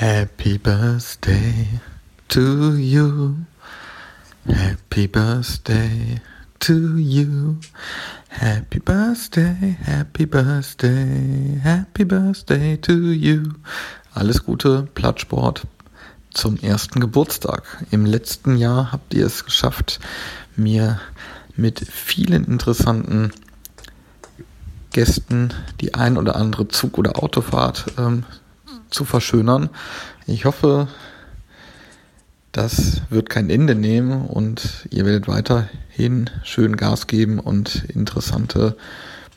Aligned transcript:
Happy 0.00 0.56
birthday 0.56 1.68
to 2.28 2.74
you. 2.74 3.44
Happy 4.46 5.06
birthday 5.06 6.22
to 6.60 6.96
you. 6.96 7.58
Happy 8.30 8.78
birthday, 8.78 9.76
happy 9.84 10.24
birthday, 10.24 11.58
happy 11.62 12.04
birthday 12.04 12.78
to 12.78 13.12
you. 13.12 13.42
Alles 14.14 14.42
Gute, 14.42 14.88
Plattsport 14.94 15.66
zum 16.32 16.56
ersten 16.56 17.00
Geburtstag. 17.00 17.84
Im 17.90 18.06
letzten 18.06 18.56
Jahr 18.56 18.92
habt 18.92 19.12
ihr 19.12 19.26
es 19.26 19.44
geschafft, 19.44 20.00
mir 20.56 20.98
mit 21.56 21.78
vielen 21.78 22.46
interessanten 22.46 23.32
Gästen 24.92 25.52
die 25.82 25.92
ein 25.92 26.16
oder 26.16 26.36
andere 26.36 26.68
Zug- 26.68 26.96
oder 26.96 27.22
Autofahrt 27.22 27.84
ähm, 27.98 28.24
zu 28.90 29.04
verschönern. 29.04 29.70
Ich 30.26 30.44
hoffe, 30.44 30.88
das 32.52 33.02
wird 33.10 33.30
kein 33.30 33.48
Ende 33.48 33.74
nehmen 33.74 34.26
und 34.26 34.86
ihr 34.90 35.06
werdet 35.06 35.28
weiterhin 35.28 36.30
schön 36.42 36.76
Gas 36.76 37.06
geben 37.06 37.38
und 37.38 37.84
interessante 37.84 38.76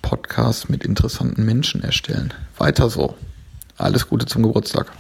Podcasts 0.02 0.68
mit 0.70 0.84
interessanten 0.84 1.46
Menschen 1.46 1.84
erstellen. 1.84 2.34
Weiter 2.58 2.90
so. 2.90 3.16
Alles 3.78 4.08
Gute 4.08 4.26
zum 4.26 4.44
Geburtstag. 4.44 4.92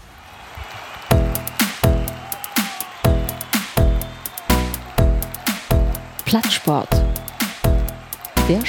Plattsport. 6.25 6.89
Der 8.47 8.63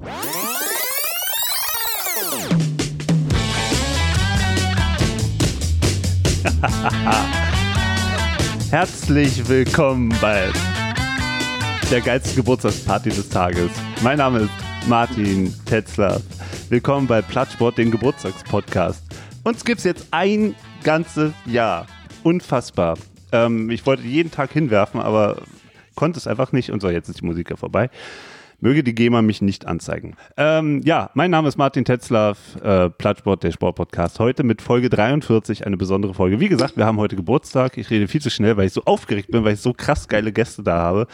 Herzlich 8.70 9.46
willkommen 9.48 10.14
bei 10.20 10.48
der 11.90 12.00
geilsten 12.00 12.36
Geburtstagsparty 12.36 13.10
des 13.10 13.28
Tages. 13.28 13.70
Mein 14.02 14.18
Name 14.18 14.40
ist 14.40 14.50
Martin 14.86 15.52
Tetzler. 15.66 16.20
Willkommen 16.70 17.06
bei 17.06 17.20
Plattsport, 17.20 17.76
dem 17.76 17.90
Geburtstagspodcast. 17.90 19.02
Uns 19.42 19.64
gibt 19.64 19.78
es 19.78 19.84
jetzt 19.84 20.06
ein 20.10 20.54
ganzes 20.82 21.32
Jahr. 21.44 21.86
Unfassbar. 22.22 22.96
Ähm, 23.32 23.68
ich 23.68 23.84
wollte 23.84 24.04
jeden 24.04 24.30
Tag 24.30 24.52
hinwerfen, 24.52 25.00
aber 25.00 25.42
konnte 25.94 26.18
es 26.18 26.26
einfach 26.26 26.52
nicht. 26.52 26.70
Und 26.70 26.80
so, 26.80 26.88
jetzt 26.88 27.10
ist 27.10 27.20
die 27.20 27.26
Musik 27.26 27.50
ja 27.50 27.56
vorbei. 27.56 27.90
Möge 28.64 28.82
die 28.82 28.94
GEMA 28.94 29.20
mich 29.20 29.42
nicht 29.42 29.66
anzeigen. 29.66 30.16
Ähm, 30.38 30.80
ja, 30.86 31.10
mein 31.12 31.30
Name 31.30 31.48
ist 31.48 31.58
Martin 31.58 31.84
Tetzlaff, 31.84 32.56
äh, 32.62 32.88
Plattsport, 32.88 33.42
der 33.42 33.52
Sportpodcast. 33.52 34.18
Heute 34.18 34.42
mit 34.42 34.62
Folge 34.62 34.88
43, 34.88 35.66
eine 35.66 35.76
besondere 35.76 36.14
Folge. 36.14 36.40
Wie 36.40 36.48
gesagt, 36.48 36.78
wir 36.78 36.86
haben 36.86 36.96
heute 36.96 37.14
Geburtstag. 37.14 37.76
Ich 37.76 37.90
rede 37.90 38.08
viel 38.08 38.22
zu 38.22 38.30
schnell, 38.30 38.56
weil 38.56 38.66
ich 38.66 38.72
so 38.72 38.82
aufgeregt 38.86 39.30
bin, 39.30 39.44
weil 39.44 39.52
ich 39.52 39.60
so 39.60 39.74
krass 39.74 40.08
geile 40.08 40.32
Gäste 40.32 40.62
da 40.62 40.78
habe. 40.78 41.06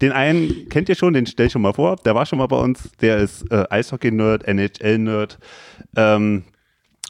Den 0.00 0.12
einen 0.12 0.70
kennt 0.70 0.88
ihr 0.88 0.94
schon, 0.94 1.12
den 1.12 1.26
stell 1.26 1.48
ich 1.48 1.52
schon 1.52 1.60
mal 1.60 1.74
vor. 1.74 1.96
Der 1.96 2.14
war 2.14 2.24
schon 2.24 2.38
mal 2.38 2.46
bei 2.46 2.56
uns. 2.56 2.90
Der 3.02 3.18
ist 3.18 3.52
äh, 3.52 3.66
Eishockey-Nerd, 3.68 4.48
NHL-Nerd. 4.48 5.38
Ähm, 5.96 6.44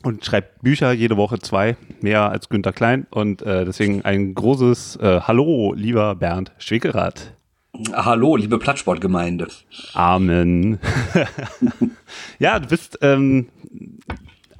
und 0.03 0.25
schreibt 0.25 0.61
Bücher, 0.61 0.91
jede 0.91 1.17
Woche 1.17 1.39
zwei, 1.39 1.77
mehr 2.01 2.33
als 2.33 2.48
Günter 2.48 2.73
Klein. 2.73 3.06
Und 3.11 3.42
äh, 3.42 3.64
deswegen 3.64 4.05
ein 4.05 4.34
großes 4.34 4.97
äh, 4.97 5.20
Hallo, 5.20 5.73
lieber 5.73 6.17
Bernd 6.17 6.51
Schwickerath. 6.58 7.34
Hallo, 7.92 8.36
liebe 8.36 8.58
Plattsportgemeinde. 8.58 9.48
Amen. 9.94 10.78
ja, 12.39 12.61
du 12.61 12.69
bist 12.69 12.98
ähm, 13.03 13.48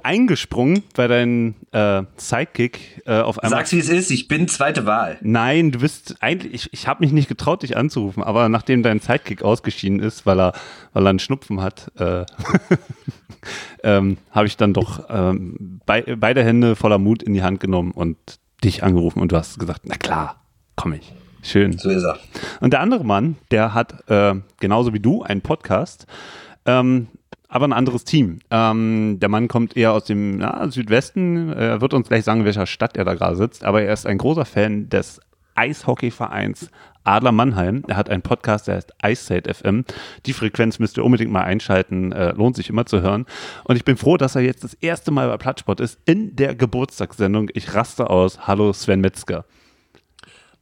eingesprungen 0.03 0.83
bei 0.95 1.07
deinem 1.07 1.55
äh, 1.71 2.03
Sidekick 2.17 3.01
äh, 3.05 3.19
auf 3.19 3.39
einmal. 3.39 3.59
Sag's 3.59 3.71
wie 3.71 3.79
es 3.79 3.89
ist, 3.89 4.11
ich 4.11 4.27
bin 4.27 4.47
zweite 4.47 4.85
Wahl. 4.85 5.17
Nein, 5.21 5.71
du 5.71 5.79
bist 5.79 6.17
eigentlich, 6.19 6.53
ich, 6.53 6.73
ich 6.73 6.87
habe 6.87 7.03
mich 7.03 7.13
nicht 7.13 7.29
getraut, 7.29 7.63
dich 7.63 7.77
anzurufen, 7.77 8.21
aber 8.21 8.49
nachdem 8.49 8.83
dein 8.83 8.99
Sidekick 8.99 9.43
ausgeschieden 9.43 9.99
ist, 9.99 10.25
weil 10.25 10.39
er, 10.39 10.53
weil 10.93 11.05
er 11.05 11.09
einen 11.09 11.19
Schnupfen 11.19 11.61
hat, 11.61 11.91
äh, 11.97 12.25
ähm, 13.83 14.17
habe 14.31 14.47
ich 14.47 14.57
dann 14.57 14.73
doch 14.73 15.05
ähm, 15.09 15.79
bei, 15.85 16.01
beide 16.01 16.43
Hände 16.43 16.75
voller 16.75 16.99
Mut 16.99 17.23
in 17.23 17.33
die 17.33 17.43
Hand 17.43 17.59
genommen 17.61 17.91
und 17.91 18.17
dich 18.63 18.83
angerufen 18.83 19.21
und 19.21 19.31
du 19.31 19.37
hast 19.37 19.57
gesagt, 19.57 19.81
na 19.85 19.95
klar, 19.95 20.41
komm 20.75 20.93
ich. 20.93 21.13
Schön. 21.45 21.77
So 21.77 21.91
ist 21.91 22.03
er. 22.03 22.17
Und 22.59 22.73
der 22.73 22.79
andere 22.79 23.03
Mann, 23.03 23.37
der 23.51 23.75
hat 23.75 24.09
äh, 24.09 24.33
genauso 24.59 24.93
wie 24.93 24.99
du 24.99 25.21
einen 25.21 25.41
Podcast, 25.41 26.07
ähm, 26.65 27.07
aber 27.47 27.67
ein 27.67 27.73
anderes 27.73 28.03
Team. 28.03 28.39
Ähm, 28.49 29.19
der 29.21 29.29
Mann 29.29 29.47
kommt 29.47 29.77
eher 29.77 29.93
aus 29.93 30.05
dem 30.05 30.39
na, 30.39 30.67
Südwesten. 30.71 31.53
Er 31.53 31.81
wird 31.81 31.93
uns 31.93 32.07
gleich 32.07 32.23
sagen, 32.23 32.39
in 32.39 32.45
welcher 32.45 32.65
Stadt 32.65 32.97
er 32.97 33.05
da 33.05 33.13
gerade 33.13 33.35
sitzt, 33.35 33.63
aber 33.63 33.83
er 33.83 33.93
ist 33.93 34.07
ein 34.07 34.17
großer 34.17 34.45
Fan 34.45 34.89
des 34.89 35.21
Eishockeyvereins 35.53 36.71
Adler 37.03 37.31
Mannheim. 37.31 37.83
Er 37.87 37.95
hat 37.95 38.09
einen 38.09 38.23
Podcast, 38.23 38.67
der 38.67 38.77
heißt 38.77 38.93
Eisstate 39.03 39.53
FM. 39.53 39.85
Die 40.25 40.33
Frequenz 40.33 40.79
müsst 40.79 40.97
ihr 40.97 41.05
unbedingt 41.05 41.31
mal 41.31 41.43
einschalten, 41.43 42.11
äh, 42.11 42.31
lohnt 42.31 42.55
sich 42.55 42.71
immer 42.71 42.87
zu 42.87 43.01
hören. 43.01 43.27
Und 43.65 43.75
ich 43.75 43.85
bin 43.85 43.97
froh, 43.97 44.17
dass 44.17 44.35
er 44.35 44.41
jetzt 44.41 44.63
das 44.63 44.73
erste 44.73 45.11
Mal 45.11 45.27
bei 45.27 45.37
Plattsport 45.37 45.79
ist 45.79 45.99
in 46.05 46.35
der 46.35 46.55
Geburtstagssendung. 46.55 47.49
Ich 47.53 47.75
raste 47.75 48.09
aus. 48.09 48.47
Hallo 48.47 48.73
Sven 48.73 49.01
Metzger. 49.01 49.45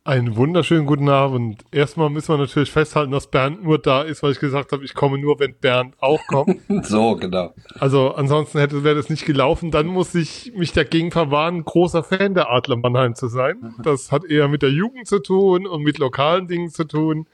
Einen 0.06 0.36
wunderschönen 0.36 0.86
guten 0.86 1.08
Abend. 1.08 1.64
Erstmal 1.72 2.10
müssen 2.10 2.34
wir 2.34 2.38
natürlich 2.38 2.72
festhalten, 2.72 3.14
dass 3.14 3.28
Bernd 3.28 3.64
nur 3.64 3.80
da 3.80 4.02
ist, 4.02 4.22
weil 4.22 4.34
ich 4.34 4.40
gesagt 4.42 4.74
habe, 4.74 4.84
ich 4.84 4.96
komme 4.96 5.18
nur, 5.18 5.40
wenn 5.40 5.56
Bernd 5.56 5.96
auch 6.02 6.20
kommt. 6.28 6.60
so, 6.86 7.16
genau. 7.16 7.54
Also 7.80 8.14
ansonsten 8.14 8.60
hätte 8.60 8.84
wäre 8.84 8.96
das 8.96 9.10
nicht 9.10 9.26
gelaufen. 9.26 9.72
Dann 9.72 9.88
muss 9.88 10.14
ich 10.14 10.52
mich 10.58 10.74
dagegen 10.74 11.10
verwahren, 11.10 11.64
großer 11.64 12.04
Fan 12.04 12.34
der 12.34 12.52
Adler 12.52 12.76
Mannheim 12.76 13.16
zu 13.16 13.30
sein. 13.30 13.76
Das 13.82 14.12
hat 14.12 14.26
eher 14.26 14.50
mit 14.50 14.62
der 14.62 14.72
Jugend 14.72 15.08
zu 15.08 15.20
tun 15.20 15.66
und 15.66 15.84
mit 15.84 16.00
lokalen 16.00 16.50
Dingen 16.50 16.70
zu 16.70 16.84
tun. 16.84 17.26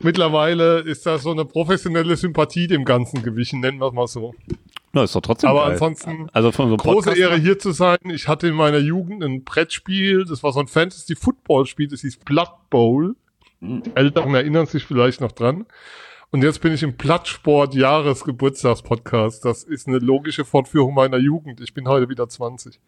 Mittlerweile 0.00 0.80
ist 0.80 1.06
da 1.06 1.16
so 1.16 1.30
eine 1.30 1.46
professionelle 1.46 2.16
Sympathie 2.16 2.66
dem 2.66 2.84
Ganzen 2.84 3.22
gewichen, 3.22 3.60
nennen 3.60 3.78
wir 3.78 3.86
es 3.86 3.94
mal 3.94 4.06
so. 4.06 4.34
Na, 4.92 5.04
ist 5.04 5.14
doch 5.14 5.20
trotzdem 5.20 5.50
Aber 5.50 5.62
geil. 5.62 5.72
ansonsten 5.72 6.28
also 6.32 6.50
von 6.50 6.68
so 6.68 6.76
große 6.76 7.16
Ehre 7.16 7.36
hier 7.36 7.58
zu 7.58 7.70
sein. 7.70 7.98
Ich 8.12 8.26
hatte 8.26 8.48
in 8.48 8.54
meiner 8.54 8.78
Jugend 8.78 9.22
ein 9.22 9.44
Brettspiel, 9.44 10.24
das 10.24 10.42
war 10.42 10.52
so 10.52 10.60
ein 10.60 10.66
Fantasy-Football-Spiel, 10.66 11.88
das 11.88 12.00
hieß 12.00 12.18
Blood 12.18 12.50
Bowl. 12.70 13.14
Die 13.60 13.82
Älteren 13.94 14.34
erinnern 14.34 14.66
sich 14.66 14.84
vielleicht 14.84 15.20
noch 15.20 15.32
dran. 15.32 15.66
Und 16.32 16.42
jetzt 16.42 16.60
bin 16.60 16.72
ich 16.72 16.82
im 16.82 16.96
Plattsport 16.96 17.74
Jahresgeburtstagspodcast. 17.74 19.44
Das 19.44 19.64
ist 19.64 19.88
eine 19.88 19.98
logische 19.98 20.44
Fortführung 20.44 20.94
meiner 20.94 21.18
Jugend. 21.18 21.60
Ich 21.60 21.74
bin 21.74 21.88
heute 21.88 22.08
wieder 22.08 22.28
20. 22.28 22.78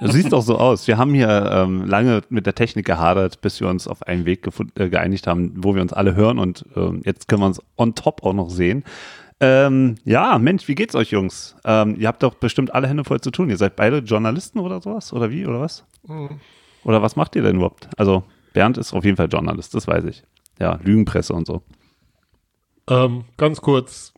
Du 0.00 0.10
siehst 0.10 0.32
doch 0.32 0.40
so 0.40 0.56
aus. 0.56 0.88
Wir 0.88 0.96
haben 0.96 1.12
hier 1.12 1.50
ähm, 1.52 1.84
lange 1.86 2.22
mit 2.30 2.46
der 2.46 2.54
Technik 2.54 2.86
gehadert, 2.86 3.42
bis 3.42 3.60
wir 3.60 3.68
uns 3.68 3.86
auf 3.86 4.02
einen 4.02 4.24
Weg 4.24 4.48
äh, 4.76 4.88
geeinigt 4.88 5.26
haben, 5.26 5.52
wo 5.58 5.74
wir 5.74 5.82
uns 5.82 5.92
alle 5.92 6.14
hören 6.14 6.38
und 6.38 6.64
ähm, 6.74 7.02
jetzt 7.04 7.28
können 7.28 7.42
wir 7.42 7.46
uns 7.46 7.60
on 7.76 7.94
top 7.94 8.22
auch 8.24 8.32
noch 8.32 8.48
sehen. 8.48 8.84
Ähm, 9.42 9.96
ja, 10.04 10.38
Mensch, 10.38 10.68
wie 10.68 10.76
geht's 10.76 10.94
euch, 10.94 11.10
Jungs? 11.10 11.56
Ähm, 11.64 11.96
ihr 11.98 12.06
habt 12.06 12.22
doch 12.22 12.34
bestimmt 12.34 12.72
alle 12.72 12.86
Hände 12.86 13.02
voll 13.02 13.20
zu 13.20 13.32
tun. 13.32 13.50
Ihr 13.50 13.56
seid 13.56 13.74
beide 13.74 13.98
Journalisten 13.98 14.60
oder 14.60 14.80
sowas? 14.80 15.12
Oder 15.12 15.32
wie? 15.32 15.44
Oder 15.44 15.60
was? 15.60 15.84
Oder 16.84 17.02
was 17.02 17.16
macht 17.16 17.34
ihr 17.34 17.42
denn 17.42 17.56
überhaupt? 17.56 17.88
Also, 17.96 18.22
Bernd 18.52 18.78
ist 18.78 18.92
auf 18.92 19.04
jeden 19.04 19.16
Fall 19.16 19.28
Journalist, 19.28 19.74
das 19.74 19.88
weiß 19.88 20.04
ich. 20.04 20.22
Ja, 20.60 20.78
Lügenpresse 20.84 21.32
und 21.32 21.48
so. 21.48 21.62
Ähm, 22.88 23.24
ganz 23.36 23.60
kurz, 23.60 24.14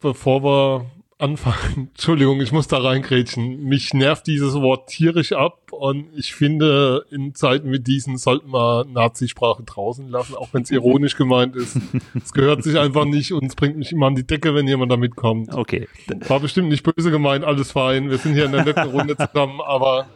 bevor 0.00 0.42
wir 0.42 0.86
anfangen, 1.24 1.88
Entschuldigung, 1.94 2.40
ich 2.40 2.52
muss 2.52 2.68
da 2.68 2.78
reingrätschen. 2.78 3.64
Mich 3.64 3.94
nervt 3.94 4.26
dieses 4.26 4.54
Wort 4.54 4.88
tierisch 4.88 5.32
ab 5.32 5.72
und 5.72 6.06
ich 6.16 6.34
finde, 6.34 7.04
in 7.10 7.34
Zeiten 7.34 7.72
wie 7.72 7.80
diesen 7.80 8.18
sollten 8.18 8.50
wir 8.50 8.84
Nazisprache 8.84 9.62
draußen 9.64 10.08
lassen, 10.08 10.34
auch 10.36 10.48
wenn 10.52 10.62
es 10.62 10.70
ironisch 10.70 11.16
gemeint 11.16 11.56
ist. 11.56 11.78
Es 12.14 12.32
gehört 12.32 12.62
sich 12.62 12.78
einfach 12.78 13.06
nicht 13.06 13.32
und 13.32 13.44
es 13.46 13.56
bringt 13.56 13.76
mich 13.76 13.90
immer 13.92 14.06
an 14.06 14.14
die 14.14 14.26
Decke, 14.26 14.54
wenn 14.54 14.68
jemand 14.68 14.92
damit 14.92 15.16
kommt. 15.16 15.52
Okay. 15.52 15.88
War 16.28 16.40
bestimmt 16.40 16.68
nicht 16.68 16.82
böse 16.84 17.10
gemeint, 17.10 17.44
alles 17.44 17.72
fein. 17.72 18.10
Wir 18.10 18.18
sind 18.18 18.34
hier 18.34 18.44
in 18.44 18.52
der 18.52 18.64
netten 18.64 18.90
Runde 18.90 19.16
zusammen, 19.16 19.60
aber 19.60 20.06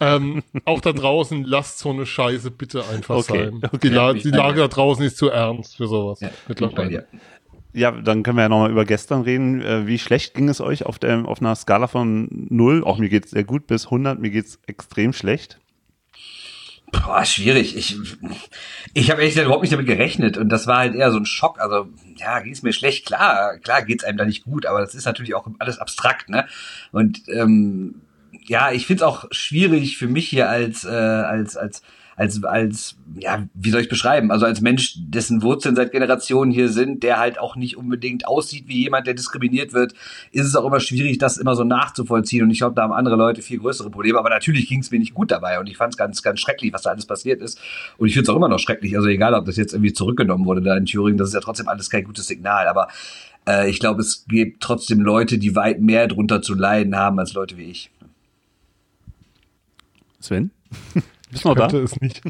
ähm, 0.00 0.42
auch 0.64 0.80
da 0.80 0.92
draußen, 0.92 1.44
lasst 1.44 1.78
so 1.78 1.90
eine 1.90 2.04
Scheiße 2.04 2.50
bitte 2.50 2.84
einfach 2.88 3.16
Okay, 3.16 3.44
sein. 3.46 3.60
okay. 3.62 3.78
Die, 3.82 3.88
La 3.88 4.12
die 4.12 4.30
Lage 4.30 4.60
da 4.60 4.68
draußen 4.68 5.04
ist 5.04 5.16
zu 5.16 5.28
ernst 5.28 5.76
für 5.76 5.86
sowas. 5.86 6.20
Ja, 6.20 6.30
bin 6.48 6.68
ich 6.68 6.74
bei 6.74 6.88
dir. 6.88 7.06
Ja, 7.74 7.90
dann 7.90 8.22
können 8.22 8.36
wir 8.36 8.42
ja 8.42 8.48
nochmal 8.48 8.70
über 8.70 8.84
gestern 8.84 9.22
reden. 9.22 9.60
Äh, 9.60 9.88
wie 9.88 9.98
schlecht 9.98 10.34
ging 10.34 10.48
es 10.48 10.60
euch 10.60 10.86
auf, 10.86 11.00
der, 11.00 11.26
auf 11.26 11.40
einer 11.40 11.56
Skala 11.56 11.88
von 11.88 12.28
0? 12.30 12.84
Auch 12.84 12.98
mir 12.98 13.08
geht's 13.08 13.32
sehr 13.32 13.42
gut 13.42 13.66
bis 13.66 13.86
100, 13.86 14.20
mir 14.20 14.30
geht's 14.30 14.60
extrem 14.68 15.12
schlecht. 15.12 15.58
Boah, 16.92 17.24
schwierig. 17.24 17.76
Ich, 17.76 17.98
ich 18.92 19.10
habe 19.10 19.22
gesagt 19.22 19.44
überhaupt 19.44 19.62
nicht 19.62 19.72
damit 19.72 19.88
gerechnet 19.88 20.38
und 20.38 20.50
das 20.50 20.68
war 20.68 20.78
halt 20.78 20.94
eher 20.94 21.10
so 21.10 21.18
ein 21.18 21.26
Schock. 21.26 21.60
Also, 21.60 21.88
ja, 22.16 22.38
ging 22.38 22.52
es 22.52 22.62
mir 22.62 22.72
schlecht. 22.72 23.06
Klar, 23.06 23.58
klar 23.58 23.82
geht's 23.82 24.04
einem 24.04 24.18
da 24.18 24.24
nicht 24.24 24.44
gut, 24.44 24.66
aber 24.66 24.80
das 24.80 24.94
ist 24.94 25.04
natürlich 25.04 25.34
auch 25.34 25.48
alles 25.58 25.78
abstrakt, 25.78 26.28
ne? 26.28 26.46
Und 26.92 27.22
ähm, 27.28 28.02
ja, 28.46 28.70
ich 28.70 28.86
find's 28.86 29.02
auch 29.02 29.24
schwierig 29.32 29.98
für 29.98 30.06
mich 30.06 30.28
hier 30.28 30.48
als, 30.48 30.84
äh, 30.84 30.90
als, 30.90 31.56
als 31.56 31.82
als, 32.16 32.42
als, 32.44 32.96
ja, 33.18 33.44
wie 33.54 33.70
soll 33.70 33.80
ich 33.80 33.88
beschreiben? 33.88 34.30
Also 34.30 34.46
als 34.46 34.60
Mensch, 34.60 34.94
dessen 34.98 35.42
Wurzeln 35.42 35.74
seit 35.74 35.92
Generationen 35.92 36.52
hier 36.52 36.68
sind, 36.68 37.02
der 37.02 37.18
halt 37.18 37.38
auch 37.38 37.56
nicht 37.56 37.76
unbedingt 37.76 38.26
aussieht 38.26 38.68
wie 38.68 38.82
jemand, 38.82 39.06
der 39.06 39.14
diskriminiert 39.14 39.72
wird, 39.72 39.94
ist 40.30 40.46
es 40.46 40.54
auch 40.54 40.64
immer 40.64 40.80
schwierig, 40.80 41.18
das 41.18 41.38
immer 41.38 41.56
so 41.56 41.64
nachzuvollziehen. 41.64 42.44
Und 42.44 42.50
ich 42.50 42.58
glaube, 42.58 42.74
da 42.76 42.82
haben 42.82 42.92
andere 42.92 43.16
Leute 43.16 43.42
viel 43.42 43.58
größere 43.58 43.90
Probleme. 43.90 44.18
Aber 44.18 44.30
natürlich 44.30 44.68
ging 44.68 44.80
es 44.80 44.90
mir 44.90 44.98
nicht 44.98 45.14
gut 45.14 45.30
dabei 45.30 45.58
und 45.58 45.68
ich 45.68 45.76
fand 45.76 45.94
es 45.94 45.96
ganz, 45.96 46.22
ganz 46.22 46.40
schrecklich, 46.40 46.72
was 46.72 46.82
da 46.82 46.90
alles 46.90 47.06
passiert 47.06 47.42
ist. 47.42 47.60
Und 47.98 48.08
ich 48.08 48.14
finde 48.14 48.24
es 48.24 48.28
auch 48.28 48.36
immer 48.36 48.48
noch 48.48 48.58
schrecklich. 48.60 48.96
Also 48.96 49.08
egal, 49.08 49.34
ob 49.34 49.46
das 49.46 49.56
jetzt 49.56 49.72
irgendwie 49.72 49.92
zurückgenommen 49.92 50.46
wurde 50.46 50.62
da 50.62 50.76
in 50.76 50.86
Thüringen, 50.86 51.18
das 51.18 51.28
ist 51.28 51.34
ja 51.34 51.40
trotzdem 51.40 51.68
alles 51.68 51.90
kein 51.90 52.04
gutes 52.04 52.26
Signal. 52.26 52.68
Aber 52.68 52.88
äh, 53.46 53.68
ich 53.68 53.80
glaube, 53.80 54.00
es 54.00 54.24
gibt 54.28 54.62
trotzdem 54.62 55.00
Leute, 55.00 55.38
die 55.38 55.56
weit 55.56 55.80
mehr 55.80 56.06
drunter 56.06 56.42
zu 56.42 56.54
leiden 56.54 56.96
haben 56.96 57.18
als 57.18 57.32
Leute 57.32 57.56
wie 57.56 57.64
ich. 57.64 57.90
Sven? 60.20 60.50
Bist 61.34 61.44
du 61.44 61.54
da? 61.54 61.66
es 61.66 62.00
nicht. 62.00 62.22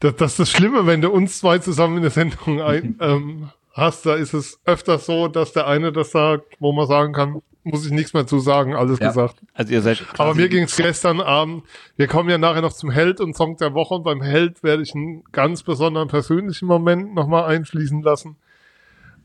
Das, 0.00 0.16
das 0.16 0.30
ist 0.32 0.38
das 0.40 0.50
Schlimme, 0.50 0.86
wenn 0.86 1.02
du 1.02 1.10
uns 1.10 1.38
zwei 1.38 1.58
zusammen 1.58 1.96
in 1.96 2.02
der 2.02 2.10
Sendung 2.10 2.60
ein, 2.62 2.96
ähm, 3.00 3.50
hast, 3.72 4.06
da 4.06 4.14
ist 4.14 4.32
es 4.32 4.58
öfter 4.64 4.98
so, 4.98 5.28
dass 5.28 5.52
der 5.52 5.66
eine 5.66 5.92
das 5.92 6.10
sagt, 6.10 6.56
wo 6.58 6.72
man 6.72 6.86
sagen 6.86 7.12
kann, 7.12 7.42
muss 7.62 7.84
ich 7.84 7.92
nichts 7.92 8.14
mehr 8.14 8.26
zu 8.26 8.38
sagen, 8.38 8.74
alles 8.74 8.98
ja. 8.98 9.08
gesagt. 9.08 9.36
Also 9.52 9.72
ihr 9.72 9.82
seid 9.82 10.02
Aber 10.16 10.34
mir 10.34 10.48
ging 10.48 10.64
es 10.64 10.76
gestern 10.76 11.20
Abend, 11.20 11.64
wir 11.96 12.06
kommen 12.06 12.30
ja 12.30 12.38
nachher 12.38 12.62
noch 12.62 12.72
zum 12.72 12.90
Held 12.90 13.20
und 13.20 13.36
Song 13.36 13.56
der 13.58 13.74
Woche 13.74 13.94
und 13.94 14.02
beim 14.02 14.22
Held 14.22 14.62
werde 14.62 14.82
ich 14.82 14.94
einen 14.94 15.24
ganz 15.32 15.62
besonderen 15.62 16.08
persönlichen 16.08 16.66
Moment 16.66 17.14
nochmal 17.14 17.44
einfließen 17.54 18.02
lassen. 18.02 18.36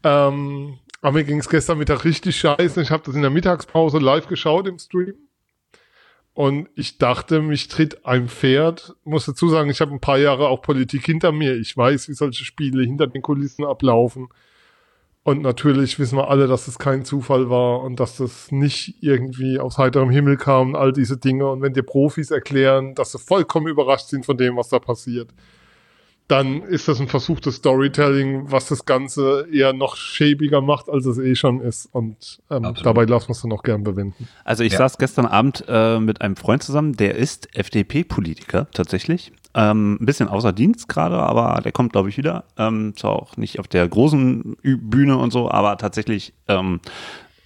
Ähm, 0.03 0.79
aber 1.01 1.13
mir 1.13 1.23
ging 1.23 1.39
es 1.39 1.47
gestern 1.47 1.77
Mittag 1.77 2.03
richtig 2.03 2.35
scheiße. 2.35 2.81
Ich 2.81 2.91
habe 2.91 3.03
das 3.05 3.15
in 3.15 3.21
der 3.21 3.31
Mittagspause 3.31 3.99
live 3.99 4.27
geschaut 4.27 4.67
im 4.67 4.79
Stream. 4.79 5.13
Und 6.35 6.67
ich 6.75 6.97
dachte, 6.97 7.41
mich 7.41 7.69
tritt 7.69 8.05
ein 8.05 8.27
Pferd. 8.27 8.93
Muss 9.05 9.25
dazu 9.25 9.47
sagen, 9.47 9.69
ich 9.69 9.79
habe 9.79 9.93
ein 9.93 10.01
paar 10.01 10.17
Jahre 10.17 10.49
auch 10.49 10.61
Politik 10.61 11.05
hinter 11.05 11.31
mir. 11.31 11.55
Ich 11.55 11.75
weiß, 11.75 12.09
wie 12.09 12.13
solche 12.13 12.43
Spiele 12.43 12.83
hinter 12.83 13.07
den 13.07 13.21
Kulissen 13.21 13.63
ablaufen. 13.63 14.27
Und 15.23 15.41
natürlich 15.41 15.97
wissen 15.97 16.17
wir 16.17 16.29
alle, 16.29 16.47
dass 16.47 16.67
es 16.67 16.77
kein 16.77 17.05
Zufall 17.05 17.49
war 17.49 17.81
und 17.81 18.01
dass 18.01 18.17
das 18.17 18.51
nicht 18.51 19.01
irgendwie 19.01 19.59
aus 19.59 19.77
heiterem 19.77 20.09
Himmel 20.09 20.35
kam, 20.35 20.75
all 20.75 20.91
diese 20.91 21.17
Dinge. 21.17 21.49
Und 21.49 21.61
wenn 21.61 21.73
dir 21.73 21.83
Profis 21.83 22.31
erklären, 22.31 22.95
dass 22.95 23.13
sie 23.13 23.17
vollkommen 23.17 23.67
überrascht 23.67 24.09
sind 24.09 24.25
von 24.25 24.35
dem, 24.35 24.57
was 24.57 24.67
da 24.67 24.79
passiert, 24.79 25.33
dann 26.27 26.63
ist 26.63 26.87
das 26.87 26.99
ein 26.99 27.07
versuchtes 27.07 27.57
Storytelling, 27.57 28.51
was 28.51 28.67
das 28.67 28.85
Ganze 28.85 29.47
eher 29.51 29.73
noch 29.73 29.95
schäbiger 29.95 30.61
macht, 30.61 30.89
als 30.89 31.05
es 31.05 31.19
eh 31.19 31.35
schon 31.35 31.61
ist. 31.61 31.87
Und 31.91 32.39
ähm, 32.49 32.73
dabei 32.83 33.05
lassen 33.05 33.29
wir 33.29 33.33
es 33.33 33.41
dann 33.41 33.51
auch 33.51 33.61
gern 33.61 33.83
bewenden. 33.83 34.27
Also 34.43 34.63
ich 34.63 34.71
ja. 34.71 34.79
saß 34.79 34.97
gestern 34.97 35.27
Abend 35.27 35.63
äh, 35.67 35.99
mit 35.99 36.21
einem 36.21 36.35
Freund 36.35 36.63
zusammen, 36.63 36.93
der 36.93 37.15
ist 37.15 37.55
FDP-Politiker 37.55 38.67
tatsächlich. 38.73 39.33
Ähm, 39.53 39.99
ein 40.01 40.05
bisschen 40.05 40.27
außer 40.27 40.51
Dienst 40.51 40.89
gerade, 40.89 41.17
aber 41.17 41.61
der 41.61 41.71
kommt, 41.71 41.93
glaube 41.93 42.09
ich, 42.09 42.17
wieder. 42.17 42.45
Ähm, 42.57 42.93
zwar 42.97 43.13
auch 43.13 43.37
nicht 43.37 43.59
auf 43.59 43.67
der 43.67 43.87
großen 43.87 44.57
Bühne 44.63 45.17
und 45.17 45.31
so, 45.31 45.49
aber 45.49 45.77
tatsächlich 45.77 46.33
ähm, 46.47 46.81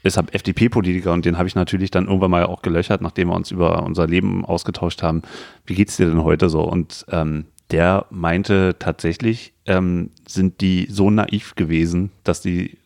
ist 0.04 0.18
er 0.18 0.24
FDP-Politiker 0.32 1.12
und 1.12 1.26
den 1.26 1.38
habe 1.38 1.50
ich 1.50 1.56
natürlich 1.56 1.92
dann 1.92 2.08
irgendwann 2.08 2.32
mal 2.32 2.46
auch 2.46 2.62
gelöchert, 2.62 3.02
nachdem 3.02 3.28
wir 3.28 3.36
uns 3.36 3.52
über 3.52 3.84
unser 3.84 4.08
Leben 4.08 4.46
ausgetauscht 4.46 5.04
haben. 5.04 5.22
Wie 5.66 5.76
geht's 5.76 5.98
dir 5.98 6.08
denn 6.08 6.24
heute 6.24 6.50
so? 6.50 6.62
Und 6.62 7.06
ähm, 7.12 7.46
der 7.72 8.06
meinte 8.10 8.76
tatsächlich, 8.80 9.54
ähm, 9.66 10.12
sind 10.28 10.62
die 10.62 10.88
so 10.90 11.10
naiv 11.10 11.56
gewesen, 11.56 12.12
dass 12.24 12.42
die 12.42 12.78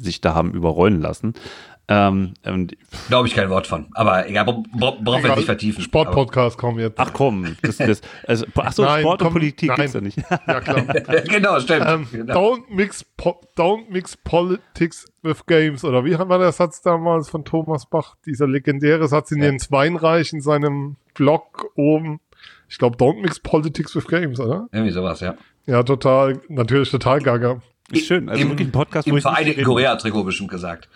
sich 0.00 0.20
da 0.20 0.34
haben 0.34 0.52
überrollen 0.52 1.00
lassen. 1.00 1.34
Ähm, 1.86 2.32
Glaube 3.08 3.28
ich 3.28 3.34
kein 3.34 3.50
Wort 3.50 3.66
von. 3.66 3.88
Aber 3.92 4.26
egal, 4.26 4.46
brauchen 4.46 5.04
wir 5.04 5.36
nicht 5.36 5.44
vertiefen. 5.44 5.82
Sportpodcast 5.82 6.56
kommen 6.56 6.78
jetzt. 6.78 6.98
Ach 6.98 7.12
komm, 7.12 7.56
das, 7.60 7.76
das, 7.76 8.00
also, 8.26 8.46
ach 8.54 8.72
so, 8.72 8.84
nein, 8.84 9.02
Sport 9.02 9.18
komm, 9.18 9.26
und 9.28 9.32
Politik 9.34 9.68
nein. 9.68 9.76
gibt's 9.76 9.92
ja 9.92 10.00
nicht. 10.00 10.18
Ja 10.46 10.60
klar. 10.60 10.82
genau, 11.28 11.60
stimmt. 11.60 11.84
Ähm, 11.86 12.06
genau. 12.10 12.34
Don't 12.34 12.62
mix 12.70 13.04
don't 13.56 13.90
mix 13.90 14.16
politics 14.16 15.06
with 15.22 15.44
games 15.46 15.84
oder 15.84 16.04
wie 16.06 16.18
war 16.18 16.38
der 16.38 16.52
Satz 16.52 16.80
damals 16.80 17.28
von 17.28 17.44
Thomas 17.44 17.84
Bach? 17.86 18.16
Dieser 18.24 18.46
legendäre 18.46 19.06
Satz 19.06 19.30
in 19.30 19.38
ja. 19.38 19.46
Jens 19.46 19.70
Weinreich 19.70 20.32
in 20.32 20.40
seinem 20.40 20.96
Blog 21.12 21.70
oben. 21.76 22.20
Ich 22.74 22.78
glaube, 22.78 22.96
Don't 22.96 23.20
Mix 23.20 23.38
Politics 23.38 23.94
with 23.94 24.08
Games, 24.08 24.40
oder? 24.40 24.66
Irgendwie 24.72 24.90
sowas, 24.90 25.20
ja. 25.20 25.36
Ja, 25.64 25.84
total, 25.84 26.40
natürlich 26.48 26.90
total 26.90 27.20
gaga. 27.20 27.62
Ist 27.92 28.06
schön, 28.06 28.28
also 28.28 28.42
Im, 28.42 28.48
wirklich 28.48 28.66
ein 28.66 28.72
Podcast, 28.72 29.06
im 29.06 29.14
wo 29.14 29.20
Vereinigten 29.20 29.62
Korea-Trikot 29.62 30.24
bestimmt 30.24 30.50
gesagt. 30.50 30.88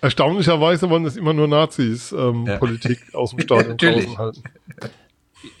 Erstaunlicherweise 0.00 0.90
wollen 0.90 1.04
es 1.04 1.16
immer 1.16 1.32
nur 1.32 1.46
Nazis 1.46 2.10
ähm, 2.10 2.44
ja. 2.48 2.58
Politik 2.58 3.14
aus 3.14 3.30
dem 3.30 3.38
Stadion 3.38 3.76
draußen 3.78 4.18
halten. 4.18 4.42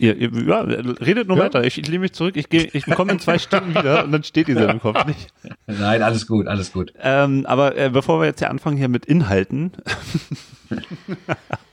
Ihr, 0.00 0.16
ja, 0.16 0.62
redet 0.62 1.28
nur 1.28 1.36
ja? 1.36 1.44
weiter. 1.44 1.62
Ich, 1.62 1.78
ich 1.78 1.86
lehne 1.86 2.00
mich 2.00 2.12
zurück. 2.12 2.36
Ich, 2.36 2.48
geh, 2.48 2.68
ich 2.72 2.84
komme 2.86 3.12
in 3.12 3.20
zwei 3.20 3.38
Stunden 3.38 3.70
wieder 3.70 4.02
und 4.02 4.10
dann 4.10 4.24
steht 4.24 4.48
dieser 4.48 4.68
im 4.68 4.80
Kopf 4.80 5.06
nicht. 5.06 5.32
Nein, 5.68 6.02
alles 6.02 6.26
gut, 6.26 6.48
alles 6.48 6.72
gut. 6.72 6.92
Ähm, 7.00 7.46
aber 7.46 7.78
äh, 7.78 7.88
bevor 7.88 8.18
wir 8.18 8.26
jetzt 8.26 8.40
hier 8.40 8.50
anfangen 8.50 8.78
hier 8.78 8.88
mit 8.88 9.06
Inhalten, 9.06 9.70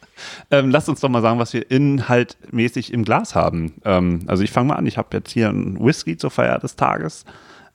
ähm, 0.52 0.70
lasst 0.70 0.90
uns 0.90 1.00
doch 1.00 1.10
mal 1.10 1.22
sagen, 1.22 1.40
was 1.40 1.54
wir 1.54 1.70
inhaltmäßig 1.70 2.94
im 2.94 3.04
Glas 3.04 3.36
haben. 3.36 3.74
Ähm, 3.86 4.22
also 4.28 4.44
ich 4.44 4.52
fange 4.52 4.70
mal 4.70 4.76
an. 4.76 4.86
Ich 4.86 4.98
habe 4.98 5.10
jetzt 5.14 5.32
hier 5.32 5.50
einen 5.50 5.84
Whisky 5.84 6.18
zur 6.18 6.32
Feier 6.32 6.60
des 6.60 6.76
Tages 6.76 7.26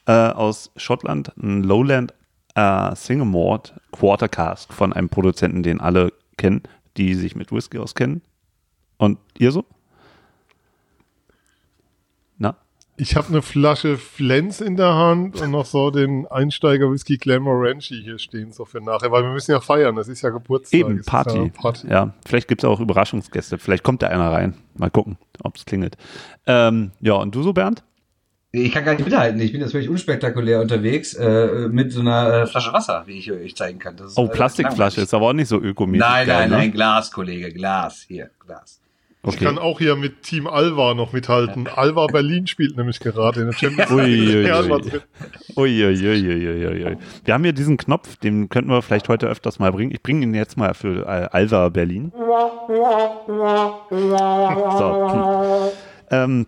äh, 0.07 0.13
aus 0.13 0.71
Schottland, 0.77 1.33
ein 1.37 1.63
Lowland 1.63 2.15
äh, 2.55 2.95
Singamore 2.95 3.63
Quarter 3.93 4.29
Cask 4.29 4.73
von 4.73 4.93
einem 4.93 5.09
Produzenten, 5.09 5.63
den 5.63 5.81
alle 5.81 6.13
kennen, 6.37 6.63
die 6.97 7.15
sich 7.15 7.37
mit 7.37 7.53
Whisky 7.53 7.79
auskennen. 7.79 8.23
Und 8.97 9.19
ihr 9.39 9.53
so? 9.53 9.65
Ich 13.01 13.15
habe 13.15 13.29
eine 13.29 13.43
Flasche 13.43 13.97
Flens 13.97 14.61
in 14.61 14.77
der 14.77 14.93
Hand 14.93 15.41
und 15.41 15.53
noch 15.53 15.67
so 15.67 15.93
den 15.93 16.27
Einsteiger 16.27 16.91
Whisky 16.91 17.17
Glamour 17.17 17.55
Ranchi 17.65 18.03
hier 18.03 18.19
stehen, 18.19 18.51
so 18.51 18.65
für 18.65 18.81
nachher, 18.81 19.13
weil 19.13 19.23
wir 19.23 19.31
müssen 19.31 19.53
ja 19.53 19.61
feiern, 19.61 19.95
das 19.95 20.09
ist 20.09 20.23
ja 20.23 20.31
Geburtstag. 20.31 20.81
Eben, 20.81 21.03
Party. 21.03 21.39
Ja, 21.39 21.49
Party. 21.49 21.87
ja, 21.89 22.13
vielleicht 22.27 22.49
gibt 22.49 22.65
es 22.65 22.69
auch 22.69 22.81
Überraschungsgäste, 22.81 23.59
vielleicht 23.59 23.85
kommt 23.85 24.03
da 24.03 24.09
einer 24.09 24.33
rein. 24.33 24.55
Mal 24.75 24.91
gucken, 24.91 25.17
ob 25.45 25.55
es 25.55 25.65
klingelt. 25.65 25.97
Ähm, 26.47 26.91
ja, 27.01 27.15
und 27.15 27.33
du 27.37 27.45
so, 27.45 27.53
Bernd? 27.53 27.85
Ich 28.51 28.73
kann 28.73 28.85
gar 28.85 28.95
nicht 28.95 29.05
mithalten. 29.05 29.41
Ich 29.41 29.53
bin 29.53 29.61
jetzt 29.61 29.73
völlig 29.73 29.89
unspektakulär 29.89 30.61
unterwegs 30.61 31.15
äh, 31.15 31.69
mit 31.71 31.93
so 31.93 32.01
einer 32.01 32.33
äh, 32.33 32.47
Flasche 32.47 32.73
Wasser, 32.73 33.05
wie 33.07 33.19
ich 33.19 33.31
euch 33.31 33.55
zeigen 33.55 33.79
kann. 33.79 33.97
Ist, 33.99 34.19
oh, 34.19 34.25
äh, 34.25 34.29
Plastikflasche 34.29 35.03
ist 35.03 35.15
aber 35.15 35.27
auch 35.27 35.33
nicht 35.35 35.49
so 35.49 35.61
ökomäßig. 35.61 36.01
Nein, 36.01 36.27
nein, 36.27 36.51
nein, 36.51 36.73
Glas, 36.73 37.13
Kollege, 37.13 37.53
Glas. 37.53 38.07
Hier, 38.09 38.31
Glas. 38.45 38.81
Okay. 39.23 39.35
Ich 39.35 39.43
kann 39.45 39.59
auch 39.59 39.79
hier 39.81 39.97
mit 39.97 40.23
Team 40.23 40.47
Alva 40.47 40.95
noch 40.95 41.13
mithalten. 41.13 41.67
Alva 41.67 42.07
Berlin 42.07 42.47
spielt 42.47 42.77
nämlich 42.77 43.01
gerade 43.01 43.41
in 43.41 43.47
der 43.47 43.53
Champions 43.53 43.91
League. 43.91 45.03
Uiuiuiui. 45.57 46.97
Wir 47.25 47.35
haben 47.35 47.43
hier 47.43 47.53
diesen 47.53 47.77
Knopf, 47.77 48.17
den 48.17 48.49
könnten 48.49 48.71
wir 48.71 48.81
vielleicht 48.81 49.09
heute 49.09 49.27
öfters 49.27 49.59
mal 49.59 49.73
bringen. 49.73 49.91
Ich 49.91 50.05
bringe 50.05 50.23
ihn 50.23 50.35
jetzt 50.35 50.57
mal 50.57 50.73
für 50.73 51.05
äh, 51.05 51.29
Alva 51.33 51.69
Berlin. 51.69 52.13
So. 53.89 55.73
Ähm, 56.11 56.47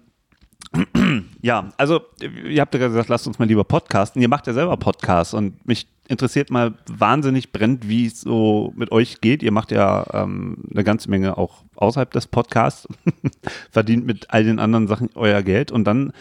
ja, 1.43 1.71
also 1.77 2.01
ihr 2.21 2.61
habt 2.61 2.73
ja 2.73 2.87
gesagt, 2.87 3.09
lasst 3.09 3.27
uns 3.27 3.41
mal 3.41 3.47
lieber 3.47 3.65
podcasten. 3.65 4.23
Ihr 4.23 4.29
macht 4.29 4.47
ja 4.47 4.53
selber 4.53 4.77
Podcasts 4.77 5.35
und 5.35 5.67
mich 5.67 5.89
interessiert 6.11 6.51
mal 6.51 6.75
wahnsinnig 6.91 7.53
brennt, 7.53 7.89
wie 7.89 8.07
es 8.07 8.21
so 8.21 8.73
mit 8.77 8.91
euch 8.93 9.21
geht. 9.21 9.43
Ihr 9.43 9.53
macht 9.53 9.71
ja 9.71 10.05
ähm, 10.13 10.59
eine 10.71 10.85
ganze 10.85 11.09
Menge 11.09 11.39
auch 11.39 11.63
außerhalb 11.77 12.11
des 12.11 12.27
Podcasts, 12.27 12.89
verdient 13.71 14.05
mit 14.05 14.27
all 14.31 14.45
den 14.45 14.59
anderen 14.59 14.89
Sachen 14.89 15.11
euer 15.15 15.43
Geld 15.43 15.71
und 15.71 15.85
dann 15.85 16.13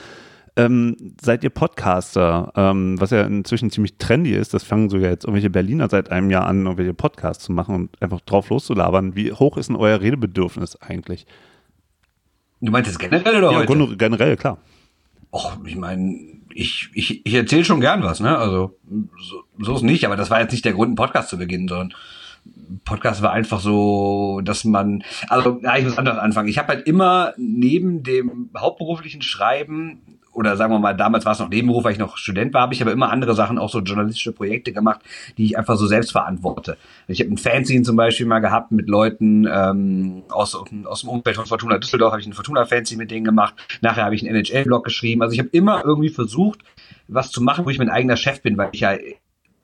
ähm, 0.56 0.96
seid 1.22 1.44
ihr 1.44 1.50
Podcaster, 1.50 2.52
ähm, 2.56 3.00
was 3.00 3.12
ja 3.12 3.24
inzwischen 3.24 3.72
ziemlich 3.72 3.98
trendy 3.98 4.34
ist. 4.34 4.54
Das 4.54 4.64
fangen 4.64 4.90
sogar 4.90 5.10
jetzt 5.10 5.24
irgendwelche 5.24 5.50
Berliner 5.50 5.90
seit 5.90 6.12
einem 6.12 6.30
Jahr 6.30 6.46
an, 6.46 6.66
irgendwelche 6.66 6.94
Podcasts 6.94 7.44
zu 7.44 7.52
machen 7.52 7.76
und 7.76 8.02
einfach 8.02 8.22
drauf 8.22 8.50
loszulabern. 8.50 9.16
Wie 9.16 9.32
hoch 9.32 9.58
ist 9.58 9.70
denn 9.70 9.76
euer 9.76 10.02
Redebedürfnis 10.02 10.76
eigentlich? 10.82 11.26
Du 12.62 12.72
meinst 12.72 12.90
jetzt 12.90 13.00
generell 13.00 13.38
oder 13.38 13.52
ja, 13.52 13.68
heute? 13.68 13.98
generell, 13.98 14.36
klar. 14.36 14.58
Och, 15.32 15.58
ich 15.66 15.78
meine, 15.78 16.39
ich, 16.60 16.90
ich, 16.94 17.26
ich 17.26 17.34
erzähle 17.34 17.64
schon 17.64 17.80
gern 17.80 18.04
was, 18.04 18.20
ne? 18.20 18.38
Also 18.38 18.78
so, 19.18 19.44
so 19.60 19.76
ist 19.76 19.82
nicht, 19.82 20.06
aber 20.06 20.18
das 20.18 20.30
war 20.30 20.42
jetzt 20.42 20.52
nicht 20.52 20.66
der 20.66 20.74
Grund, 20.74 20.88
einen 20.88 20.96
Podcast 20.96 21.30
zu 21.30 21.38
beginnen, 21.38 21.70
sondern 21.70 21.94
Podcast 22.84 23.22
war 23.22 23.32
einfach 23.32 23.62
so, 23.62 24.42
dass 24.44 24.66
man, 24.66 25.04
also 25.30 25.62
ja, 25.64 25.78
ich 25.78 25.86
muss 25.86 25.98
anders 25.98 26.18
anfangen. 26.18 26.50
Ich 26.50 26.58
habe 26.58 26.70
halt 26.70 26.86
immer 26.86 27.34
neben 27.38 28.04
dem 28.04 28.50
hauptberuflichen 28.58 29.22
Schreiben 29.22 30.19
oder 30.34 30.56
sagen 30.58 30.72
wir 30.72 30.80
mal, 30.80 30.94
damals 30.94 31.26
war 31.26 31.34
es 31.34 31.40
noch 31.40 31.50
Nebenberuf, 31.50 31.84
weil 31.84 31.94
ich 31.94 32.00
noch 32.00 32.18
Student 32.18 32.54
war, 32.54 32.62
habe 32.62 32.74
ich 32.74 32.82
aber 32.82 32.92
immer 32.92 33.12
andere 33.12 33.36
Sachen, 33.36 33.58
auch 33.58 33.70
so 33.70 33.80
journalistische 33.80 34.32
Projekte 34.32 34.72
gemacht, 34.72 35.02
die 35.38 35.46
ich 35.46 35.58
einfach 35.58 35.76
so 35.76 35.88
selbst 35.88 36.12
verantworte. 36.12 36.78
Ich 37.08 37.20
habe 37.20 37.32
ein 37.32 37.38
Fanzine 37.38 37.84
zum 37.84 37.96
Beispiel 37.96 38.26
mal 38.26 38.40
gehabt 38.40 38.72
mit 38.72 38.88
Leuten 38.88 39.48
ähm, 39.52 40.24
aus, 40.30 40.56
aus 40.56 41.02
dem 41.02 41.10
Umfeld 41.10 41.36
von 41.36 41.46
Fortuna 41.46 41.78
Düsseldorf, 41.78 42.12
habe 42.12 42.22
ich 42.22 42.28
ein 42.28 42.34
Fortuna-Fanzine 42.34 43.00
mit 43.00 43.12
denen 43.12 43.26
gemacht. 43.26 43.56
Nachher 43.82 44.06
habe 44.06 44.16
ich 44.16 44.26
einen 44.26 44.36
NHL-Blog 44.36 44.84
geschrieben. 44.84 45.22
Also 45.22 45.34
ich 45.34 45.40
habe 45.40 45.50
immer 45.52 45.84
irgendwie 45.84 46.10
versucht, 46.10 46.60
was 47.08 47.32
zu 47.32 47.42
machen, 47.42 47.66
wo 47.66 47.70
ich 47.70 47.80
mein 47.80 47.90
eigener 47.90 48.18
Chef 48.18 48.42
bin, 48.42 48.58
weil 48.58 48.70
ich 48.72 48.82
ja 48.82 48.96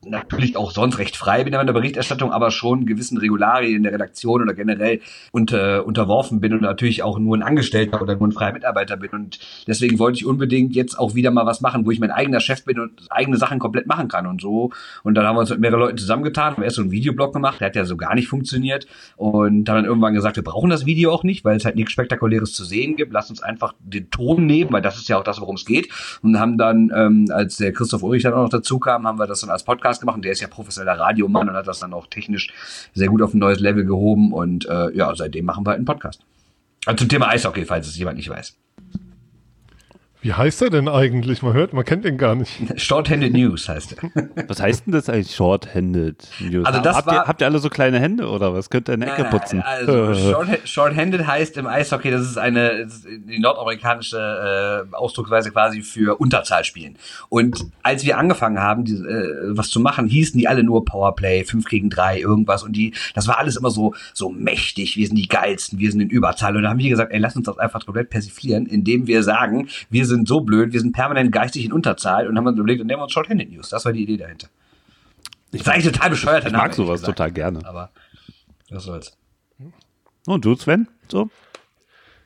natürlich 0.05 0.57
auch 0.57 0.71
sonst 0.71 0.99
recht 0.99 1.17
frei 1.17 1.43
bin 1.43 1.53
in 1.53 1.65
der 1.65 1.73
Berichterstattung, 1.73 2.31
aber 2.31 2.51
schon 2.51 2.85
gewissen 2.85 3.17
Regularien 3.17 3.77
in 3.77 3.83
der 3.83 3.93
Redaktion 3.93 4.41
oder 4.41 4.53
generell 4.53 5.01
unter, 5.31 5.85
unterworfen 5.85 6.39
bin 6.39 6.53
und 6.53 6.61
natürlich 6.61 7.03
auch 7.03 7.19
nur 7.19 7.35
ein 7.35 7.43
Angestellter 7.43 8.01
oder 8.01 8.15
nur 8.15 8.27
ein 8.27 8.31
freier 8.31 8.53
Mitarbeiter 8.53 8.97
bin. 8.97 9.09
Und 9.11 9.39
deswegen 9.67 9.99
wollte 9.99 10.17
ich 10.17 10.25
unbedingt 10.25 10.75
jetzt 10.75 10.97
auch 10.97 11.15
wieder 11.15 11.31
mal 11.31 11.45
was 11.45 11.61
machen, 11.61 11.85
wo 11.85 11.91
ich 11.91 11.99
mein 11.99 12.11
eigener 12.11 12.39
Chef 12.39 12.63
bin 12.65 12.79
und 12.79 13.07
eigene 13.09 13.37
Sachen 13.37 13.59
komplett 13.59 13.87
machen 13.87 14.07
kann 14.07 14.27
und 14.27 14.41
so. 14.41 14.71
Und 15.03 15.15
dann 15.15 15.25
haben 15.25 15.35
wir 15.35 15.41
uns 15.41 15.49
mit 15.49 15.59
mehreren 15.59 15.79
Leuten 15.79 15.97
zusammengetan, 15.97 16.53
haben 16.53 16.63
erst 16.63 16.77
so 16.77 16.81
einen 16.81 16.91
Videoblog 16.91 17.33
gemacht, 17.33 17.59
der 17.59 17.67
hat 17.67 17.75
ja 17.75 17.85
so 17.85 17.97
gar 17.97 18.15
nicht 18.15 18.27
funktioniert. 18.27 18.87
Und 19.15 19.67
haben 19.69 19.75
dann 19.75 19.85
irgendwann 19.85 20.13
gesagt, 20.13 20.35
wir 20.35 20.43
brauchen 20.43 20.69
das 20.69 20.85
Video 20.85 21.11
auch 21.11 21.23
nicht, 21.23 21.45
weil 21.45 21.57
es 21.57 21.65
halt 21.65 21.75
nichts 21.75 21.91
Spektakuläres 21.91 22.53
zu 22.53 22.63
sehen 22.63 22.95
gibt. 22.95 23.13
Lass 23.13 23.29
uns 23.29 23.41
einfach 23.41 23.73
den 23.79 24.09
Ton 24.09 24.45
nehmen, 24.45 24.71
weil 24.71 24.81
das 24.81 24.97
ist 24.97 25.09
ja 25.09 25.17
auch 25.17 25.23
das, 25.23 25.41
worum 25.41 25.55
es 25.55 25.65
geht. 25.65 25.89
Und 26.21 26.39
haben 26.39 26.57
dann, 26.57 26.91
ähm, 26.95 27.25
als 27.31 27.57
der 27.57 27.73
Christoph 27.73 28.03
Ulrich 28.03 28.23
dann 28.23 28.33
auch 28.33 28.43
noch 28.43 28.49
dazu 28.49 28.79
kam, 28.79 29.07
haben 29.07 29.19
wir 29.19 29.27
das 29.27 29.41
dann 29.41 29.49
als 29.49 29.63
Podcast 29.63 29.94
gemacht. 29.99 30.15
Und 30.15 30.25
der 30.25 30.31
ist 30.31 30.41
ja 30.41 30.47
professioneller 30.47 30.99
Radiomann 30.99 31.49
und 31.49 31.55
hat 31.55 31.67
das 31.67 31.79
dann 31.79 31.93
auch 31.93 32.07
technisch 32.07 32.53
sehr 32.93 33.07
gut 33.07 33.21
auf 33.21 33.33
ein 33.33 33.39
neues 33.39 33.59
Level 33.59 33.85
gehoben. 33.85 34.33
Und 34.33 34.67
äh, 34.67 34.95
ja, 34.95 35.13
seitdem 35.15 35.45
machen 35.45 35.65
wir 35.65 35.71
halt 35.71 35.77
einen 35.77 35.85
Podcast. 35.85 36.21
Also 36.85 36.97
zum 36.97 37.09
Thema 37.09 37.29
Eishockey, 37.29 37.65
falls 37.65 37.87
es 37.87 37.97
jemand 37.97 38.17
nicht 38.17 38.29
weiß. 38.29 38.55
Wie 40.25 40.33
heißt 40.33 40.63
er 40.63 40.71
denn 40.71 40.87
eigentlich? 40.87 41.43
Man 41.43 41.53
hört, 41.53 41.73
man 41.73 41.85
kennt 41.85 42.03
ihn 42.03 42.17
gar 42.17 42.33
nicht. 42.33 42.51
Short-Handed 42.81 43.31
News 43.33 43.69
heißt 43.69 43.95
er. 44.01 44.27
Was 44.47 44.59
heißt 44.59 44.87
denn 44.87 44.93
das 44.93 45.07
eigentlich 45.07 45.35
Short-Handed 45.35 46.27
News? 46.39 46.65
Also 46.65 46.79
das 46.81 46.95
habt, 46.95 47.05
war- 47.05 47.13
ihr, 47.13 47.27
habt 47.27 47.41
ihr 47.41 47.45
alle 47.45 47.59
so 47.59 47.69
kleine 47.69 47.99
Hände 47.99 48.27
oder 48.27 48.51
was? 48.51 48.71
Könnt 48.71 48.89
ihr 48.89 48.93
eine 48.93 49.05
Ecke 49.05 49.25
putzen? 49.25 49.61
Also 49.61 50.15
short- 50.31 50.47
Short-Handed 50.67 51.27
heißt 51.27 51.57
im 51.57 51.67
Eishockey, 51.67 52.09
das 52.09 52.23
ist 52.23 52.39
eine 52.39 52.87
die 53.27 53.37
nordamerikanische 53.37 54.85
äh, 54.91 54.95
Ausdrucksweise 54.95 55.51
quasi 55.51 55.83
für 55.83 56.19
Unterzahl 56.19 56.63
spielen. 56.63 56.95
Und 57.29 57.63
als 57.83 58.03
wir 58.03 58.17
angefangen 58.17 58.57
haben, 58.59 58.83
die, 58.83 58.93
äh, 58.95 59.55
was 59.55 59.69
zu 59.69 59.79
machen, 59.79 60.07
hießen 60.07 60.39
die 60.39 60.47
alle 60.47 60.63
nur 60.63 60.85
Powerplay, 60.85 61.43
5 61.43 61.65
gegen 61.65 61.91
3, 61.91 62.19
irgendwas. 62.19 62.63
Und 62.63 62.71
die, 62.75 62.95
das 63.13 63.27
war 63.27 63.37
alles 63.37 63.57
immer 63.57 63.69
so, 63.69 63.93
so 64.15 64.29
mächtig, 64.31 64.97
wir 64.97 65.05
sind 65.05 65.17
die 65.17 65.27
geilsten, 65.27 65.77
wir 65.77 65.91
sind 65.91 66.01
in 66.01 66.09
Überzahl. 66.09 66.57
Und 66.57 66.63
da 66.63 66.69
haben 66.69 66.79
wir 66.79 66.89
gesagt, 66.89 67.13
ey, 67.13 67.19
lass 67.19 67.35
uns 67.35 67.45
das 67.45 67.59
einfach 67.59 67.85
komplett 67.85 68.09
persiflieren, 68.09 68.65
indem 68.65 69.05
wir 69.05 69.21
sagen, 69.21 69.67
wir 69.91 70.07
sind 70.07 70.14
so 70.23 70.41
blöd, 70.41 70.71
wir 70.71 70.79
sind 70.79 70.93
permanent 70.93 71.31
geistig 71.31 71.65
in 71.65 71.73
Unterzahl 71.73 72.27
und 72.27 72.37
haben 72.37 72.47
uns 72.47 72.57
überlegt, 72.57 72.79
dann 72.79 72.87
nehmen 72.87 72.99
wir 72.99 73.03
uns 73.03 73.11
Short-Handed 73.11 73.51
News. 73.51 73.69
Das 73.69 73.83
war 73.83 73.91
die 73.91 74.03
Idee 74.03 74.17
dahinter. 74.17 74.47
Ich 75.51 75.61
ist 75.61 75.67
eigentlich 75.67 75.91
total 75.91 76.09
bescheuert. 76.09 76.45
ich 76.45 76.53
mag 76.53 76.73
sowas 76.73 77.01
total 77.01 77.31
gerne. 77.31 77.59
Aber 77.65 77.91
was 78.69 78.83
soll's. 78.83 79.17
Und 80.27 80.43
du, 80.43 80.55
Sven? 80.55 80.87
So? 81.07 81.29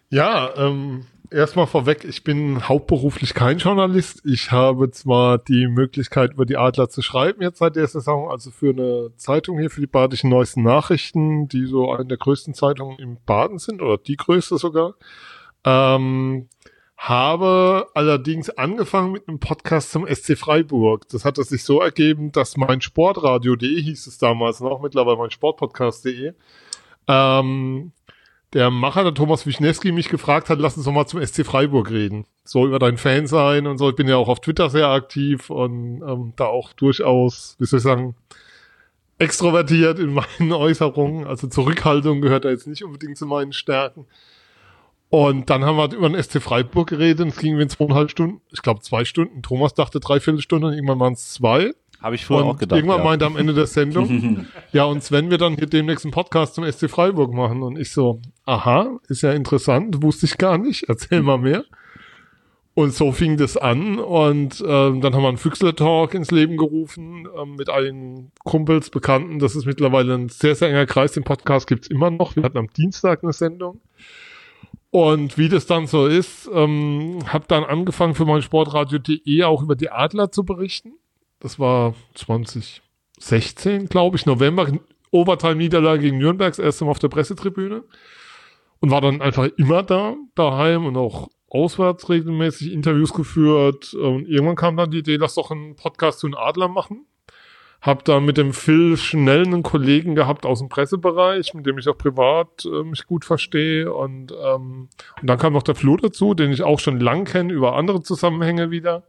Ja, 0.09 0.49
ähm, 0.55 1.05
erstmal 1.29 1.67
vorweg, 1.67 2.03
ich 2.05 2.23
bin 2.23 2.67
hauptberuflich 2.67 3.33
kein 3.33 3.57
Journalist. 3.57 4.21
Ich 4.25 4.51
habe 4.51 4.89
zwar 4.91 5.37
die 5.37 5.67
Möglichkeit, 5.67 6.33
über 6.33 6.45
die 6.45 6.57
Adler 6.57 6.89
zu 6.89 7.01
schreiben 7.01 7.41
jetzt 7.41 7.59
seit 7.59 7.75
der 7.75 7.87
Saison, 7.87 8.29
also 8.29 8.51
für 8.51 8.71
eine 8.71 9.11
Zeitung 9.17 9.59
hier, 9.59 9.69
für 9.69 9.81
die 9.81 9.87
Badischen 9.87 10.29
Neuesten 10.29 10.63
Nachrichten, 10.63 11.47
die 11.47 11.65
so 11.65 11.91
eine 11.91 12.05
der 12.05 12.17
größten 12.17 12.53
Zeitungen 12.53 12.97
im 12.99 13.17
Baden 13.25 13.59
sind, 13.59 13.81
oder 13.81 13.97
die 13.97 14.17
größte 14.17 14.57
sogar. 14.57 14.95
Ähm, 15.65 16.47
habe 16.99 17.87
allerdings 17.93 18.49
angefangen 18.49 19.13
mit 19.13 19.29
einem 19.29 19.39
Podcast 19.39 19.91
zum 19.91 20.05
SC 20.05 20.37
Freiburg. 20.37 21.07
Das 21.07 21.23
hat 21.23 21.37
sich 21.37 21.63
so 21.63 21.79
ergeben, 21.81 22.33
dass 22.33 22.57
mein 22.57 22.81
Sportradio.de 22.81 23.81
hieß 23.81 24.05
es 24.05 24.17
damals 24.17 24.59
noch, 24.59 24.81
mittlerweile 24.81 25.15
mein 25.15 25.31
Sportpodcast.de, 25.31 26.33
ähm, 27.07 27.93
der 28.51 28.69
Macher, 28.69 29.03
der 29.03 29.13
Thomas 29.13 29.45
Wischnewski, 29.45 29.93
mich 29.93 30.09
gefragt 30.09 30.49
hat, 30.49 30.59
lass 30.59 30.75
uns 30.75 30.85
doch 30.85 30.91
mal 30.91 31.07
zum 31.07 31.25
SC 31.25 31.45
Freiburg 31.45 31.89
reden. 31.89 32.25
So 32.43 32.67
über 32.67 32.79
dein 32.79 32.97
Fan 32.97 33.27
sein 33.27 33.65
und 33.65 33.77
so. 33.77 33.89
Ich 33.89 33.95
bin 33.95 34.09
ja 34.09 34.17
auch 34.17 34.27
auf 34.27 34.41
Twitter 34.41 34.69
sehr 34.69 34.89
aktiv 34.89 35.49
und 35.49 36.01
ähm, 36.01 36.33
da 36.35 36.45
auch 36.47 36.73
durchaus, 36.73 37.55
wie 37.59 37.65
soll 37.65 37.77
ich 37.77 37.83
sagen, 37.83 38.15
extrovertiert 39.19 39.99
in 39.99 40.13
meinen 40.13 40.51
Äußerungen. 40.51 41.27
Also 41.27 41.47
Zurückhaltung 41.47 42.19
gehört 42.19 42.43
da 42.43 42.49
jetzt 42.49 42.67
nicht 42.67 42.83
unbedingt 42.83 43.17
zu 43.17 43.25
meinen 43.25 43.53
Stärken. 43.53 44.05
Und 45.09 45.49
dann 45.49 45.65
haben 45.65 45.77
wir 45.77 45.91
über 45.91 46.07
den 46.07 46.21
SC 46.21 46.41
Freiburg 46.41 46.89
geredet 46.89 47.21
und 47.21 47.29
es 47.29 47.37
ging 47.37 47.57
wie 47.57 47.63
in 47.63 47.69
zweieinhalb 47.69 48.11
Stunden, 48.11 48.41
ich 48.51 48.61
glaube 48.61 48.81
zwei 48.81 49.05
Stunden. 49.05 49.41
Thomas 49.41 49.73
dachte 49.73 49.99
dreiviertel 49.99 50.41
Stunden 50.41 50.65
und 50.65 50.73
irgendwann 50.73 50.99
waren 50.99 51.13
es 51.13 51.33
zwei. 51.33 51.73
Habe 51.99 52.15
ich 52.15 52.25
früher 52.25 52.37
und 52.37 52.43
auch 52.43 52.57
gedacht. 52.57 52.77
irgendwann 52.77 52.99
ja. 52.99 53.03
meinte 53.03 53.25
am 53.25 53.35
Ende 53.35 53.53
der 53.53 53.67
Sendung, 53.67 54.45
ja, 54.71 54.85
und 54.85 55.03
Sven 55.03 55.29
wird 55.31 55.41
dann 55.41 55.55
hier 55.55 55.67
demnächst 55.67 56.05
einen 56.05 56.13
Podcast 56.13 56.55
zum 56.55 56.71
SC 56.71 56.89
Freiburg 56.89 57.33
machen. 57.33 57.63
Und 57.63 57.77
ich 57.77 57.91
so, 57.91 58.21
aha, 58.45 58.99
ist 59.07 59.23
ja 59.23 59.33
interessant, 59.33 60.01
wusste 60.03 60.27
ich 60.27 60.37
gar 60.37 60.57
nicht, 60.57 60.87
erzähl 60.87 61.21
mal 61.21 61.39
mehr. 61.39 61.65
Und 62.75 62.93
so 62.93 63.11
fing 63.11 63.35
das 63.35 63.57
an 63.57 63.99
und 63.99 64.63
ähm, 64.65 65.01
dann 65.01 65.13
haben 65.13 65.23
wir 65.23 65.27
einen 65.27 65.37
Füchsler-Talk 65.37 66.13
ins 66.13 66.31
Leben 66.31 66.55
gerufen 66.55 67.27
ähm, 67.37 67.55
mit 67.55 67.67
allen 67.67 68.31
Kumpels, 68.45 68.89
Bekannten. 68.89 69.39
Das 69.39 69.57
ist 69.57 69.65
mittlerweile 69.65 70.13
ein 70.13 70.29
sehr, 70.29 70.55
sehr 70.55 70.69
enger 70.69 70.85
Kreis. 70.85 71.11
Den 71.11 71.25
Podcast 71.25 71.67
gibt's 71.67 71.89
immer 71.89 72.09
noch. 72.09 72.37
Wir 72.37 72.43
hatten 72.43 72.57
am 72.57 72.69
Dienstag 72.69 73.21
eine 73.23 73.33
Sendung. 73.33 73.81
Und 74.91 75.37
wie 75.37 75.49
das 75.49 75.67
dann 75.67 75.85
so 75.85 76.07
ist, 76.07 76.49
ähm, 76.51 77.19
habe 77.27 77.45
dann 77.47 77.63
angefangen 77.63 78.15
für 78.15 78.25
mein 78.25 78.41
Sportradio.de 78.41 79.43
auch 79.43 79.61
über 79.61 79.75
die 79.75 79.91
Adler 79.91 80.31
zu 80.31 80.43
berichten. 80.43 80.93
Das 81.39 81.59
war 81.59 81.93
2016, 82.15 83.87
glaube 83.87 84.17
ich, 84.17 84.25
November, 84.25 84.67
Overtime-Niederlage 85.11 86.01
gegen 86.01 86.17
Nürnberg, 86.17 86.51
das 86.51 86.59
erste 86.59 86.85
Mal 86.85 86.91
auf 86.91 86.99
der 86.99 87.09
Pressetribüne. 87.09 87.83
Und 88.79 88.91
war 88.91 89.01
dann 89.01 89.21
einfach 89.21 89.47
immer 89.57 89.83
da, 89.83 90.15
daheim 90.35 90.85
und 90.85 90.97
auch 90.97 91.29
auswärts 91.49 92.09
regelmäßig 92.09 92.71
Interviews 92.71 93.13
geführt. 93.13 93.93
Und 93.93 94.27
irgendwann 94.27 94.55
kam 94.55 94.77
dann 94.77 94.91
die 94.91 94.99
Idee, 94.99 95.17
lass 95.17 95.35
doch 95.35 95.51
einen 95.51 95.75
Podcast 95.75 96.19
zu 96.19 96.27
den 96.27 96.35
Adlern 96.35 96.71
machen. 96.71 97.05
Hab 97.81 98.03
da 98.03 98.19
mit 98.19 98.37
dem 98.37 98.51
Phil 98.51 98.97
Schnell 98.97 99.45
einen 99.45 99.63
Kollegen 99.63 100.13
gehabt 100.13 100.45
aus 100.45 100.59
dem 100.59 100.67
Pressebereich, 100.67 101.53
mit 101.53 101.65
dem 101.65 101.77
ich 101.77 101.87
auch 101.87 101.97
privat 101.97 102.65
äh, 102.65 102.83
mich 102.83 103.05
gut 103.05 103.23
verstehe. 103.23 103.93
Und, 103.93 104.31
ähm, 104.31 104.89
und 105.21 105.29
dann 105.29 105.39
kam 105.39 105.53
noch 105.53 105.63
der 105.63 105.75
Flo 105.75 105.95
dazu, 105.95 106.33
den 106.33 106.51
ich 106.51 106.61
auch 106.61 106.79
schon 106.79 106.99
lang 106.99 107.23
kenne, 107.23 107.53
über 107.53 107.75
andere 107.75 108.01
Zusammenhänge 108.01 108.69
wieder. 108.69 109.03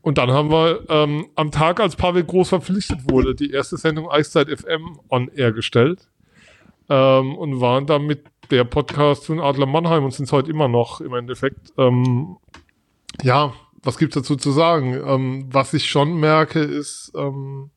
Und 0.00 0.18
dann 0.18 0.30
haben 0.30 0.50
wir 0.50 0.84
ähm, 0.88 1.28
am 1.34 1.50
Tag, 1.50 1.80
als 1.80 1.96
Pavel 1.96 2.24
Groß 2.24 2.50
verpflichtet 2.50 3.10
wurde, 3.10 3.34
die 3.34 3.50
erste 3.50 3.76
Sendung 3.76 4.10
Eiszeit 4.10 4.48
FM 4.48 4.98
on 5.08 5.28
Air 5.28 5.52
gestellt. 5.52 6.08
Ähm, 6.88 7.36
und 7.36 7.60
waren 7.60 7.86
damit 7.86 8.24
der 8.50 8.64
Podcast 8.64 9.26
von 9.26 9.40
Adler 9.40 9.66
Mannheim 9.66 10.04
und 10.04 10.12
sind 10.12 10.26
es 10.26 10.32
heute 10.32 10.50
immer 10.50 10.68
noch 10.68 11.00
im 11.00 11.14
Endeffekt. 11.14 11.72
Ähm, 11.78 12.36
ja, 13.22 13.54
was 13.82 13.98
gibt's 13.98 14.14
dazu 14.14 14.36
zu 14.36 14.52
sagen? 14.52 14.94
Ähm, 15.06 15.48
was 15.50 15.74
ich 15.74 15.90
schon 15.90 16.18
merke, 16.18 16.60
ist, 16.60 17.12
ähm, 17.16 17.70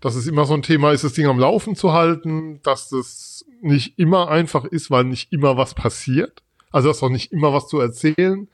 dass 0.00 0.14
es 0.14 0.26
immer 0.26 0.44
so 0.44 0.54
ein 0.54 0.62
Thema 0.62 0.92
ist, 0.92 1.04
das 1.04 1.14
Ding 1.14 1.26
am 1.26 1.38
Laufen 1.38 1.74
zu 1.74 1.92
halten, 1.92 2.60
dass 2.62 2.90
das 2.90 3.44
nicht 3.60 3.98
immer 3.98 4.28
einfach 4.28 4.64
ist, 4.64 4.90
weil 4.90 5.04
nicht 5.04 5.32
immer 5.32 5.56
was 5.56 5.74
passiert. 5.74 6.42
Also 6.70 6.88
dass 6.88 7.02
auch 7.02 7.08
nicht 7.08 7.32
immer 7.32 7.52
was 7.52 7.66
zu 7.68 7.80
erzählen. 7.80 8.48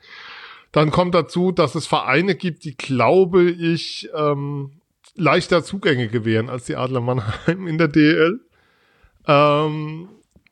Dann 0.71 0.91
kommt 0.91 1.15
dazu, 1.15 1.51
dass 1.51 1.75
es 1.75 1.87
Vereine 1.87 2.35
gibt, 2.35 2.63
die, 2.63 2.75
glaube 2.75 3.43
ich, 3.43 4.09
ähm, 4.15 4.71
leichter 5.15 5.63
Zugänge 5.63 6.07
gewähren 6.07 6.49
als 6.49 6.65
die 6.65 6.75
Adler 6.75 7.01
Mannheim 7.01 7.67
in 7.67 7.77
der 7.77 7.87
DL. 7.87 8.39
Ähm, 9.27 10.09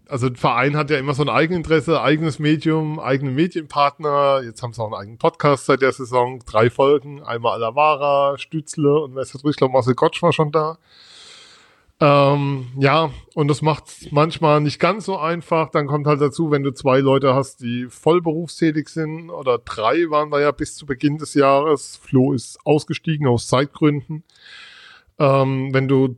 also 0.08 0.28
ein 0.28 0.36
Verein 0.36 0.76
hat 0.76 0.90
ja 0.90 0.98
immer 0.98 1.14
so 1.14 1.24
ein 1.24 1.30
Eigeninteresse, 1.30 2.02
eigenes 2.02 2.40
Medium, 2.40 3.00
eigene 3.00 3.32
Medienpartner. 3.32 4.42
Jetzt 4.44 4.62
haben 4.62 4.74
sie 4.74 4.82
auch 4.82 4.88
einen 4.88 5.02
eigenen 5.02 5.18
Podcast 5.18 5.66
seit 5.66 5.82
der 5.82 5.92
Saison. 5.92 6.40
Drei 6.46 6.70
Folgen. 6.70 7.24
Einmal 7.24 7.54
Alavara, 7.54 8.38
Stützle 8.38 9.00
und 9.00 9.16
wer 9.16 9.22
ist 9.22 9.36
Ich 9.36 9.56
glaube, 9.56 9.74
Marcel 9.74 9.96
Gottsch 9.96 10.22
war 10.22 10.34
schon 10.34 10.52
da. 10.52 10.78
Ähm, 12.00 12.68
ja, 12.78 13.12
und 13.34 13.48
das 13.48 13.62
macht 13.62 14.12
manchmal 14.12 14.60
nicht 14.60 14.80
ganz 14.80 15.06
so 15.06 15.18
einfach. 15.18 15.70
Dann 15.70 15.88
kommt 15.88 16.06
halt 16.06 16.20
dazu, 16.20 16.52
wenn 16.52 16.64
du 16.64 16.74
zwei 16.74 17.00
Leute 17.00 17.34
hast, 17.34 17.62
die 17.62 17.88
voll 17.90 18.22
berufstätig 18.22 18.90
sind, 18.90 19.30
oder 19.30 19.58
drei 19.58 20.10
waren 20.10 20.30
wir 20.30 20.42
ja 20.42 20.52
bis 20.52 20.76
zu 20.76 20.86
Beginn 20.86 21.18
des 21.18 21.34
Jahres. 21.34 21.96
Flo 21.96 22.34
ist 22.34 22.60
ausgestiegen 22.66 23.28
aus 23.28 23.48
Zeitgründen. 23.48 24.24
Ähm, 25.18 25.74
wenn 25.74 25.88
du 25.88 26.18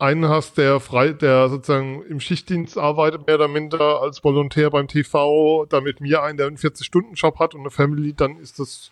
einen 0.00 0.28
hast, 0.28 0.58
der 0.58 0.80
frei, 0.80 1.12
der 1.12 1.48
sozusagen 1.48 2.02
im 2.08 2.20
Schichtdienst 2.20 2.78
arbeitet, 2.78 3.26
mehr 3.26 3.36
oder 3.36 3.48
minder 3.48 4.00
als 4.00 4.24
Volontär 4.24 4.70
beim 4.70 4.88
TV, 4.88 5.66
da 5.68 5.80
mit 5.80 6.00
mir 6.00 6.22
einen, 6.22 6.38
der 6.38 6.46
einen 6.46 6.56
40-Stunden-Job 6.56 7.38
hat 7.38 7.54
und 7.54 7.60
eine 7.60 7.70
Family, 7.70 8.14
dann 8.14 8.36
ist 8.38 8.58
das 8.58 8.90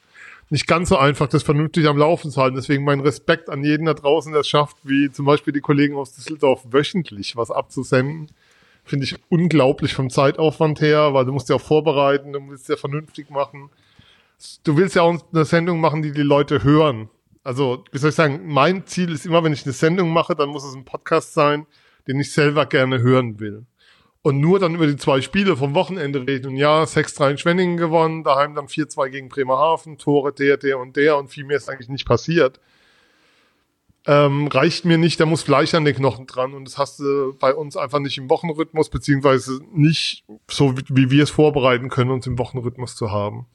nicht 0.51 0.67
ganz 0.67 0.89
so 0.89 0.97
einfach, 0.97 1.29
das 1.29 1.43
vernünftig 1.43 1.87
am 1.87 1.99
Laufen 1.99 2.31
zu 2.31 2.41
halten. 2.41 2.57
Deswegen 2.57 2.85
mein 2.85 3.01
Respekt 3.01 3.51
an 3.51 3.63
jeden 3.63 3.87
da 3.87 3.95
draußen, 3.95 4.33
der 4.33 4.41
es 4.41 4.49
schafft, 4.49 4.77
wie 4.83 5.11
zum 5.11 5.27
Beispiel 5.27 5.53
die 5.53 5.61
Kollegen 5.61 5.97
aus 5.97 6.15
Düsseldorf, 6.15 6.63
wöchentlich 6.71 7.37
was 7.37 7.51
abzusenden. 7.51 8.31
Finde 8.85 9.05
ich 9.05 9.17
unglaublich 9.29 9.95
vom 9.95 10.09
Zeitaufwand 10.09 10.81
her, 10.81 11.13
weil 11.13 11.27
du 11.27 11.33
musst 11.33 11.51
ja 11.51 11.57
auch 11.57 11.61
vorbereiten, 11.61 12.33
du 12.33 12.41
musst 12.41 12.69
ja 12.69 12.77
vernünftig 12.77 13.29
machen. 13.29 13.69
Du 14.65 14.77
willst 14.77 14.95
ja 14.95 15.03
auch 15.03 15.19
eine 15.33 15.45
Sendung 15.45 15.81
machen, 15.81 16.01
die 16.01 16.13
die 16.13 16.23
Leute 16.23 16.65
hören. 16.65 17.11
Also, 17.49 17.83
wie 17.93 17.99
soll 17.99 18.11
ich 18.11 18.17
sagen, 18.17 18.43
mein 18.45 18.87
Ziel 18.87 19.11
ist 19.11 19.25
immer, 19.25 19.43
wenn 19.43 19.55
ich 19.55 19.65
eine 19.65 19.73
Sendung 19.73 20.11
mache, 20.13 20.37
dann 20.37 20.51
muss 20.51 20.65
es 20.65 20.75
ein 20.75 20.85
Podcast 20.85 21.33
sein, 21.33 21.67
den 22.07 22.21
ich 22.21 22.31
selber 22.33 22.67
gerne 22.67 23.01
hören 23.01 23.41
will. 23.41 23.65
Und 24.21 24.39
nur 24.39 24.59
dann 24.59 24.75
über 24.75 24.87
die 24.87 24.97
zwei 24.97 25.23
Spiele 25.23 25.57
vom 25.57 25.75
Wochenende 25.75 26.27
reden. 26.27 26.49
Und 26.49 26.57
ja, 26.57 26.83
6-3 26.83 27.31
in 27.31 27.39
Schwenningen 27.39 27.77
gewonnen, 27.79 28.23
daheim 28.23 28.55
dann 28.55 28.67
4-2 28.67 29.09
gegen 29.09 29.29
Bremerhaven, 29.31 29.97
Tore 29.97 30.35
der, 30.35 30.59
der 30.59 30.79
und 30.79 30.97
der 30.97 31.17
und 31.17 31.29
viel 31.31 31.45
mehr 31.45 31.57
ist 31.57 31.71
eigentlich 31.71 31.89
nicht 31.89 32.05
passiert. 32.07 32.61
ähm, 34.07 34.47
reicht 34.49 34.85
mir 34.85 34.99
nicht, 34.99 35.19
da 35.21 35.25
muss 35.27 35.43
Fleisch 35.43 35.73
an 35.75 35.85
den 35.87 35.95
Knochen 35.97 36.27
dran 36.27 36.53
und 36.55 36.65
das 36.67 36.77
hast 36.79 36.99
du 37.01 37.35
bei 37.39 37.55
uns 37.55 37.77
einfach 37.77 37.99
nicht 37.99 38.17
im 38.19 38.29
Wochenrhythmus, 38.31 38.89
beziehungsweise 38.91 39.61
nicht 39.73 40.25
so, 40.51 40.77
wie, 40.77 40.83
wie 40.91 41.11
wir 41.11 41.23
es 41.23 41.31
vorbereiten 41.31 41.89
können, 41.91 42.11
uns 42.11 42.27
im 42.27 42.39
Wochenrhythmus 42.39 42.95
zu 42.97 43.11
haben. 43.11 43.47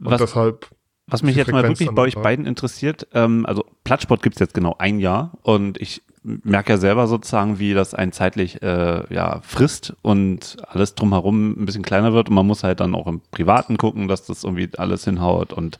Und 0.00 0.10
Was- 0.12 0.20
deshalb 0.20 0.68
Was 1.06 1.22
mich 1.22 1.36
jetzt 1.36 1.52
mal 1.52 1.60
Frequenz 1.60 1.80
wirklich 1.80 1.88
dann 1.88 1.94
bei 1.94 2.02
euch 2.02 2.16
beiden 2.16 2.46
interessiert, 2.46 3.06
ähm, 3.12 3.44
also 3.46 3.64
Plattsport 3.84 4.22
gibt's 4.22 4.40
jetzt 4.40 4.54
genau 4.54 4.76
ein 4.78 5.00
Jahr 5.00 5.32
und 5.42 5.80
ich 5.80 6.02
merke 6.22 6.72
ja 6.72 6.78
selber 6.78 7.06
sozusagen, 7.06 7.58
wie 7.58 7.74
das 7.74 7.94
einen 7.94 8.12
zeitlich 8.12 8.62
äh, 8.62 9.02
ja, 9.12 9.40
frisst 9.42 9.94
und 10.00 10.56
alles 10.66 10.94
drumherum 10.94 11.50
ein 11.50 11.66
bisschen 11.66 11.82
kleiner 11.82 12.14
wird 12.14 12.30
und 12.30 12.34
man 12.34 12.46
muss 12.46 12.64
halt 12.64 12.80
dann 12.80 12.94
auch 12.94 13.06
im 13.06 13.20
Privaten 13.30 13.76
gucken, 13.76 14.08
dass 14.08 14.24
das 14.24 14.44
irgendwie 14.44 14.70
alles 14.78 15.04
hinhaut 15.04 15.52
und 15.52 15.78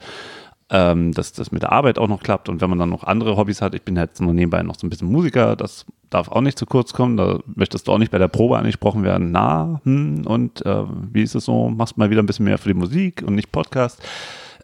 ähm, 0.71 1.13
dass 1.13 1.33
das 1.33 1.53
mit 1.53 1.63
der 1.63 1.73
Arbeit 1.73 1.99
auch 1.99 2.09
noch 2.09 2.23
klappt 2.23 2.51
und 2.51 2.61
wenn 2.61 2.69
man 2.69 2.79
dann 2.79 2.91
noch 2.91 3.05
andere 3.05 3.37
Hobbys 3.37 3.63
hat, 3.63 3.75
ich 3.75 3.83
bin 3.83 3.97
jetzt 3.97 4.21
nur 4.21 4.35
nebenbei 4.35 4.63
noch 4.63 4.79
so 4.79 4.87
ein 4.87 4.91
bisschen 4.91 5.11
Musiker, 5.11 5.57
das 5.57 5.87
darf 6.11 6.29
auch 6.29 6.43
nicht 6.43 6.59
zu 6.59 6.67
kurz 6.67 6.93
kommen, 6.93 7.17
da 7.17 7.39
möchtest 7.55 7.89
du 7.89 7.93
auch 7.93 7.99
nicht 7.99 8.13
bei 8.13 8.19
der 8.19 8.29
Probe 8.29 8.59
angesprochen 8.59 9.03
werden, 9.03 9.33
na, 9.33 9.81
hm, 9.85 10.27
und 10.27 10.65
äh, 10.67 10.85
wie 11.13 11.23
ist 11.23 11.35
es 11.35 11.47
so, 11.47 11.71
machst 11.71 11.97
mal 11.97 12.11
wieder 12.11 12.23
ein 12.23 12.27
bisschen 12.27 12.45
mehr 12.45 12.59
für 12.59 12.69
die 12.69 12.79
Musik 12.79 13.23
und 13.27 13.35
nicht 13.35 13.51
Podcast. 13.51 14.03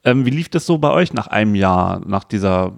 Ähm, 0.04 0.24
wie 0.24 0.30
lief 0.30 0.48
das 0.48 0.66
so 0.66 0.78
bei 0.78 0.90
euch 0.90 1.12
nach 1.12 1.26
einem 1.26 1.54
Jahr, 1.54 2.00
nach 2.06 2.24
dieser 2.24 2.72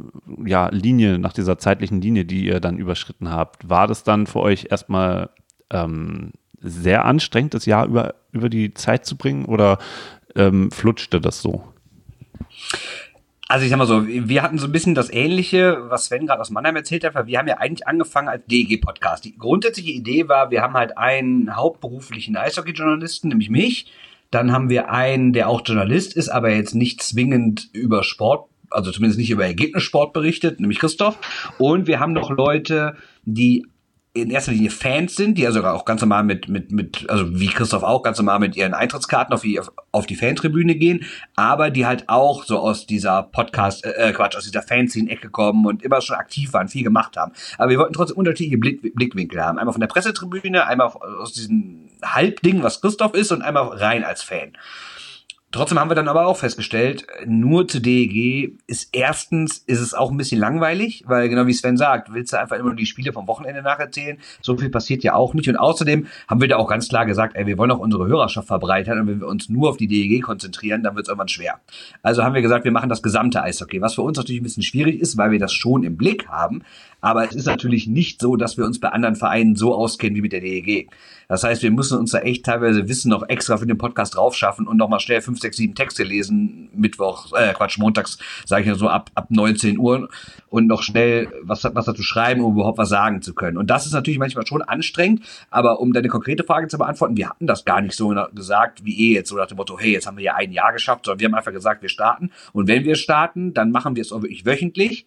ja, 0.45 0.69
Linie, 0.71 1.19
nach 1.19 1.33
dieser 1.33 1.59
zeitlichen 1.59 2.01
Linie, 2.01 2.25
die 2.25 2.47
ihr 2.47 2.61
dann 2.61 2.79
überschritten 2.79 3.31
habt? 3.31 3.69
War 3.69 3.87
das 3.87 4.03
dann 4.03 4.27
für 4.27 4.41
euch 4.41 4.67
erstmal 4.71 5.31
ähm, 5.71 6.33
sehr 6.61 7.05
anstrengend, 7.05 7.55
das 7.55 7.67
Jahr 7.67 7.87
über, 7.87 8.15
über 8.33 8.49
die 8.49 8.75
Zeit 8.75 9.07
zu 9.07 9.17
bringen 9.17 9.45
oder 9.45 9.79
ähm, 10.35 10.71
flutschte 10.71 11.21
das 11.21 11.43
so? 11.43 11.65
Also 13.49 13.65
ich 13.65 13.71
sag 13.71 13.77
mal 13.77 13.87
so, 13.87 14.07
wir 14.07 14.43
hatten 14.43 14.59
so 14.59 14.67
ein 14.67 14.73
bisschen 14.73 14.95
das 14.95 15.13
Ähnliche, 15.13 15.91
was 15.91 16.07
Sven 16.07 16.27
gerade 16.27 16.41
aus 16.41 16.49
Mannheim 16.49 16.75
erzählt 16.75 17.05
hat, 17.05 17.15
weil 17.15 17.27
wir 17.27 17.39
haben 17.39 17.49
ja 17.49 17.59
eigentlich 17.59 17.87
angefangen 17.87 18.29
als 18.29 18.47
DEG-Podcast. 18.47 19.27
Die 19.27 19.37
grundsätzliche 19.37 19.91
Idee 19.91 20.27
war, 20.27 20.51
wir 20.51 20.63
haben 20.63 20.73
halt 20.73 20.97
einen 20.97 21.55
hauptberuflichen 21.55 22.35
Eishockey-Journalisten, 22.37 23.29
nämlich 23.29 23.51
mich. 23.51 23.93
Dann 24.33 24.51
haben 24.51 24.71
wir 24.71 24.91
einen, 24.91 25.33
der 25.33 25.49
auch 25.49 25.61
Journalist 25.65 26.17
ist, 26.17 26.31
aber 26.31 26.51
jetzt 26.51 26.75
nicht 26.75 27.03
zwingend 27.03 27.69
über 27.73 28.03
Sport, 28.03 28.49
also 28.71 28.91
zumindest 28.91 29.21
nicht 29.21 29.31
über 29.31 29.45
Ergebnissport 29.45 30.13
berichtet, 30.13 30.59
nämlich 30.59 30.79
Christoph. 30.79 31.19
Und 31.59 31.87
wir 31.87 32.01
haben 32.01 32.15
noch 32.15 32.31
Leute, 32.31 32.97
die 33.25 33.67
in 34.15 34.31
erster 34.31 34.53
Linie 34.53 34.71
Fans 34.71 35.17
sind, 35.17 35.39
die 35.39 35.47
also 35.47 35.65
auch 35.65 35.87
ganz 35.87 36.03
normal 36.03 36.23
mit, 36.23 36.47
mit, 36.47 36.71
mit, 36.71 37.09
also 37.09 37.41
wie 37.41 37.47
Christoph 37.47 37.83
auch, 37.83 38.03
ganz 38.03 38.19
normal 38.19 38.41
mit 38.41 38.57
ihren 38.57 38.75
Eintrittskarten 38.75 39.33
auf 39.33 39.41
die, 39.41 39.59
auf 39.91 40.07
die 40.07 40.17
Fantribüne 40.17 40.75
gehen, 40.75 41.07
aber 41.35 41.71
die 41.71 41.87
halt 41.87 42.11
auch 42.11 42.45
so 42.45 42.59
aus 42.59 42.87
dieser 42.87 43.23
Podcast, 43.23 43.87
äh, 43.87 44.13
Quatsch, 44.13 44.37
aus 44.37 44.45
dieser 44.45 44.61
Fanszene-Ecke 44.61 45.31
kommen 45.31 45.65
und 45.65 45.83
immer 45.83 46.03
schon 46.03 46.17
aktiv 46.17 46.53
waren, 46.53 46.69
viel 46.69 46.85
gemacht 46.85 47.17
haben. 47.17 47.33
Aber 47.57 47.71
wir 47.71 47.79
wollten 47.79 47.95
trotzdem 47.95 48.19
unterschiedliche 48.19 48.59
Blick, 48.59 48.95
Blickwinkel 48.95 49.43
haben. 49.43 49.59
Einmal 49.59 49.73
von 49.73 49.81
der 49.81 49.89
Pressetribüne, 49.89 50.67
einmal 50.67 50.89
aus 50.89 51.33
diesem 51.33 51.89
Halbding, 52.05 52.63
was 52.63 52.83
Christoph 52.83 53.15
ist, 53.15 53.33
und 53.33 53.41
einmal 53.41 53.69
rein 53.69 54.05
als 54.05 54.23
Fan. 54.23 54.53
Trotzdem 55.53 55.79
haben 55.79 55.91
wir 55.91 55.95
dann 55.95 56.09
aber 56.09 56.27
auch 56.27 56.39
festgestellt, 56.39 57.07
nur 57.27 57.69
zu 57.69 57.79
DEG 57.79 58.59
ist 58.67 58.89
erstens, 58.93 59.59
ist 59.59 59.81
es 59.81 59.93
auch 59.93 60.11
ein 60.11 60.17
bisschen 60.17 60.41
langweilig, 60.41 61.05
weil 61.07 61.29
genau 61.29 61.47
wie 61.47 61.53
Sven 61.53 61.77
sagt, 61.77 62.11
willst 62.15 62.33
du 62.33 62.41
einfach 62.41 62.57
immer 62.57 62.71
nur 62.71 62.77
die 62.77 62.87
Spiele 62.87 63.13
vom 63.13 63.29
Wochenende 63.29 63.61
nacherzählen. 63.61 64.17
So 64.41 64.57
viel 64.57 64.71
passiert 64.71 65.05
ja 65.05 65.13
auch 65.13 65.35
nicht. 65.35 65.51
Und 65.51 65.57
außerdem 65.57 66.07
haben 66.27 66.41
wir 66.41 66.49
da 66.49 66.57
auch 66.57 66.69
ganz 66.69 66.89
klar 66.89 67.05
gesagt, 67.05 67.37
ey, 67.37 67.47
wir 67.47 67.59
wollen 67.59 67.71
auch 67.71 67.81
unsere 67.81 68.07
Hörerschaft 68.07 68.49
verbreitern 68.49 69.01
und 69.01 69.07
wenn 69.09 69.21
wir 69.21 69.27
uns 69.27 69.51
nur 69.51 69.69
auf 69.69 69.77
die 69.77 69.89
DEG 69.89 70.23
konzentrieren, 70.23 70.83
dann 70.83 70.97
wird 70.97 71.05
es 71.05 71.11
irgendwann 71.11 71.29
schwer. 71.29 71.61
Also 72.03 72.25
haben 72.25 72.35
wir 72.35 72.41
gesagt, 72.41 72.65
wir 72.65 72.73
machen 72.73 72.89
das 72.89 73.03
gesamte 73.03 73.43
Eishockey, 73.43 73.83
was 73.83 73.97
für 73.97 74.03
uns 74.03 74.17
natürlich 74.17 74.41
ein 74.41 74.45
bisschen 74.45 74.63
schwierig 74.63 75.01
ist, 75.01 75.19
weil 75.19 75.33
wir 75.33 75.39
das 75.39 75.53
schon 75.53 75.83
im 75.83 75.99
Blick 75.99 76.29
haben. 76.29 76.63
Aber 77.03 77.29
es 77.29 77.35
ist 77.35 77.47
natürlich 77.47 77.89
nicht 77.89 78.21
so, 78.21 78.37
dass 78.37 78.57
wir 78.57 78.65
uns 78.65 78.79
bei 78.79 78.89
anderen 78.89 79.17
Vereinen 79.17 79.57
so 79.57 79.75
auskennen 79.75 80.15
wie 80.15 80.23
mit 80.23 80.33
der 80.33 80.41
DEG. 80.41 80.89
Das 81.27 81.43
heißt, 81.43 81.63
wir 81.63 81.73
müssen 81.73 81.99
uns 81.99 82.13
da 82.13 82.21
echt 82.21 82.45
teilweise 82.47 82.89
Wissen 82.89 83.11
noch 83.11 83.29
extra 83.29 83.57
für 83.57 83.67
den 83.67 83.77
Podcast 83.77 84.15
draufschaffen 84.15 84.69
und 84.69 84.77
nochmal 84.77 85.01
schnell 85.01 85.21
fünf, 85.21 85.41
sechs, 85.41 85.57
sieben 85.57 85.75
Texte 85.75 86.05
lesen, 86.05 86.69
Mittwoch, 86.75 87.33
äh, 87.33 87.55
Quatsch, 87.55 87.79
montags, 87.79 88.19
sage 88.47 88.63
ich 88.63 88.69
ja 88.69 88.77
so, 88.77 88.89
ab, 88.89 89.11
ab 89.17 89.27
19 89.31 89.79
Uhr 89.79 90.09
und 90.49 90.69
noch 90.69 90.85
schnell 90.85 91.29
was, 91.43 91.65
was 91.65 91.87
dazu 91.87 92.05
schreiben, 92.05 92.41
um 92.43 92.55
überhaupt 92.55 92.79
was 92.79 92.91
sagen 92.91 93.21
zu 93.21 93.35
können. 93.35 93.57
Und 93.57 93.69
das 93.69 93.85
ist 93.85 93.93
natürlich 93.93 94.21
manchmal 94.21 94.47
schon 94.47 94.63
anstrengend, 94.63 95.23
aber 95.51 95.81
um 95.81 95.93
deine 95.93 96.09
konkrete 96.09 96.45
Frage 96.45 96.69
zu 96.69 96.79
beantworten, 96.79 97.17
wir 97.17 97.31
hatten 97.31 97.49
das 97.49 97.65
gar 97.65 97.81
nicht 97.81 97.97
so 97.97 98.15
gesagt, 98.33 98.85
wie 98.85 98.95
ihr 98.95 99.15
jetzt, 99.15 99.29
so 99.29 99.37
nach 99.37 99.49
dem 99.49 99.57
Motto, 99.57 99.77
hey, 99.77 99.91
jetzt 99.91 100.07
haben 100.07 100.19
wir 100.19 100.25
ja 100.25 100.35
ein 100.37 100.53
Jahr 100.53 100.73
geschafft, 100.73 101.07
sondern 101.07 101.19
wir 101.19 101.27
haben 101.27 101.35
einfach 101.35 101.53
gesagt, 101.53 101.83
wir 101.83 101.89
starten. 101.89 102.31
Und 102.53 102.69
wenn 102.69 102.85
wir 102.85 102.95
starten, 102.95 103.55
dann 103.55 103.73
machen 103.73 103.97
wir 103.97 104.03
es 104.03 104.13
auch 104.13 104.23
wirklich 104.23 104.47
wöchentlich 104.47 105.07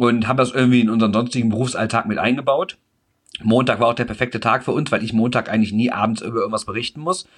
und 0.00 0.26
haben 0.26 0.38
das 0.38 0.52
irgendwie 0.52 0.80
in 0.80 0.88
unseren 0.88 1.12
sonstigen 1.12 1.50
Berufsalltag 1.50 2.06
mit 2.06 2.16
eingebaut. 2.16 2.78
Montag 3.42 3.80
war 3.80 3.88
auch 3.88 3.94
der 3.94 4.06
perfekte 4.06 4.40
Tag 4.40 4.64
für 4.64 4.72
uns, 4.72 4.90
weil 4.90 5.04
ich 5.04 5.12
Montag 5.12 5.50
eigentlich 5.50 5.74
nie 5.74 5.92
abends 5.92 6.22
über 6.22 6.38
irgendwas 6.38 6.64
berichten 6.64 7.02
muss. 7.02 7.28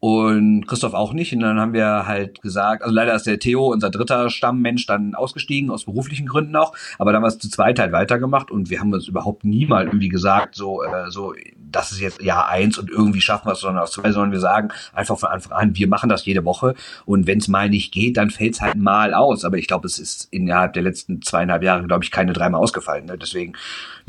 Und 0.00 0.66
Christoph 0.66 0.94
auch 0.94 1.12
nicht. 1.12 1.34
Und 1.34 1.40
dann 1.40 1.60
haben 1.60 1.74
wir 1.74 2.06
halt 2.06 2.40
gesagt, 2.40 2.82
also 2.82 2.94
leider 2.94 3.14
ist 3.14 3.26
der 3.26 3.38
Theo, 3.38 3.70
unser 3.70 3.90
dritter 3.90 4.30
Stammmensch, 4.30 4.86
dann 4.86 5.14
ausgestiegen, 5.14 5.70
aus 5.70 5.84
beruflichen 5.84 6.26
Gründen 6.26 6.56
auch. 6.56 6.72
Aber 6.98 7.12
dann 7.12 7.16
haben 7.16 7.24
wir 7.24 7.28
es 7.28 7.38
zu 7.38 7.50
zweit 7.50 7.78
halt 7.78 7.92
weitergemacht 7.92 8.50
und 8.50 8.70
wir 8.70 8.80
haben 8.80 8.92
uns 8.94 9.08
überhaupt 9.08 9.44
nie 9.44 9.66
mal 9.66 9.84
irgendwie 9.84 10.08
gesagt, 10.08 10.54
so, 10.54 10.82
äh, 10.82 11.10
so, 11.10 11.34
das 11.70 11.92
ist 11.92 12.00
jetzt 12.00 12.22
Jahr 12.22 12.48
eins 12.48 12.78
und 12.78 12.90
irgendwie 12.90 13.20
schaffen 13.20 13.46
wir 13.46 13.52
es, 13.52 13.60
sondern 13.60 13.82
aus 13.82 13.92
zwei, 13.92 14.10
sondern 14.10 14.32
wir 14.32 14.40
sagen 14.40 14.70
einfach 14.94 15.18
von 15.18 15.28
Anfang 15.28 15.52
an, 15.52 15.76
wir 15.76 15.86
machen 15.86 16.08
das 16.08 16.24
jede 16.24 16.46
Woche. 16.46 16.74
Und 17.04 17.26
wenn 17.26 17.38
es 17.38 17.48
mal 17.48 17.68
nicht 17.68 17.92
geht, 17.92 18.16
dann 18.16 18.30
fällt 18.30 18.54
es 18.54 18.60
halt 18.62 18.76
mal 18.76 19.12
aus. 19.12 19.44
Aber 19.44 19.58
ich 19.58 19.68
glaube, 19.68 19.86
es 19.86 19.98
ist 19.98 20.28
innerhalb 20.30 20.72
der 20.72 20.82
letzten 20.82 21.20
zweieinhalb 21.20 21.62
Jahre, 21.62 21.86
glaube 21.86 22.04
ich, 22.04 22.10
keine 22.10 22.32
dreimal 22.32 22.60
ausgefallen. 22.60 23.04
Ne? 23.04 23.18
Deswegen, 23.18 23.52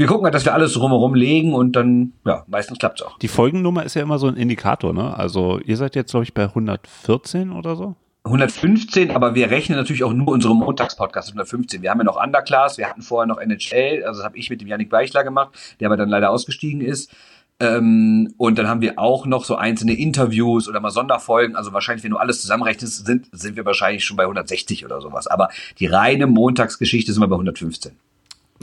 wir 0.02 0.08
gucken 0.08 0.26
halt, 0.26 0.34
dass 0.34 0.46
wir 0.46 0.54
alles 0.54 0.74
drumherum 0.74 1.14
legen 1.14 1.54
und 1.54 1.76
dann, 1.76 2.14
ja, 2.26 2.44
meistens 2.48 2.80
klappt's 2.80 3.04
auch. 3.04 3.20
Die 3.20 3.28
Folgennummer 3.28 3.84
ist 3.84 3.94
ja 3.94 4.02
immer 4.02 4.18
so 4.18 4.28
ein 4.28 4.36
Indikator, 4.36 4.94
ne? 4.94 5.16
Also 5.16 5.60
ihr 5.60 5.78
seid 5.78 5.96
jetzt, 5.96 6.10
glaube 6.10 6.24
ich, 6.24 6.34
bei 6.34 6.44
114 6.44 7.52
oder 7.52 7.76
so? 7.76 7.96
115, 8.24 9.12
aber 9.12 9.36
wir 9.36 9.52
rechnen 9.52 9.78
natürlich 9.78 10.04
auch 10.04 10.14
nur 10.14 10.30
unsere 10.30 10.56
Montagspodcasts 10.56 11.30
115. 11.30 11.84
Wir 11.84 11.92
haben 11.92 12.00
ja 12.00 12.04
noch 12.04 12.24
Underclass, 12.24 12.80
wir 12.80 12.88
hatten 12.88 13.04
vorher 13.04 13.28
noch 13.28 13.40
NHL, 13.40 14.04
also 14.04 14.20
das 14.20 14.26
habe 14.26 14.38
ich 14.38 14.50
mit 14.50 14.62
dem 14.62 14.68
Yannick 14.68 14.92
Weichler 14.92 15.24
gemacht, 15.24 15.52
der 15.80 15.88
aber 15.88 15.98
dann 15.98 16.10
leider 16.10 16.32
ausgestiegen 16.32 16.82
ist. 16.82 17.12
Ähm, 17.60 18.34
und 18.38 18.58
dann 18.58 18.68
haben 18.68 18.82
wir 18.82 18.98
auch 18.98 19.28
noch 19.28 19.46
so 19.46 19.56
einzelne 19.56 19.94
Interviews 19.94 20.68
oder 20.68 20.80
mal 20.80 20.90
Sonderfolgen. 20.90 21.56
Also 21.56 21.74
wahrscheinlich, 21.74 22.04
wenn 22.04 22.10
du 22.10 22.18
alles 22.18 22.42
zusammenrechnest, 22.42 23.06
sind, 23.06 23.28
sind 23.32 23.56
wir 23.56 23.66
wahrscheinlich 23.66 24.04
schon 24.04 24.18
bei 24.18 24.24
160 24.24 24.84
oder 24.84 25.00
sowas. 25.00 25.28
Aber 25.28 25.50
die 25.78 25.86
reine 25.86 26.26
Montagsgeschichte 26.26 27.14
sind 27.14 27.22
wir 27.22 27.28
bei 27.28 27.36
115. 27.36 27.92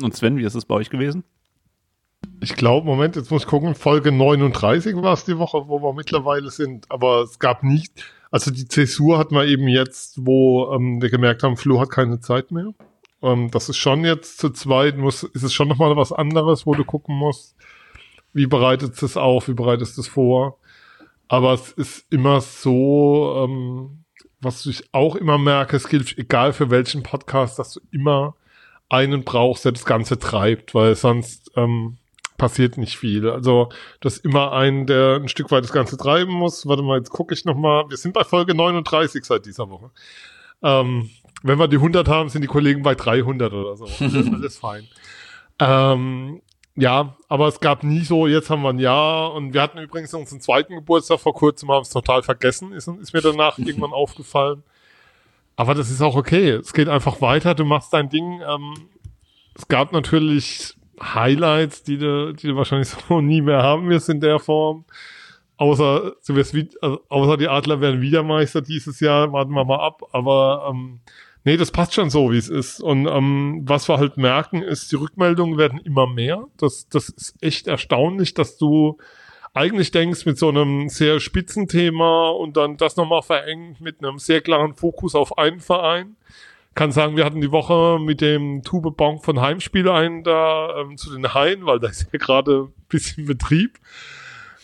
Und 0.02 0.14
Sven, 0.14 0.36
wie 0.36 0.44
ist 0.44 0.54
es 0.54 0.64
bei 0.64 0.74
euch 0.74 0.90
gewesen? 0.90 1.24
Ich 2.40 2.54
glaube, 2.54 2.86
Moment, 2.86 3.16
jetzt 3.16 3.30
muss 3.30 3.42
ich 3.42 3.48
gucken, 3.48 3.74
Folge 3.74 4.12
39 4.12 4.96
war 4.96 5.12
es 5.12 5.24
die 5.24 5.38
Woche, 5.38 5.68
wo 5.68 5.80
wir 5.80 5.92
mittlerweile 5.92 6.50
sind. 6.50 6.90
Aber 6.90 7.22
es 7.22 7.38
gab 7.38 7.62
nicht, 7.62 8.04
also 8.30 8.50
die 8.50 8.68
Zäsur 8.68 9.18
hat 9.18 9.32
man 9.32 9.46
eben 9.46 9.68
jetzt, 9.68 10.24
wo 10.24 10.72
ähm, 10.72 11.00
wir 11.02 11.10
gemerkt 11.10 11.42
haben, 11.42 11.56
Flo 11.56 11.80
hat 11.80 11.90
keine 11.90 12.20
Zeit 12.20 12.50
mehr. 12.50 12.74
Ähm, 13.22 13.50
das 13.50 13.68
ist 13.68 13.76
schon 13.76 14.04
jetzt 14.04 14.38
zu 14.38 14.50
zweit, 14.50 14.96
muss, 14.96 15.22
ist 15.22 15.42
es 15.42 15.52
schon 15.52 15.68
nochmal 15.68 15.96
was 15.96 16.12
anderes, 16.12 16.66
wo 16.66 16.74
du 16.74 16.84
gucken 16.84 17.16
musst, 17.16 17.56
wie 18.32 18.46
bereitet 18.46 19.00
es 19.02 19.16
auf, 19.16 19.48
wie 19.48 19.54
bereitest 19.54 19.96
du 19.96 20.02
es 20.02 20.08
vor. 20.08 20.58
Aber 21.28 21.52
es 21.54 21.72
ist 21.72 22.06
immer 22.12 22.40
so, 22.40 23.44
ähm, 23.44 24.04
was 24.40 24.64
ich 24.66 24.88
auch 24.92 25.16
immer 25.16 25.38
merke, 25.38 25.76
es 25.76 25.88
gilt 25.88 26.16
egal 26.18 26.52
für 26.52 26.70
welchen 26.70 27.02
Podcast, 27.02 27.58
dass 27.58 27.72
du 27.74 27.80
immer 27.90 28.34
einen 28.88 29.24
brauchst, 29.24 29.64
der 29.64 29.72
das 29.72 29.84
Ganze 29.84 30.18
treibt, 30.18 30.74
weil 30.74 30.94
sonst 30.94 31.50
ähm, 31.56 31.98
passiert 32.38 32.78
nicht 32.78 32.96
viel. 32.96 33.28
Also 33.28 33.70
das 34.00 34.14
ist 34.14 34.24
immer 34.24 34.52
einen, 34.52 34.86
der 34.86 35.16
ein 35.16 35.28
Stück 35.28 35.50
weit 35.50 35.64
das 35.64 35.72
Ganze 35.72 35.96
treiben 35.96 36.32
muss. 36.32 36.66
Warte 36.66 36.82
mal, 36.82 36.98
jetzt 36.98 37.10
gucke 37.10 37.34
ich 37.34 37.44
noch 37.44 37.56
mal. 37.56 37.90
Wir 37.90 37.96
sind 37.96 38.14
bei 38.14 38.24
Folge 38.24 38.54
39 38.54 39.24
seit 39.24 39.44
dieser 39.44 39.68
Woche. 39.68 39.90
Ähm, 40.62 41.10
wenn 41.42 41.58
wir 41.58 41.68
die 41.68 41.76
100 41.76 42.08
haben, 42.08 42.28
sind 42.28 42.42
die 42.42 42.48
Kollegen 42.48 42.82
bei 42.82 42.94
300 42.94 43.52
oder 43.52 43.76
so. 43.76 43.84
Das 43.86 44.00
ist 44.00 44.32
alles 44.32 44.58
fein. 44.58 44.88
Ähm, 45.58 46.40
ja, 46.76 47.16
aber 47.28 47.48
es 47.48 47.58
gab 47.58 47.82
nie 47.82 48.04
so, 48.04 48.28
jetzt 48.28 48.50
haben 48.50 48.62
wir 48.62 48.70
ein 48.70 48.78
Jahr 48.78 49.32
und 49.32 49.52
wir 49.52 49.62
hatten 49.62 49.78
übrigens 49.78 50.14
unseren 50.14 50.40
zweiten 50.40 50.76
Geburtstag 50.76 51.18
vor 51.18 51.34
kurzem, 51.34 51.70
haben 51.72 51.82
es 51.82 51.90
total 51.90 52.22
vergessen, 52.22 52.72
ist, 52.72 52.86
ist 52.86 53.12
mir 53.12 53.20
danach 53.20 53.58
irgendwann 53.58 53.92
aufgefallen. 53.92 54.62
Aber 55.58 55.74
das 55.74 55.90
ist 55.90 56.00
auch 56.00 56.14
okay. 56.14 56.50
Es 56.50 56.72
geht 56.72 56.88
einfach 56.88 57.20
weiter, 57.20 57.52
du 57.52 57.64
machst 57.64 57.92
dein 57.92 58.08
Ding. 58.08 58.40
Ähm, 58.48 58.74
es 59.56 59.66
gab 59.66 59.90
natürlich 59.92 60.76
Highlights, 61.02 61.82
die 61.82 61.98
du, 61.98 62.32
die 62.32 62.46
du 62.46 62.54
wahrscheinlich 62.54 62.88
so 63.08 63.20
nie 63.20 63.42
mehr 63.42 63.60
haben 63.60 63.88
wirst 63.88 64.08
in 64.08 64.20
der 64.20 64.38
Form. 64.38 64.84
Außer, 65.56 66.14
du 66.24 66.34
wirst 66.36 66.54
wie, 66.54 66.70
also, 66.80 67.00
außer 67.08 67.36
die 67.36 67.48
Adler 67.48 67.80
werden 67.80 68.00
wieder 68.00 68.22
Meister 68.22 68.62
dieses 68.62 69.00
Jahr, 69.00 69.32
warten 69.32 69.50
wir 69.50 69.64
mal 69.64 69.80
ab. 69.84 70.02
Aber 70.12 70.68
ähm, 70.70 71.00
nee, 71.42 71.56
das 71.56 71.72
passt 71.72 71.92
schon 71.92 72.08
so, 72.08 72.30
wie 72.30 72.38
es 72.38 72.48
ist. 72.48 72.80
Und 72.80 73.08
ähm, 73.08 73.62
was 73.64 73.88
wir 73.88 73.98
halt 73.98 74.16
merken, 74.16 74.62
ist, 74.62 74.92
die 74.92 74.96
Rückmeldungen 74.96 75.58
werden 75.58 75.80
immer 75.80 76.06
mehr. 76.06 76.44
Das, 76.56 76.88
das 76.88 77.08
ist 77.08 77.34
echt 77.40 77.66
erstaunlich, 77.66 78.32
dass 78.32 78.58
du 78.58 78.98
eigentlich 79.58 79.90
denkst 79.90 80.24
mit 80.24 80.38
so 80.38 80.48
einem 80.48 80.88
sehr 80.88 81.18
spitzen 81.18 81.66
Thema 81.66 82.30
und 82.30 82.56
dann 82.56 82.76
das 82.76 82.96
nochmal 82.96 83.22
verengt 83.22 83.80
mit 83.80 84.02
einem 84.02 84.18
sehr 84.18 84.40
klaren 84.40 84.74
Fokus 84.74 85.14
auf 85.14 85.36
einen 85.36 85.60
Verein, 85.60 86.16
kann 86.74 86.92
sagen, 86.92 87.16
wir 87.16 87.24
hatten 87.24 87.40
die 87.40 87.50
Woche 87.50 87.98
mit 88.00 88.20
dem 88.20 88.62
Tube 88.62 88.96
Bonk 88.96 89.24
von 89.24 89.40
Heimspiel 89.40 89.88
einen 89.88 90.22
da 90.22 90.80
ähm, 90.80 90.96
zu 90.96 91.12
den 91.12 91.34
Haien, 91.34 91.66
weil 91.66 91.80
da 91.80 91.88
ist 91.88 92.06
ja 92.12 92.18
gerade 92.20 92.68
ein 92.68 92.72
bisschen 92.88 93.26
Betrieb 93.26 93.80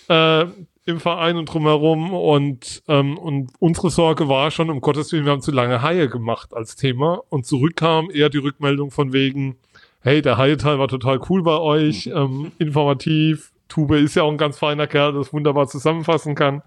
äh, 0.08 0.44
im 0.86 1.00
Verein 1.00 1.36
und 1.36 1.46
drumherum. 1.46 2.14
Und, 2.14 2.84
ähm, 2.86 3.18
und 3.18 3.50
unsere 3.58 3.90
Sorge 3.90 4.28
war 4.28 4.52
schon, 4.52 4.70
um 4.70 4.80
Gottes 4.80 5.10
Willen, 5.10 5.24
wir 5.24 5.32
haben 5.32 5.42
zu 5.42 5.50
lange 5.50 5.82
Haie 5.82 6.08
gemacht 6.08 6.54
als 6.54 6.76
Thema. 6.76 7.20
Und 7.30 7.46
zurückkam 7.46 8.10
eher 8.12 8.28
die 8.28 8.38
Rückmeldung 8.38 8.92
von 8.92 9.12
wegen, 9.12 9.56
hey, 10.02 10.22
der 10.22 10.38
Haie-Teil 10.38 10.78
war 10.78 10.86
total 10.86 11.20
cool 11.28 11.42
bei 11.42 11.58
euch, 11.58 12.06
ähm, 12.06 12.52
informativ. 12.58 13.53
Tube 13.74 13.98
ist 13.98 14.14
ja 14.14 14.22
auch 14.22 14.30
ein 14.30 14.38
ganz 14.38 14.58
feiner 14.58 14.86
Kerl, 14.86 15.12
das 15.14 15.32
wunderbar 15.32 15.66
zusammenfassen 15.66 16.34
kann. 16.34 16.62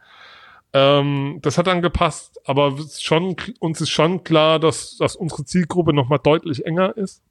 Ähm, 0.74 1.40
das 1.42 1.58
hat 1.58 1.68
dann 1.68 1.82
gepasst, 1.82 2.42
aber 2.46 2.76
schon, 3.00 3.36
uns 3.60 3.80
ist 3.80 3.90
schon 3.90 4.24
klar, 4.24 4.60
dass, 4.60 4.98
dass 4.98 5.16
unsere 5.16 5.46
Zielgruppe 5.46 5.94
nochmal 5.94 6.20
deutlich 6.22 6.66
enger 6.66 6.98
ist. 6.98 7.24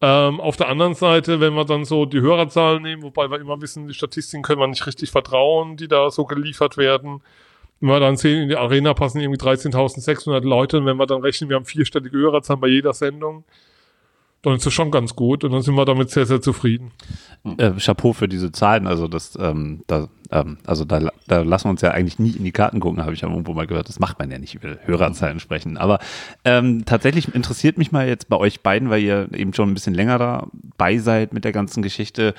Ähm, 0.00 0.40
auf 0.40 0.56
der 0.56 0.68
anderen 0.68 0.94
Seite, 0.94 1.40
wenn 1.40 1.54
wir 1.54 1.64
dann 1.64 1.84
so 1.84 2.06
die 2.06 2.20
Hörerzahlen 2.20 2.82
nehmen, 2.82 3.02
wobei 3.02 3.28
wir 3.30 3.40
immer 3.40 3.60
wissen, 3.60 3.88
die 3.88 3.94
Statistiken 3.94 4.42
können 4.42 4.60
wir 4.60 4.68
nicht 4.68 4.86
richtig 4.86 5.10
vertrauen, 5.10 5.76
die 5.76 5.88
da 5.88 6.10
so 6.10 6.24
geliefert 6.24 6.76
werden. 6.76 7.22
Wenn 7.80 7.88
wir 7.88 8.00
dann 8.00 8.16
sehen, 8.16 8.42
in 8.42 8.48
die 8.48 8.56
Arena 8.56 8.94
passen 8.94 9.20
irgendwie 9.20 9.40
13.600 9.40 10.40
Leute 10.40 10.78
und 10.78 10.86
wenn 10.86 10.96
wir 10.96 11.06
dann 11.06 11.22
rechnen, 11.22 11.50
wir 11.50 11.56
haben 11.56 11.64
vierstellige 11.64 12.16
Hörerzahlen 12.16 12.60
bei 12.60 12.68
jeder 12.68 12.92
Sendung, 12.92 13.44
dann 14.44 14.56
ist 14.56 14.66
das 14.66 14.72
schon 14.72 14.90
ganz 14.90 15.16
gut 15.16 15.44
und 15.44 15.52
dann 15.52 15.62
sind 15.62 15.74
wir 15.74 15.84
damit 15.84 16.10
sehr, 16.10 16.26
sehr 16.26 16.40
zufrieden. 16.40 16.92
Äh, 17.58 17.72
Chapeau 17.72 18.12
für 18.12 18.28
diese 18.28 18.52
Zahlen, 18.52 18.86
also 18.86 19.08
das, 19.08 19.36
ähm, 19.40 19.82
da, 19.86 20.08
ähm, 20.30 20.58
also 20.66 20.84
da, 20.84 21.00
da 21.26 21.42
lassen 21.42 21.66
wir 21.66 21.70
uns 21.70 21.80
ja 21.82 21.90
eigentlich 21.90 22.18
nie 22.18 22.30
in 22.30 22.44
die 22.44 22.52
Karten 22.52 22.80
gucken, 22.80 23.02
habe 23.02 23.14
ich 23.14 23.20
ja 23.20 23.28
irgendwo 23.28 23.52
mal 23.52 23.66
gehört. 23.66 23.88
Das 23.88 23.98
macht 23.98 24.18
man 24.18 24.30
ja 24.30 24.38
nicht 24.38 24.54
über 24.54 24.78
Hörerzahlen 24.84 25.40
sprechen. 25.40 25.76
Aber 25.76 25.98
ähm, 26.44 26.84
tatsächlich 26.84 27.34
interessiert 27.34 27.78
mich 27.78 27.92
mal 27.92 28.08
jetzt 28.08 28.28
bei 28.28 28.36
euch 28.36 28.60
beiden, 28.62 28.90
weil 28.90 29.02
ihr 29.02 29.28
eben 29.34 29.52
schon 29.52 29.70
ein 29.70 29.74
bisschen 29.74 29.94
länger 29.94 30.18
dabei 30.18 30.98
seid 30.98 31.32
mit 31.32 31.44
der 31.44 31.52
ganzen 31.52 31.82
Geschichte. 31.82 32.34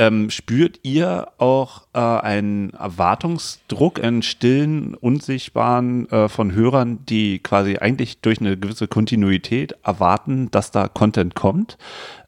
Ähm, 0.00 0.30
spürt 0.30 0.78
ihr 0.84 1.28
auch 1.38 1.82
äh, 1.92 1.98
einen 1.98 2.70
Erwartungsdruck, 2.70 4.02
einen 4.02 4.22
stillen, 4.22 4.94
unsichtbaren 4.94 6.08
äh, 6.10 6.28
von 6.28 6.52
Hörern, 6.52 7.04
die 7.06 7.40
quasi 7.40 7.78
eigentlich 7.78 8.20
durch 8.20 8.40
eine 8.40 8.56
gewisse 8.56 8.86
Kontinuität 8.86 9.74
erwarten, 9.82 10.50
dass 10.52 10.70
da 10.70 10.86
Content 10.86 11.34
kommt? 11.34 11.78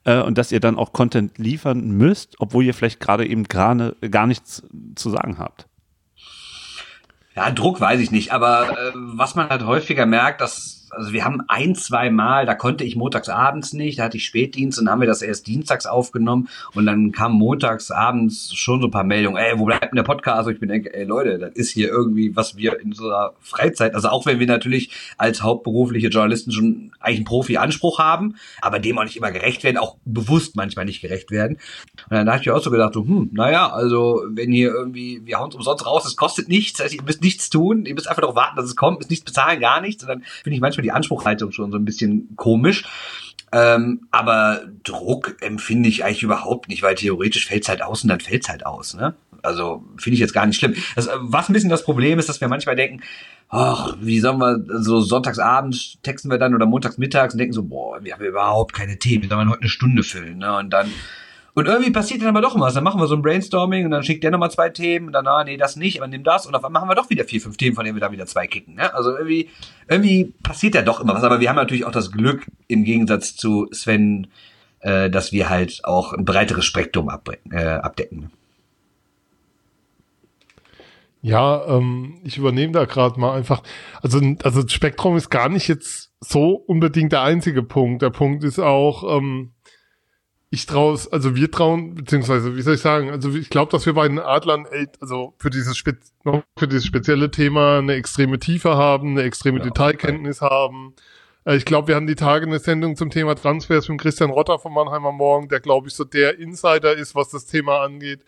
Äh, 0.05 0.21
und 0.21 0.39
dass 0.39 0.53
ihr 0.53 0.61
dann 0.61 0.79
auch 0.79 0.93
Content 0.93 1.39
liefern 1.39 1.91
müsst, 1.91 2.37
obwohl 2.39 2.65
ihr 2.65 2.75
vielleicht 2.75 3.01
gerade 3.01 3.27
eben 3.27 3.45
grade, 3.45 3.97
gar 4.11 4.27
nichts 4.27 4.63
zu 4.95 5.11
sagen 5.11 5.39
habt. 5.39 5.67
Ja, 7.35 7.51
Druck 7.51 7.81
weiß 7.81 8.01
ich 8.01 8.11
nicht, 8.11 8.33
aber 8.33 8.71
äh, 8.71 8.93
was 8.95 9.35
man 9.35 9.49
halt 9.49 9.65
häufiger 9.65 10.07
merkt, 10.07 10.41
dass 10.41 10.80
also 10.91 11.13
wir 11.13 11.25
haben 11.25 11.43
ein, 11.49 11.75
zwei 11.75 12.11
Mal, 12.11 12.47
da 12.47 12.55
konnte 12.55 12.85
ich 12.85 12.97
montags 12.97 13.29
abends 13.29 13.73
nicht, 13.73 13.99
da 13.99 14.05
hatte 14.05 14.17
ich 14.17 14.25
Spätdienst 14.25 14.79
und 14.79 14.91
haben 14.91 15.01
wir 15.01 15.09
das 15.09 15.23
erst 15.23 15.47
dienstags 15.47 15.87
aufgenommen 15.87 16.49
und 16.75 16.87
dann 16.87 17.13
kam 17.13 17.33
montags 17.33 17.91
abends 17.91 18.55
schon 18.55 18.81
so 18.81 18.89
ein 18.89 18.91
paar 18.91 19.05
Meldungen, 19.05 19.37
ey, 19.37 19.59
wo 19.59 19.65
bleibt 19.65 19.85
denn 19.85 19.97
der 19.97 20.03
Podcast? 20.03 20.47
Und 20.47 20.55
ich 20.55 20.61
bin 20.61 20.69
denke, 20.69 20.93
ey 20.95 21.05
Leute, 21.05 21.39
das 21.39 21.53
ist 21.55 21.71
hier 21.71 21.89
irgendwie, 21.89 22.35
was 22.37 22.57
wir 22.57 22.81
in 22.81 22.89
unserer 22.89 23.35
Freizeit, 23.41 23.95
also 23.95 24.09
auch 24.09 24.27
wenn 24.27 24.39
wir 24.39 24.47
natürlich 24.47 24.91
als 25.19 25.43
hauptberufliche 25.43 26.09
Journalisten 26.09 26.53
schon 26.53 26.93
eigentlich 27.01 27.19
einen 27.19 27.25
Profi-Anspruch 27.25 27.99
haben, 27.99 28.37
aber 28.61 28.79
dem 28.79 28.99
auch 28.99 29.05
nicht 29.05 29.17
immer 29.17 29.33
gerecht 29.33 29.65
werden, 29.65 29.77
auch 29.77 29.97
bewusst 30.05 30.57
manchmal 30.57 30.85
nicht 30.85 31.01
gerecht 31.01 31.31
werden. 31.31 31.59
Und 32.09 32.17
dann 32.17 32.29
habe 32.29 32.43
ich 32.43 32.51
auch 32.51 32.63
so 32.63 32.71
gedacht, 32.71 32.95
so, 32.95 33.05
hm, 33.05 33.31
naja, 33.33 33.71
also 33.71 34.23
wenn 34.29 34.53
hier 34.53 34.71
irgendwie, 34.71 35.21
wir 35.25 35.39
hauen 35.39 35.51
es 35.51 35.57
umsonst 35.57 35.87
raus, 35.87 36.05
es 36.07 36.17
kostet 36.17 36.49
nichts, 36.49 36.81
heißt, 36.81 36.95
ihr 36.95 37.03
müsst 37.03 37.23
nichts 37.23 37.51
tun, 37.51 37.87
ihr 37.87 37.95
müsst 37.95 38.09
einfach 38.09 38.23
darauf 38.23 38.37
warten, 38.37 38.57
dass 38.57 38.67
es 38.67 38.77
kommt, 38.77 38.99
müsst 38.99 39.11
nichts 39.11 39.25
bezahlen, 39.25 39.61
gar 39.61 39.81
nichts. 39.81 40.03
Und 40.03 40.09
dann 40.09 40.23
finde 40.43 40.55
ich 40.55 40.61
manchmal 40.61 40.80
manchmal 40.81 40.83
die 40.83 40.93
Anspruchhaltung 40.93 41.53
schon 41.53 41.71
so 41.71 41.79
ein 41.79 41.85
bisschen 41.85 42.35
komisch. 42.37 42.85
Ähm, 43.53 44.07
aber 44.13 44.61
Druck 44.85 45.37
empfinde 45.41 45.89
ich 45.89 46.05
eigentlich 46.05 46.23
überhaupt 46.23 46.69
nicht, 46.69 46.83
weil 46.83 46.95
theoretisch 46.95 47.47
fällt's 47.47 47.69
halt 47.69 47.83
aus 47.83 48.05
und 48.05 48.09
dann 48.09 48.21
fällt's 48.21 48.49
halt 48.49 48.65
aus. 48.65 48.95
Ne? 48.95 49.15
Also 49.43 49.83
finde 49.97 50.15
ich 50.15 50.21
jetzt 50.21 50.35
gar 50.35 50.47
nicht 50.47 50.57
schlimm. 50.57 50.77
Das, 50.95 51.09
was 51.19 51.49
ein 51.49 51.53
bisschen 51.53 51.71
das 51.71 51.83
Problem 51.83 52.21
ist, 52.21 52.29
dass 52.29 52.41
wir 52.41 52.47
manchmal 52.47 52.77
denken, 52.77 53.03
ach, 53.49 53.97
wie 54.01 54.21
sollen 54.21 54.39
wir, 54.39 54.65
so 54.81 55.01
sonntagsabends 55.01 55.99
texten 56.05 56.31
wir 56.31 56.39
dann 56.39 56.55
oder 56.55 56.67
montags 56.67 56.97
mittags 56.97 57.35
und 57.35 57.39
denken 57.39 57.53
so, 57.53 57.65
boah, 57.65 57.99
wir 58.05 58.15
haben 58.15 58.25
überhaupt 58.25 58.73
keine 58.73 58.99
Themen, 58.99 59.25
wie 59.25 59.29
soll 59.29 59.39
man 59.39 59.51
heute 59.51 59.63
eine 59.63 59.71
Stunde 59.71 60.05
füllen? 60.05 60.39
Ne? 60.39 60.57
Und 60.57 60.71
dann 60.71 60.89
und 61.55 61.67
irgendwie 61.67 61.91
passiert 61.91 62.23
dann 62.23 62.29
aber 62.29 62.41
doch 62.41 62.59
was. 62.59 62.75
Dann 62.75 62.85
machen 62.85 63.01
wir 63.01 63.07
so 63.07 63.17
ein 63.17 63.23
Brainstorming 63.23 63.85
und 63.85 63.91
dann 63.91 64.03
schickt 64.03 64.23
der 64.23 64.31
nochmal 64.31 64.51
zwei 64.51 64.69
Themen 64.69 65.09
und 65.09 65.13
dann, 65.13 65.27
ah, 65.27 65.45
nee, 65.45 65.57
das 65.57 65.77
nicht, 65.77 66.01
aber 66.01 66.09
nimm 66.09 66.25
das 66.25 66.47
und 66.47 66.55
auf 66.55 66.65
einmal 66.65 66.81
machen 66.83 66.91
wir 66.91 66.95
doch 66.95 67.11
wieder 67.11 67.25
vier, 67.25 67.41
fünf 67.41 67.57
Themen, 67.57 67.75
von 67.75 67.85
denen 67.85 67.97
wir 67.97 68.01
da 68.01 68.13
wieder 68.13 68.27
zwei 68.27 68.47
kicken. 68.47 68.75
Ne? 68.75 68.95
Also 68.95 69.17
irgendwie, 69.17 69.49
irgendwie 69.89 70.33
passiert 70.43 70.75
ja 70.75 70.83
doch 70.83 71.01
immer 71.01 71.15
was. 71.15 71.25
Aber 71.25 71.41
wir 71.41 71.49
haben 71.49 71.57
natürlich 71.57 71.85
auch 71.85 71.93
das 71.93 72.13
Glück, 72.13 72.47
im 72.69 72.85
Gegensatz 72.85 73.37
zu 73.37 73.69
Sven, 73.73 74.29
äh, 74.81 75.11
dass 75.11 75.33
wir 75.33 75.49
halt 75.49 75.81
auch 75.85 76.13
ein 76.13 76.25
breiteres 76.25 76.65
Spektrum 76.65 77.11
äh, 77.51 77.65
abdecken. 77.65 78.31
Ja, 81.23 81.67
ähm, 81.67 82.21
ich 82.25 82.39
übernehme 82.39 82.73
da 82.73 82.87
gerade 82.87 83.21
mal 83.21 83.37
einfach. 83.37 83.63
Also, 84.03 84.21
also 84.43 84.67
Spektrum 84.67 85.17
ist 85.17 85.29
gar 85.29 85.49
nicht 85.49 85.69
jetzt 85.69 86.13
so 86.21 86.53
unbedingt 86.53 87.13
der 87.13 87.23
einzige 87.23 87.63
Punkt. 87.63 88.03
Der 88.03 88.11
Punkt 88.11 88.43
ist 88.43 88.59
auch, 88.59 89.19
ähm, 89.19 89.53
ich 90.51 90.67
traue 90.67 90.99
also 91.13 91.37
wir 91.37 91.51
trauen, 91.51 91.95
beziehungsweise, 91.95 92.57
wie 92.57 92.63
soll 92.63 92.75
ich 92.75 92.81
sagen, 92.81 93.11
also 93.11 93.33
ich 93.35 93.51
glaube, 93.51 93.71
dass 93.71 93.87
wir 93.87 93.95
bei 93.95 94.09
den 94.09 94.19
Adlern, 94.19 94.67
also 95.01 95.35
für 95.39 95.49
dieses, 95.49 95.79
für 95.79 96.69
dieses 96.69 96.85
spezielle 96.85 97.31
Thema 97.31 97.79
eine 97.79 97.95
extreme 97.95 98.41
Tiefe 98.41 98.77
haben, 98.77 99.11
eine 99.11 99.23
extreme 99.23 99.59
ja, 99.59 99.65
Detailkenntnis 99.65 100.43
okay. 100.43 100.53
haben. 100.53 100.95
Äh, 101.45 101.57
ich 101.57 101.65
glaube, 101.65 101.89
wir 101.89 101.95
haben 101.95 102.09
die 102.09 102.17
Tage 102.17 102.47
eine 102.47 102.59
Sendung 102.59 102.97
zum 102.97 103.11
Thema 103.11 103.37
Transfers 103.37 103.89
mit 103.89 104.01
Christian 104.01 104.31
Rotter 104.31 104.59
vom 104.59 104.75
Mannheimer 104.75 105.13
Morgen, 105.13 105.49
der, 105.49 105.61
glaube 105.61 105.87
ich, 105.87 105.95
so 105.95 106.03
der 106.05 106.39
Insider 106.41 106.95
ist, 106.95 107.15
was 107.15 107.29
das 107.29 107.47
Thema 107.47 107.83
angeht. 107.83 108.25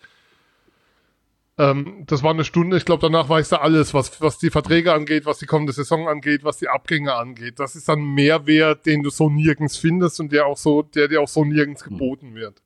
Ähm, 1.57 2.03
das 2.07 2.23
war 2.23 2.31
eine 2.31 2.43
Stunde. 2.43 2.77
Ich 2.77 2.85
glaube, 2.85 3.01
danach 3.01 3.29
weiß 3.29 3.51
er 3.51 3.61
alles, 3.61 3.93
was, 3.93 4.21
was 4.21 4.39
die 4.39 4.49
Verträge 4.49 4.93
angeht, 4.93 5.25
was 5.25 5.37
die 5.37 5.45
kommende 5.45 5.71
Saison 5.73 6.07
angeht, 6.07 6.43
was 6.43 6.57
die 6.57 6.67
Abgänge 6.67 7.13
angeht. 7.13 7.59
Das 7.59 7.75
ist 7.75 7.87
dann 7.87 8.01
Mehrwert, 8.01 8.85
den 8.85 9.03
du 9.03 9.09
so 9.09 9.29
nirgends 9.29 9.77
findest 9.77 10.19
und 10.19 10.31
der 10.31 10.47
auch 10.47 10.57
so, 10.57 10.81
der 10.81 11.07
dir 11.07 11.21
auch 11.21 11.27
so 11.27 11.45
nirgends 11.45 11.85
hm. 11.85 11.91
geboten 11.91 12.35
wird. 12.35 12.61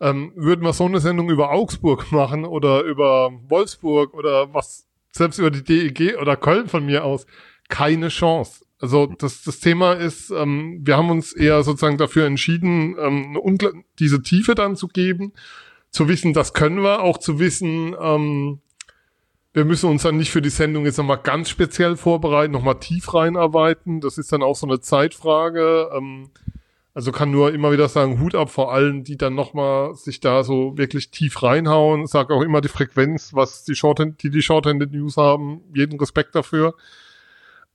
Ähm, 0.00 0.32
würden 0.36 0.64
wir 0.64 0.72
so 0.72 0.86
eine 0.86 1.00
Sendung 1.00 1.28
über 1.28 1.50
Augsburg 1.50 2.10
machen 2.12 2.44
oder 2.44 2.82
über 2.82 3.32
Wolfsburg 3.48 4.14
oder 4.14 4.52
was, 4.54 4.86
selbst 5.10 5.38
über 5.38 5.50
die 5.50 5.62
DEG 5.62 6.16
oder 6.18 6.36
Köln 6.36 6.68
von 6.68 6.86
mir 6.86 7.04
aus, 7.04 7.26
keine 7.68 8.08
Chance. 8.08 8.64
Also 8.80 9.06
das, 9.06 9.42
das 9.44 9.60
Thema 9.60 9.92
ist, 9.94 10.30
ähm, 10.30 10.80
wir 10.82 10.96
haben 10.96 11.10
uns 11.10 11.32
eher 11.32 11.62
sozusagen 11.62 11.96
dafür 11.96 12.26
entschieden, 12.26 12.96
ähm, 12.98 13.38
diese 13.98 14.22
Tiefe 14.22 14.54
dann 14.54 14.76
zu 14.76 14.88
geben 14.88 15.32
zu 15.94 16.08
wissen, 16.08 16.32
das 16.32 16.52
können 16.52 16.82
wir, 16.82 17.02
auch 17.02 17.18
zu 17.18 17.38
wissen, 17.38 17.94
ähm, 18.00 18.60
wir 19.52 19.64
müssen 19.64 19.88
uns 19.88 20.02
dann 20.02 20.16
nicht 20.16 20.32
für 20.32 20.42
die 20.42 20.50
Sendung 20.50 20.84
jetzt 20.84 20.98
nochmal 20.98 21.20
ganz 21.22 21.48
speziell 21.48 21.96
vorbereiten, 21.96 22.52
nochmal 22.52 22.80
tief 22.80 23.14
reinarbeiten. 23.14 24.00
Das 24.00 24.18
ist 24.18 24.32
dann 24.32 24.42
auch 24.42 24.56
so 24.56 24.66
eine 24.66 24.80
Zeitfrage. 24.80 25.90
Ähm, 25.94 26.30
also 26.94 27.12
kann 27.12 27.30
nur 27.30 27.54
immer 27.54 27.70
wieder 27.70 27.88
sagen, 27.88 28.20
Hut 28.20 28.34
ab 28.34 28.50
vor 28.50 28.72
allen, 28.72 29.04
die 29.04 29.16
dann 29.16 29.36
nochmal 29.36 29.94
sich 29.94 30.18
da 30.18 30.42
so 30.42 30.76
wirklich 30.76 31.12
tief 31.12 31.44
reinhauen. 31.44 32.08
Sag 32.08 32.32
auch 32.32 32.42
immer 32.42 32.60
die 32.60 32.68
Frequenz, 32.68 33.32
was 33.32 33.62
die 33.62 33.76
Shorthand, 33.76 34.24
die 34.24 34.30
die 34.30 34.42
Shorthanded 34.42 34.90
News 34.92 35.16
haben. 35.16 35.60
Jeden 35.72 36.00
Respekt 36.00 36.34
dafür. 36.34 36.74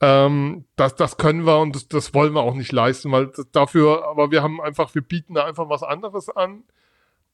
Ähm, 0.01 0.65
das, 0.75 0.95
das 0.95 1.15
können 1.15 1.45
wir 1.45 1.59
und 1.59 1.75
das, 1.75 1.87
das 1.87 2.13
wollen 2.13 2.33
wir 2.33 2.41
auch 2.41 2.55
nicht 2.55 2.73
leisten, 2.73 3.11
weil 3.13 3.31
dafür, 3.53 4.05
aber 4.05 4.31
wir 4.31 4.43
haben 4.43 4.59
einfach, 4.59 4.93
wir 4.95 5.01
bieten 5.01 5.35
da 5.35 5.45
einfach 5.45 5.69
was 5.69 5.83
anderes 5.83 6.29
an. 6.29 6.63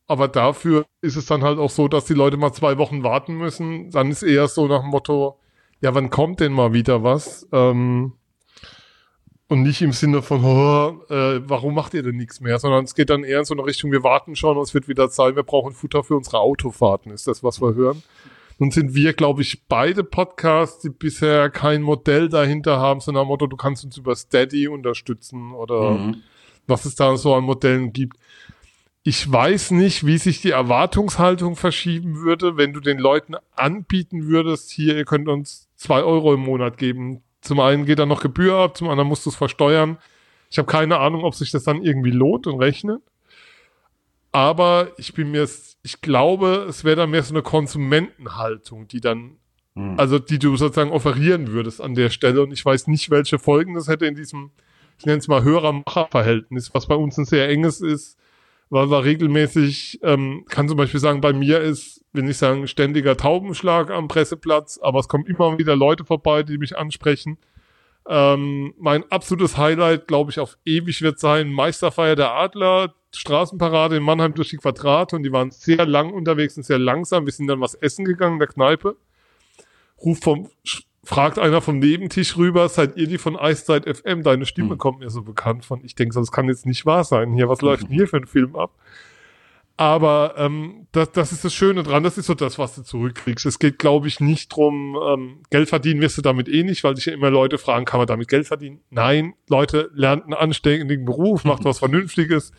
Aber 0.07 0.27
dafür 0.27 0.85
ist 1.01 1.15
es 1.15 1.25
dann 1.25 1.43
halt 1.43 1.57
auch 1.57 1.69
so, 1.69 1.87
dass 1.87 2.05
die 2.05 2.13
Leute 2.13 2.37
mal 2.37 2.53
zwei 2.53 2.77
Wochen 2.77 3.03
warten 3.03 3.35
müssen. 3.37 3.89
Dann 3.89 4.11
ist 4.11 4.21
eher 4.21 4.47
so 4.47 4.67
nach 4.67 4.81
dem 4.81 4.89
Motto, 4.89 5.39
ja, 5.81 5.95
wann 5.95 6.09
kommt 6.09 6.39
denn 6.39 6.53
mal 6.53 6.73
wieder 6.73 7.03
was? 7.03 7.47
Ähm, 7.51 8.13
und 9.47 9.61
nicht 9.61 9.81
im 9.81 9.91
Sinne 9.91 10.21
von, 10.21 10.43
oh, 10.43 11.13
äh, 11.13 11.41
warum 11.47 11.75
macht 11.75 11.93
ihr 11.93 12.03
denn 12.03 12.17
nichts 12.17 12.39
mehr? 12.39 12.59
Sondern 12.59 12.83
es 12.83 12.95
geht 12.95 13.09
dann 13.09 13.23
eher 13.23 13.39
in 13.39 13.45
so 13.45 13.53
eine 13.53 13.65
Richtung, 13.65 13.91
wir 13.91 14.03
warten 14.03 14.35
schon, 14.35 14.57
es 14.57 14.73
wird 14.73 14.87
wieder 14.87 15.09
Zeit, 15.09 15.35
wir 15.35 15.43
brauchen 15.43 15.73
Futter 15.73 16.03
für 16.03 16.15
unsere 16.15 16.39
Autofahrten, 16.39 17.11
ist 17.11 17.27
das, 17.27 17.43
was 17.43 17.61
wir 17.61 17.75
hören. 17.75 18.01
Nun 18.57 18.71
sind 18.71 18.95
wir, 18.95 19.13
glaube 19.13 19.41
ich, 19.41 19.65
beide 19.67 20.03
Podcasts, 20.03 20.81
die 20.81 20.89
bisher 20.89 21.49
kein 21.49 21.81
Modell 21.81 22.29
dahinter 22.29 22.79
haben, 22.79 23.01
sondern 23.01 23.23
am 23.23 23.27
Motto, 23.27 23.47
du 23.47 23.57
kannst 23.57 23.83
uns 23.83 23.97
über 23.97 24.15
Steady 24.15 24.67
unterstützen 24.67 25.51
oder 25.51 25.91
mhm. 25.91 26.23
was 26.65 26.85
es 26.85 26.95
da 26.95 27.17
so 27.17 27.35
an 27.35 27.43
Modellen 27.43 27.91
gibt 27.91 28.17
ich 29.07 29.31
weiß 29.31 29.69
nicht, 29.71 30.07
wie 30.07 30.17
sich 30.17 30.41
die 30.41 30.49
Erwartungshaltung 30.49 31.55
verschieben 31.55 32.21
würde, 32.21 32.57
wenn 32.57 32.73
du 32.73 32.79
den 32.79 32.97
Leuten 32.97 33.35
anbieten 33.55 34.25
würdest, 34.25 34.71
hier, 34.71 34.97
ihr 34.97 35.05
könnt 35.05 35.27
uns 35.27 35.69
zwei 35.75 36.01
Euro 36.01 36.33
im 36.33 36.39
Monat 36.39 36.79
geben. 36.79 37.21
Zum 37.39 37.59
einen 37.59 37.85
geht 37.85 37.99
da 37.99 38.07
noch 38.07 38.19
Gebühr 38.19 38.55
ab, 38.55 38.75
zum 38.75 38.89
anderen 38.89 39.07
musst 39.07 39.23
du 39.27 39.29
es 39.29 39.35
versteuern. 39.35 39.99
Ich 40.49 40.57
habe 40.57 40.67
keine 40.67 40.97
Ahnung, 40.97 41.23
ob 41.23 41.35
sich 41.35 41.51
das 41.51 41.63
dann 41.63 41.83
irgendwie 41.83 42.09
lohnt 42.09 42.47
und 42.47 42.59
rechnet. 42.59 42.99
Aber 44.31 44.91
ich 44.97 45.13
bin 45.13 45.29
mir, 45.29 45.47
ich 45.83 46.01
glaube, 46.01 46.65
es 46.67 46.83
wäre 46.83 46.95
dann 46.95 47.11
mehr 47.11 47.21
so 47.21 47.35
eine 47.35 47.43
Konsumentenhaltung, 47.43 48.87
die 48.87 49.01
dann, 49.01 49.37
hm. 49.75 49.99
also 49.99 50.17
die 50.17 50.39
du 50.39 50.57
sozusagen 50.57 50.91
offerieren 50.91 51.49
würdest 51.49 51.79
an 51.79 51.93
der 51.93 52.09
Stelle. 52.09 52.41
Und 52.41 52.51
ich 52.51 52.65
weiß 52.65 52.87
nicht, 52.87 53.11
welche 53.11 53.37
Folgen 53.37 53.75
das 53.75 53.87
hätte 53.87 54.07
in 54.07 54.15
diesem 54.15 54.49
ich 54.97 55.05
nenne 55.05 55.17
es 55.17 55.27
mal 55.27 55.43
Hörer-Macher-Verhältnis, 55.43 56.73
was 56.73 56.87
bei 56.87 56.95
uns 56.95 57.17
ein 57.17 57.25
sehr 57.25 57.49
enges 57.49 57.81
ist, 57.81 58.17
weil 58.75 58.91
wir 58.91 59.05
regelmäßig, 59.05 60.01
ähm, 60.03 60.43
kann 60.49 60.67
zum 60.67 60.75
Beispiel 60.75 60.99
sagen, 60.99 61.21
bei 61.21 61.31
mir 61.31 61.61
ist, 61.61 62.03
wenn 62.11 62.27
ich 62.27 62.35
sagen, 62.35 62.67
ständiger 62.67 63.15
Taubenschlag 63.15 63.89
am 63.89 64.09
Presseplatz, 64.09 64.77
aber 64.81 64.99
es 64.99 65.07
kommen 65.07 65.25
immer 65.27 65.57
wieder 65.57 65.77
Leute 65.77 66.03
vorbei, 66.03 66.43
die 66.43 66.57
mich 66.57 66.77
ansprechen. 66.77 67.37
Ähm, 68.05 68.73
mein 68.77 69.09
absolutes 69.09 69.57
Highlight, 69.57 70.09
glaube 70.09 70.31
ich, 70.31 70.39
auf 70.41 70.57
ewig 70.65 71.01
wird 71.01 71.19
sein, 71.19 71.53
Meisterfeier 71.53 72.17
der 72.17 72.33
Adler, 72.33 72.93
Straßenparade 73.13 73.95
in 73.95 74.03
Mannheim 74.03 74.33
durch 74.33 74.49
die 74.49 74.57
Quadrate 74.57 75.15
und 75.15 75.23
die 75.23 75.31
waren 75.31 75.51
sehr 75.51 75.85
lang 75.85 76.11
unterwegs 76.11 76.57
und 76.57 76.63
sehr 76.63 76.77
langsam. 76.77 77.25
Wir 77.25 77.31
sind 77.31 77.47
dann 77.47 77.61
was 77.61 77.75
essen 77.75 78.03
gegangen 78.03 78.33
in 78.33 78.39
der 78.39 78.49
Kneipe. 78.49 78.97
Ruft 80.03 80.25
vom, 80.25 80.49
fragt 81.05 81.39
einer 81.39 81.61
vom 81.61 81.79
Nebentisch 81.79 82.35
rüber, 82.35 82.67
seid 82.67 82.97
ihr 82.97 83.07
die 83.07 83.17
von 83.17 83.37
Eiszeit 83.37 83.85
FM? 83.85 84.23
Deine 84.23 84.45
Stimme 84.45 84.71
Hm. 84.71 84.77
kommt 84.77 84.99
mir 84.99 85.09
so 85.09 85.21
bekannt 85.21 85.63
von. 85.63 85.83
Ich 85.85 85.95
denke, 85.95 86.13
so, 86.13 86.19
das 86.19 86.31
kann 86.31 86.47
jetzt 86.47 86.65
nicht 86.65 86.85
wahr 86.85 87.03
sein 87.03 87.33
hier. 87.33 87.47
Was 87.47 87.61
läuft 87.61 87.83
denn 87.83 87.91
hier 87.91 88.07
für 88.07 88.17
ein 88.17 88.25
Film 88.25 88.55
ab? 88.55 88.71
Aber 89.77 90.35
ähm, 90.37 90.87
das, 90.93 91.11
das 91.11 91.33
ist 91.33 91.43
das 91.43 91.53
Schöne 91.53 91.83
dran, 91.83 92.01
das 92.01 92.17
ist 92.17 92.27
so 92.27 92.33
das, 92.33 92.57
was 92.57 92.75
du 92.75 92.81
zurückkriegst. 92.83 93.45
Es 93.45 93.59
geht, 93.59 93.77
glaube 93.77 94.07
ich, 94.07 94.21
nicht 94.21 94.47
drum, 94.55 94.97
ähm, 95.05 95.43
Geld 95.49 95.67
verdienen 95.67 95.99
wirst 95.99 96.17
du 96.17 96.21
damit 96.21 96.47
eh 96.47 96.63
nicht, 96.63 96.83
weil 96.85 96.95
sich 96.95 97.07
ja 97.07 97.13
immer 97.13 97.29
Leute 97.29 97.57
fragen, 97.57 97.83
kann 97.83 97.97
man 97.99 98.07
damit 98.07 98.29
Geld 98.29 98.47
verdienen? 98.47 98.79
Nein, 98.89 99.33
Leute, 99.49 99.91
lernt 99.93 100.23
einen 100.23 100.33
anständigen 100.33 101.03
Beruf, 101.03 101.43
macht 101.43 101.63
was 101.65 101.79
Vernünftiges, 101.79 102.53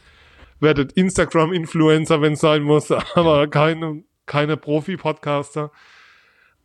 werdet 0.61 0.93
Instagram-Influencer, 0.93 2.21
wenn 2.21 2.35
es 2.35 2.41
sein 2.41 2.63
muss, 2.63 2.91
aber 3.15 3.49
keine, 3.49 4.05
keine 4.27 4.59
Profi-Podcaster. 4.59 5.73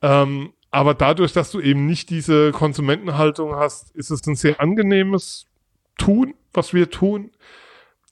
Ähm, 0.01 0.51
aber 0.71 0.93
dadurch, 0.93 1.33
dass 1.33 1.51
du 1.51 1.59
eben 1.59 1.85
nicht 1.85 2.09
diese 2.09 2.51
Konsumentenhaltung 2.51 3.55
hast, 3.55 3.93
ist 3.95 4.09
es 4.09 4.25
ein 4.25 4.35
sehr 4.35 4.59
angenehmes 4.61 5.45
Tun, 5.97 6.33
was 6.53 6.73
wir 6.73 6.89
tun. 6.89 7.31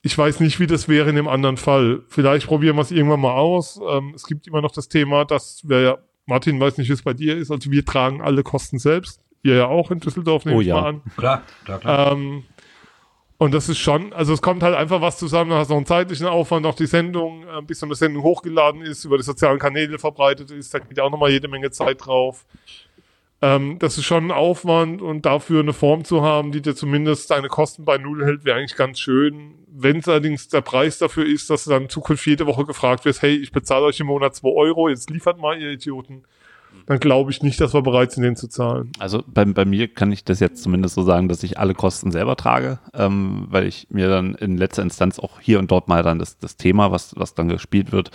Ich 0.01 0.17
weiß 0.17 0.41
nicht, 0.41 0.59
wie 0.59 0.67
das 0.67 0.87
wäre 0.87 1.09
in 1.09 1.15
dem 1.15 1.27
anderen 1.27 1.57
Fall. 1.57 2.03
Vielleicht 2.07 2.47
probieren 2.47 2.75
wir 2.75 2.81
es 2.81 2.91
irgendwann 2.91 3.21
mal 3.21 3.33
aus. 3.33 3.79
Ähm, 3.89 4.13
es 4.15 4.25
gibt 4.25 4.47
immer 4.47 4.61
noch 4.61 4.71
das 4.71 4.89
Thema, 4.89 5.25
dass 5.25 5.67
wir 5.67 5.81
ja, 5.81 5.97
Martin 6.25 6.59
weiß 6.59 6.77
nicht, 6.77 6.89
wie 6.89 6.93
es 6.93 7.01
bei 7.01 7.13
dir 7.13 7.37
ist, 7.37 7.49
also 7.49 7.71
wir 7.71 7.85
tragen 7.85 8.21
alle 8.21 8.43
Kosten 8.43 8.77
selbst. 8.77 9.21
Ihr 9.41 9.55
ja 9.55 9.67
auch 9.67 9.89
in 9.89 9.99
Düsseldorf, 9.99 10.45
nehme 10.45 10.57
Oh 10.57 10.61
ich 10.61 10.67
ja. 10.67 10.75
mal 10.75 10.89
an. 10.89 11.01
Klar, 11.17 11.43
klar, 11.63 11.79
klar. 11.79 12.11
Ähm, 12.11 12.43
und 13.39 13.53
das 13.53 13.69
ist 13.69 13.77
schon, 13.77 14.11
also 14.11 14.33
es 14.33 14.41
kommt 14.41 14.63
halt 14.63 14.75
einfach 14.75 14.99
was 14.99 15.17
zusammen, 15.17 15.51
du 15.51 15.55
hast 15.55 15.69
noch 15.69 15.77
einen 15.77 15.85
zeitlichen 15.85 16.27
Aufwand, 16.27 16.65
auch 16.65 16.75
die 16.75 16.85
Sendung, 16.85 17.43
äh, 17.43 17.61
bis 17.61 17.79
so 17.79 17.85
eine 17.85 17.95
Sendung 17.95 18.21
hochgeladen 18.21 18.81
ist, 18.81 19.05
über 19.05 19.15
die 19.15 19.23
sozialen 19.23 19.57
Kanäle 19.59 19.97
verbreitet 19.97 20.51
ist, 20.51 20.73
da 20.73 20.79
geht 20.79 20.97
ja 20.97 21.05
auch 21.05 21.09
nochmal 21.09 21.31
jede 21.31 21.47
Menge 21.47 21.71
Zeit 21.71 22.05
drauf. 22.05 22.45
Ähm, 23.41 23.79
das 23.79 23.97
ist 23.97 24.03
schon 24.03 24.25
ein 24.25 24.31
Aufwand 24.31 25.01
und 25.01 25.25
dafür 25.25 25.61
eine 25.61 25.71
Form 25.71 26.03
zu 26.03 26.21
haben, 26.21 26.51
die 26.51 26.61
dir 26.61 26.75
zumindest 26.75 27.31
deine 27.31 27.47
Kosten 27.47 27.85
bei 27.85 27.97
Null 27.97 28.25
hält, 28.25 28.43
wäre 28.43 28.57
eigentlich 28.57 28.75
ganz 28.75 28.99
schön. 28.99 29.55
Wenn 29.67 29.99
es 29.99 30.09
allerdings 30.09 30.49
der 30.49 30.59
Preis 30.59 30.97
dafür 30.97 31.25
ist, 31.25 31.49
dass 31.49 31.63
du 31.63 31.69
dann 31.69 31.83
in 31.83 31.89
Zukunft 31.89 32.25
jede 32.25 32.45
Woche 32.45 32.65
gefragt 32.65 33.05
wirst, 33.05 33.21
hey, 33.21 33.37
ich 33.37 33.53
bezahle 33.53 33.85
euch 33.85 34.01
im 34.01 34.07
Monat 34.07 34.35
2 34.35 34.49
Euro, 34.49 34.89
jetzt 34.89 35.09
liefert 35.09 35.39
mal, 35.39 35.57
ihr 35.57 35.71
Idioten, 35.71 36.25
dann 36.89 36.99
glaube 36.99 37.29
ich 37.29 37.43
nicht, 37.43 37.61
dass 37.61 37.75
wir 37.75 37.83
bereit 37.83 38.11
sind, 38.11 38.23
den 38.23 38.35
zu 38.35 38.47
zahlen. 38.47 38.91
Also 38.97 39.23
bei, 39.27 39.45
bei 39.45 39.63
mir 39.63 39.87
kann 39.87 40.11
ich 40.11 40.23
das 40.23 40.39
jetzt 40.39 40.63
zumindest 40.63 40.95
so 40.95 41.03
sagen, 41.03 41.29
dass 41.29 41.43
ich 41.43 41.59
alle 41.59 41.75
Kosten 41.75 42.09
selber 42.11 42.35
trage, 42.35 42.79
ähm, 42.95 43.45
weil 43.51 43.67
ich 43.67 43.85
mir 43.91 44.09
dann 44.09 44.33
in 44.33 44.57
letzter 44.57 44.81
Instanz 44.81 45.19
auch 45.19 45.39
hier 45.39 45.59
und 45.59 45.69
dort 45.69 45.87
mal 45.87 46.01
dann 46.01 46.17
das, 46.17 46.39
das 46.39 46.57
Thema, 46.57 46.91
was, 46.91 47.13
was 47.15 47.35
dann 47.35 47.47
gespielt 47.47 47.91
wird, 47.91 48.09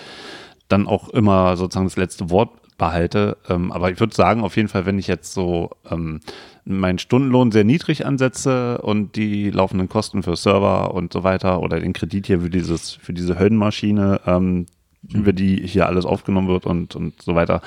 dann 0.67 0.89
auch 0.89 1.09
immer 1.11 1.57
sozusagen 1.57 1.87
das 1.87 1.97
letzte 1.97 2.31
Wort 2.31 2.51
behalte. 2.77 3.37
Ähm, 3.49 3.71
aber 3.71 3.93
ich 3.93 4.01
würde 4.01 4.17
sagen, 4.17 4.43
auf 4.43 4.57
jeden 4.57 4.69
Fall, 4.69 4.87
wenn 4.87 4.99
ich 4.99 5.07
jetzt 5.07 5.33
so 5.35 5.71
ähm, 5.89 6.19
meinen 6.65 6.99
Stundenlohn 6.99 7.53
sehr 7.53 7.63
niedrig 7.63 8.05
ansetze 8.05 8.79
und 8.79 9.15
die 9.15 9.53
laufenden 9.53 9.89
Kosten 9.89 10.25
für 10.25 10.35
Server 10.35 10.93
und 10.93 11.13
so 11.13 11.23
weiter 11.23 11.61
oder 11.61 11.79
den 11.79 11.93
Kredit 11.93 12.27
hier 12.27 12.41
für 12.41 12.51
dieses, 12.51 12.91
für 12.91 13.13
diese 13.13 13.39
Höllenmaschine, 13.39 14.21
ähm, 14.27 14.67
über 15.13 15.33
die 15.33 15.67
hier 15.67 15.87
alles 15.87 16.05
aufgenommen 16.05 16.49
wird 16.49 16.67
und, 16.67 16.97
und 16.97 17.21
so 17.21 17.35
weiter. 17.35 17.61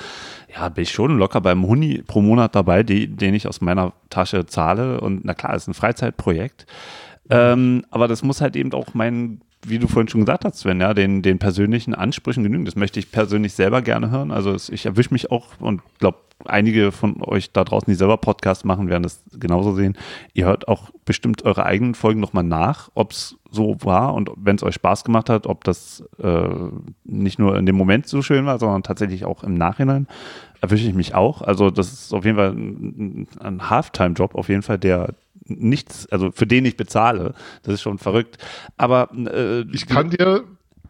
Ja, 0.54 0.68
bin 0.68 0.82
ich 0.82 0.90
schon 0.90 1.18
locker 1.18 1.40
beim 1.40 1.66
Huni 1.66 2.02
pro 2.06 2.20
Monat 2.20 2.54
dabei, 2.54 2.82
die, 2.82 3.08
den 3.08 3.34
ich 3.34 3.46
aus 3.46 3.60
meiner 3.60 3.92
Tasche 4.10 4.46
zahle. 4.46 5.00
Und 5.00 5.24
na 5.24 5.34
klar, 5.34 5.54
ist 5.54 5.68
ein 5.68 5.74
Freizeitprojekt. 5.74 6.66
Ähm, 7.30 7.84
aber 7.90 8.08
das 8.08 8.22
muss 8.22 8.40
halt 8.40 8.56
eben 8.56 8.72
auch 8.72 8.94
mein, 8.94 9.40
wie 9.66 9.78
du 9.78 9.88
vorhin 9.88 10.08
schon 10.08 10.22
gesagt 10.22 10.44
hast, 10.44 10.58
Sven, 10.58 10.80
ja, 10.80 10.94
den, 10.94 11.22
den 11.22 11.38
persönlichen 11.38 11.94
Ansprüchen 11.94 12.42
genügen. 12.42 12.64
Das 12.64 12.76
möchte 12.76 12.98
ich 12.98 13.10
persönlich 13.10 13.54
selber 13.54 13.82
gerne 13.82 14.10
hören. 14.10 14.30
Also 14.30 14.54
ich 14.72 14.86
erwische 14.86 15.12
mich 15.12 15.30
auch 15.30 15.60
und 15.60 15.82
glaube, 15.98 16.18
einige 16.44 16.92
von 16.92 17.22
euch 17.22 17.52
da 17.52 17.64
draußen, 17.64 17.90
die 17.90 17.96
selber 17.96 18.16
Podcasts 18.16 18.64
machen, 18.64 18.88
werden 18.88 19.02
das 19.02 19.22
genauso 19.32 19.74
sehen. 19.74 19.96
Ihr 20.34 20.46
hört 20.46 20.68
auch 20.68 20.90
bestimmt 21.04 21.44
eure 21.44 21.66
eigenen 21.66 21.94
Folgen 21.94 22.20
nochmal 22.20 22.44
nach, 22.44 22.90
ob 22.94 23.12
es 23.12 23.36
so 23.50 23.76
war 23.82 24.14
und 24.14 24.30
wenn 24.36 24.56
es 24.56 24.62
euch 24.62 24.74
Spaß 24.74 25.04
gemacht 25.04 25.30
hat, 25.30 25.46
ob 25.46 25.64
das 25.64 26.04
äh, 26.22 26.48
nicht 27.04 27.38
nur 27.38 27.56
in 27.56 27.66
dem 27.66 27.76
Moment 27.76 28.06
so 28.06 28.22
schön 28.22 28.46
war, 28.46 28.58
sondern 28.58 28.82
tatsächlich 28.82 29.24
auch 29.24 29.42
im 29.42 29.54
Nachhinein. 29.54 30.06
Erwische 30.60 30.86
ich 30.86 30.94
mich 30.94 31.14
auch. 31.14 31.42
Also 31.42 31.70
das 31.70 31.92
ist 31.92 32.12
auf 32.12 32.24
jeden 32.24 32.36
Fall 32.36 32.50
ein, 32.50 33.28
ein 33.40 33.70
Halftime-Job, 33.70 34.34
auf 34.34 34.48
jeden 34.48 34.62
Fall, 34.62 34.78
der 34.78 35.14
nichts, 35.48 36.06
also 36.10 36.30
für 36.30 36.46
den 36.46 36.64
ich 36.64 36.76
bezahle. 36.76 37.34
Das 37.62 37.74
ist 37.74 37.82
schon 37.82 37.98
verrückt. 37.98 38.38
Aber 38.76 39.10
äh, 39.12 39.64
Ich 39.72 39.86
kann 39.86 40.10
dir, 40.10 40.44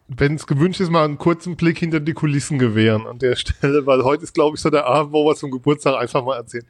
wenn 0.09 0.35
es 0.35 0.47
gewünscht 0.47 0.81
ist, 0.81 0.91
mal 0.91 1.05
einen 1.05 1.19
kurzen 1.19 1.57
Blick 1.57 1.79
hinter 1.79 2.01
die 2.01 2.15
Kulissen 2.15 2.59
gewähren 2.59 3.07
an 3.07 3.19
der 3.19 3.37
Stelle, 3.37 3.87
weil 3.87 4.05
heute 4.05 4.25
ist, 4.25 4.35
glaube 4.35 4.57
ich, 4.57 4.63
so 4.63 4.71
der 4.71 4.87
Abend, 4.87 5.13
wo 5.13 5.25
wir 5.25 5.35
zum 5.35 5.51
Geburtstag 5.51 5.97
einfach 5.97 6.25
mal 6.25 6.37
erzählen. 6.37 6.67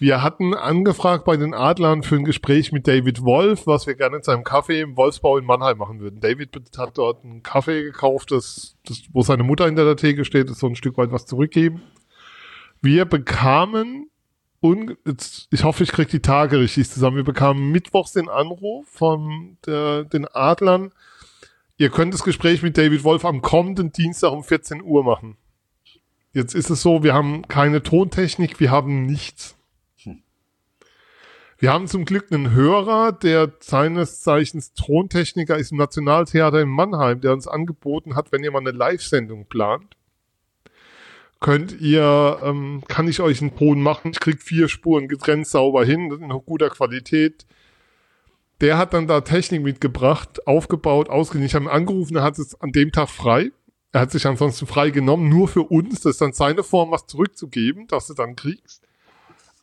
Wir 0.00 0.22
hatten 0.22 0.54
angefragt 0.54 1.24
bei 1.24 1.36
den 1.36 1.54
Adlern 1.54 2.04
für 2.04 2.14
ein 2.14 2.24
Gespräch 2.24 2.70
mit 2.70 2.86
David 2.86 3.24
Wolf, 3.24 3.66
was 3.66 3.88
wir 3.88 3.96
gerne 3.96 4.18
in 4.18 4.22
seinem 4.22 4.44
Café 4.44 4.80
im 4.80 4.96
Wolfsbau 4.96 5.38
in 5.38 5.44
Mannheim 5.44 5.78
machen 5.78 5.98
würden. 5.98 6.20
David 6.20 6.50
hat 6.78 6.96
dort 6.96 7.24
einen 7.24 7.42
Kaffee 7.42 7.82
gekauft, 7.82 8.30
das, 8.30 8.76
das, 8.86 9.02
wo 9.12 9.22
seine 9.22 9.42
Mutter 9.42 9.66
hinter 9.66 9.84
der 9.84 9.96
Theke 9.96 10.24
steht, 10.24 10.48
ist 10.50 10.60
so 10.60 10.68
ein 10.68 10.76
Stück 10.76 10.96
weit 10.98 11.10
was 11.10 11.26
zurückgeben. 11.26 11.82
Wir 12.80 13.06
bekamen, 13.06 14.08
un, 14.60 14.96
jetzt, 15.06 15.48
ich 15.50 15.64
hoffe, 15.64 15.82
ich 15.82 15.92
kriege 15.92 16.10
die 16.10 16.22
Tage 16.22 16.58
richtig 16.58 16.90
zusammen, 16.90 17.16
wir 17.16 17.24
bekamen 17.24 17.70
mittwochs 17.70 18.12
den 18.12 18.28
Anruf 18.28 18.86
von 18.88 19.56
der, 19.66 20.04
den 20.04 20.26
Adlern, 20.26 20.92
ihr 21.76 21.90
könnt 21.90 22.14
das 22.14 22.24
Gespräch 22.24 22.62
mit 22.62 22.76
David 22.76 23.04
Wolf 23.04 23.24
am 23.24 23.42
kommenden 23.42 23.92
Dienstag 23.92 24.32
um 24.32 24.42
14 24.42 24.82
Uhr 24.82 25.04
machen. 25.04 25.36
Jetzt 26.32 26.54
ist 26.54 26.70
es 26.70 26.82
so, 26.82 27.02
wir 27.02 27.14
haben 27.14 27.48
keine 27.48 27.82
Tontechnik, 27.82 28.60
wir 28.60 28.70
haben 28.70 29.06
nichts. 29.06 29.56
Wir 31.60 31.72
haben 31.72 31.88
zum 31.88 32.04
Glück 32.04 32.30
einen 32.30 32.52
Hörer, 32.52 33.10
der 33.10 33.52
seines 33.58 34.20
Zeichens 34.20 34.74
Tontechniker 34.74 35.56
ist 35.56 35.72
im 35.72 35.78
Nationaltheater 35.78 36.60
in 36.60 36.68
Mannheim, 36.68 37.20
der 37.20 37.32
uns 37.32 37.48
angeboten 37.48 38.14
hat, 38.14 38.30
wenn 38.30 38.44
ihr 38.44 38.52
mal 38.52 38.60
eine 38.60 38.70
Live-Sendung 38.70 39.46
plant, 39.46 39.96
könnt 41.40 41.80
ihr, 41.80 42.38
ähm, 42.42 42.82
kann 42.88 43.08
ich 43.08 43.20
euch 43.20 43.40
einen 43.40 43.56
Ton 43.56 43.80
machen. 43.80 44.10
Ich 44.12 44.20
krieg 44.20 44.42
vier 44.42 44.68
Spuren 44.68 45.08
getrennt 45.08 45.46
sauber 45.46 45.84
hin, 45.84 46.10
in 46.10 46.28
guter 46.44 46.70
Qualität. 46.70 47.46
Der 48.60 48.76
hat 48.76 48.92
dann 48.92 49.06
da 49.06 49.20
Technik 49.20 49.62
mitgebracht, 49.62 50.46
aufgebaut, 50.46 51.08
ausgeliehen. 51.08 51.46
Ich 51.46 51.54
habe 51.54 51.66
ihn 51.66 51.70
angerufen, 51.70 52.16
er 52.16 52.24
hat 52.24 52.38
es 52.38 52.60
an 52.60 52.72
dem 52.72 52.90
Tag 52.90 53.08
frei. 53.08 53.52
Er 53.92 54.02
hat 54.02 54.10
sich 54.10 54.26
ansonsten 54.26 54.66
frei 54.66 54.90
genommen, 54.90 55.28
nur 55.28 55.48
für 55.48 55.62
uns. 55.62 56.00
Das 56.00 56.12
ist 56.14 56.20
dann 56.20 56.32
seine 56.32 56.62
Form, 56.62 56.90
was 56.90 57.06
zurückzugeben, 57.06 57.86
dass 57.86 58.08
du 58.08 58.14
dann 58.14 58.34
kriegst. 58.34 58.82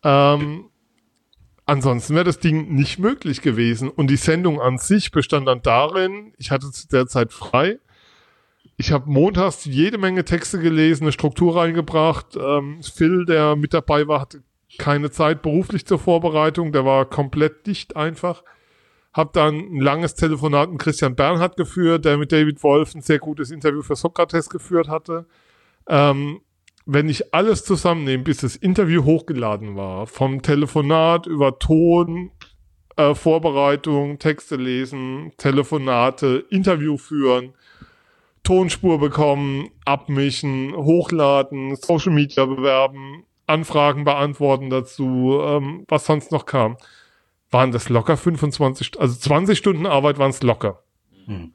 Ähm, 0.04 0.70
ansonsten 1.66 2.16
wäre 2.16 2.24
das 2.24 2.40
Ding 2.40 2.74
nicht 2.74 3.00
möglich 3.00 3.42
gewesen. 3.42 3.90
Und 3.90 4.08
die 4.08 4.16
Sendung 4.16 4.62
an 4.62 4.78
sich 4.78 5.12
bestand 5.12 5.48
dann 5.48 5.62
darin, 5.62 6.34
ich 6.38 6.52
hatte 6.52 6.72
zu 6.72 6.88
der 6.88 7.08
Zeit 7.08 7.34
frei. 7.34 7.80
Ich 8.78 8.92
habe 8.92 9.10
montags 9.10 9.66
jede 9.66 9.98
Menge 9.98 10.26
Texte 10.26 10.60
gelesen, 10.60 11.06
eine 11.06 11.12
Struktur 11.12 11.56
reingebracht. 11.56 12.36
Ähm, 12.36 12.82
Phil, 12.84 13.26
der 13.26 13.56
mit 13.56 13.74
dabei 13.74 14.08
war, 14.08 14.22
hatte 14.22 14.44
keine 14.78 15.12
Zeit 15.12 15.42
beruflich 15.42 15.86
zur 15.86 16.00
Vorbereitung. 16.00 16.72
Der 16.74 16.86
war 16.86 17.06
komplett 17.06 17.66
dicht 17.68 17.96
einfach. 17.96 18.44
Hab 19.14 19.32
dann 19.32 19.56
ein 19.56 19.80
langes 19.80 20.16
Telefonat 20.16 20.70
mit 20.70 20.80
Christian 20.80 21.16
Bernhard 21.16 21.56
geführt, 21.56 22.04
der 22.04 22.18
mit 22.18 22.34
David 22.34 22.62
Wolf 22.64 22.94
ein 22.94 23.02
sehr 23.02 23.20
gutes 23.20 23.50
Interview 23.50 23.82
für 23.82 23.96
Sokrates 23.96 24.50
geführt 24.50 24.90
hatte. 24.90 25.26
Ähm, 25.88 26.42
wenn 26.86 27.08
ich 27.08 27.34
alles 27.34 27.64
zusammennehme, 27.64 28.24
bis 28.24 28.40
das 28.40 28.58
Interview 28.58 29.06
hochgeladen 29.06 29.78
war, 29.78 30.06
vom 30.06 30.42
Telefonat 30.42 31.28
über 31.28 31.58
Ton, 31.60 32.32
äh, 32.98 33.16
Vorbereitung, 33.16 34.20
Texte 34.20 34.58
lesen, 34.58 35.32
Telefonate, 35.38 36.46
Interview 36.50 36.98
führen, 36.98 37.54
Tonspur 38.46 39.00
bekommen, 39.00 39.70
abmischen, 39.84 40.74
hochladen, 40.76 41.76
Social 41.76 42.14
Media 42.14 42.46
bewerben, 42.46 43.26
Anfragen 43.48 44.06
beantworten 44.06 44.70
dazu, 44.70 45.40
ähm, 45.44 45.84
was 45.88 46.06
sonst 46.06 46.32
noch 46.32 46.46
kam, 46.46 46.78
waren 47.52 47.72
das 47.72 47.90
locker 47.90 48.18
25, 48.18 49.00
also 49.00 49.20
20 49.20 49.58
Stunden 49.58 49.86
Arbeit 49.86 50.18
waren 50.18 50.30
es 50.30 50.42
locker. 50.42 50.84
Hm. 51.26 51.54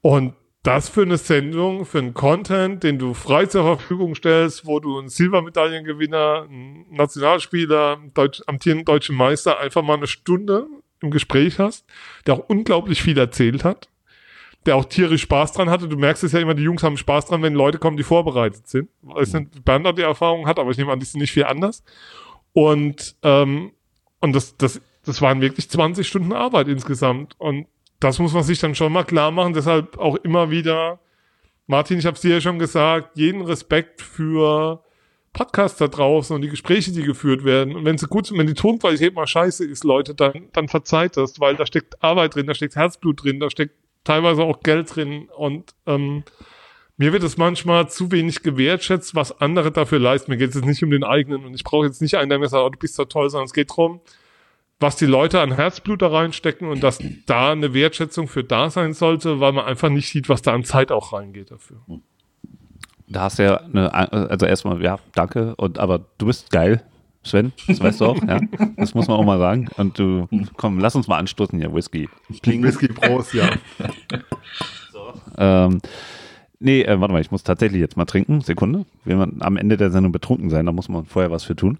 Und 0.00 0.34
das 0.64 0.88
für 0.88 1.02
eine 1.02 1.18
Sendung, 1.18 1.84
für 1.84 1.98
einen 1.98 2.14
Content, 2.14 2.82
den 2.82 2.98
du 2.98 3.12
frei 3.12 3.44
zur 3.44 3.64
Verfügung 3.64 4.14
stellst, 4.14 4.66
wo 4.66 4.80
du 4.80 4.98
einen 4.98 5.10
Silbermedaillengewinner, 5.10 6.46
einen 6.48 6.86
Nationalspieler, 6.90 7.98
einen 7.98 8.14
Deutsch, 8.14 8.42
amtierenden 8.46 8.86
deutschen 8.86 9.14
Meister 9.14 9.60
einfach 9.60 9.82
mal 9.82 9.98
eine 9.98 10.06
Stunde 10.06 10.66
im 11.00 11.10
Gespräch 11.10 11.58
hast, 11.58 11.84
der 12.26 12.34
auch 12.34 12.48
unglaublich 12.48 13.02
viel 13.02 13.18
erzählt 13.18 13.62
hat, 13.62 13.90
der 14.66 14.76
auch 14.76 14.84
tierisch 14.86 15.22
Spaß 15.22 15.52
dran 15.52 15.70
hatte. 15.70 15.88
Du 15.88 15.96
merkst 15.96 16.24
es 16.24 16.32
ja 16.32 16.40
immer, 16.40 16.54
die 16.54 16.62
Jungs 16.62 16.82
haben 16.82 16.96
Spaß 16.96 17.26
dran, 17.26 17.42
wenn 17.42 17.54
Leute 17.54 17.78
kommen, 17.78 17.96
die 17.96 18.02
vorbereitet 18.02 18.66
sind. 18.66 18.88
Weiß 19.02 19.32
nicht, 19.34 19.64
Bernd 19.64 19.86
die 19.98 20.02
Erfahrung 20.02 20.46
hat, 20.46 20.58
aber 20.58 20.70
ich 20.70 20.78
nehme 20.78 20.92
an, 20.92 21.00
die 21.00 21.06
sind 21.06 21.20
nicht 21.20 21.32
viel 21.32 21.44
anders. 21.44 21.82
Und, 22.52 23.16
ähm, 23.22 23.72
und 24.20 24.32
das, 24.34 24.56
das, 24.56 24.80
das 25.04 25.20
waren 25.20 25.40
wirklich 25.40 25.68
20 25.68 26.06
Stunden 26.06 26.32
Arbeit 26.32 26.68
insgesamt. 26.68 27.34
Und 27.38 27.66
das 28.00 28.18
muss 28.18 28.32
man 28.32 28.42
sich 28.42 28.58
dann 28.58 28.74
schon 28.74 28.92
mal 28.92 29.04
klar 29.04 29.30
machen. 29.30 29.52
Deshalb 29.52 29.98
auch 29.98 30.16
immer 30.16 30.50
wieder, 30.50 31.00
Martin, 31.66 31.98
ich 31.98 32.06
habe 32.06 32.14
es 32.14 32.22
dir 32.22 32.34
ja 32.34 32.40
schon 32.40 32.58
gesagt, 32.58 33.16
jeden 33.16 33.42
Respekt 33.42 34.00
für 34.00 34.82
Podcasts 35.34 35.78
da 35.78 35.88
draußen 35.88 36.34
und 36.34 36.42
die 36.42 36.48
Gespräche, 36.48 36.92
die 36.92 37.02
geführt 37.02 37.44
werden. 37.44 37.74
Und 37.74 37.84
wenn 37.84 37.98
sie 37.98 38.06
gut 38.06 38.26
sind, 38.26 38.38
wenn 38.38 38.46
die 38.46 38.54
Tonqualität 38.54 39.14
mal 39.14 39.26
scheiße 39.26 39.64
ist, 39.66 39.84
Leute, 39.84 40.14
dann, 40.14 40.48
dann 40.52 40.68
verzeiht 40.68 41.16
das, 41.16 41.40
weil 41.40 41.56
da 41.56 41.66
steckt 41.66 42.02
Arbeit 42.02 42.36
drin, 42.36 42.46
da 42.46 42.54
steckt 42.54 42.76
Herzblut 42.76 43.24
drin, 43.24 43.40
da 43.40 43.50
steckt 43.50 43.74
teilweise 44.04 44.42
auch 44.42 44.60
Geld 44.60 44.94
drin 44.94 45.28
und 45.36 45.74
ähm, 45.86 46.24
mir 46.96 47.12
wird 47.12 47.24
es 47.24 47.36
manchmal 47.36 47.88
zu 47.88 48.12
wenig 48.12 48.42
gewertschätzt, 48.42 49.16
was 49.16 49.40
andere 49.40 49.72
dafür 49.72 49.98
leisten. 49.98 50.30
Mir 50.30 50.36
geht 50.36 50.50
es 50.50 50.54
jetzt 50.54 50.64
nicht 50.64 50.82
um 50.84 50.90
den 50.90 51.02
eigenen 51.02 51.44
und 51.44 51.54
ich 51.54 51.64
brauche 51.64 51.86
jetzt 51.86 52.00
nicht 52.00 52.16
einen, 52.16 52.28
der 52.28 52.38
mir 52.38 52.48
sagt, 52.48 52.62
oh, 52.64 52.68
du 52.68 52.78
bist 52.78 52.94
so 52.94 53.04
toll, 53.04 53.28
sondern 53.30 53.46
es 53.46 53.52
geht 53.52 53.70
darum, 53.70 54.00
was 54.78 54.96
die 54.96 55.06
Leute 55.06 55.40
an 55.40 55.52
Herzblut 55.52 56.02
da 56.02 56.08
reinstecken 56.08 56.68
und 56.68 56.82
dass 56.82 57.02
da 57.26 57.52
eine 57.52 57.74
Wertschätzung 57.74 58.28
für 58.28 58.44
da 58.44 58.70
sein 58.70 58.92
sollte, 58.92 59.40
weil 59.40 59.52
man 59.52 59.64
einfach 59.64 59.88
nicht 59.88 60.08
sieht, 60.08 60.28
was 60.28 60.42
da 60.42 60.52
an 60.52 60.64
Zeit 60.64 60.92
auch 60.92 61.12
reingeht 61.12 61.50
dafür. 61.50 61.78
Da 63.08 63.22
hast 63.22 63.38
du 63.38 63.44
ja 63.44 63.56
eine, 63.56 63.92
also 63.92 64.46
erstmal, 64.46 64.82
ja, 64.82 64.98
danke, 65.14 65.54
und 65.56 65.78
aber 65.78 66.00
du 66.18 66.26
bist 66.26 66.50
geil, 66.50 66.84
Sven, 67.24 67.52
das 67.66 67.80
weißt 67.80 68.00
du 68.00 68.06
auch, 68.06 68.22
ja. 68.22 68.38
Das 68.76 68.94
muss 68.94 69.08
man 69.08 69.16
auch 69.16 69.24
mal 69.24 69.38
sagen. 69.38 69.68
Und 69.76 69.98
du, 69.98 70.28
komm, 70.56 70.78
lass 70.78 70.94
uns 70.94 71.08
mal 71.08 71.18
anstoßen 71.18 71.58
hier, 71.58 71.74
Whisky. 71.74 72.08
Kling. 72.42 72.62
Whisky 72.62 72.88
Prost, 72.88 73.34
ja. 73.34 73.50
so. 74.92 75.14
Ähm, 75.38 75.80
nee, 76.60 76.82
äh, 76.82 77.00
warte 77.00 77.12
mal, 77.12 77.20
ich 77.20 77.30
muss 77.30 77.42
tatsächlich 77.42 77.80
jetzt 77.80 77.96
mal 77.96 78.04
trinken. 78.04 78.42
Sekunde. 78.42 78.84
Will 79.04 79.16
man 79.16 79.36
am 79.40 79.56
Ende 79.56 79.76
der 79.76 79.90
Sendung 79.90 80.12
betrunken 80.12 80.50
sein, 80.50 80.66
da 80.66 80.72
muss 80.72 80.88
man 80.88 81.06
vorher 81.06 81.30
was 81.30 81.44
für 81.44 81.56
tun. 81.56 81.78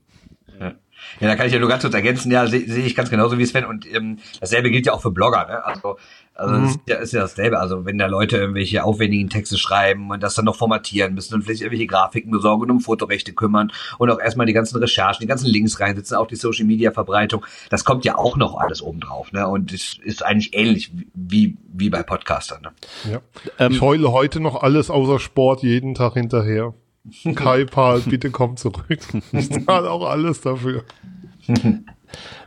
Ja, 1.20 1.28
da 1.28 1.36
kann 1.36 1.46
ich 1.46 1.52
ja 1.52 1.58
nur 1.58 1.68
ganz 1.68 1.82
kurz 1.82 1.94
ergänzen, 1.94 2.30
ja, 2.30 2.46
sehe 2.46 2.68
seh 2.68 2.82
ich 2.82 2.94
ganz 2.94 3.10
genauso 3.10 3.38
wie 3.38 3.44
Sven 3.44 3.64
und 3.64 3.86
ähm, 3.92 4.18
dasselbe 4.40 4.70
gilt 4.70 4.86
ja 4.86 4.92
auch 4.92 5.02
für 5.02 5.10
Blogger, 5.10 5.46
ne? 5.46 5.64
Also, 5.64 5.96
also 6.36 6.54
mhm. 6.54 6.64
ist, 6.64 6.80
ja, 6.88 6.96
ist 6.96 7.12
ja 7.12 7.20
dasselbe. 7.20 7.60
Also 7.60 7.84
wenn 7.84 7.96
da 7.96 8.06
Leute 8.06 8.38
irgendwelche 8.38 8.82
aufwendigen 8.82 9.28
Texte 9.28 9.56
schreiben 9.56 10.10
und 10.10 10.22
das 10.22 10.34
dann 10.34 10.44
noch 10.44 10.56
formatieren 10.56 11.14
müssen 11.14 11.34
und 11.34 11.42
vielleicht 11.42 11.62
irgendwelche 11.62 11.86
Grafiken 11.86 12.32
besorgen 12.32 12.62
und 12.62 12.70
um 12.72 12.80
Fotorechte 12.80 13.32
kümmern 13.32 13.70
und 13.98 14.10
auch 14.10 14.18
erstmal 14.18 14.46
die 14.46 14.52
ganzen 14.52 14.78
Recherchen, 14.78 15.22
die 15.22 15.28
ganzen 15.28 15.46
Links 15.46 15.78
reinsetzen, 15.78 16.16
auch 16.16 16.26
die 16.26 16.36
Social 16.36 16.64
Media 16.66 16.90
Verbreitung, 16.90 17.46
das 17.70 17.84
kommt 17.84 18.04
ja 18.04 18.18
auch 18.18 18.36
noch 18.36 18.58
alles 18.58 18.82
oben 18.82 19.00
drauf, 19.00 19.30
ne? 19.32 19.46
Und 19.46 19.72
es 19.72 19.96
ist 20.02 20.24
eigentlich 20.24 20.54
ähnlich 20.54 20.90
wie, 21.14 21.56
wie 21.72 21.90
bei 21.90 22.02
Podcastern. 22.02 22.62
Ne? 22.62 22.70
Ja. 23.12 23.20
Ähm, 23.58 23.72
ich 23.72 23.80
heule 23.80 24.10
heute 24.10 24.40
noch 24.40 24.62
alles 24.62 24.90
außer 24.90 25.20
Sport 25.20 25.62
jeden 25.62 25.94
Tag 25.94 26.14
hinterher. 26.14 26.74
Kai 27.34 27.64
Paul, 27.64 28.00
bitte 28.00 28.30
komm 28.30 28.56
zurück. 28.56 28.98
Ich 29.32 29.50
zahle 29.50 29.90
auch 29.90 30.08
alles 30.08 30.40
dafür. 30.40 30.84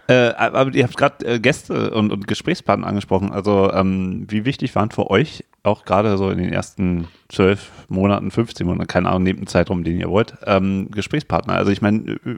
äh, 0.08 0.34
aber 0.36 0.74
ihr 0.74 0.84
habt 0.84 0.98
gerade 0.98 1.26
äh, 1.26 1.40
Gäste 1.40 1.92
und, 1.92 2.12
und 2.12 2.28
Gesprächspartner 2.28 2.88
angesprochen. 2.88 3.32
Also 3.32 3.72
ähm, 3.72 4.26
wie 4.30 4.46
wichtig 4.46 4.74
waren 4.76 4.92
für 4.92 5.10
euch 5.10 5.44
auch 5.68 5.86
gerade 5.86 6.18
so 6.18 6.30
in 6.30 6.38
den 6.38 6.52
ersten 6.52 7.08
zwölf 7.30 7.72
Monaten, 7.90 8.32
15 8.32 8.66
Monaten, 8.66 8.88
keine 8.88 9.10
Ahnung, 9.10 9.24
nehmt 9.24 9.40
einen 9.40 9.48
Zeitraum, 9.48 9.84
den 9.84 10.00
ihr 10.00 10.10
wollt, 10.10 10.36
ähm, 10.46 10.90
Gesprächspartner. 10.92 11.54
Also 11.54 11.72
ich 11.72 11.82
meine, 11.82 12.14
äh, 12.14 12.38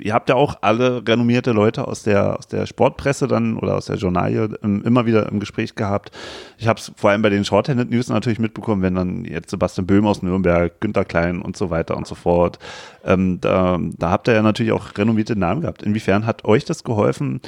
ihr 0.00 0.14
habt 0.14 0.28
ja 0.28 0.34
auch 0.34 0.58
alle 0.60 1.06
renommierte 1.06 1.52
Leute 1.52 1.86
aus 1.88 2.02
der, 2.02 2.38
aus 2.38 2.46
der 2.46 2.66
Sportpresse 2.66 3.26
dann 3.26 3.56
oder 3.56 3.76
aus 3.76 3.86
der 3.86 3.96
Journalie 3.96 4.50
ähm, 4.62 4.82
immer 4.84 5.06
wieder 5.06 5.28
im 5.28 5.40
Gespräch 5.40 5.74
gehabt. 5.74 6.10
Ich 6.58 6.68
habe 6.68 6.78
es 6.78 6.92
vor 6.96 7.10
allem 7.10 7.22
bei 7.22 7.30
den 7.30 7.44
Shorthanded 7.44 7.90
News 7.90 8.08
natürlich 8.08 8.38
mitbekommen, 8.38 8.82
wenn 8.82 8.94
dann 8.94 9.24
jetzt 9.24 9.50
Sebastian 9.50 9.86
Böhm 9.86 10.06
aus 10.06 10.22
Nürnberg, 10.22 10.80
Günter 10.80 11.04
Klein 11.04 11.40
und 11.40 11.56
so 11.56 11.70
weiter 11.70 11.96
und 11.96 12.06
so 12.06 12.14
fort. 12.14 12.58
Ähm, 13.04 13.40
da, 13.40 13.78
da 13.96 14.10
habt 14.10 14.28
ihr 14.28 14.34
ja 14.34 14.42
natürlich 14.42 14.72
auch 14.72 14.96
renommierte 14.96 15.36
Namen 15.36 15.62
gehabt. 15.62 15.82
Inwiefern 15.82 16.26
hat 16.26 16.44
euch 16.44 16.64
das 16.64 16.84
geholfen, 16.84 17.40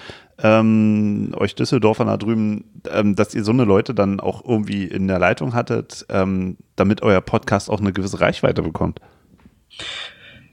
ähm, 0.42 1.34
euch 1.36 1.54
Düsseldorfer 1.54 2.04
da 2.04 2.16
drüben, 2.16 2.64
ähm, 2.90 3.14
dass 3.16 3.34
ihr 3.34 3.44
so 3.44 3.52
eine 3.52 3.64
Leute 3.64 3.94
dann 3.94 4.20
auch 4.20 4.44
irgendwie 4.44 4.84
in 4.84 5.08
der 5.08 5.18
Leitung 5.18 5.54
hattet, 5.54 6.06
ähm, 6.08 6.56
damit 6.76 7.02
euer 7.02 7.20
Podcast 7.20 7.70
auch 7.70 7.80
eine 7.80 7.92
gewisse 7.92 8.20
Reichweite 8.20 8.62
bekommt? 8.62 9.00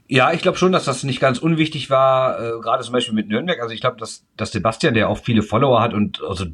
Ja, 0.06 0.32
ich 0.32 0.40
glaube 0.40 0.56
schon, 0.56 0.72
dass 0.72 0.86
das 0.86 1.04
nicht 1.04 1.20
ganz 1.20 1.38
unwichtig 1.38 1.90
war, 1.90 2.40
äh, 2.40 2.60
gerade 2.60 2.82
zum 2.82 2.94
Beispiel 2.94 3.14
mit 3.14 3.28
Nürnberg. 3.28 3.60
Also 3.60 3.74
ich 3.74 3.80
glaube, 3.80 3.98
dass, 3.98 4.24
dass 4.36 4.52
Sebastian, 4.52 4.94
der 4.94 5.10
auch 5.10 5.18
viele 5.18 5.42
Follower 5.42 5.82
hat 5.82 5.92
und 5.92 6.22
also 6.26 6.46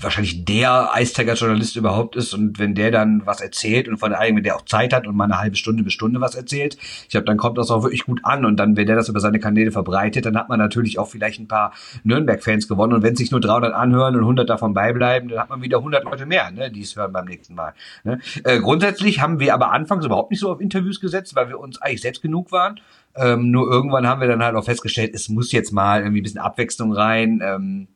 wahrscheinlich 0.00 0.44
der 0.44 0.94
Eistagger-Journalist 0.94 1.74
überhaupt 1.74 2.14
ist 2.14 2.32
und 2.32 2.60
wenn 2.60 2.76
der 2.76 2.92
dann 2.92 3.22
was 3.26 3.40
erzählt 3.40 3.88
und 3.88 3.98
vor 3.98 4.16
allem, 4.16 4.36
wenn 4.36 4.44
der 4.44 4.54
auch 4.54 4.64
Zeit 4.64 4.92
hat 4.92 5.06
und 5.08 5.16
mal 5.16 5.24
eine 5.24 5.38
halbe 5.38 5.56
Stunde 5.56 5.82
bis 5.82 5.92
Stunde 5.92 6.20
was 6.20 6.36
erzählt, 6.36 6.76
ich 6.80 7.08
glaube, 7.08 7.24
dann 7.24 7.38
kommt 7.38 7.58
das 7.58 7.70
auch 7.70 7.82
wirklich 7.82 8.04
gut 8.04 8.20
an 8.22 8.44
und 8.44 8.56
dann, 8.56 8.76
wenn 8.76 8.86
der 8.86 8.94
das 8.94 9.08
über 9.08 9.18
seine 9.18 9.40
Kanäle 9.40 9.72
verbreitet, 9.72 10.26
dann 10.26 10.36
hat 10.36 10.48
man 10.48 10.60
natürlich 10.60 10.98
auch 11.00 11.08
vielleicht 11.08 11.40
ein 11.40 11.48
paar 11.48 11.72
Nürnberg-Fans 12.04 12.68
gewonnen 12.68 12.92
und 12.92 13.02
wenn 13.02 13.16
sich 13.16 13.32
nur 13.32 13.40
300 13.40 13.74
anhören 13.74 14.14
und 14.14 14.20
100 14.20 14.48
davon 14.48 14.74
beibleiben, 14.74 15.28
dann 15.28 15.40
hat 15.40 15.50
man 15.50 15.60
wieder 15.60 15.78
100 15.78 16.04
Leute 16.04 16.24
mehr, 16.24 16.50
ne, 16.52 16.70
die 16.70 16.82
es 16.82 16.94
hören 16.94 17.12
beim 17.12 17.24
nächsten 17.24 17.56
Mal. 17.56 17.74
Ne? 18.04 18.20
Äh, 18.44 18.60
grundsätzlich 18.60 19.20
haben 19.20 19.40
wir 19.40 19.54
aber 19.54 19.72
anfangs 19.72 20.04
überhaupt 20.04 20.30
nicht 20.30 20.40
so 20.40 20.52
auf 20.52 20.60
Interviews 20.60 21.00
gesetzt, 21.00 21.34
weil 21.34 21.48
wir 21.48 21.58
uns 21.58 21.82
eigentlich 21.82 22.02
selbst 22.02 22.22
genug 22.22 22.52
waren. 22.52 22.80
Ähm, 23.16 23.50
nur 23.50 23.70
irgendwann 23.70 24.06
haben 24.06 24.20
wir 24.20 24.28
dann 24.28 24.42
halt 24.42 24.54
auch 24.54 24.64
festgestellt, 24.64 25.12
es 25.14 25.28
muss 25.28 25.52
jetzt 25.52 25.72
mal 25.72 26.00
irgendwie 26.00 26.20
ein 26.20 26.22
bisschen 26.22 26.40
Abwechslung 26.40 26.92
rein. 26.92 27.42
Ähm, 27.44 27.88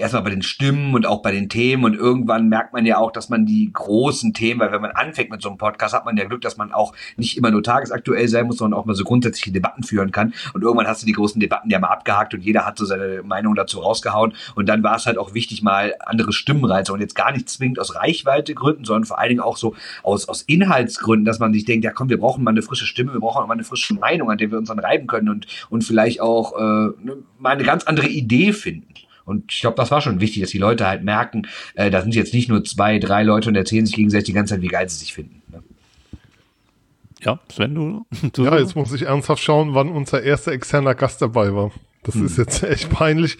erstmal 0.00 0.22
bei 0.22 0.30
den 0.30 0.42
Stimmen 0.42 0.94
und 0.94 1.06
auch 1.06 1.22
bei 1.22 1.32
den 1.32 1.48
Themen 1.48 1.84
und 1.84 1.94
irgendwann 1.94 2.48
merkt 2.48 2.72
man 2.72 2.86
ja 2.86 2.98
auch, 2.98 3.12
dass 3.12 3.28
man 3.28 3.46
die 3.46 3.70
großen 3.72 4.32
Themen, 4.34 4.60
weil 4.60 4.72
wenn 4.72 4.80
man 4.80 4.92
anfängt 4.92 5.30
mit 5.30 5.42
so 5.42 5.48
einem 5.48 5.58
Podcast, 5.58 5.94
hat 5.94 6.04
man 6.04 6.16
ja 6.16 6.24
Glück, 6.24 6.40
dass 6.40 6.56
man 6.56 6.72
auch 6.72 6.94
nicht 7.16 7.36
immer 7.36 7.50
nur 7.50 7.62
tagesaktuell 7.62 8.28
sein 8.28 8.46
muss, 8.46 8.58
sondern 8.58 8.78
auch 8.78 8.84
mal 8.84 8.94
so 8.94 9.04
grundsätzliche 9.04 9.52
Debatten 9.52 9.82
führen 9.82 10.10
kann 10.10 10.34
und 10.54 10.62
irgendwann 10.62 10.86
hast 10.86 11.02
du 11.02 11.06
die 11.06 11.12
großen 11.12 11.40
Debatten 11.40 11.70
ja 11.70 11.78
mal 11.78 11.88
abgehakt 11.88 12.34
und 12.34 12.40
jeder 12.40 12.66
hat 12.66 12.78
so 12.78 12.84
seine 12.84 13.22
Meinung 13.22 13.54
dazu 13.54 13.80
rausgehauen 13.80 14.34
und 14.54 14.68
dann 14.68 14.82
war 14.82 14.96
es 14.96 15.06
halt 15.06 15.18
auch 15.18 15.34
wichtig, 15.34 15.62
mal 15.62 15.94
andere 16.00 16.32
Stimmen 16.32 16.64
reinzuholen. 16.64 17.02
Jetzt 17.02 17.14
gar 17.14 17.32
nicht 17.32 17.48
zwingend 17.48 17.78
aus 17.78 17.94
Reichweitegründen, 17.94 18.84
sondern 18.84 19.04
vor 19.04 19.18
allen 19.18 19.30
Dingen 19.30 19.40
auch 19.40 19.56
so 19.56 19.74
aus, 20.02 20.28
aus 20.28 20.42
Inhaltsgründen, 20.42 21.24
dass 21.24 21.38
man 21.38 21.52
sich 21.52 21.64
denkt, 21.64 21.84
ja 21.84 21.92
komm, 21.92 22.08
wir 22.08 22.18
brauchen 22.18 22.42
mal 22.44 22.50
eine 22.50 22.62
frische 22.62 22.86
Stimme, 22.86 23.12
wir 23.12 23.20
brauchen 23.20 23.46
mal 23.46 23.54
eine 23.54 23.64
frische 23.64 23.94
Meinung, 23.94 24.30
an 24.30 24.38
der 24.38 24.50
wir 24.50 24.58
uns 24.58 24.68
dann 24.68 24.78
reiben 24.78 25.06
können 25.06 25.28
und, 25.28 25.46
und 25.68 25.84
vielleicht 25.84 26.20
auch 26.20 26.56
äh, 26.56 26.62
ne, 27.04 27.16
mal 27.38 27.50
eine 27.50 27.64
ganz 27.64 27.84
andere 27.84 28.08
Idee 28.08 28.52
finden. 28.52 28.94
Und 29.30 29.52
ich 29.52 29.60
glaube, 29.60 29.76
das 29.76 29.92
war 29.92 30.00
schon 30.00 30.20
wichtig, 30.20 30.42
dass 30.42 30.50
die 30.50 30.58
Leute 30.58 30.88
halt 30.88 31.04
merken, 31.04 31.46
äh, 31.74 31.88
da 31.88 32.02
sind 32.02 32.16
jetzt 32.16 32.34
nicht 32.34 32.48
nur 32.48 32.64
zwei, 32.64 32.98
drei 32.98 33.22
Leute 33.22 33.48
und 33.48 33.54
erzählen 33.54 33.86
sich 33.86 33.94
gegenseitig 33.94 34.26
die 34.26 34.32
ganze 34.32 34.54
Zeit, 34.54 34.62
wie 34.62 34.68
geil 34.68 34.88
sie 34.88 34.98
sich 34.98 35.14
finden. 35.14 35.40
Ne? 35.48 35.62
Ja, 37.20 37.38
Sven, 37.48 37.74
du, 37.76 38.06
du? 38.32 38.44
Ja, 38.44 38.58
jetzt 38.58 38.74
muss 38.74 38.92
ich 38.92 39.02
ernsthaft 39.02 39.40
schauen, 39.40 39.72
wann 39.74 39.88
unser 39.88 40.22
erster 40.22 40.50
externer 40.50 40.96
Gast 40.96 41.22
dabei 41.22 41.54
war. 41.54 41.70
Das 42.02 42.16
hm. 42.16 42.26
ist 42.26 42.38
jetzt 42.38 42.62
echt 42.64 42.90
peinlich. 42.90 43.38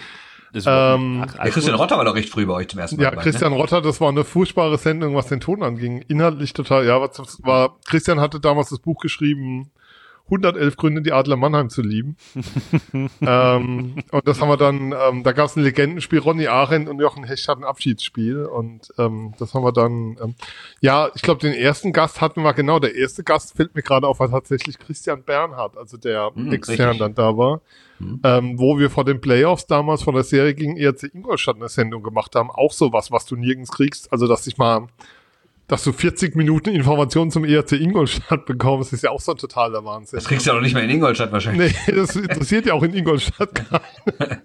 Ähm, 0.54 1.24
ja, 1.36 1.48
Christian 1.48 1.76
Rotter 1.76 1.96
war 1.96 2.04
doch 2.04 2.14
recht 2.14 2.28
früh 2.28 2.46
bei 2.46 2.54
euch 2.54 2.68
zum 2.68 2.78
ersten 2.78 2.96
Mal. 2.96 3.02
Ja, 3.02 3.10
dabei, 3.10 3.22
Christian 3.22 3.52
ne? 3.52 3.58
Rotter, 3.58 3.80
das 3.82 4.00
war 4.00 4.08
eine 4.08 4.24
furchtbare 4.24 4.78
Sendung, 4.78 5.14
was 5.16 5.26
den 5.26 5.40
Ton 5.40 5.62
anging. 5.62 6.02
Inhaltlich 6.08 6.52
total, 6.52 6.86
ja, 6.86 7.00
was 7.00 7.42
war, 7.42 7.78
Christian 7.84 8.20
hatte 8.20 8.40
damals 8.40 8.70
das 8.70 8.78
Buch 8.78 9.00
geschrieben, 9.00 9.70
111 10.30 10.76
Gründe, 10.76 11.02
die 11.02 11.12
Adler 11.12 11.36
Mannheim 11.36 11.70
zu 11.70 11.82
lieben. 11.82 12.16
ähm, 13.20 13.96
und 14.10 14.28
das 14.28 14.40
haben 14.40 14.48
wir 14.48 14.56
dann, 14.56 14.92
ähm, 14.92 15.22
da 15.24 15.32
gab 15.32 15.46
es 15.46 15.56
ein 15.56 15.64
Legendenspiel, 15.64 16.20
Ronny 16.20 16.46
Arendt 16.46 16.88
und 16.88 17.00
Jochen 17.00 17.24
Hecht 17.24 17.48
hatten 17.48 17.64
ein 17.64 17.68
Abschiedsspiel 17.68 18.44
und 18.44 18.92
ähm, 18.98 19.34
das 19.38 19.54
haben 19.54 19.64
wir 19.64 19.72
dann, 19.72 20.16
ähm, 20.22 20.34
ja, 20.80 21.10
ich 21.14 21.22
glaube, 21.22 21.40
den 21.40 21.52
ersten 21.52 21.92
Gast 21.92 22.20
hatten 22.20 22.42
wir, 22.42 22.54
genau, 22.54 22.78
der 22.78 22.94
erste 22.94 23.24
Gast 23.24 23.56
fällt 23.56 23.74
mir 23.74 23.82
gerade 23.82 24.06
auf, 24.06 24.20
war 24.20 24.30
tatsächlich 24.30 24.78
Christian 24.78 25.24
Bernhard, 25.24 25.76
also 25.76 25.96
der 25.96 26.30
mhm, 26.34 26.52
extern 26.52 26.98
dann 26.98 27.14
da 27.14 27.36
war, 27.36 27.60
mhm. 27.98 28.20
ähm, 28.22 28.58
wo 28.58 28.78
wir 28.78 28.90
vor 28.90 29.04
den 29.04 29.20
Playoffs 29.20 29.66
damals 29.66 30.02
von 30.02 30.14
der 30.14 30.24
Serie 30.24 30.54
gegen 30.54 30.76
ERC 30.76 31.12
Ingolstadt 31.12 31.56
eine 31.56 31.68
Sendung 31.68 32.02
gemacht 32.02 32.36
haben, 32.36 32.50
auch 32.50 32.72
sowas, 32.72 33.10
was 33.10 33.26
du 33.26 33.36
nirgends 33.36 33.72
kriegst, 33.72 34.12
also 34.12 34.28
dass 34.28 34.46
ich 34.46 34.58
mal 34.58 34.86
dass 35.70 35.84
du 35.84 35.92
40 35.92 36.34
Minuten 36.34 36.70
Informationen 36.70 37.30
zum 37.30 37.44
ERC 37.44 37.72
Ingolstadt 37.72 38.44
bekommst, 38.44 38.92
ist 38.92 39.04
ja 39.04 39.10
auch 39.10 39.20
so 39.20 39.32
ein 39.32 39.38
totaler 39.38 39.84
Wahnsinn. 39.84 40.16
Das 40.16 40.26
kriegst 40.26 40.44
du 40.44 40.50
ja 40.50 40.56
noch 40.56 40.62
nicht 40.62 40.74
mehr 40.74 40.82
in 40.82 40.90
Ingolstadt 40.90 41.30
wahrscheinlich. 41.30 41.76
Nee, 41.86 41.94
das 41.94 42.16
interessiert 42.16 42.66
ja 42.66 42.74
auch 42.74 42.82
in 42.82 42.92
Ingolstadt 42.92 43.54
keinen. 43.54 43.80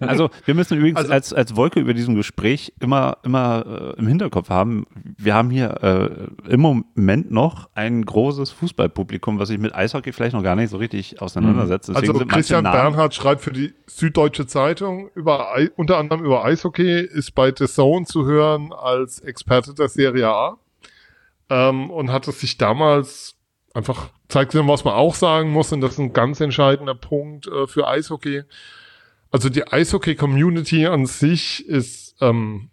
Also 0.00 0.30
wir 0.44 0.54
müssen 0.54 0.78
übrigens 0.78 0.98
also, 0.98 1.12
als, 1.12 1.32
als 1.32 1.56
Wolke 1.56 1.80
über 1.80 1.94
diesem 1.94 2.14
Gespräch 2.14 2.72
immer, 2.78 3.16
immer 3.24 3.94
äh, 3.96 3.98
im 3.98 4.06
Hinterkopf 4.06 4.50
haben, 4.50 4.86
wir 5.18 5.34
haben 5.34 5.50
hier 5.50 5.82
äh, 6.46 6.50
im 6.52 6.60
Moment 6.60 7.30
noch 7.30 7.70
ein 7.74 8.04
großes 8.04 8.50
Fußballpublikum, 8.50 9.38
was 9.38 9.48
sich 9.48 9.58
mit 9.58 9.74
Eishockey 9.74 10.12
vielleicht 10.12 10.34
noch 10.34 10.42
gar 10.42 10.54
nicht 10.54 10.70
so 10.70 10.76
richtig 10.76 11.20
auseinandersetzt. 11.20 11.88
Deswegen 11.88 12.12
also 12.12 12.26
Christian 12.26 12.64
Bernhard 12.64 13.14
schreibt 13.14 13.40
für 13.40 13.52
die 13.52 13.74
Süddeutsche 13.86 14.46
Zeitung 14.46 15.10
über 15.14 15.56
unter 15.76 15.98
anderem 15.98 16.24
über 16.24 16.44
Eishockey, 16.44 17.00
ist 17.00 17.34
bei 17.34 17.52
The 17.56 17.66
Zone 17.66 18.06
zu 18.06 18.26
hören 18.26 18.72
als 18.72 19.20
Experte 19.20 19.74
der 19.74 19.88
Serie 19.88 20.28
A 20.28 20.58
ähm, 21.50 21.90
und 21.90 22.10
hat 22.12 22.28
es 22.28 22.40
sich 22.40 22.58
damals 22.58 23.36
einfach 23.74 24.10
zeigt, 24.28 24.54
was 24.54 24.84
man 24.84 24.94
auch 24.94 25.14
sagen 25.14 25.50
muss, 25.50 25.72
und 25.72 25.80
das 25.80 25.92
ist 25.92 25.98
ein 25.98 26.12
ganz 26.12 26.40
entscheidender 26.40 26.94
Punkt 26.94 27.46
äh, 27.46 27.66
für 27.66 27.86
Eishockey. 27.86 28.42
also 29.30 29.48
die 29.48 29.66
Eishockey-Community 29.66 30.86
an 30.86 31.06
sich 31.06 31.66
ist, 31.68 32.16
ähm, 32.20 32.70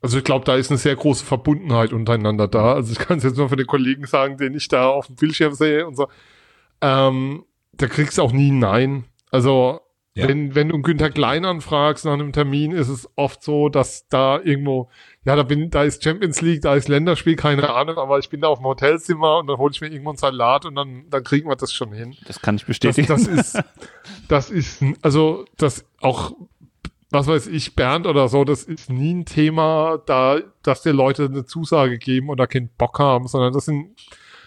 also 0.00 0.18
ich 0.18 0.24
glaube, 0.24 0.44
da 0.44 0.54
ist 0.56 0.70
eine 0.70 0.78
sehr 0.78 0.96
große 0.96 1.24
Verbundenheit 1.24 1.92
untereinander 1.92 2.46
da. 2.46 2.74
Also 2.74 2.92
ich 2.92 2.98
kann 2.98 3.18
es 3.18 3.24
jetzt 3.24 3.36
nur 3.38 3.48
für 3.48 3.56
den 3.56 3.66
Kollegen 3.66 4.06
sagen, 4.06 4.36
den 4.36 4.54
ich 4.54 4.68
da 4.68 4.86
auf 4.88 5.06
dem 5.06 5.16
Bildschirm 5.16 5.54
sehe 5.54 5.86
und 5.86 5.96
so. 5.96 6.08
Ähm, 6.80 7.44
da 7.72 7.86
kriegst 7.86 8.18
du 8.18 8.22
auch 8.22 8.32
nie 8.32 8.50
Nein. 8.50 9.04
Also 9.30 9.80
Ja. 10.14 10.28
wenn, 10.28 10.54
wenn 10.54 10.68
du 10.68 10.80
Günther 10.82 11.10
Klein 11.10 11.44
anfragst 11.44 12.04
nach 12.04 12.12
einem 12.12 12.32
Termin, 12.32 12.70
ist 12.72 12.88
es 12.88 13.08
oft 13.16 13.42
so, 13.42 13.68
dass 13.68 14.06
da 14.08 14.38
irgendwo, 14.40 14.88
ja, 15.24 15.36
da 15.36 15.42
bin, 15.42 15.70
da 15.70 15.84
ist 15.84 16.04
Champions 16.04 16.42
League, 16.42 16.60
da 16.62 16.74
ist 16.74 16.88
Länderspiel, 16.88 17.36
keine 17.36 17.72
Ahnung, 17.74 17.96
aber 17.96 18.18
ich 18.18 18.28
bin 18.28 18.40
da 18.42 18.48
auf 18.48 18.58
dem 18.58 18.66
Hotelzimmer 18.66 19.38
und 19.38 19.46
dann 19.46 19.56
hole 19.56 19.72
ich 19.72 19.80
mir 19.80 19.88
irgendwo 19.88 20.10
einen 20.10 20.18
Salat 20.18 20.66
und 20.66 20.74
dann, 20.74 21.04
dann 21.08 21.24
kriegen 21.24 21.48
wir 21.48 21.56
das 21.56 21.72
schon 21.72 21.92
hin. 21.92 22.14
Das 22.26 22.42
kann 22.42 22.56
ich 22.56 22.62
Das, 22.62 22.68
bestätigen. 22.68 23.08
das 23.08 23.26
ist, 23.26 23.58
das 24.28 24.50
ist, 24.50 24.84
also, 25.00 25.46
das 25.56 25.86
auch, 26.00 26.32
was 27.10 27.26
weiß 27.26 27.46
ich, 27.46 27.74
Bernd 27.74 28.06
oder 28.06 28.28
so, 28.28 28.44
das 28.44 28.64
ist 28.64 28.90
nie 28.90 29.14
ein 29.14 29.24
Thema, 29.24 29.98
da, 30.04 30.40
dass 30.62 30.82
dir 30.82 30.92
Leute 30.92 31.24
eine 31.24 31.46
Zusage 31.46 31.98
geben 31.98 32.28
oder 32.28 32.46
keinen 32.46 32.68
Bock 32.76 32.98
haben, 32.98 33.26
sondern 33.26 33.54
das 33.54 33.64
sind, 33.64 33.96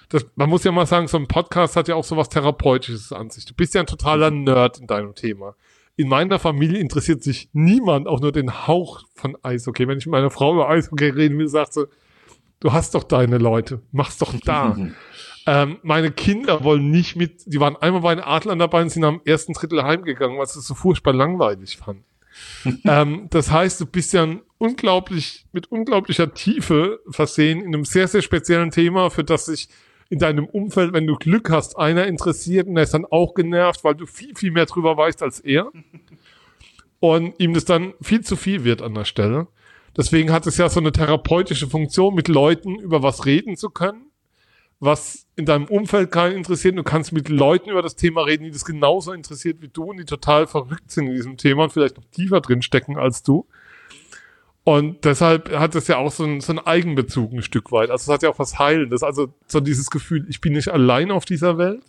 das, 0.09 0.25
man 0.35 0.49
muss 0.49 0.63
ja 0.63 0.71
mal 0.71 0.85
sagen, 0.85 1.07
so 1.07 1.17
ein 1.17 1.27
Podcast 1.27 1.75
hat 1.75 1.87
ja 1.87 1.95
auch 1.95 2.03
so 2.03 2.15
was 2.17 2.29
Therapeutisches 2.29 3.11
an 3.11 3.29
sich. 3.29 3.45
Du 3.45 3.53
bist 3.53 3.73
ja 3.73 3.81
ein 3.81 3.87
totaler 3.87 4.31
Nerd 4.31 4.79
in 4.79 4.87
deinem 4.87 5.15
Thema. 5.15 5.55
In 5.97 6.09
meiner 6.09 6.37
Familie 6.37 6.79
interessiert 6.79 7.23
sich 7.23 7.49
niemand 7.53 8.07
auch 8.07 8.21
nur 8.21 8.31
den 8.31 8.67
Hauch 8.67 9.03
von 9.15 9.35
Eishockey. 9.41 9.87
Wenn 9.87 9.97
ich 9.97 10.05
mit 10.05 10.11
meiner 10.11 10.29
Frau 10.29 10.53
über 10.53 10.69
Eishockey 10.69 11.09
reden 11.09 11.39
will, 11.39 11.47
sagt 11.47 11.73
sie, 11.73 11.87
du 12.59 12.71
hast 12.71 12.93
doch 12.93 13.03
deine 13.03 13.39
Leute, 13.39 13.81
mach's 13.91 14.17
doch 14.17 14.33
da. 14.45 14.77
Ähm, 15.49 15.77
meine 15.81 16.11
Kinder 16.11 16.65
wollen 16.65 16.91
nicht 16.91 17.15
mit, 17.15 17.43
die 17.45 17.61
waren 17.61 17.77
einmal 17.77 18.01
bei 18.01 18.13
den 18.13 18.21
Adlern 18.21 18.59
dabei 18.59 18.81
und 18.81 18.89
sind 18.89 19.05
am 19.05 19.21
ersten 19.23 19.53
Drittel 19.53 19.81
heimgegangen, 19.81 20.37
weil 20.37 20.45
sie 20.45 20.59
es 20.59 20.67
so 20.67 20.75
furchtbar 20.75 21.13
langweilig 21.13 21.77
fanden. 21.77 22.03
ähm, 22.83 23.27
das 23.29 23.49
heißt, 23.49 23.79
du 23.79 23.85
bist 23.85 24.11
ja 24.11 24.27
unglaublich, 24.57 25.45
mit 25.53 25.71
unglaublicher 25.71 26.33
Tiefe 26.33 26.99
versehen 27.09 27.61
in 27.61 27.67
einem 27.67 27.85
sehr, 27.85 28.09
sehr 28.09 28.21
speziellen 28.21 28.71
Thema, 28.71 29.09
für 29.09 29.23
das 29.23 29.45
sich 29.45 29.69
in 30.09 30.19
deinem 30.19 30.45
Umfeld, 30.45 30.93
wenn 30.93 31.07
du 31.07 31.15
Glück 31.15 31.49
hast, 31.49 31.77
einer 31.77 32.07
interessiert 32.07 32.67
und 32.67 32.75
der 32.75 32.83
ist 32.83 32.93
dann 32.93 33.05
auch 33.05 33.33
genervt, 33.33 33.83
weil 33.83 33.95
du 33.95 34.05
viel, 34.05 34.35
viel 34.35 34.51
mehr 34.51 34.65
drüber 34.65 34.97
weißt 34.97 35.21
als 35.23 35.39
er. 35.39 35.71
Und 36.99 37.39
ihm 37.39 37.53
das 37.53 37.63
dann 37.63 37.93
viel 38.01 38.21
zu 38.21 38.35
viel 38.35 38.63
wird 38.63 38.81
an 38.81 38.95
der 38.95 39.05
Stelle. 39.05 39.45
Deswegen 39.95 40.31
hat 40.31 40.47
es 40.47 40.57
ja 40.57 40.67
so 40.67 40.79
eine 40.79 40.91
therapeutische 40.91 41.67
Funktion, 41.67 42.15
mit 42.15 42.27
Leuten 42.27 42.79
über 42.79 43.03
was 43.03 43.27
reden 43.27 43.55
zu 43.55 43.69
können 43.69 44.07
was 44.79 45.25
in 45.35 45.45
deinem 45.45 45.65
Umfeld 45.65 46.11
keinen 46.11 46.35
interessiert. 46.35 46.77
Du 46.77 46.83
kannst 46.83 47.11
mit 47.11 47.29
Leuten 47.29 47.69
über 47.69 47.81
das 47.81 47.95
Thema 47.95 48.21
reden, 48.21 48.43
die 48.43 48.51
das 48.51 48.65
genauso 48.65 49.11
interessiert 49.11 49.61
wie 49.61 49.69
du 49.69 49.85
und 49.85 49.97
die 49.97 50.05
total 50.05 50.47
verrückt 50.47 50.91
sind 50.91 51.07
in 51.07 51.13
diesem 51.13 51.37
Thema 51.37 51.63
und 51.63 51.73
vielleicht 51.73 51.97
noch 51.97 52.05
tiefer 52.05 52.41
drin 52.41 52.61
stecken 52.61 52.97
als 52.97 53.23
du. 53.23 53.47
Und 54.67 55.05
deshalb 55.05 55.49
hat 55.57 55.75
es 55.75 55.87
ja 55.87 55.95
auch 55.95 56.11
so 56.11 56.25
ein, 56.25 56.41
so 56.41 56.51
ein 56.51 56.59
Eigenbezug 56.59 57.31
ein 57.31 57.41
Stück 57.41 57.71
weit. 57.71 57.89
Also 57.89 58.11
es 58.11 58.13
hat 58.13 58.21
ja 58.21 58.29
auch 58.29 58.37
was 58.37 58.59
Heilendes. 58.59 59.01
Also 59.01 59.33
so 59.47 59.61
dieses 59.61 59.89
Gefühl, 59.89 60.25
ich 60.27 60.41
bin 60.41 60.51
nicht 60.51 60.67
allein 60.67 61.09
auf 61.09 61.23
dieser 61.23 61.57
Welt. 61.57 61.83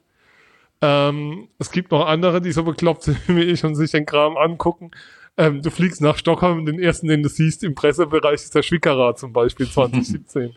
Ähm, 0.80 1.48
es 1.58 1.72
gibt 1.72 1.90
noch 1.90 2.06
andere, 2.06 2.40
die 2.40 2.52
so 2.52 2.62
bekloppt 2.62 3.02
sind 3.02 3.18
wie 3.26 3.42
ich 3.42 3.64
und 3.64 3.74
sich 3.74 3.90
den 3.90 4.06
Kram 4.06 4.36
angucken. 4.36 4.92
Ähm, 5.36 5.60
du 5.60 5.72
fliegst 5.72 6.00
nach 6.00 6.18
Stockholm, 6.18 6.66
den 6.66 6.78
ersten, 6.78 7.08
den 7.08 7.24
du 7.24 7.28
siehst 7.28 7.64
im 7.64 7.74
Pressebereich, 7.74 8.34
ist 8.34 8.54
der 8.54 8.62
Schwickerer 8.62 9.16
zum 9.16 9.32
Beispiel 9.32 9.68
2017. 9.72 10.54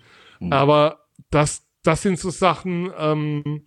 Aber 0.51 0.99
das, 1.32 1.63
das 1.82 2.03
sind 2.03 2.19
so 2.19 2.30
Sachen, 2.30 2.91
ähm, 2.99 3.63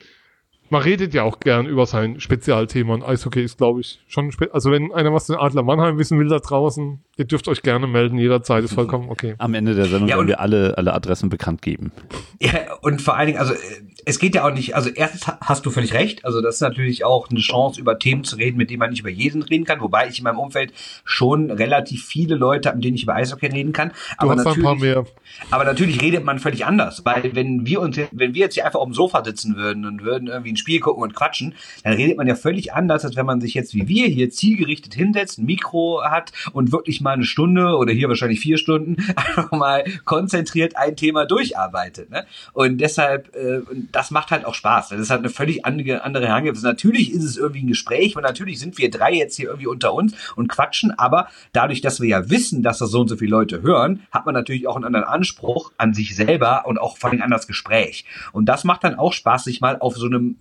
man 0.70 0.82
redet 0.82 1.14
ja 1.14 1.22
auch 1.22 1.40
gern 1.40 1.66
über 1.66 1.86
sein 1.86 2.20
Spezialthema 2.20 2.94
und 2.94 3.02
Eishockey 3.02 3.42
ist, 3.42 3.58
glaube 3.58 3.80
ich, 3.80 4.00
schon, 4.08 4.32
spe 4.32 4.52
also 4.52 4.70
wenn 4.70 4.92
einer 4.92 5.12
was 5.12 5.26
zu 5.26 5.38
Adler 5.38 5.62
Mannheim 5.62 5.98
wissen 5.98 6.18
will 6.18 6.28
da 6.28 6.38
draußen, 6.38 7.00
ihr 7.16 7.24
dürft 7.24 7.48
euch 7.48 7.62
gerne 7.62 7.86
melden, 7.86 8.18
jederzeit 8.18 8.64
ist 8.64 8.74
vollkommen 8.74 9.08
okay. 9.10 9.34
Am 9.38 9.54
Ende 9.54 9.74
der 9.74 9.86
Sendung 9.86 10.08
Ja, 10.08 10.16
werden 10.16 10.28
wir 10.28 10.40
alle, 10.40 10.76
alle 10.78 10.94
Adressen 10.94 11.28
bekannt 11.28 11.62
geben. 11.62 11.92
Ja, 12.40 12.74
und 12.80 13.02
vor 13.02 13.16
allen 13.16 13.28
Dingen, 13.28 13.38
also 13.38 13.54
äh, 13.54 13.58
es 14.04 14.18
geht 14.18 14.34
ja 14.34 14.46
auch 14.46 14.52
nicht, 14.52 14.74
also 14.74 14.90
erstens 14.90 15.26
ha- 15.26 15.38
hast 15.40 15.64
du 15.66 15.70
völlig 15.70 15.94
recht, 15.94 16.24
also 16.24 16.40
das 16.40 16.56
ist 16.56 16.60
natürlich 16.60 17.04
auch 17.04 17.30
eine 17.30 17.40
Chance, 17.40 17.80
über 17.80 17.98
Themen 17.98 18.24
zu 18.24 18.36
reden, 18.36 18.56
mit 18.56 18.70
denen 18.70 18.80
man 18.80 18.90
nicht 18.90 19.00
über 19.00 19.10
jeden 19.10 19.42
reden 19.42 19.64
kann, 19.64 19.80
wobei 19.80 20.08
ich 20.08 20.18
in 20.18 20.24
meinem 20.24 20.38
Umfeld 20.38 20.72
schon 21.04 21.50
relativ 21.50 22.04
viele 22.04 22.34
Leute 22.34 22.68
habe, 22.68 22.76
mit 22.76 22.84
denen 22.84 22.96
ich 22.96 23.02
über 23.02 23.14
Eishockey 23.14 23.46
reden 23.46 23.72
kann. 23.72 23.90
Du 24.18 24.26
aber 24.26 24.36
natürlich, 24.36 24.62
paar 24.62 24.76
mehr. 24.76 25.06
aber 25.50 25.64
natürlich 25.64 26.00
redet 26.00 26.24
man 26.24 26.38
völlig 26.38 26.66
anders, 26.66 27.04
weil 27.04 27.34
wenn 27.34 27.66
wir 27.66 27.80
uns, 27.80 27.98
wenn 28.12 28.34
wir 28.34 28.40
jetzt 28.42 28.54
hier 28.54 28.66
einfach 28.66 28.80
auf 28.80 28.86
dem 28.86 28.94
Sofa 28.94 29.24
sitzen 29.24 29.56
würden 29.56 29.86
und 29.86 30.02
würden 30.02 30.28
irgendwie 30.28 30.52
ein 30.52 30.56
Spiel 30.56 30.80
gucken 30.80 31.02
und 31.02 31.14
quatschen, 31.14 31.54
dann 31.82 31.94
redet 31.94 32.16
man 32.16 32.26
ja 32.26 32.34
völlig 32.34 32.72
anders, 32.72 33.04
als 33.04 33.16
wenn 33.16 33.26
man 33.26 33.40
sich 33.40 33.54
jetzt 33.54 33.74
wie 33.74 33.88
wir 33.88 34.06
hier 34.08 34.30
zielgerichtet 34.30 34.94
hinsetzt, 34.94 35.38
ein 35.38 35.46
Mikro 35.46 36.02
hat 36.04 36.32
und 36.52 36.72
wirklich 36.72 37.00
mal 37.00 37.12
eine 37.12 37.24
Stunde 37.24 37.76
oder 37.76 37.92
hier 37.92 38.08
wahrscheinlich 38.08 38.40
vier 38.40 38.58
Stunden 38.58 38.96
einfach 39.16 39.50
mal 39.52 39.84
konzentriert 40.04 40.76
ein 40.76 40.96
Thema 40.96 41.26
durcharbeitet. 41.26 42.10
Ne? 42.10 42.26
Und 42.52 42.78
deshalb, 42.78 43.34
äh, 43.34 43.60
das 43.94 44.10
macht 44.10 44.30
halt 44.30 44.44
auch 44.44 44.54
Spaß. 44.54 44.88
Das 44.90 45.00
ist 45.00 45.10
halt 45.10 45.20
eine 45.20 45.30
völlig 45.30 45.64
andere, 45.64 46.00
Herangehensweise. 46.00 46.66
Natürlich 46.66 47.12
ist 47.12 47.24
es 47.24 47.36
irgendwie 47.36 47.62
ein 47.62 47.68
Gespräch 47.68 48.16
und 48.16 48.22
natürlich 48.22 48.58
sind 48.58 48.76
wir 48.78 48.90
drei 48.90 49.12
jetzt 49.12 49.36
hier 49.36 49.46
irgendwie 49.46 49.66
unter 49.66 49.94
uns 49.94 50.14
und 50.36 50.48
quatschen, 50.48 50.90
aber 50.98 51.28
dadurch, 51.52 51.80
dass 51.80 52.00
wir 52.00 52.08
ja 52.08 52.30
wissen, 52.30 52.62
dass 52.62 52.78
das 52.78 52.90
so 52.90 53.00
und 53.00 53.08
so 53.08 53.16
viele 53.16 53.30
Leute 53.30 53.62
hören, 53.62 54.02
hat 54.10 54.26
man 54.26 54.34
natürlich 54.34 54.66
auch 54.66 54.76
einen 54.76 54.84
anderen 54.84 55.06
Anspruch 55.06 55.72
an 55.78 55.94
sich 55.94 56.16
selber 56.16 56.66
und 56.66 56.78
auch 56.78 56.96
vor 56.96 57.10
allem 57.10 57.22
an 57.22 57.30
das 57.30 57.46
Gespräch. 57.46 58.04
Und 58.32 58.46
das 58.46 58.64
macht 58.64 58.84
dann 58.84 58.96
auch 58.96 59.12
Spaß, 59.12 59.44
sich 59.44 59.60
mal 59.60 59.78
auf 59.78 59.96
so 59.96 60.06
einem 60.06 60.36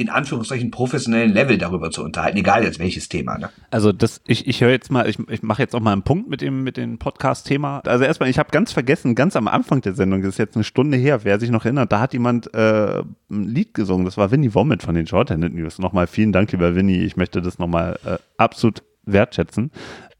in 0.00 0.08
Anführungszeichen 0.08 0.70
professionellen 0.70 1.32
Level 1.34 1.58
darüber 1.58 1.90
zu 1.90 2.02
unterhalten, 2.02 2.38
egal 2.38 2.64
jetzt 2.64 2.78
welches 2.78 3.10
Thema. 3.10 3.36
Ne? 3.36 3.50
Also 3.70 3.92
das, 3.92 4.22
ich, 4.26 4.48
ich 4.48 4.62
höre 4.62 4.70
jetzt 4.70 4.90
mal, 4.90 5.06
ich, 5.06 5.18
ich 5.28 5.42
mache 5.42 5.60
jetzt 5.60 5.74
auch 5.74 5.80
mal 5.80 5.92
einen 5.92 6.02
Punkt 6.02 6.30
mit 6.30 6.40
dem, 6.40 6.62
mit 6.62 6.78
dem 6.78 6.98
Podcast-Thema. 6.98 7.82
Also 7.84 8.04
erstmal, 8.04 8.30
ich 8.30 8.38
habe 8.38 8.50
ganz 8.50 8.72
vergessen, 8.72 9.14
ganz 9.14 9.36
am 9.36 9.46
Anfang 9.46 9.82
der 9.82 9.92
Sendung, 9.92 10.22
das 10.22 10.30
ist 10.30 10.38
jetzt 10.38 10.54
eine 10.54 10.64
Stunde 10.64 10.96
her, 10.96 11.24
wer 11.24 11.38
sich 11.38 11.50
noch 11.50 11.66
erinnert, 11.66 11.92
da 11.92 12.00
hat 12.00 12.14
jemand 12.14 12.52
äh, 12.54 13.00
ein 13.30 13.44
Lied 13.44 13.74
gesungen. 13.74 14.06
Das 14.06 14.16
war 14.16 14.30
Winnie 14.30 14.54
Womit 14.54 14.82
von 14.82 14.94
den 14.94 15.06
Shorthanded 15.06 15.52
News. 15.52 15.78
Nochmal 15.78 16.06
vielen 16.06 16.32
Dank, 16.32 16.50
lieber 16.50 16.74
Winnie. 16.74 17.02
Ich 17.04 17.18
möchte 17.18 17.42
das 17.42 17.58
nochmal 17.58 17.98
äh, 18.06 18.16
absolut 18.38 18.82
wertschätzen, 19.04 19.70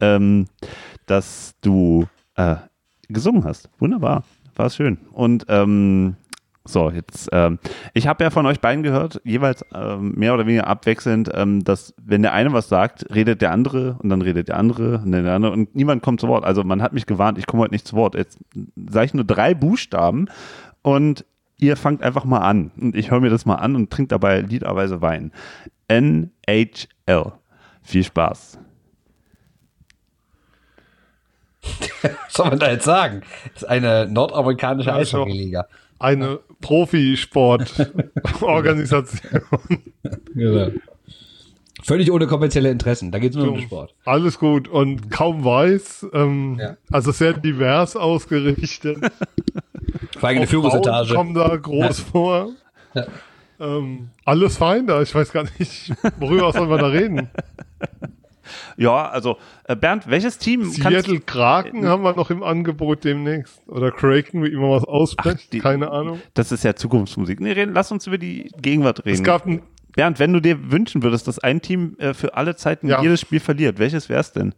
ähm, 0.01 0.47
dass 1.07 1.55
du 1.63 2.07
äh, 2.37 2.57
gesungen 3.09 3.45
hast. 3.45 3.71
Wunderbar, 3.79 4.25
war 4.57 4.69
schön. 4.69 4.99
Und 5.13 5.47
ähm, 5.49 6.17
so, 6.65 6.91
jetzt, 6.91 7.31
ähm, 7.33 7.59
ich 7.95 8.07
habe 8.07 8.23
ja 8.23 8.31
von 8.31 8.45
euch 8.47 8.61
beiden 8.61 8.83
gehört, 8.83 9.21
jeweils 9.25 9.65
ähm, 9.75 10.13
mehr 10.17 10.35
oder 10.35 10.47
weniger 10.47 10.67
abwechselnd, 10.67 11.31
ähm, 11.35 11.65
dass 11.65 11.95
wenn 11.97 12.23
der 12.23 12.35
eine 12.35 12.53
was 12.53 12.69
sagt, 12.69 13.07
redet 13.15 13.41
der 13.41 13.51
andere 13.53 13.97
und 14.01 14.11
dann 14.11 14.21
redet 14.23 14.49
der 14.49 14.59
andere 14.59 14.99
und 14.99 15.11
dann 15.11 15.25
der 15.25 15.35
andere 15.35 15.53
und 15.53 15.75
niemand 15.75 16.03
kommt 16.03 16.21
zu 16.21 16.29
Wort. 16.29 16.45
Also 16.45 16.63
man 16.63 16.83
hat 16.83 16.93
mich 16.93 17.07
gewarnt, 17.07 17.39
ich 17.39 17.47
komme 17.47 17.63
heute 17.63 17.73
nicht 17.75 17.87
zu 17.89 17.97
Wort. 17.97 18.15
Jetzt 18.15 18.39
sage 18.91 19.07
ich 19.07 19.15
nur 19.15 19.25
drei 19.25 19.55
Buchstaben 19.55 20.27
und 20.83 21.25
ihr 21.57 21.77
fangt 21.77 22.03
einfach 22.03 22.25
mal 22.25 22.41
an. 22.41 22.71
Und 22.79 22.95
ich 22.95 23.11
höre 23.11 23.21
mir 23.21 23.31
das 23.31 23.47
mal 23.47 23.57
an 23.57 23.75
und 23.75 23.91
trinke 23.91 24.09
dabei 24.09 24.41
liederweise 24.41 25.01
Wein. 25.01 25.33
NHL. 25.89 27.33
Viel 27.83 28.05
Spaß. 28.05 28.59
Was 32.03 32.33
soll 32.35 32.49
man 32.49 32.59
da 32.59 32.71
jetzt 32.71 32.85
sagen? 32.85 33.23
Das 33.55 33.63
ist 33.63 33.69
eine 33.69 34.07
nordamerikanische 34.09 34.93
Also- 34.93 35.19
Eishockey-Liga. 35.19 35.67
Eine 35.99 36.41
Profisportorganisation. 36.61 39.21
Genau. 40.35 40.71
Völlig 41.83 42.11
ohne 42.13 42.27
kommerzielle 42.27 42.71
Interessen. 42.71 43.11
Da 43.11 43.19
geht 43.19 43.31
es 43.33 43.37
nur 43.37 43.49
um 43.49 43.55
den 43.55 43.63
Sport. 43.63 43.95
Alles 44.05 44.39
gut 44.39 44.69
und 44.69 45.11
kaum 45.11 45.45
weiß, 45.45 46.07
ähm, 46.13 46.59
Ja. 46.61 46.77
also 46.93 47.11
sehr 47.11 47.33
divers 47.33 47.97
ausgerichtet. 47.97 48.99
Vor 50.19 50.29
allem 50.29 50.39
eine 50.39 50.47
Führungsetage. 50.47 51.15
kommen 51.15 51.35
da 51.35 51.57
groß 51.57 52.01
vor. 52.01 52.51
Ja. 52.95 53.07
Ähm, 53.59 54.11
alles 54.25 54.57
fein 54.59 54.87
da. 54.87 55.01
Ich 55.03 55.15
weiß 55.15 55.33
gar 55.33 55.45
nicht, 55.59 55.93
worüber 56.19 56.53
sollen 56.53 56.69
wir 56.71 56.79
da 56.79 56.87
reden? 56.89 57.29
Ja, 58.77 59.09
also 59.09 59.37
äh, 59.65 59.77
Bernd, 59.77 60.09
welches 60.09 60.39
Team 60.39 60.63
kannst 60.63 60.83
Seattle 60.83 61.21
Kraken 61.21 61.87
haben 61.87 62.03
wir 62.03 62.15
noch 62.15 62.31
im 62.31 62.43
Angebot 62.43 63.05
demnächst. 63.05 63.61
Oder 63.67 63.91
Kraken, 63.91 64.45
wie 64.45 64.49
immer 64.49 64.71
was 64.71 64.85
ausspricht. 64.85 65.51
Keine 65.61 65.91
Ahnung. 65.91 66.21
Das 66.35 66.53
ist 66.53 66.65
ja 66.65 66.75
Zukunftsmusik. 66.75 67.41
Nee, 67.41 67.53
reden, 67.53 67.75
lass 67.75 67.91
uns 67.93 68.07
über 68.07 68.19
die 68.19 68.51
Gegenwart 68.61 69.05
reden. 69.05 69.17
Es 69.17 69.23
gab 69.23 69.47
ein, 69.47 69.63
Bernd, 69.93 70.19
wenn 70.19 70.33
du 70.33 70.41
dir 70.41 70.71
wünschen 70.71 71.03
würdest, 71.03 71.29
dass 71.29 71.39
ein 71.39 71.61
Team 71.61 71.97
äh, 71.99 72.15
für 72.15 72.35
alle 72.35 72.57
Zeiten 72.57 72.89
Ja. 72.89 73.03
jedes 73.03 73.21
Spiel 73.21 73.41
verliert, 73.41 73.79
welches 73.79 74.09
wär's 74.09 74.33
denn? 74.33 74.55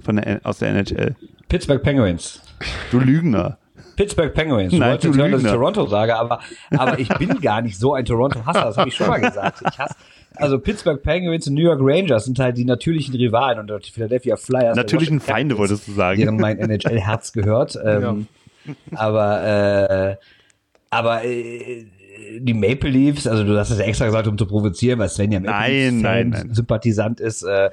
Von 0.00 0.16
der, 0.16 0.40
aus 0.44 0.58
der 0.58 0.70
NHL? 0.70 1.16
Pittsburgh 1.48 1.82
Penguins. 1.82 2.42
Du 2.90 2.98
Lügner. 2.98 3.58
Pittsburgh 3.98 4.32
Penguins. 4.32 4.70
Du 4.70 4.78
Nein, 4.78 4.90
wolltest 4.90 5.12
du 5.12 5.18
hören, 5.18 5.32
dass 5.32 5.42
ich. 5.42 5.50
Toronto 5.50 5.84
sage, 5.86 6.14
aber, 6.14 6.38
aber 6.70 7.00
ich 7.00 7.08
bin 7.18 7.40
gar 7.42 7.62
nicht 7.62 7.76
so 7.76 7.94
ein 7.94 8.04
Toronto-Hasser. 8.04 8.66
Das 8.66 8.76
habe 8.76 8.88
ich 8.90 8.94
schon 8.94 9.08
mal 9.08 9.20
gesagt. 9.20 9.60
Ich 9.68 9.76
hasse, 9.76 9.96
also 10.36 10.60
Pittsburgh 10.60 11.02
Penguins 11.02 11.48
und 11.48 11.54
New 11.54 11.62
York 11.62 11.80
Rangers 11.82 12.26
sind 12.26 12.38
halt 12.38 12.56
die 12.56 12.64
natürlichen 12.64 13.16
Rivalen 13.16 13.58
und 13.58 13.84
die 13.84 13.90
Philadelphia 13.90 14.36
Flyers. 14.36 14.76
Natürlichen 14.76 15.18
Feinde, 15.18 15.56
Capitals, 15.56 15.70
wolltest 15.70 15.88
du 15.88 15.92
sagen. 15.94 16.20
Deren 16.20 16.36
mein 16.36 16.58
NHL-Herz 16.58 17.32
gehört. 17.32 17.76
Ähm, 17.88 18.28
Aber, 18.94 19.42
äh, 19.44 20.16
aber 20.90 21.24
äh, 21.24 21.86
die 22.40 22.54
Maple 22.54 22.90
Leafs, 22.90 23.26
also 23.26 23.44
du 23.44 23.56
hast 23.58 23.70
es 23.70 23.78
ja 23.78 23.84
extra 23.84 24.06
gesagt, 24.06 24.26
um 24.26 24.36
zu 24.38 24.46
provozieren, 24.46 24.98
weil 24.98 25.08
Sven 25.08 25.32
ja 25.32 25.40
Maple 25.40 25.52
Nein, 25.54 25.72
Leafs 25.72 26.02
nein, 26.02 26.28
nein. 26.30 26.54
Sympathisant 26.54 27.20
ist. 27.20 27.42
Äh, 27.42 27.70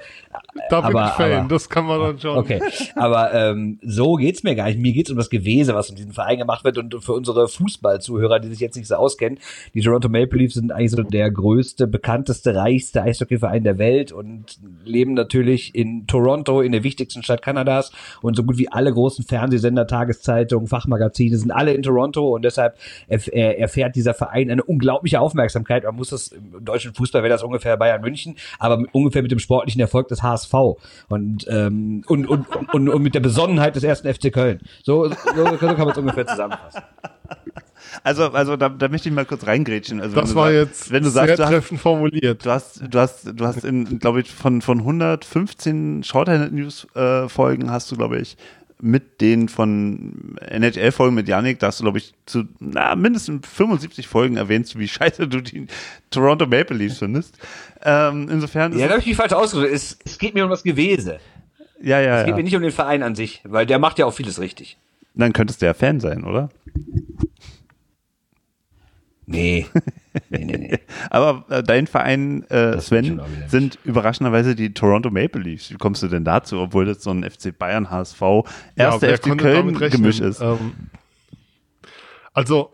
Da 0.70 0.82
bin 0.82 0.96
aber, 0.96 1.06
ich 1.08 1.12
Fan, 1.14 1.32
aber, 1.34 1.48
das 1.50 1.70
kann 1.70 1.86
man 1.86 2.00
dann 2.00 2.20
schon. 2.20 2.38
Okay, 2.38 2.62
aber 2.96 3.34
ähm, 3.34 3.80
so 3.84 4.14
geht's 4.16 4.44
mir 4.44 4.56
gar 4.56 4.66
nicht. 4.68 4.80
Mir 4.80 4.94
geht's 4.94 5.10
um 5.12 5.18
das 5.18 5.30
Gewese, 5.30 5.74
was 5.76 5.90
in 5.90 5.96
diesem 5.96 6.12
Verein 6.12 6.38
gemacht 6.38 6.64
wird 6.64 6.78
und 6.78 6.96
für 7.04 7.14
unsere 7.14 7.48
Fußballzuhörer, 7.48 8.40
die 8.40 8.50
sich 8.50 8.60
jetzt 8.60 8.76
nicht 8.76 8.88
so 8.88 8.96
auskennen, 8.96 9.40
die 9.74 9.82
Toronto 9.82 10.10
Maple 10.10 10.40
Leafs 10.40 10.56
sind 10.56 10.72
eigentlich 10.72 10.92
so 10.92 11.04
der 11.04 11.30
größte, 11.32 11.88
bekannteste, 11.88 12.56
reichste 12.56 13.02
Eishockeyverein 13.04 13.64
der 13.64 13.78
Welt 13.78 14.12
und 14.12 14.58
leben 14.84 15.14
natürlich 15.14 15.76
in 15.76 16.08
Toronto, 16.08 16.62
in 16.62 16.72
der 16.72 16.84
wichtigsten 16.84 17.24
Stadt 17.24 17.42
Kanadas 17.42 17.92
und 18.22 18.36
so 18.36 18.44
gut 18.44 18.58
wie 18.58 18.72
alle 18.72 18.92
großen 18.94 19.26
Fernsehsender, 19.26 19.88
Tageszeitungen, 19.88 20.68
Fachmagazine 20.68 21.38
sind 21.38 21.52
alle 21.52 21.74
in 21.74 21.84
Toronto 21.84 22.34
und 22.34 22.46
deshalb 22.46 22.76
erf 23.08 23.28
er- 23.32 23.60
erfährt 23.60 23.96
dieser 23.96 24.14
Verein 24.14 24.45
eine 24.52 24.64
unglaubliche 24.64 25.20
Aufmerksamkeit. 25.20 25.84
Man 25.84 25.96
muss 25.96 26.10
das 26.10 26.30
im 26.30 26.64
deutschen 26.64 26.94
Fußball 26.94 27.22
wäre 27.24 27.32
das 27.34 27.44
ungefähr 27.44 27.78
Bayern 27.78 28.02
München, 28.02 28.36
aber 28.60 28.78
mit, 28.78 28.94
ungefähr 28.94 29.22
mit 29.22 29.32
dem 29.32 29.40
sportlichen 29.40 29.82
Erfolg 29.82 30.08
des 30.08 30.24
HSV 30.24 30.54
und 31.08 31.46
ähm, 31.50 32.04
und, 32.08 32.28
und, 32.28 32.48
und, 32.74 32.90
und 32.90 33.02
mit 33.04 33.16
der 33.16 33.20
Besonnenheit 33.22 33.76
des 33.76 33.84
ersten 33.84 34.12
FC 34.14 34.32
Köln. 34.32 34.60
So, 34.84 35.08
so, 35.10 35.16
so 35.36 35.58
kann 35.58 35.78
man 35.78 35.90
es 35.90 35.98
ungefähr 35.98 36.26
zusammenfassen. 36.28 36.82
Also, 38.04 38.32
also 38.32 38.56
da, 38.58 38.70
da 38.70 38.88
möchte 38.88 39.10
ich 39.10 39.16
mal 39.16 39.26
kurz 39.26 39.46
reingrätschen. 39.46 40.02
Also, 40.02 40.16
Das 40.16 40.36
war 40.36 40.48
sag- 40.48 40.54
jetzt 40.56 40.92
wenn 40.92 41.04
du 41.04 41.10
sehr 41.10 41.28
sagst, 41.28 41.40
du 41.40 41.44
hast, 41.44 41.52
treffend 41.52 41.80
formuliert. 41.82 42.46
du 42.46 42.50
hast, 42.52 42.82
du 42.90 43.00
hast, 43.00 43.32
du 43.40 43.46
hast 43.46 43.64
in, 43.64 44.00
glaube 44.00 44.22
ich, 44.22 44.32
von, 44.32 44.62
von 44.62 44.80
115 44.80 46.04
Shorthand 46.04 46.54
News 46.54 46.88
äh, 46.96 47.28
Folgen 47.30 47.72
hast 47.72 47.92
du, 47.92 47.96
glaube 47.96 48.20
ich, 48.20 48.38
mit 48.82 49.22
den 49.22 49.48
von 49.48 50.36
NHL-Folgen 50.42 51.16
mit 51.16 51.28
Yannick, 51.28 51.60
da 51.60 51.68
hast 51.68 51.80
du, 51.80 51.84
glaube 51.84 51.98
ich, 51.98 52.14
zu 52.26 52.44
na, 52.60 52.96
mindestens 52.96 53.48
75 53.48 54.08
Folgen 54.08 54.38
erwähnst, 54.38 54.78
wie 54.78 54.88
scheiße 54.88 55.28
du 55.28 55.42
die 55.42 55.68
Toronto 56.12 56.46
Maple 56.46 56.78
Leafs 56.78 57.00
findest. 57.00 57.38
Ähm, 57.84 58.28
insofern 58.30 58.74
ist 58.74 58.80
Ja, 58.80 58.88
da 58.88 58.94
habe 58.94 59.02
ich 59.02 59.08
mich 59.08 59.16
falsch 59.16 59.34
ausgedrückt. 59.34 59.74
Es, 59.74 59.98
es 60.06 60.18
geht 60.18 60.34
mir 60.34 60.44
um 60.44 60.50
das 60.50 60.64
Gewese. 60.64 61.20
ja, 61.82 62.00
ja, 62.00 62.20
Es 62.20 62.26
geht 62.26 62.32
ja. 62.32 62.38
mir 62.38 62.44
nicht 62.44 62.56
um 62.56 62.62
den 62.62 62.72
Verein 62.72 63.04
an 63.04 63.16
sich, 63.16 63.42
weil 63.46 63.66
der 63.66 63.80
macht 63.80 64.00
ja 64.00 64.06
auch 64.06 64.14
vieles 64.14 64.40
richtig. 64.40 64.78
Dann 65.14 65.32
könntest 65.32 65.62
du 65.62 65.66
ja 65.66 65.74
Fan 65.74 66.00
sein, 66.00 66.26
oder? 66.26 66.50
Nee. 69.26 69.68
Nee, 70.30 70.46
nee, 70.46 70.58
nee. 70.58 70.80
Aber 71.10 71.44
äh, 71.50 71.62
dein 71.62 71.88
Verein, 71.88 72.44
äh, 72.50 72.80
Sven, 72.80 73.20
sind 73.48 73.78
überraschenderweise 73.84 74.56
die 74.56 74.74
Toronto 74.74 75.10
Maple 75.12 75.42
Leafs. 75.42 75.72
Wie 75.72 75.76
kommst 75.76 76.04
du 76.04 76.08
denn 76.08 76.24
dazu, 76.24 76.58
obwohl 76.62 76.86
das 76.86 77.04
so 77.04 77.12
ein 77.12 77.30
FC 77.30 77.56
Bayern, 77.58 77.92
HSV, 77.92 78.22
erster 78.78 79.08
wer 79.10 79.18
FC 79.18 79.24
konnte 79.24 79.44
Köln 79.44 79.56
damit 79.58 79.82
rechnen? 79.82 80.04
Gemisch 80.04 80.22
ist? 80.22 80.40
Ähm, 80.40 80.72
also, 82.34 82.72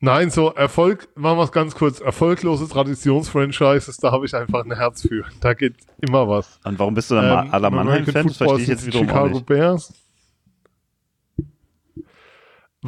nein, 0.00 0.30
so 0.30 0.52
Erfolg, 0.54 1.08
machen 1.14 1.38
wir 1.38 1.44
es 1.44 1.52
ganz 1.52 1.76
kurz. 1.76 2.00
Erfolglose 2.00 2.68
Traditionsfranchises, 2.68 3.98
da 3.98 4.10
habe 4.10 4.26
ich 4.26 4.34
einfach 4.34 4.64
ein 4.64 4.74
Herz 4.74 5.02
für. 5.02 5.24
Da 5.40 5.54
geht 5.54 5.76
immer 6.00 6.28
was. 6.28 6.58
Und 6.64 6.80
warum 6.80 6.94
bist 6.94 7.12
du 7.12 7.14
dann 7.14 7.28
mal 7.28 7.44
Ähm, 7.44 7.54
aller 7.54 7.68
American 7.68 7.86
Mannheim-Fan? 7.86 8.30
Verstehe 8.30 8.62
ich 8.62 8.66
jetzt 8.68 8.86
wiederum 8.86 9.06
auch 9.08 9.12
Chicago 9.12 9.34
nicht. 9.34 9.46
Bears. 9.46 9.92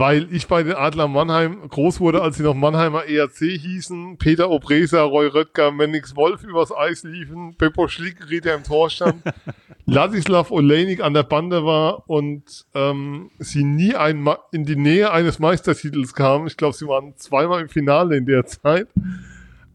Weil 0.00 0.32
ich 0.32 0.46
bei 0.46 0.62
den 0.62 0.76
Adler 0.76 1.08
Mannheim 1.08 1.68
groß 1.68 2.00
wurde, 2.00 2.22
als 2.22 2.38
sie 2.38 2.42
noch 2.42 2.54
Mannheimer 2.54 3.04
ERC 3.04 3.36
hießen, 3.36 4.16
Peter 4.16 4.48
Obresa, 4.48 5.02
Roy 5.02 5.26
Röttger, 5.26 5.72
Mennix 5.72 6.16
Wolf 6.16 6.42
übers 6.42 6.74
Eis 6.74 7.02
liefen, 7.02 7.54
Beppo 7.58 7.86
Schlick, 7.86 8.16
der 8.42 8.54
im 8.54 8.64
Tor 8.64 8.88
stand, 8.88 9.22
Ladislav 9.84 10.50
Olejnik 10.52 11.02
an 11.02 11.12
der 11.12 11.24
Bande 11.24 11.66
war 11.66 12.08
und 12.08 12.64
ähm, 12.72 13.30
sie 13.40 13.62
nie 13.62 13.94
ein 13.94 14.22
Ma 14.22 14.38
in 14.52 14.64
die 14.64 14.76
Nähe 14.76 15.12
eines 15.12 15.38
Meistertitels 15.38 16.14
kamen. 16.14 16.46
Ich 16.46 16.56
glaube, 16.56 16.74
sie 16.74 16.88
waren 16.88 17.14
zweimal 17.18 17.60
im 17.60 17.68
Finale 17.68 18.16
in 18.16 18.24
der 18.24 18.46
Zeit. 18.46 18.88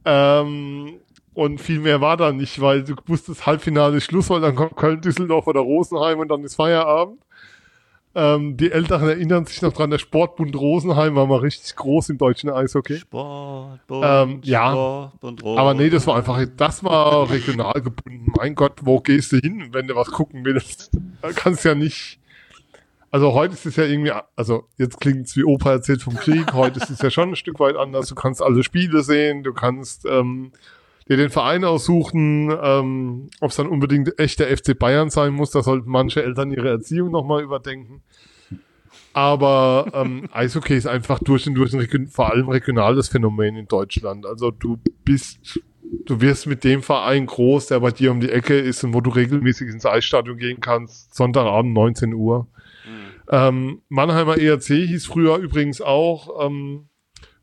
Ähm, 0.06 1.02
und 1.36 1.62
viel 1.62 1.82
mehr 1.82 2.02
war 2.02 2.18
da 2.18 2.32
nicht, 2.32 2.60
weil 2.60 2.84
du 2.84 2.96
wusstest, 3.06 3.46
Halbfinale 3.46 3.98
ist 3.98 4.06
Schluss, 4.06 4.32
weil 4.32 4.42
dann 4.42 4.56
kommt 4.56 4.76
Köln, 4.76 5.02
Düsseldorf 5.02 5.46
oder 5.46 5.60
Rosenheim 5.60 6.18
und 6.18 6.30
dann 6.30 6.44
ist 6.44 6.56
Feierabend. 6.56 7.20
Ähm, 8.18 8.56
die 8.56 8.72
Älteren 8.72 9.10
erinnern 9.10 9.46
sich 9.46 9.62
noch 9.62 9.74
dran, 9.74 9.92
der 9.92 9.98
Sportbund 9.98 10.56
Rosenheim 10.56 11.16
war 11.16 11.28
mal 11.28 11.40
richtig 11.40 11.76
groß 11.76 12.10
im 12.10 12.18
deutschen 12.18 12.50
Eishockey. 12.50 12.98
Sport, 12.98 13.82
Ähm, 13.92 14.40
ja. 14.44 14.72
Sport 14.72 15.24
und 15.24 15.44
Rot. 15.44 15.60
Aber 15.60 15.74
nee, 15.74 15.90
das 15.90 16.08
war 16.08 16.16
einfach, 16.16 16.42
das 16.56 16.84
war 16.86 17.30
regional 17.30 17.82
gebunden. 17.82 18.32
Mein 18.38 18.56
Gott, 18.56 18.80
wo 18.84 19.02
gehst 19.02 19.34
du 19.34 19.38
hin, 19.38 19.68
wenn 19.74 19.88
du 19.88 19.96
was 19.96 20.08
gucken 20.12 20.46
willst? 20.46 20.92
Da 21.22 21.34
kannst 21.34 21.66
ja 21.66 21.76
nicht. 21.76 22.20
Also 23.12 23.34
heute 23.34 23.54
ist 23.54 23.66
es 23.66 23.76
ja 23.76 23.84
irgendwie, 23.84 24.12
also 24.36 24.68
jetzt 24.78 25.00
klingt 25.00 25.28
es 25.28 25.36
wie 25.36 25.44
Opa 25.44 25.72
erzählt 25.72 26.02
vom 26.02 26.16
Krieg, 26.16 26.54
heute 26.54 26.80
ist 26.80 26.90
es 26.90 27.02
ja 27.02 27.10
schon 27.10 27.30
ein 27.30 27.36
Stück 27.36 27.60
weit 27.60 27.76
anders. 27.76 28.08
Du 28.08 28.16
kannst 28.16 28.42
alle 28.42 28.64
Spiele 28.64 29.04
sehen, 29.04 29.44
du 29.44 29.54
kannst 29.54 30.06
ähm, 30.06 30.52
dir 31.08 31.18
den 31.18 31.30
Verein 31.30 31.64
aussuchen, 31.64 32.52
ähm, 32.62 33.30
ob 33.42 33.52
es 33.52 33.58
dann 33.58 33.68
unbedingt 33.68 34.20
echt 34.20 34.40
der 34.40 34.56
FC 34.56 34.78
Bayern 34.78 35.10
sein 35.10 35.34
muss, 35.34 35.52
da 35.52 35.62
sollten 35.62 35.90
manche 35.90 36.24
Eltern 36.24 36.52
ihre 36.52 36.70
Erziehung 36.70 37.12
nochmal 37.12 37.44
überdenken. 37.44 38.02
Aber 39.14 39.92
ähm, 39.94 40.28
Eishockey 40.34 40.76
ist 40.76 40.88
einfach 40.88 41.20
durch 41.20 41.48
und 41.48 41.56
durch 41.56 41.74
ein 41.74 42.08
vor 42.08 42.32
allem 42.32 42.50
regionales 42.50 43.08
Phänomen 43.08 43.56
in 43.56 43.68
Deutschland. 43.68 44.26
Also 44.26 44.52
du 44.52 44.80
bist, 45.04 45.60
du 46.06 46.22
wirst 46.22 46.48
mit 46.48 46.64
dem 46.64 46.82
Verein 46.82 47.26
groß, 47.26 47.68
der 47.68 47.80
bei 47.80 47.92
dir 47.92 48.12
um 48.12 48.20
die 48.20 48.32
Ecke 48.32 48.58
ist 48.58 48.84
und 48.84 48.94
wo 48.94 49.02
du 49.02 49.12
regelmäßig 49.12 49.70
ins 49.70 49.86
Eisstadion 49.86 50.38
gehen 50.38 50.60
kannst. 50.60 51.14
Sonntagabend 51.14 51.74
19 51.74 52.14
Uhr. 52.14 52.48
Ähm, 53.30 53.82
Mannheimer 53.90 54.38
ERC 54.38 54.66
hieß 54.66 55.06
früher 55.08 55.38
übrigens 55.38 55.82
auch 55.82 56.46
ähm, 56.46 56.90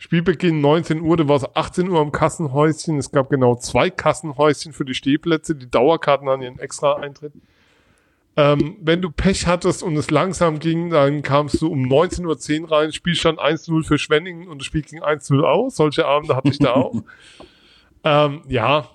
Spielbeginn 0.02 0.60
19 0.60 1.00
Uhr, 1.00 1.16
du 1.16 1.28
warst 1.28 1.56
18 1.56 1.88
Uhr 1.88 2.00
am 2.00 2.10
Kassenhäuschen. 2.10 2.98
Es 2.98 3.12
gab 3.12 3.30
genau 3.30 3.54
zwei 3.54 3.88
Kassenhäuschen 3.88 4.72
für 4.72 4.84
die 4.84 4.94
Stehplätze. 4.94 5.54
Die 5.54 5.70
Dauerkarten 5.70 6.28
hatten 6.28 6.42
ihren 6.42 6.58
extra 6.58 6.96
Eintritt. 6.96 7.34
Ähm, 8.36 8.78
wenn 8.80 9.00
du 9.00 9.12
Pech 9.12 9.46
hattest 9.46 9.80
und 9.80 9.96
es 9.96 10.10
langsam 10.10 10.58
ging, 10.58 10.90
dann 10.90 11.22
kamst 11.22 11.62
du 11.62 11.70
um 11.70 11.84
19.10 11.84 12.62
Uhr 12.62 12.72
rein, 12.72 12.92
Spielstand 12.92 13.38
1-0 13.38 13.84
für 13.84 13.96
Schwenningen 13.96 14.48
und 14.48 14.58
das 14.58 14.66
Spiel 14.66 14.82
ging 14.82 15.04
1-0 15.04 15.40
aus. 15.40 15.76
Solche 15.76 16.04
Abende 16.04 16.34
hatte 16.34 16.48
ich 16.48 16.58
da 16.58 16.72
auch. 16.72 17.00
ähm, 18.02 18.42
ja. 18.48 18.88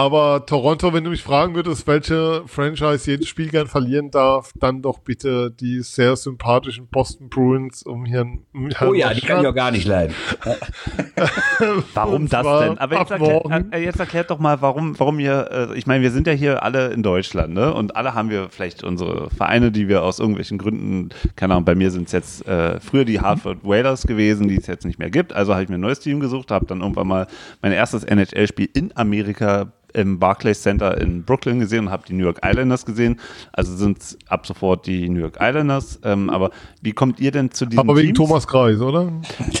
Aber 0.00 0.46
Toronto, 0.46 0.94
wenn 0.94 1.04
du 1.04 1.10
mich 1.10 1.22
fragen 1.22 1.54
würdest, 1.54 1.86
welche 1.86 2.42
Franchise 2.46 3.10
jedes 3.10 3.28
Spiel 3.28 3.50
gern 3.50 3.66
verlieren 3.66 4.10
darf, 4.10 4.50
dann 4.58 4.80
doch 4.80 5.00
bitte 5.00 5.50
die 5.50 5.82
sehr 5.82 6.16
sympathischen 6.16 6.86
Boston 6.86 7.28
Bruins 7.28 7.82
um 7.82 8.06
hier. 8.06 8.22
Um 8.22 8.70
Oh 8.80 8.94
ja, 8.94 9.12
die 9.12 9.20
kann 9.20 9.42
ich 9.42 9.46
auch 9.46 9.54
gar 9.54 9.70
nicht 9.70 9.86
leiden. 9.86 10.14
Warum 11.92 12.30
das 12.30 12.46
denn? 12.46 12.78
Aber 12.78 12.98
jetzt, 12.98 13.10
erklär, 13.10 13.64
äh, 13.72 13.84
jetzt 13.84 14.00
erklärt 14.00 14.30
doch 14.30 14.38
mal, 14.38 14.62
warum, 14.62 14.98
warum 14.98 15.20
ihr, 15.20 15.68
äh, 15.70 15.78
ich 15.78 15.86
meine, 15.86 16.02
wir 16.02 16.10
sind 16.10 16.26
ja 16.26 16.32
hier 16.32 16.62
alle 16.62 16.88
in 16.92 17.02
Deutschland, 17.02 17.52
ne? 17.52 17.74
Und 17.74 17.94
alle 17.94 18.14
haben 18.14 18.30
wir 18.30 18.48
vielleicht 18.48 18.82
unsere 18.82 19.28
Vereine, 19.28 19.70
die 19.70 19.86
wir 19.86 20.02
aus 20.02 20.18
irgendwelchen 20.18 20.56
Gründen, 20.56 21.10
keine 21.36 21.52
Ahnung, 21.52 21.66
bei 21.66 21.74
mir 21.74 21.90
sind 21.90 22.06
es 22.06 22.12
jetzt 22.12 22.48
äh, 22.48 22.80
früher 22.80 23.04
die 23.04 23.20
Hartford 23.20 23.58
Whalers 23.64 24.06
gewesen, 24.06 24.48
die 24.48 24.56
es 24.56 24.66
jetzt 24.66 24.86
nicht 24.86 24.98
mehr 24.98 25.10
gibt. 25.10 25.34
Also 25.34 25.52
habe 25.52 25.62
ich 25.62 25.68
mir 25.68 25.74
ein 25.74 25.82
neues 25.82 26.00
Team 26.00 26.20
gesucht, 26.20 26.50
habe 26.50 26.64
dann 26.64 26.80
irgendwann 26.80 27.06
mal 27.06 27.26
mein 27.60 27.72
erstes 27.72 28.02
NHL-Spiel 28.04 28.70
in 28.72 28.96
Amerika 28.96 29.70
im 29.94 30.18
Barclays 30.18 30.62
Center 30.62 30.98
in 31.00 31.24
Brooklyn 31.24 31.60
gesehen 31.60 31.86
und 31.86 31.90
habe 31.90 32.04
die 32.06 32.12
New 32.14 32.24
York 32.24 32.38
Islanders 32.44 32.84
gesehen. 32.86 33.20
Also 33.52 33.76
sind 33.76 33.98
es 33.98 34.18
ab 34.28 34.46
sofort 34.46 34.86
die 34.86 35.08
New 35.08 35.20
York 35.20 35.36
Islanders. 35.40 35.98
Ähm, 36.04 36.30
aber 36.30 36.50
wie 36.82 36.92
kommt 36.92 37.20
ihr 37.20 37.30
denn 37.30 37.50
zu 37.50 37.66
diesem 37.66 37.80
Aber 37.80 37.96
wegen 37.96 38.14
Teams? 38.14 38.18
Thomas 38.28 38.46
Kreis, 38.46 38.80
oder? 38.80 39.12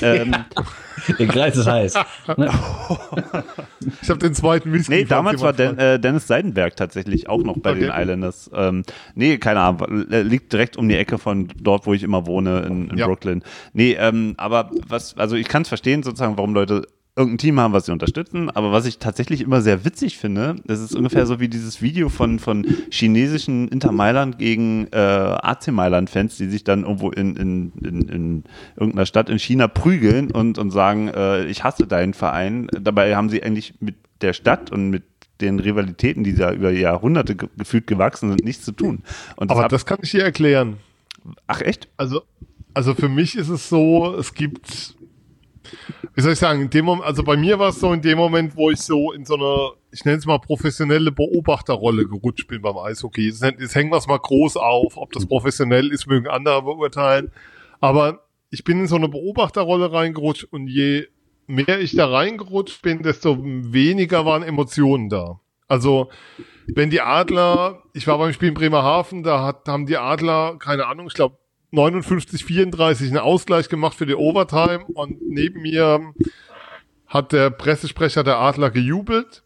Ähm, 0.02 0.34
Der 1.18 1.26
Kreis 1.28 1.56
ist 1.56 1.66
heiß. 1.66 1.94
Ich 4.02 4.08
habe 4.10 4.18
den 4.18 4.34
zweiten 4.34 4.72
Whisky. 4.72 4.92
Nee, 4.92 5.04
damals 5.04 5.40
war 5.40 5.52
Den, 5.52 5.78
äh, 5.78 5.98
Dennis 5.98 6.26
Seidenberg 6.26 6.76
tatsächlich 6.76 7.28
auch 7.28 7.42
noch 7.42 7.58
bei 7.58 7.70
Okay. 7.70 7.80
den 7.80 7.90
Islanders. 7.90 8.50
Ähm, 8.54 8.82
nee, 9.14 9.38
keine 9.38 9.60
Ahnung, 9.60 10.10
äh, 10.10 10.22
liegt 10.22 10.52
direkt 10.52 10.76
um 10.76 10.88
die 10.88 10.96
Ecke 10.96 11.18
von 11.18 11.48
dort, 11.60 11.86
wo 11.86 11.94
ich 11.94 12.02
immer 12.02 12.26
wohne, 12.26 12.60
in, 12.60 12.90
in 12.90 12.98
Ja. 12.98 13.06
Brooklyn. 13.06 13.42
Nee, 13.72 13.96
ähm, 13.98 14.34
aber 14.36 14.70
was, 14.88 15.16
also 15.16 15.36
ich 15.36 15.48
kann 15.48 15.62
es 15.62 15.68
verstehen, 15.68 16.02
sozusagen, 16.02 16.36
warum 16.36 16.52
Leute 16.54 16.86
irgendein 17.20 17.38
Team 17.38 17.60
haben, 17.60 17.72
was 17.72 17.86
sie 17.86 17.92
unterstützen, 17.92 18.50
aber 18.50 18.72
was 18.72 18.86
ich 18.86 18.98
tatsächlich 18.98 19.42
immer 19.42 19.60
sehr 19.60 19.84
witzig 19.84 20.18
finde, 20.18 20.56
das 20.64 20.80
ist 20.80 20.96
ungefähr 20.96 21.26
so 21.26 21.38
wie 21.38 21.48
dieses 21.48 21.82
Video 21.82 22.08
von, 22.08 22.38
von 22.38 22.66
chinesischen 22.90 23.68
Inter 23.68 23.92
Mailand 23.92 24.38
gegen 24.38 24.88
äh, 24.90 24.96
AC 24.96 25.68
Mailand-Fans, 25.68 26.36
die 26.38 26.48
sich 26.48 26.64
dann 26.64 26.82
irgendwo 26.82 27.10
in, 27.10 27.36
in, 27.36 27.72
in, 27.82 28.08
in 28.08 28.44
irgendeiner 28.76 29.06
Stadt 29.06 29.28
in 29.28 29.38
China 29.38 29.68
prügeln 29.68 30.30
und, 30.30 30.58
und 30.58 30.70
sagen, 30.70 31.08
äh, 31.08 31.44
ich 31.44 31.62
hasse 31.62 31.86
deinen 31.86 32.14
Verein. 32.14 32.68
Dabei 32.80 33.14
haben 33.14 33.28
sie 33.28 33.42
eigentlich 33.42 33.74
mit 33.80 33.96
der 34.22 34.32
Stadt 34.32 34.72
und 34.72 34.90
mit 34.90 35.04
den 35.40 35.60
Rivalitäten, 35.60 36.24
die 36.24 36.34
da 36.34 36.52
über 36.52 36.70
Jahrhunderte 36.70 37.36
ge 37.36 37.48
gefühlt 37.56 37.86
gewachsen 37.86 38.30
sind, 38.30 38.44
nichts 38.44 38.64
zu 38.64 38.72
tun. 38.72 39.02
Und 39.36 39.50
Aber 39.50 39.68
das 39.68 39.86
kann 39.86 39.98
ich 40.02 40.10
dir 40.10 40.24
erklären. 40.24 40.78
ach 41.46 41.60
echt? 41.60 41.88
Also, 41.96 42.22
also 42.74 42.94
für 42.94 43.08
mich 43.08 43.36
ist 43.36 43.48
es 43.48 43.68
so, 43.68 44.16
es 44.16 44.34
gibt, 44.34 44.94
wie 46.14 46.20
soll 46.20 46.32
ich 46.32 46.38
sagen, 46.38 46.62
in 46.62 46.70
dem 46.70 46.84
Moment, 46.84 47.06
also 47.06 47.22
bei 47.22 47.36
mir 47.36 47.58
war 47.58 47.68
es 47.68 47.80
so 47.80 47.92
in 47.92 48.02
dem 48.02 48.18
Moment, 48.18 48.56
wo 48.56 48.70
ich 48.70 48.80
so 48.80 49.12
in 49.12 49.24
so 49.24 49.34
eine, 49.34 49.72
ich 49.92 50.04
nenne 50.04 50.18
es 50.18 50.26
mal 50.26 50.38
professionelle 50.38 51.12
Beobachterrolle 51.12 52.06
gerutscht 52.06 52.48
bin 52.48 52.62
beim 52.62 52.76
Eishockey. 52.76 53.26
Jetzt, 53.26 53.42
jetzt 53.42 53.74
hängen 53.74 53.90
wir 53.90 53.96
es 53.96 54.06
mal 54.06 54.18
groß 54.18 54.56
auf, 54.56 54.96
ob 54.96 55.12
das 55.12 55.26
professionell 55.26 55.92
ist, 55.92 56.06
mögen 56.06 56.28
andere 56.28 56.62
beurteilen. 56.62 57.30
Aber 57.80 58.24
ich 58.50 58.64
bin 58.64 58.80
in 58.80 58.86
so 58.86 58.96
eine 58.96 59.08
Beobachterrolle 59.08 59.92
reingerutscht 59.92 60.44
und 60.44 60.66
je 60.66 61.06
mehr 61.46 61.80
ich 61.80 61.94
da 61.94 62.06
reingerutscht 62.06 62.82
bin, 62.82 63.02
desto 63.02 63.38
weniger 63.40 64.24
waren 64.24 64.42
Emotionen 64.42 65.08
da. 65.08 65.40
Also, 65.68 66.10
wenn 66.66 66.90
die 66.90 67.00
Adler, 67.00 67.82
ich 67.92 68.06
war 68.06 68.18
beim 68.18 68.32
Spiel 68.32 68.48
in 68.48 68.54
Bremerhaven, 68.54 69.22
da 69.22 69.44
hat, 69.44 69.68
haben 69.68 69.86
die 69.86 69.96
Adler, 69.96 70.56
keine 70.58 70.86
Ahnung, 70.86 71.06
ich 71.06 71.14
glaube 71.14 71.38
59, 71.70 72.44
34 72.44 73.08
einen 73.08 73.18
Ausgleich 73.18 73.68
gemacht 73.68 73.96
für 73.96 74.06
die 74.06 74.14
Overtime 74.14 74.84
und 74.86 75.20
neben 75.22 75.62
mir 75.62 76.12
hat 77.06 77.32
der 77.32 77.50
Pressesprecher 77.50 78.24
der 78.24 78.38
Adler 78.38 78.70
gejubelt. 78.70 79.42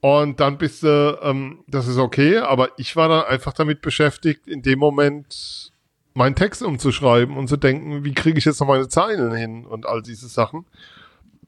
Und 0.00 0.40
dann 0.40 0.58
bist 0.58 0.82
du, 0.82 1.18
ähm, 1.22 1.64
das 1.68 1.86
ist 1.86 1.98
okay, 1.98 2.38
aber 2.38 2.70
ich 2.76 2.96
war 2.96 3.08
dann 3.08 3.24
einfach 3.24 3.52
damit 3.52 3.82
beschäftigt, 3.82 4.48
in 4.48 4.62
dem 4.62 4.80
Moment 4.80 5.72
meinen 6.14 6.34
Text 6.34 6.62
umzuschreiben 6.62 7.36
und 7.36 7.48
zu 7.48 7.56
denken, 7.56 8.04
wie 8.04 8.12
kriege 8.12 8.36
ich 8.38 8.44
jetzt 8.44 8.60
noch 8.60 8.66
meine 8.66 8.88
Zeilen 8.88 9.32
hin 9.32 9.64
und 9.64 9.86
all 9.86 10.02
diese 10.02 10.28
Sachen. 10.28 10.66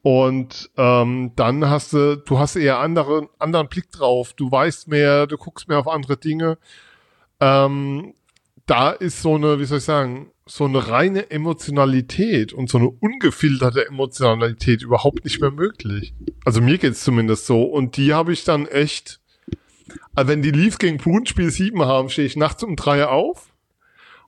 Und 0.01 0.69
ähm, 0.77 1.33
dann 1.35 1.69
hast 1.69 1.93
du, 1.93 2.15
du 2.15 2.39
hast 2.39 2.55
eher 2.55 2.79
andere, 2.79 3.27
anderen 3.39 3.67
Blick 3.67 3.91
drauf, 3.91 4.33
du 4.33 4.49
weißt 4.49 4.87
mehr, 4.87 5.27
du 5.27 5.35
guckst 5.35 5.67
mehr 5.67 5.79
auf 5.79 5.87
andere 5.87 6.15
Dinge. 6.15 6.57
Ähm, 7.39 8.13
da 8.65 8.91
ist 8.91 9.21
so 9.21 9.35
eine, 9.35 9.59
wie 9.59 9.65
soll 9.65 9.77
ich 9.77 9.83
sagen, 9.83 10.31
so 10.47 10.65
eine 10.65 10.87
reine 10.87 11.31
Emotionalität 11.31 12.53
und 12.53 12.69
so 12.69 12.77
eine 12.77 12.89
ungefilterte 12.89 13.87
Emotionalität 13.87 14.83
überhaupt 14.83 15.23
nicht 15.23 15.41
mehr 15.41 15.51
möglich. 15.51 16.13
Also 16.45 16.61
mir 16.61 16.77
geht's 16.77 17.03
zumindest 17.03 17.47
so. 17.47 17.63
Und 17.63 17.97
die 17.97 18.13
habe 18.13 18.33
ich 18.33 18.43
dann 18.43 18.67
echt, 18.67 19.19
also 20.13 20.29
wenn 20.29 20.41
die 20.41 20.51
Leafs 20.51 20.77
gegen 20.77 20.97
Bruins 20.97 21.29
Spiel 21.29 21.49
7 21.49 21.81
haben, 21.83 22.09
stehe 22.09 22.27
ich 22.27 22.35
nachts 22.35 22.63
um 22.63 22.75
drei 22.75 23.07
auf 23.07 23.49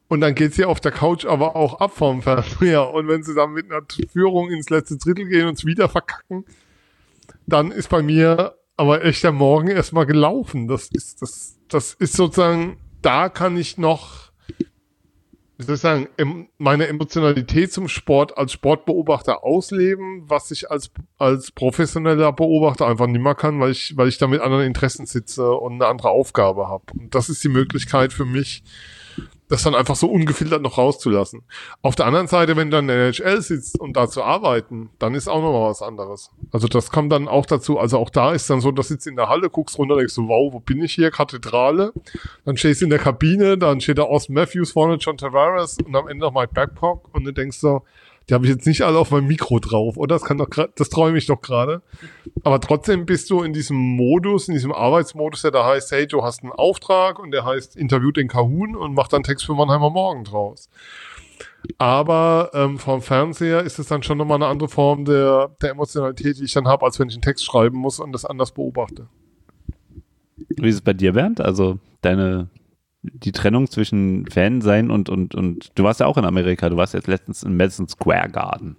und 0.07 0.21
dann 0.21 0.35
geht 0.35 0.53
sie 0.53 0.65
auf 0.65 0.79
der 0.79 0.91
Couch 0.91 1.25
aber 1.25 1.55
auch 1.55 1.79
ab 1.79 1.95
vom 1.95 2.21
Fernseher. 2.21 2.93
Und 2.93 3.07
wenn 3.07 3.23
sie 3.23 3.35
dann 3.35 3.51
mit 3.51 3.71
einer 3.71 3.83
Führung 4.11 4.49
ins 4.49 4.69
letzte 4.69 4.97
Drittel 4.97 5.27
gehen 5.27 5.47
und 5.47 5.57
es 5.57 5.65
wieder 5.65 5.89
verkacken, 5.89 6.45
dann 7.45 7.71
ist 7.71 7.89
bei 7.89 8.01
mir 8.01 8.55
aber 8.77 9.03
echt 9.03 9.23
der 9.23 9.31
Morgen 9.31 9.67
erstmal 9.67 10.05
gelaufen. 10.05 10.67
Das 10.67 10.87
ist, 10.89 11.21
das, 11.21 11.57
das 11.67 11.93
ist 11.95 12.13
sozusagen, 12.13 12.77
da 13.01 13.29
kann 13.29 13.57
ich 13.57 13.77
noch, 13.77 14.26
wie 15.57 15.63
soll 15.63 15.75
ich 15.75 15.81
sagen, 15.81 16.49
meine 16.59 16.87
Emotionalität 16.87 17.73
zum 17.73 17.87
Sport 17.87 18.37
als 18.37 18.51
Sportbeobachter 18.51 19.43
ausleben, 19.43 20.23
was 20.27 20.51
ich 20.51 20.69
als, 20.69 20.91
als 21.17 21.51
professioneller 21.51 22.31
Beobachter 22.31 22.85
einfach 22.85 23.07
nicht 23.07 23.21
mehr 23.21 23.33
kann, 23.33 23.59
weil 23.59 23.71
ich, 23.71 23.97
weil 23.97 24.07
ich 24.07 24.19
da 24.19 24.27
mit 24.27 24.41
anderen 24.41 24.65
Interessen 24.65 25.07
sitze 25.07 25.51
und 25.51 25.73
eine 25.73 25.87
andere 25.87 26.09
Aufgabe 26.09 26.67
habe. 26.67 26.83
Und 26.93 27.15
das 27.15 27.29
ist 27.29 27.43
die 27.43 27.49
Möglichkeit 27.49 28.13
für 28.13 28.25
mich, 28.25 28.63
das 29.49 29.63
dann 29.63 29.75
einfach 29.75 29.95
so 29.95 30.07
ungefiltert 30.07 30.61
noch 30.61 30.77
rauszulassen. 30.77 31.43
Auf 31.81 31.95
der 31.95 32.05
anderen 32.05 32.27
Seite, 32.27 32.55
wenn 32.55 32.69
du 32.69 32.77
dann 32.77 32.89
in 32.89 32.95
der 32.95 33.07
NHL 33.07 33.41
sitzt 33.41 33.79
und 33.79 33.95
da 33.95 34.09
zu 34.09 34.23
arbeiten, 34.23 34.89
dann 34.99 35.15
ist 35.15 35.27
auch 35.27 35.41
nochmal 35.41 35.69
was 35.69 35.81
anderes. 35.81 36.31
Also 36.51 36.67
das 36.67 36.91
kommt 36.91 37.11
dann 37.11 37.27
auch 37.27 37.45
dazu. 37.45 37.79
Also 37.79 37.97
auch 37.97 38.09
da 38.09 38.33
ist 38.33 38.49
dann 38.49 38.61
so, 38.61 38.71
da 38.71 38.83
sitzt 38.83 39.07
in 39.07 39.15
der 39.15 39.29
Halle, 39.29 39.49
guckst 39.49 39.77
runter, 39.77 39.95
denkst 39.95 40.13
so, 40.13 40.27
wow, 40.27 40.53
wo 40.53 40.59
bin 40.59 40.83
ich 40.83 40.93
hier? 40.93 41.11
Kathedrale. 41.11 41.93
Dann 42.45 42.57
stehst 42.57 42.81
du 42.81 42.85
in 42.85 42.89
der 42.89 42.99
Kabine, 42.99 43.57
dann 43.57 43.79
steht 43.79 43.97
da 43.97 44.03
Austin 44.03 44.35
Matthews 44.35 44.71
vorne, 44.71 44.95
John 44.95 45.17
Tavares 45.17 45.77
und 45.85 45.95
am 45.95 46.07
Ende 46.07 46.25
noch 46.25 46.33
Mike 46.33 46.53
Babcock 46.53 47.09
und 47.13 47.23
du 47.23 47.31
denkst 47.31 47.57
so, 47.57 47.83
die 48.29 48.33
habe 48.33 48.45
ich 48.45 48.51
jetzt 48.51 48.67
nicht 48.67 48.81
alle 48.81 48.99
auf 48.99 49.11
meinem 49.11 49.27
Mikro 49.27 49.59
drauf, 49.59 49.95
oder? 49.95 50.15
Das 50.15 50.23
kann 50.23 50.37
doch 50.37 50.49
das 50.49 50.89
träume 50.89 51.17
ich 51.17 51.27
doch 51.27 51.41
gerade. 51.41 51.81
Aber 52.43 52.59
trotzdem 52.59 53.05
bist 53.05 53.29
du 53.29 53.41
in 53.41 53.53
diesem 53.53 53.77
Modus, 53.77 54.49
in 54.49 54.53
diesem 54.53 54.73
Arbeitsmodus, 54.73 55.43
der 55.43 55.51
da 55.51 55.65
heißt, 55.65 55.91
hey, 55.91 56.07
du 56.07 56.23
hast 56.23 56.43
einen 56.43 56.51
Auftrag 56.51 57.19
und 57.19 57.31
der 57.31 57.45
heißt, 57.45 57.77
interviewt 57.77 58.17
den 58.17 58.27
Kahun 58.27 58.75
und 58.75 58.93
macht 58.93 59.13
dann 59.13 59.23
Text 59.23 59.45
für 59.45 59.53
Mannheimer 59.53 59.89
Morgen 59.89 60.25
draus. 60.25 60.69
Aber 61.77 62.51
ähm, 62.53 62.77
vom 62.77 63.01
Fernseher 63.01 63.63
ist 63.63 63.79
es 63.79 63.87
dann 63.87 64.03
schon 64.03 64.17
nochmal 64.17 64.37
eine 64.37 64.47
andere 64.47 64.69
Form 64.69 65.05
der, 65.05 65.55
der 65.61 65.71
Emotionalität, 65.71 66.37
die 66.37 66.45
ich 66.45 66.53
dann 66.53 66.67
habe, 66.67 66.85
als 66.85 66.99
wenn 66.99 67.09
ich 67.09 67.15
einen 67.15 67.21
Text 67.21 67.45
schreiben 67.45 67.77
muss 67.77 67.99
und 67.99 68.11
das 68.11 68.25
anders 68.25 68.51
beobachte. 68.51 69.07
Wie 70.35 70.67
ist 70.67 70.75
es 70.75 70.81
bei 70.81 70.93
dir, 70.93 71.13
Bernd? 71.13 71.41
Also 71.41 71.79
deine 72.01 72.49
die 73.13 73.31
Trennung 73.31 73.69
zwischen 73.69 74.25
Fan 74.27 74.61
sein 74.61 74.91
und, 74.91 75.09
und, 75.09 75.35
und 75.35 75.71
du 75.75 75.83
warst 75.83 75.99
ja 75.99 76.05
auch 76.05 76.17
in 76.17 76.25
Amerika, 76.25 76.69
du 76.69 76.77
warst 76.77 76.93
jetzt 76.93 77.07
letztens 77.07 77.43
in 77.43 77.57
Madison 77.57 77.87
Square 77.87 78.29
Garden. 78.29 78.77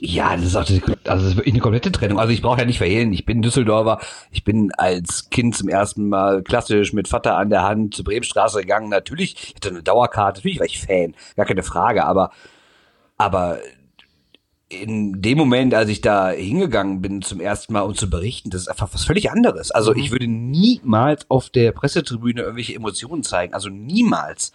Ja, 0.00 0.36
das 0.36 0.44
ist 0.44 0.56
auch 0.56 0.60
also 0.60 0.94
das 1.02 1.22
ist 1.24 1.36
wirklich 1.36 1.54
eine 1.54 1.60
komplette 1.60 1.90
Trennung. 1.90 2.20
Also 2.20 2.32
ich 2.32 2.40
brauche 2.40 2.60
ja 2.60 2.64
nicht 2.64 2.78
verhehlen, 2.78 3.12
ich 3.12 3.26
bin 3.26 3.42
Düsseldorfer, 3.42 3.98
ich 4.30 4.44
bin 4.44 4.70
als 4.76 5.28
Kind 5.30 5.56
zum 5.56 5.68
ersten 5.68 6.08
Mal 6.08 6.42
klassisch 6.42 6.92
mit 6.92 7.08
Vater 7.08 7.36
an 7.36 7.50
der 7.50 7.64
Hand 7.64 7.94
zur 7.94 8.04
Bremenstraße 8.04 8.60
gegangen. 8.60 8.90
Natürlich, 8.90 9.34
ich 9.34 9.54
hatte 9.56 9.70
eine 9.70 9.82
Dauerkarte, 9.82 10.38
natürlich 10.38 10.60
war 10.60 10.66
ich 10.66 10.80
Fan, 10.80 11.14
gar 11.36 11.46
keine 11.46 11.64
Frage, 11.64 12.04
aber 12.04 12.30
aber 13.16 13.58
in 14.68 15.22
dem 15.22 15.38
Moment, 15.38 15.72
als 15.72 15.88
ich 15.88 16.02
da 16.02 16.28
hingegangen 16.30 17.00
bin 17.00 17.22
zum 17.22 17.40
ersten 17.40 17.72
Mal, 17.72 17.82
um 17.82 17.94
zu 17.94 18.10
berichten, 18.10 18.50
das 18.50 18.62
ist 18.62 18.68
einfach 18.68 18.92
was 18.92 19.04
völlig 19.04 19.30
anderes. 19.30 19.70
Also 19.70 19.92
mhm. 19.92 19.98
ich 19.98 20.10
würde 20.10 20.26
niemals 20.26 21.24
auf 21.30 21.48
der 21.48 21.72
Pressetribüne 21.72 22.42
irgendwelche 22.42 22.74
Emotionen 22.74 23.22
zeigen. 23.22 23.54
Also 23.54 23.70
niemals. 23.70 24.52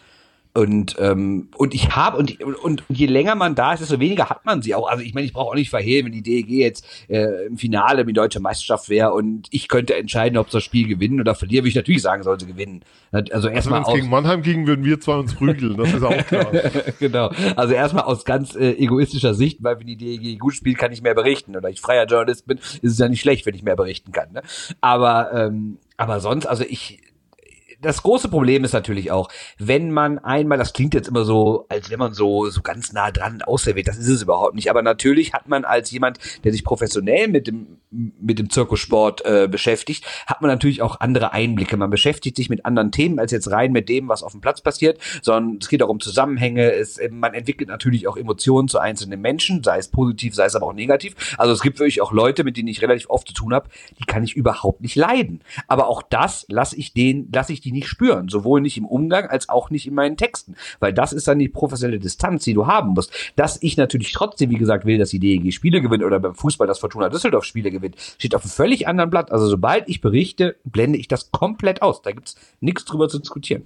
Und, 0.55 0.95
ähm, 0.99 1.49
und 1.57 1.73
ich 1.73 1.95
habe, 1.95 2.17
und, 2.17 2.39
und, 2.43 2.55
und 2.63 2.83
je 2.89 3.07
länger 3.07 3.33
man 3.33 3.55
da 3.55 3.73
ist, 3.73 3.79
desto 3.79 3.99
weniger 3.99 4.29
hat 4.29 4.45
man 4.45 4.61
sie 4.61 4.75
auch. 4.75 4.87
Also 4.87 5.03
ich 5.03 5.15
meine, 5.15 5.25
ich 5.25 5.33
brauche 5.33 5.49
auch 5.49 5.55
nicht 5.55 5.71
verhehlen, 5.71 6.05
wenn 6.05 6.11
die 6.11 6.21
DEG 6.21 6.47
jetzt 6.47 6.85
äh, 7.09 7.47
im 7.47 7.57
Finale 7.57 8.05
mit 8.05 8.15
deutscher 8.15 8.39
Meisterschaft 8.39 8.87
wäre 8.87 9.13
und 9.13 9.47
ich 9.49 9.67
könnte 9.67 9.95
entscheiden, 9.95 10.37
ob 10.37 10.51
sie 10.51 10.57
das 10.57 10.63
Spiel 10.63 10.87
gewinnen 10.87 11.19
oder 11.19 11.33
verlieren, 11.33 11.63
würde 11.63 11.69
ich 11.69 11.75
natürlich 11.75 12.03
sagen, 12.03 12.21
soll 12.21 12.39
sie 12.39 12.45
gewinnen. 12.45 12.85
Also 13.11 13.47
erstmal 13.47 13.79
also 13.79 13.93
gegen 13.93 14.09
Mannheim 14.09 14.43
gegen 14.43 14.67
würden 14.67 14.85
wir 14.85 14.99
zwei 14.99 15.15
uns 15.15 15.33
prügeln, 15.33 15.75
das 15.75 15.91
ist 15.91 16.03
auch 16.03 16.25
klar. 16.27 16.51
genau. 16.99 17.31
Also 17.55 17.73
erstmal 17.73 18.03
aus 18.03 18.23
ganz 18.23 18.55
äh, 18.55 18.73
egoistischer 18.73 19.33
Sicht, 19.33 19.63
weil 19.63 19.79
wenn 19.79 19.87
die 19.87 19.97
DEG 19.97 20.39
gut 20.39 20.53
spielt, 20.53 20.77
kann 20.77 20.91
ich 20.91 21.01
mehr 21.01 21.15
berichten. 21.15 21.55
Oder 21.55 21.69
ich 21.69 21.81
freier 21.81 22.05
Journalist 22.05 22.45
bin, 22.45 22.57
ist 22.57 22.83
es 22.83 22.97
ja 22.99 23.09
nicht 23.09 23.21
schlecht, 23.21 23.47
wenn 23.47 23.55
ich 23.55 23.63
mehr 23.63 23.75
berichten 23.75 24.11
kann. 24.11 24.31
Ne? 24.33 24.43
Aber 24.81 25.33
ähm, 25.33 25.77
aber 25.97 26.19
sonst, 26.19 26.45
also 26.45 26.63
ich 26.67 26.99
das 27.83 28.01
große 28.01 28.29
Problem 28.29 28.63
ist 28.63 28.73
natürlich 28.73 29.11
auch, 29.11 29.29
wenn 29.57 29.91
man 29.91 30.19
einmal, 30.19 30.57
das 30.57 30.73
klingt 30.73 30.93
jetzt 30.93 31.07
immer 31.07 31.25
so, 31.25 31.65
als 31.69 31.89
wenn 31.89 31.99
man 31.99 32.13
so, 32.13 32.49
so 32.49 32.61
ganz 32.61 32.93
nah 32.93 33.11
dran 33.11 33.41
auserwählt, 33.41 33.87
das 33.87 33.97
ist 33.97 34.07
es 34.07 34.21
überhaupt 34.21 34.55
nicht. 34.55 34.69
Aber 34.69 34.81
natürlich 34.81 35.33
hat 35.33 35.47
man 35.47 35.65
als 35.65 35.91
jemand, 35.91 36.19
der 36.43 36.51
sich 36.51 36.63
professionell 36.63 37.27
mit 37.27 37.47
dem, 37.47 37.77
mit 37.91 38.39
dem 38.39 38.49
Zirkussport 38.49 39.25
äh, 39.25 39.47
beschäftigt, 39.49 40.05
hat 40.25 40.41
man 40.41 40.49
natürlich 40.49 40.81
auch 40.81 40.99
andere 41.01 41.33
Einblicke. 41.33 41.77
Man 41.77 41.89
beschäftigt 41.89 42.37
sich 42.37 42.49
mit 42.49 42.65
anderen 42.65 42.91
Themen 42.91 43.19
als 43.19 43.31
jetzt 43.31 43.51
rein 43.51 43.71
mit 43.71 43.89
dem, 43.89 44.07
was 44.07 44.23
auf 44.23 44.31
dem 44.31 44.41
Platz 44.41 44.61
passiert, 44.61 44.99
sondern 45.21 45.57
es 45.61 45.67
geht 45.67 45.83
auch 45.83 45.89
um 45.89 45.99
Zusammenhänge. 45.99 46.71
Es, 46.71 46.99
man 47.11 47.33
entwickelt 47.33 47.69
natürlich 47.69 48.07
auch 48.07 48.17
Emotionen 48.17 48.69
zu 48.69 48.79
einzelnen 48.79 49.19
Menschen, 49.19 49.61
sei 49.63 49.77
es 49.77 49.89
positiv, 49.89 50.35
sei 50.35 50.45
es 50.45 50.55
aber 50.55 50.67
auch 50.67 50.73
negativ. 50.73 51.35
Also 51.37 51.51
es 51.51 51.61
gibt 51.61 51.79
wirklich 51.79 52.01
auch 52.01 52.13
Leute, 52.13 52.43
mit 52.45 52.55
denen 52.55 52.69
ich 52.69 52.81
relativ 52.81 53.09
oft 53.09 53.27
zu 53.27 53.33
tun 53.33 53.53
habe, 53.53 53.69
die 53.99 54.05
kann 54.05 54.23
ich 54.23 54.35
überhaupt 54.35 54.81
nicht 54.81 54.95
leiden. 54.95 55.41
Aber 55.67 55.87
auch 55.87 56.01
das 56.01 56.45
lasse 56.47 56.77
ich 56.77 56.93
den, 56.93 57.29
lasse 57.33 57.51
ich 57.51 57.59
die 57.59 57.72
nicht 57.73 57.87
spüren. 57.87 58.29
Sowohl 58.29 58.61
nicht 58.61 58.77
im 58.77 58.85
Umgang 58.85 59.25
als 59.25 59.49
auch 59.49 59.69
nicht 59.69 59.87
in 59.87 59.93
meinen 59.93 60.15
Texten. 60.15 60.55
Weil 60.79 60.93
das 60.93 61.11
ist 61.11 61.27
dann 61.27 61.39
die 61.39 61.49
professionelle 61.49 61.99
Distanz, 61.99 62.45
die 62.45 62.53
du 62.53 62.67
haben 62.67 62.93
musst. 62.93 63.11
Dass 63.35 63.61
ich 63.61 63.75
natürlich 63.75 64.13
trotzdem, 64.13 64.49
wie 64.49 64.57
gesagt, 64.57 64.85
will, 64.85 64.97
dass 64.97 65.09
die 65.09 65.19
DEG 65.19 65.51
Spiele 65.51 65.81
gewinnt 65.81 66.03
oder 66.03 66.19
beim 66.19 66.35
Fußball 66.35 66.67
das 66.67 66.79
Fortuna 66.79 67.09
Düsseldorf 67.09 67.43
Spiele 67.43 67.71
gewinnt, 67.71 67.95
steht 68.17 68.35
auf 68.35 68.43
einem 68.43 68.51
völlig 68.51 68.87
anderen 68.87 69.09
Blatt. 69.09 69.31
Also 69.31 69.47
sobald 69.47 69.89
ich 69.89 69.99
berichte, 69.99 70.55
blende 70.63 70.97
ich 70.97 71.07
das 71.07 71.31
komplett 71.31 71.81
aus. 71.81 72.01
Da 72.01 72.11
gibt's 72.11 72.35
nichts 72.61 72.85
drüber 72.85 73.09
zu 73.09 73.19
diskutieren. 73.19 73.63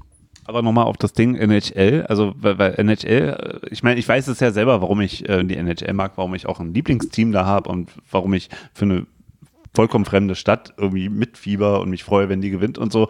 Aber 0.47 0.61
nochmal 0.61 0.85
auf 0.85 0.95
das 0.95 1.11
Ding 1.11 1.35
NHL, 1.35 2.05
also 2.07 2.33
weil, 2.37 2.57
weil 2.57 2.75
NHL, 2.75 3.61
äh, 3.63 3.67
ich 3.69 3.83
meine, 3.83 3.99
ich 3.99 4.07
weiß 4.07 4.29
es 4.29 4.39
ja 4.39 4.51
selber, 4.51 4.81
warum 4.81 5.01
ich 5.01 5.27
äh, 5.27 5.43
die 5.43 5.57
NHL 5.57 5.93
mag, 5.93 6.13
warum 6.15 6.33
ich 6.35 6.45
auch 6.45 6.61
ein 6.61 6.73
Lieblingsteam 6.73 7.33
da 7.33 7.45
habe 7.45 7.69
und 7.69 7.89
warum 8.09 8.33
ich 8.33 8.49
für 8.73 8.85
eine 8.85 9.05
vollkommen 9.73 10.05
fremde 10.05 10.35
Stadt 10.35 10.73
irgendwie 10.77 11.09
mitfieber 11.09 11.81
und 11.81 11.89
mich 11.89 12.05
freue, 12.05 12.29
wenn 12.29 12.41
die 12.41 12.49
gewinnt 12.49 12.77
und 12.77 12.93
so. 12.93 13.09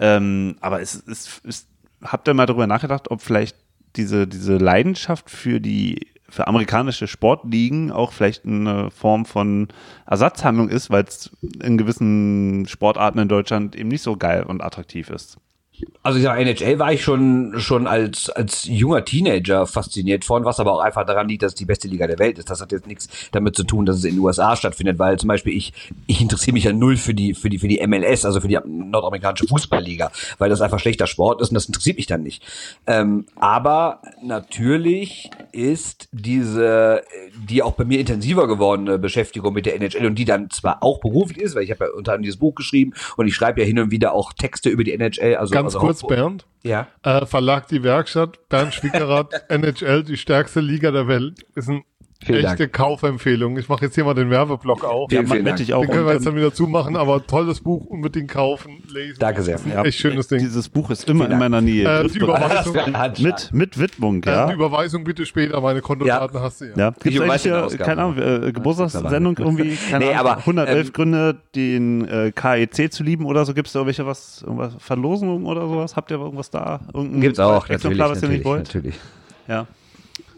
Ähm, 0.00 0.56
aber 0.60 0.80
es 0.80 0.94
ist, 0.94 1.44
ist, 1.44 1.68
habt 2.02 2.26
ihr 2.26 2.34
mal 2.34 2.46
darüber 2.46 2.66
nachgedacht, 2.66 3.10
ob 3.10 3.20
vielleicht 3.20 3.56
diese, 3.96 4.26
diese 4.26 4.56
Leidenschaft 4.56 5.30
für 5.30 5.60
die 5.60 6.08
für 6.30 6.46
amerikanische 6.46 7.08
Sportligen 7.08 7.90
auch 7.90 8.12
vielleicht 8.12 8.46
eine 8.46 8.90
Form 8.92 9.26
von 9.26 9.66
Ersatzhandlung 10.06 10.68
ist, 10.68 10.88
weil 10.88 11.02
es 11.02 11.30
in 11.60 11.76
gewissen 11.76 12.66
Sportarten 12.68 13.18
in 13.18 13.28
Deutschland 13.28 13.74
eben 13.74 13.88
nicht 13.88 14.02
so 14.02 14.16
geil 14.16 14.44
und 14.44 14.62
attraktiv 14.62 15.10
ist. 15.10 15.38
Also 16.02 16.18
ich 16.18 16.24
sag, 16.24 16.38
NHL 16.38 16.78
war 16.78 16.92
ich 16.92 17.02
schon 17.02 17.54
schon 17.58 17.86
als 17.86 18.30
als 18.30 18.64
junger 18.64 19.04
Teenager 19.04 19.66
fasziniert 19.66 20.24
von, 20.24 20.44
was 20.44 20.58
aber 20.60 20.72
auch 20.72 20.80
einfach 20.80 21.04
daran 21.04 21.28
liegt, 21.28 21.42
dass 21.42 21.52
es 21.52 21.56
die 21.56 21.66
beste 21.66 21.88
Liga 21.88 22.06
der 22.06 22.18
Welt 22.18 22.38
ist. 22.38 22.48
Das 22.48 22.60
hat 22.60 22.72
jetzt 22.72 22.86
nichts 22.86 23.08
damit 23.32 23.54
zu 23.54 23.64
tun, 23.64 23.86
dass 23.86 23.96
es 23.96 24.04
in 24.04 24.14
den 24.14 24.20
USA 24.20 24.56
stattfindet, 24.56 24.98
weil 24.98 25.18
zum 25.18 25.28
Beispiel 25.28 25.56
ich 25.56 25.72
ich 26.06 26.20
interessiere 26.20 26.54
mich 26.54 26.64
ja 26.64 26.72
null 26.72 26.96
für 26.96 27.14
die 27.14 27.34
für 27.34 27.50
die 27.50 27.58
für 27.58 27.68
die 27.68 27.86
MLS, 27.86 28.24
also 28.24 28.40
für 28.40 28.48
die 28.48 28.58
nordamerikanische 28.64 29.46
Fußballliga, 29.46 30.10
weil 30.38 30.48
das 30.48 30.60
einfach 30.60 30.78
schlechter 30.78 31.06
Sport 31.06 31.40
ist 31.40 31.50
und 31.50 31.54
das 31.54 31.66
interessiert 31.66 31.96
mich 31.96 32.06
dann 32.06 32.22
nicht. 32.22 32.42
Ähm, 32.86 33.26
aber 33.36 34.00
natürlich 34.22 35.30
ist 35.52 36.08
diese 36.12 37.02
die 37.48 37.62
auch 37.62 37.72
bei 37.72 37.84
mir 37.84 38.00
intensiver 38.00 38.46
gewordene 38.48 38.98
Beschäftigung 38.98 39.52
mit 39.52 39.66
der 39.66 39.76
NHL 39.76 40.06
und 40.06 40.14
die 40.16 40.24
dann 40.24 40.50
zwar 40.50 40.82
auch 40.82 41.00
beruflich 41.00 41.38
ist, 41.38 41.54
weil 41.54 41.64
ich 41.64 41.70
habe 41.70 41.84
ja 41.84 41.90
unter 41.90 42.12
anderem 42.12 42.22
dieses 42.22 42.38
Buch 42.38 42.54
geschrieben 42.54 42.92
und 43.16 43.26
ich 43.26 43.34
schreibe 43.34 43.60
ja 43.60 43.66
hin 43.66 43.78
und 43.78 43.90
wieder 43.90 44.12
auch 44.12 44.32
Texte 44.32 44.70
über 44.70 44.84
die 44.84 44.92
NHL, 44.92 45.36
also 45.36 45.52
ganz 45.72 45.84
Also, 45.84 46.06
kurz, 46.06 46.06
Bernd. 46.06 46.46
Ja. 46.62 46.88
Äh, 47.02 47.24
Verlag 47.26 47.68
Die 47.68 47.82
Werkstatt, 47.82 48.48
Bernd 48.48 48.74
Schwickerath, 48.74 49.32
NHL, 49.48 50.02
die 50.02 50.16
stärkste 50.16 50.60
Liga 50.60 50.90
der 50.90 51.08
Welt. 51.08 51.44
Ist 51.54 51.68
eine 51.68 51.82
Vielen 52.24 52.44
echte 52.44 52.68
Kaufempfehlung. 52.68 53.56
Ich 53.56 53.68
mache 53.70 53.86
jetzt 53.86 53.94
hier 53.94 54.04
mal 54.04 54.12
den 54.14 54.28
Werbeblock 54.28 54.84
auf. 54.84 55.08
Vielen, 55.08 55.26
Ja, 55.26 55.32
vielen 55.32 55.44
Dank. 55.46 55.60
ich 55.60 55.72
auch. 55.72 55.80
Den 55.80 55.90
können 55.90 56.06
wir 56.06 56.12
jetzt 56.12 56.26
dann 56.26 56.36
wieder 56.36 56.52
zumachen, 56.52 56.96
aber 56.96 57.26
tolles 57.26 57.60
Buch, 57.60 57.86
unbedingt 57.86 58.28
kaufen, 58.30 58.82
lesen. 58.92 59.16
Danke 59.18 59.42
sehr. 59.42 59.58
Ja, 59.72 59.84
echt 59.84 59.98
schönes 59.98 60.28
Ding. 60.28 60.38
Dieses 60.38 60.68
Buch 60.68 60.90
ist 60.90 61.08
immer 61.08 61.20
Vielen 61.24 61.32
in 61.32 61.38
meiner 61.38 61.60
Nähe. 61.62 62.00
Äh, 62.02 62.08
die. 62.08 62.18
Überweisung, 62.18 62.76
mit, 63.20 63.50
mit 63.52 63.78
Widmung, 63.78 64.22
äh, 64.24 64.30
ja. 64.30 64.46
die 64.48 64.52
Überweisung 64.54 65.04
bitte 65.04 65.24
später, 65.24 65.60
meine 65.62 65.80
Kontodaten 65.80 66.40
hast 66.40 66.60
du 66.60 66.66
ja. 66.66 66.72
Ja, 66.76 66.90
gibt 66.90 67.14
es 67.16 67.20
eigentlich 67.22 67.42
hier, 67.42 67.64
Ausgabe. 67.64 67.84
keine 67.84 68.02
Ahnung, 68.02 68.18
äh, 68.18 68.52
Geburtstagssendung 68.52 69.36
irgendwie, 69.38 69.76
keine 69.90 70.04
Nee, 70.04 70.10
Ahnung, 70.12 70.20
aber, 70.32 70.36
111 70.38 70.86
ähm, 70.88 70.92
Gründe, 70.92 71.36
den 71.54 72.06
äh, 72.06 72.32
KEC 72.32 72.92
zu 72.92 73.02
lieben 73.02 73.24
oder 73.24 73.44
so, 73.46 73.54
gibt 73.54 73.68
es 73.68 73.72
da 73.72 73.78
irgendwelche 73.80 74.04
was, 74.06 74.42
irgendwas, 74.42 74.74
Verlosungen 74.78 75.46
oder 75.46 75.62
sowas? 75.66 75.96
Habt 75.96 76.10
ihr 76.10 76.18
irgendwas 76.18 76.50
da? 76.50 76.80
Irgendein 76.92 77.20
Gibt's 77.22 77.38
auch, 77.38 77.62
natürlich, 77.68 77.76
Exemplar, 77.76 78.10
was 78.10 78.22
ihr 78.22 78.28
nicht 78.28 78.44
wollt? 78.44 78.64
natürlich. 78.66 78.96
Ja. 79.48 79.66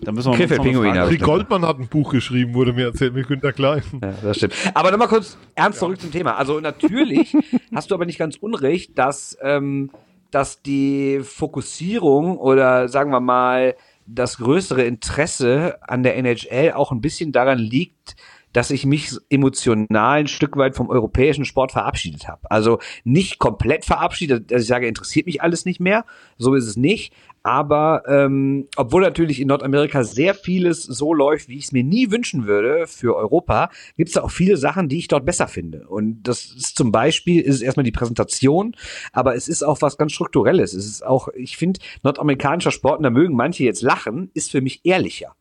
Dann 0.04 0.14
müssen 0.14 0.32
wir 0.32 0.36
Krefeld 0.36 0.60
uns 0.60 0.66
noch 0.66 0.74
mal 0.74 0.82
Pinguine 0.82 0.94
fragen. 0.94 0.98
habe 0.98 1.16
Pri 1.16 1.18
Goldmann 1.18 1.66
hat 1.66 1.78
ein 1.78 1.88
Buch 1.88 2.12
geschrieben, 2.12 2.54
wurde 2.54 2.72
mir 2.72 2.86
erzählt, 2.86 3.14
mit 3.14 3.28
Günter 3.28 3.52
Klein. 3.52 3.82
Ja, 4.02 4.12
das 4.22 4.36
stimmt. 4.36 4.54
Aber 4.74 4.90
nochmal 4.90 5.08
kurz 5.08 5.38
ernst 5.54 5.78
zurück 5.78 6.00
zum 6.00 6.10
Thema. 6.10 6.36
Also 6.36 6.60
natürlich 6.60 7.36
hast 7.74 7.90
du 7.90 7.94
aber 7.94 8.04
nicht 8.04 8.18
ganz 8.18 8.36
unrecht, 8.36 8.98
dass, 8.98 9.38
ähm, 9.42 9.90
dass 10.30 10.60
die 10.62 11.20
Fokussierung 11.22 12.36
oder 12.38 12.88
sagen 12.88 13.12
wir 13.12 13.20
mal 13.20 13.76
das 14.06 14.38
größere 14.38 14.82
Interesse 14.82 15.76
an 15.82 16.02
der 16.02 16.16
NHL 16.16 16.72
auch 16.72 16.90
ein 16.90 17.00
bisschen 17.00 17.30
daran 17.30 17.58
liegt, 17.58 18.16
dass 18.52 18.70
ich 18.70 18.86
mich 18.86 19.16
emotional 19.30 20.20
ein 20.20 20.26
Stück 20.26 20.56
weit 20.56 20.76
vom 20.76 20.90
europäischen 20.90 21.44
Sport 21.44 21.72
verabschiedet 21.72 22.28
habe. 22.28 22.50
Also 22.50 22.78
nicht 23.04 23.38
komplett 23.38 23.84
verabschiedet, 23.84 24.50
dass 24.50 24.62
ich 24.62 24.68
sage, 24.68 24.86
interessiert 24.86 25.26
mich 25.26 25.42
alles 25.42 25.64
nicht 25.64 25.80
mehr. 25.80 26.04
So 26.38 26.54
ist 26.54 26.66
es 26.66 26.76
nicht. 26.76 27.12
Aber 27.44 28.04
ähm, 28.06 28.68
obwohl 28.76 29.02
natürlich 29.02 29.40
in 29.40 29.48
Nordamerika 29.48 30.04
sehr 30.04 30.34
vieles 30.34 30.82
so 30.84 31.12
läuft, 31.12 31.48
wie 31.48 31.58
ich 31.58 31.64
es 31.64 31.72
mir 31.72 31.82
nie 31.82 32.10
wünschen 32.10 32.46
würde 32.46 32.86
für 32.86 33.16
Europa, 33.16 33.70
gibt 33.96 34.08
es 34.08 34.14
da 34.14 34.22
auch 34.22 34.30
viele 34.30 34.56
Sachen, 34.56 34.88
die 34.88 34.98
ich 34.98 35.08
dort 35.08 35.24
besser 35.24 35.48
finde. 35.48 35.88
Und 35.88 36.22
das 36.22 36.44
ist 36.44 36.76
zum 36.76 36.92
Beispiel, 36.92 37.40
ist 37.40 37.56
es 37.56 37.62
erstmal 37.62 37.84
die 37.84 37.90
Präsentation, 37.90 38.76
aber 39.12 39.34
es 39.34 39.48
ist 39.48 39.64
auch 39.64 39.82
was 39.82 39.98
ganz 39.98 40.12
Strukturelles. 40.12 40.72
Es 40.72 40.86
ist 40.86 41.04
auch, 41.04 41.28
ich 41.34 41.56
finde, 41.56 41.80
nordamerikanischer 42.04 42.70
Sport, 42.70 42.98
und 42.98 43.04
da 43.04 43.10
mögen 43.10 43.34
manche 43.34 43.64
jetzt 43.64 43.82
lachen, 43.82 44.30
ist 44.34 44.52
für 44.52 44.60
mich 44.60 44.80
ehrlicher. 44.84 45.34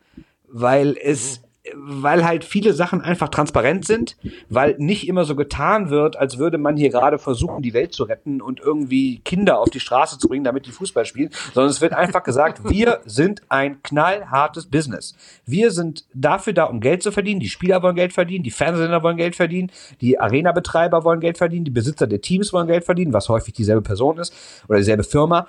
Weil 0.48 0.98
es 1.02 1.42
weil 1.76 2.26
halt 2.26 2.44
viele 2.44 2.74
Sachen 2.74 3.02
einfach 3.02 3.30
transparent 3.30 3.86
sind, 3.86 4.18
weil 4.50 4.76
nicht 4.80 5.08
immer 5.08 5.26
so 5.26 5.36
getan 5.36 5.92
wird, 5.92 6.18
als 6.18 6.40
würde 6.40 6.58
man 6.58 6.76
hier 6.76 6.90
gerade 6.90 7.20
versuchen, 7.20 7.62
die 7.62 7.74
Welt 7.74 7.94
zu 7.94 8.04
retten 8.04 8.42
und 8.42 8.60
irgendwie 8.60 9.20
Kinder 9.20 9.60
auf 9.60 9.70
die 9.70 9.80
Straße 9.80 10.18
zu 10.18 10.28
bringen, 10.28 10.44
damit 10.44 10.66
die 10.66 10.72
Fußball 10.72 11.06
spielen, 11.06 11.30
sondern 11.54 11.70
es 11.70 11.80
wird 11.80 11.94
einfach 11.94 12.24
gesagt, 12.24 12.62
wir 12.70 13.02
sind 13.06 13.44
ein 13.50 13.84
knallhartes 13.84 14.66
Business. 14.66 15.16
Wir 15.46 15.70
sind 15.72 16.06
dafür 16.14 16.54
da, 16.54 16.64
um 16.64 16.80
Geld 16.80 17.04
zu 17.04 17.12
verdienen. 17.12 17.40
Die 17.40 17.50
Spieler 17.50 17.84
wollen 17.84 17.96
Geld 17.96 18.14
verdienen, 18.14 18.44
die 18.44 18.52
Fernsehsender 18.52 19.04
wollen 19.04 19.18
Geld 19.18 19.36
verdienen, 19.36 19.72
die 20.02 20.20
Arena-Betreiber 20.20 21.04
wollen 21.04 21.20
Geld 21.20 21.38
verdienen, 21.38 21.66
die 21.66 21.72
Besitzer 21.72 22.08
der 22.08 22.22
Teams 22.22 22.54
wollen 22.54 22.68
Geld 22.68 22.86
verdienen, 22.86 23.14
was 23.14 23.30
häufig 23.30 23.54
dieselbe 23.54 23.84
Person 23.84 24.18
ist 24.18 24.34
oder 24.68 24.80
dieselbe 24.80 25.04
Firma. 25.04 25.48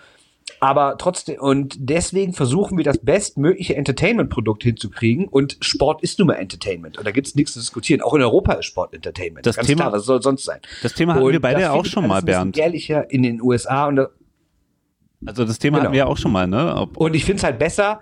Aber 0.60 0.96
trotzdem, 0.98 1.40
und 1.40 1.74
deswegen 1.78 2.32
versuchen 2.32 2.76
wir 2.78 2.84
das 2.84 2.98
bestmögliche 2.98 3.74
Entertainment-Produkt 3.76 4.62
hinzukriegen. 4.62 5.26
Und 5.28 5.56
Sport 5.60 6.02
ist 6.02 6.18
nun 6.18 6.28
mal 6.28 6.34
Entertainment. 6.34 6.98
Und 6.98 7.04
da 7.06 7.10
gibt 7.10 7.26
es 7.26 7.34
nichts 7.34 7.52
zu 7.54 7.58
diskutieren. 7.60 8.00
Auch 8.00 8.14
in 8.14 8.22
Europa 8.22 8.52
ist 8.54 8.66
Sport 8.66 8.94
Entertainment. 8.94 9.44
Das 9.46 9.56
Ganz 9.56 9.66
Thema- 9.68 9.82
klar, 9.82 9.92
was 9.92 10.04
soll 10.04 10.22
sonst 10.22 10.44
sein? 10.44 10.60
Das 10.82 10.94
Thema 10.94 11.14
hatten 11.14 11.24
Und 11.24 11.32
wir 11.32 11.40
beide 11.40 11.60
ja 11.60 11.72
auch 11.72 11.84
schon 11.84 12.06
mal, 12.06 12.22
Bernd. 12.22 12.56
Ehrlicher 12.58 13.10
in 13.10 13.22
den 13.22 13.40
USA. 13.42 13.86
Und, 13.86 14.00
Also 15.26 15.44
das 15.44 15.58
Thema 15.58 15.76
Genau. 15.78 15.84
hatten 15.84 15.92
wir 15.92 15.98
ja 15.98 16.06
auch 16.06 16.16
schon 16.16 16.32
mal, 16.32 16.46
ne? 16.46 16.74
Ob, 16.76 16.96
und 16.96 17.14
ich 17.14 17.24
finde 17.24 17.38
es 17.38 17.44
halt 17.44 17.58
besser. 17.58 18.00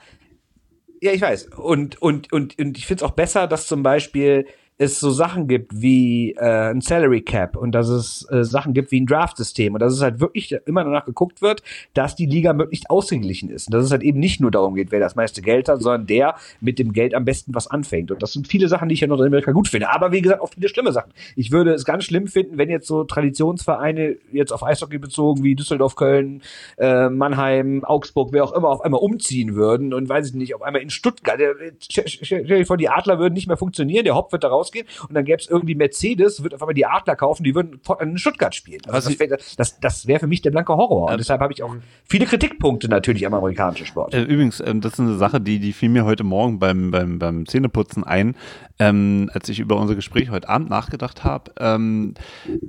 Ja, 1.02 1.12
ich 1.12 1.20
weiß. 1.22 1.48
Und, 1.56 2.00
und, 2.02 2.30
und, 2.32 2.58
und 2.58 2.76
ich 2.78 2.86
finde 2.86 3.04
es 3.04 3.10
auch 3.10 3.14
besser, 3.14 3.46
dass 3.46 3.66
zum 3.66 3.82
Beispiel 3.82 4.46
es 4.80 4.98
so 4.98 5.10
Sachen 5.10 5.46
gibt 5.46 5.82
wie 5.82 6.32
äh, 6.38 6.70
ein 6.70 6.80
Salary 6.80 7.20
Cap 7.20 7.54
und 7.54 7.72
dass 7.72 7.90
es 7.90 8.26
äh, 8.30 8.44
Sachen 8.44 8.72
gibt 8.72 8.90
wie 8.90 8.98
ein 8.98 9.04
Draft-System 9.04 9.74
und 9.74 9.80
dass 9.80 9.92
es 9.92 10.00
halt 10.00 10.20
wirklich 10.20 10.56
immer 10.64 10.84
danach 10.84 11.04
geguckt 11.04 11.42
wird, 11.42 11.62
dass 11.92 12.16
die 12.16 12.24
Liga 12.24 12.54
möglichst 12.54 12.88
ausgeglichen 12.88 13.50
ist. 13.50 13.68
Und 13.68 13.74
dass 13.74 13.84
es 13.84 13.90
halt 13.90 14.02
eben 14.02 14.18
nicht 14.18 14.40
nur 14.40 14.50
darum 14.50 14.74
geht, 14.74 14.90
wer 14.90 14.98
das 14.98 15.16
meiste 15.16 15.42
Geld 15.42 15.68
hat, 15.68 15.82
sondern 15.82 16.06
der 16.06 16.34
mit 16.62 16.78
dem 16.78 16.94
Geld 16.94 17.14
am 17.14 17.26
besten 17.26 17.54
was 17.54 17.66
anfängt. 17.66 18.10
Und 18.10 18.22
das 18.22 18.32
sind 18.32 18.48
viele 18.48 18.68
Sachen, 18.68 18.88
die 18.88 18.94
ich 18.94 19.00
ja 19.00 19.04
in 19.04 19.10
Nordamerika 19.10 19.52
gut 19.52 19.68
finde. 19.68 19.90
Aber 19.90 20.12
wie 20.12 20.22
gesagt, 20.22 20.40
auch 20.40 20.48
viele 20.48 20.70
schlimme 20.70 20.92
Sachen. 20.92 21.12
Ich 21.36 21.52
würde 21.52 21.74
es 21.74 21.84
ganz 21.84 22.04
schlimm 22.04 22.26
finden, 22.26 22.56
wenn 22.56 22.70
jetzt 22.70 22.86
so 22.86 23.04
Traditionsvereine 23.04 24.16
jetzt 24.32 24.50
auf 24.50 24.62
Eishockey 24.62 24.96
bezogen 24.96 25.42
wie 25.44 25.56
Düsseldorf, 25.56 25.94
Köln, 25.94 26.40
äh, 26.78 27.10
Mannheim, 27.10 27.84
Augsburg, 27.84 28.30
wer 28.32 28.44
auch 28.44 28.52
immer, 28.52 28.70
auf 28.70 28.80
einmal 28.80 29.02
umziehen 29.02 29.56
würden 29.56 29.92
und 29.92 30.08
weiß 30.08 30.28
ich 30.28 30.34
nicht, 30.34 30.54
auf 30.54 30.62
einmal 30.62 30.80
in 30.80 30.88
Stuttgart. 30.88 31.38
Stell 31.90 32.44
dir 32.44 32.64
vor, 32.64 32.78
die 32.78 32.88
Adler 32.88 33.18
würden 33.18 33.34
nicht 33.34 33.46
mehr 33.46 33.58
funktionieren, 33.58 34.04
der 34.04 34.14
Hop 34.14 34.32
wird 34.32 34.42
da 34.42 34.48
rausgehen 34.70 34.86
und 35.08 35.14
dann 35.14 35.24
gäbe 35.24 35.38
es 35.38 35.48
irgendwie 35.48 35.74
Mercedes, 35.74 36.42
wird 36.42 36.54
auf 36.54 36.62
einmal 36.62 36.74
die 36.74 36.86
Adler 36.86 37.16
kaufen, 37.16 37.44
die 37.44 37.54
würden 37.54 37.80
in 38.00 38.18
Stuttgart 38.18 38.54
spielen. 38.54 38.80
Also 38.88 39.10
das 39.10 39.18
wäre 39.18 39.38
das, 39.56 39.80
das 39.80 40.06
wär 40.06 40.20
für 40.20 40.26
mich 40.26 40.42
der 40.42 40.50
blanke 40.50 40.74
Horror. 40.74 41.06
Und 41.06 41.12
Ähm, 41.12 41.18
deshalb 41.18 41.40
habe 41.40 41.52
ich 41.52 41.62
auch 41.62 41.74
viele 42.04 42.26
Kritikpunkte 42.26 42.88
natürlich 42.88 43.26
am 43.26 43.34
amerikanischen 43.34 43.86
Sport. 43.86 44.14
Äh, 44.14 44.22
übrigens, 44.22 44.62
ähm, 44.64 44.80
das 44.80 44.94
ist 44.94 45.00
eine 45.00 45.16
Sache, 45.16 45.40
die, 45.40 45.58
die 45.58 45.72
fiel 45.72 45.88
mir 45.88 46.04
heute 46.04 46.24
Morgen 46.24 46.58
beim, 46.58 46.90
beim, 46.90 47.18
beim 47.18 47.46
Zähneputzen 47.46 48.04
ein, 48.04 48.34
ähm, 48.78 49.30
als 49.32 49.48
ich 49.48 49.60
über 49.60 49.76
unser 49.76 49.94
Gespräch 49.94 50.30
heute 50.30 50.48
Abend 50.48 50.70
nachgedacht 50.70 51.24
habe. 51.24 51.52
Ähm, 51.58 52.14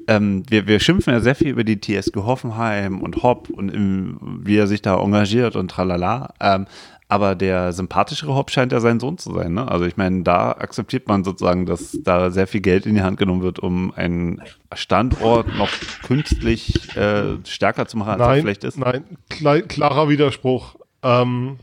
ähm, 0.07 0.43
wir, 0.49 0.67
wir 0.67 0.79
schimpfen 0.79 1.13
ja 1.13 1.19
sehr 1.19 1.35
viel 1.35 1.49
über 1.49 1.63
die 1.63 1.79
TSG 1.79 2.15
Hoffenheim 2.17 3.01
und 3.01 3.23
Hopp 3.23 3.49
und 3.49 3.69
im, 3.69 4.41
wie 4.43 4.57
er 4.57 4.67
sich 4.67 4.81
da 4.81 4.99
engagiert 4.99 5.55
und 5.55 5.69
tralala. 5.71 6.33
Ähm, 6.39 6.65
aber 7.11 7.35
der 7.35 7.73
sympathischere 7.73 8.33
Hopp 8.35 8.51
scheint 8.51 8.71
ja 8.71 8.79
sein 8.79 9.01
Sohn 9.01 9.17
zu 9.17 9.33
sein. 9.33 9.53
Ne? 9.53 9.69
Also 9.69 9.85
ich 9.85 9.97
meine, 9.97 10.23
da 10.23 10.51
akzeptiert 10.53 11.09
man 11.09 11.25
sozusagen, 11.25 11.65
dass 11.65 11.97
da 12.03 12.31
sehr 12.31 12.47
viel 12.47 12.61
Geld 12.61 12.85
in 12.85 12.95
die 12.95 13.01
Hand 13.01 13.19
genommen 13.19 13.41
wird, 13.41 13.59
um 13.59 13.93
einen 13.93 14.41
Standort 14.73 15.47
noch 15.57 15.69
künstlich 16.03 16.95
äh, 16.95 17.35
stärker 17.45 17.85
zu 17.85 17.97
machen, 17.97 18.11
als 18.11 18.21
er 18.21 18.27
Nein, 18.27 18.41
vielleicht 18.43 18.63
ist. 18.63 18.77
nein, 18.77 19.03
klei- 19.29 19.61
klarer 19.61 20.07
Widerspruch. 20.07 20.75
Ähm, 21.03 21.59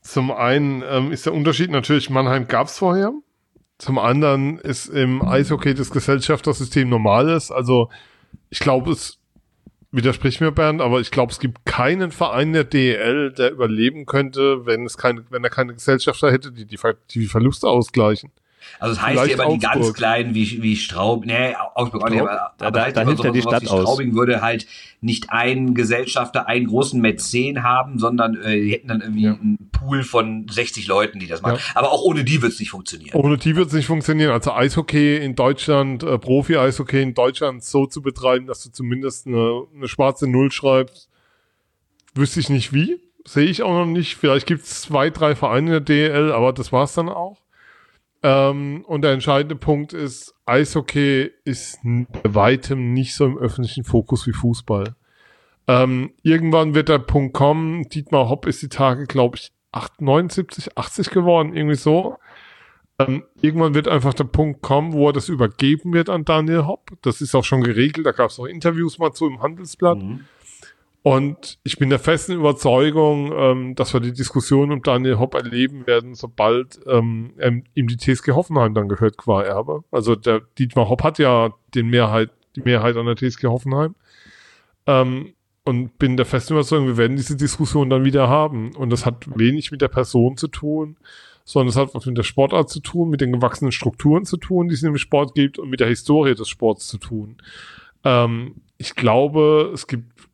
zum 0.00 0.30
einen 0.30 0.82
ähm, 0.88 1.12
ist 1.12 1.26
der 1.26 1.34
Unterschied 1.34 1.70
natürlich, 1.70 2.08
Mannheim 2.08 2.48
gab 2.48 2.68
es 2.68 2.78
vorher. 2.78 3.12
Zum 3.76 3.98
anderen 3.98 4.58
ist 4.58 4.86
im 4.86 5.20
Eishockey 5.22 5.74
das 5.74 5.90
Gesellschaftersystem 5.90 6.88
normales. 6.88 7.50
Also 7.50 7.90
ich 8.48 8.60
glaube, 8.60 8.92
es 8.92 9.18
widerspricht 9.92 10.40
mir 10.40 10.52
Bernd, 10.52 10.80
aber 10.80 11.00
ich 11.00 11.10
glaube, 11.10 11.32
es 11.32 11.38
gibt 11.38 11.64
keinen 11.64 12.10
Verein 12.10 12.52
der 12.52 12.64
DEL, 12.64 13.32
der 13.32 13.52
überleben 13.52 14.06
könnte, 14.06 14.66
wenn 14.66 14.84
es 14.84 14.98
keine, 14.98 15.24
wenn 15.30 15.44
er 15.44 15.50
keine 15.50 15.74
Gesellschafter 15.74 16.30
hätte, 16.30 16.52
die 16.52 16.66
die, 16.66 16.76
Ver 16.76 16.96
die 17.10 17.26
Verluste 17.26 17.68
ausgleichen. 17.68 18.30
Also 18.78 18.92
es 18.94 19.00
heißt 19.02 19.12
Vielleicht 19.18 19.38
ja 19.38 19.44
immer 19.44 19.52
die 19.54 19.58
ganz 19.60 19.76
Augsburg. 19.76 19.96
kleinen 19.96 20.34
wie, 20.34 20.62
wie 20.62 20.76
Straub, 20.76 21.24
nee, 21.26 21.54
Augsburg 21.74 22.04
auch 22.04 22.10
nicht, 22.10 22.20
aber, 22.20 22.52
Da- 22.58 22.66
aber 22.66 22.78
da- 22.78 22.84
heißt 22.86 22.96
da 22.96 23.04
hilft 23.04 23.24
ja 23.24 23.30
die 23.30 23.42
Stadt 23.42 23.66
aus. 23.68 23.80
Straubing 23.82 24.14
würde 24.14 24.40
halt 24.42 24.66
nicht 25.00 25.30
einen 25.30 25.74
Gesellschafter, 25.74 26.48
einen 26.48 26.66
großen 26.66 27.00
Mäzen 27.00 27.62
haben, 27.62 27.98
sondern 27.98 28.34
äh, 28.42 28.60
die 28.60 28.72
hätten 28.72 28.88
dann 28.88 29.00
irgendwie 29.00 29.22
Ja. 29.24 29.32
einen 29.34 29.70
Pool 29.72 30.02
von 30.02 30.46
60 30.48 30.86
Leuten, 30.88 31.18
die 31.20 31.26
das 31.26 31.42
machen. 31.42 31.56
Ja. 31.56 31.62
Aber 31.74 31.92
auch 31.92 32.02
ohne 32.02 32.24
die 32.24 32.42
wird 32.42 32.52
es 32.52 32.58
nicht 32.60 32.70
funktionieren. 32.70 33.14
Ohne 33.14 33.36
die 33.38 33.54
wird 33.56 33.68
es 33.68 33.72
nicht 33.74 33.86
funktionieren. 33.86 34.30
Also 34.32 34.52
Eishockey 34.52 35.16
in 35.16 35.34
Deutschland, 35.34 36.02
äh, 36.02 36.18
Profi-Eishockey 36.18 37.02
in 37.02 37.14
Deutschland 37.14 37.62
so 37.64 37.86
zu 37.86 38.02
betreiben, 38.02 38.46
dass 38.46 38.62
du 38.62 38.70
zumindest 38.70 39.26
eine, 39.26 39.62
eine 39.74 39.86
schwarze 39.88 40.26
Null 40.26 40.50
schreibst, 40.50 41.08
wüsste 42.14 42.40
ich 42.40 42.48
nicht 42.48 42.72
wie. 42.72 42.98
Sehe 43.26 43.46
ich 43.46 43.62
auch 43.62 43.72
noch 43.72 43.86
nicht. 43.86 44.16
Vielleicht 44.16 44.46
gibt 44.46 44.62
es 44.64 44.82
zwei, 44.82 45.10
drei 45.10 45.34
Vereine 45.34 45.66
in 45.66 45.72
der 45.72 45.80
DL, 45.80 46.32
aber 46.32 46.52
das 46.52 46.72
war's 46.72 46.94
dann 46.94 47.08
auch. 47.08 47.38
Ähm, 48.26 48.84
und 48.88 49.02
der 49.02 49.12
entscheidende 49.12 49.54
Punkt 49.54 49.92
ist, 49.92 50.34
Eishockey 50.46 51.30
ist 51.44 51.78
bei 51.84 52.34
weitem 52.34 52.92
nicht 52.92 53.14
so 53.14 53.24
im 53.24 53.38
öffentlichen 53.38 53.84
Fokus 53.84 54.26
wie 54.26 54.32
Fußball. 54.32 54.96
Ähm, 55.68 56.10
irgendwann 56.24 56.74
wird 56.74 56.88
der 56.88 56.98
Punkt 56.98 57.34
kommen, 57.34 57.88
Dietmar 57.88 58.28
Hopp 58.28 58.46
ist 58.46 58.62
die 58.62 58.68
Tage, 58.68 59.06
glaube 59.06 59.36
ich, 59.36 59.52
8, 59.70 60.00
79, 60.00 60.76
80 60.76 61.10
geworden, 61.10 61.54
irgendwie 61.54 61.76
so. 61.76 62.16
Ähm, 62.98 63.22
irgendwann 63.42 63.74
wird 63.74 63.86
einfach 63.86 64.14
der 64.14 64.24
Punkt 64.24 64.60
kommen, 64.60 64.92
wo 64.92 65.08
er 65.08 65.12
das 65.12 65.28
übergeben 65.28 65.92
wird 65.92 66.10
an 66.10 66.24
Daniel 66.24 66.66
Hopp. 66.66 66.90
Das 67.02 67.20
ist 67.20 67.32
auch 67.36 67.44
schon 67.44 67.62
geregelt, 67.62 68.06
da 68.06 68.10
gab 68.10 68.30
es 68.30 68.40
auch 68.40 68.46
Interviews 68.46 68.98
mal 68.98 69.12
zu 69.12 69.28
im 69.28 69.40
Handelsblatt. 69.40 69.98
Und 71.06 71.60
ich 71.62 71.78
bin 71.78 71.88
der 71.88 72.00
festen 72.00 72.32
Überzeugung, 72.32 73.32
ähm, 73.32 73.76
dass 73.76 73.94
wir 73.94 74.00
die 74.00 74.12
Diskussion 74.12 74.72
um 74.72 74.82
Daniel 74.82 75.20
Hopp 75.20 75.34
erleben 75.34 75.86
werden, 75.86 76.16
sobald 76.16 76.80
ähm, 76.84 77.32
ihm 77.74 77.86
die 77.86 77.96
TSG 77.96 78.32
Hoffenheim 78.32 78.74
dann 78.74 78.88
gehört 78.88 79.16
qua 79.16 79.44
Erbe. 79.44 79.84
Also 79.92 80.16
der 80.16 80.42
Dietmar 80.58 80.88
Hopp 80.88 81.04
hat 81.04 81.20
ja 81.20 81.50
den 81.76 81.90
Mehrheit, 81.90 82.30
die 82.56 82.62
Mehrheit 82.62 82.96
an 82.96 83.06
der 83.06 83.14
TSG 83.14 83.44
Hoffenheim. 83.44 83.94
Ähm, 84.88 85.34
und 85.62 85.96
bin 85.96 86.16
der 86.16 86.26
festen 86.26 86.54
Überzeugung, 86.54 86.88
wir 86.88 86.96
werden 86.96 87.16
diese 87.16 87.36
Diskussion 87.36 87.88
dann 87.88 88.04
wieder 88.04 88.28
haben. 88.28 88.74
Und 88.74 88.90
das 88.90 89.06
hat 89.06 89.26
wenig 89.38 89.70
mit 89.70 89.82
der 89.82 89.88
Person 89.88 90.36
zu 90.36 90.48
tun, 90.48 90.96
sondern 91.44 91.68
es 91.68 91.76
hat 91.76 91.94
was 91.94 92.06
mit 92.06 92.18
der 92.18 92.24
Sportart 92.24 92.68
zu 92.68 92.80
tun, 92.80 93.10
mit 93.10 93.20
den 93.20 93.30
gewachsenen 93.30 93.70
Strukturen 93.70 94.24
zu 94.24 94.38
tun, 94.38 94.66
die 94.66 94.74
es 94.74 94.82
im 94.82 94.98
Sport 94.98 95.36
gibt 95.36 95.60
und 95.60 95.70
mit 95.70 95.78
der 95.78 95.86
Historie 95.86 96.34
des 96.34 96.48
Sports 96.48 96.88
zu 96.88 96.98
tun. 96.98 97.36
Ähm, 98.02 98.56
ich 98.76 98.96
glaube, 98.96 99.70
es 99.72 99.86
gibt 99.86 100.25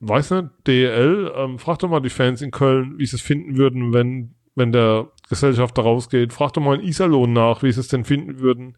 weiß 0.00 0.30
nicht, 0.32 0.48
DEL, 0.66 1.32
ähm, 1.36 1.58
frag 1.58 1.78
doch 1.78 1.88
mal 1.88 2.00
die 2.00 2.10
Fans 2.10 2.42
in 2.42 2.50
Köln, 2.50 2.98
wie 2.98 3.06
sie 3.06 3.16
es 3.16 3.22
finden 3.22 3.56
würden, 3.56 3.92
wenn, 3.92 4.34
wenn 4.54 4.72
der 4.72 5.08
Gesellschafter 5.28 5.82
rausgeht. 5.82 6.32
Frag 6.32 6.52
doch 6.54 6.62
mal 6.62 6.80
in 6.80 6.86
Iserlohn 6.86 7.32
nach, 7.32 7.62
wie 7.62 7.70
sie 7.72 7.80
es 7.80 7.88
denn 7.88 8.04
finden 8.04 8.40
würden, 8.40 8.76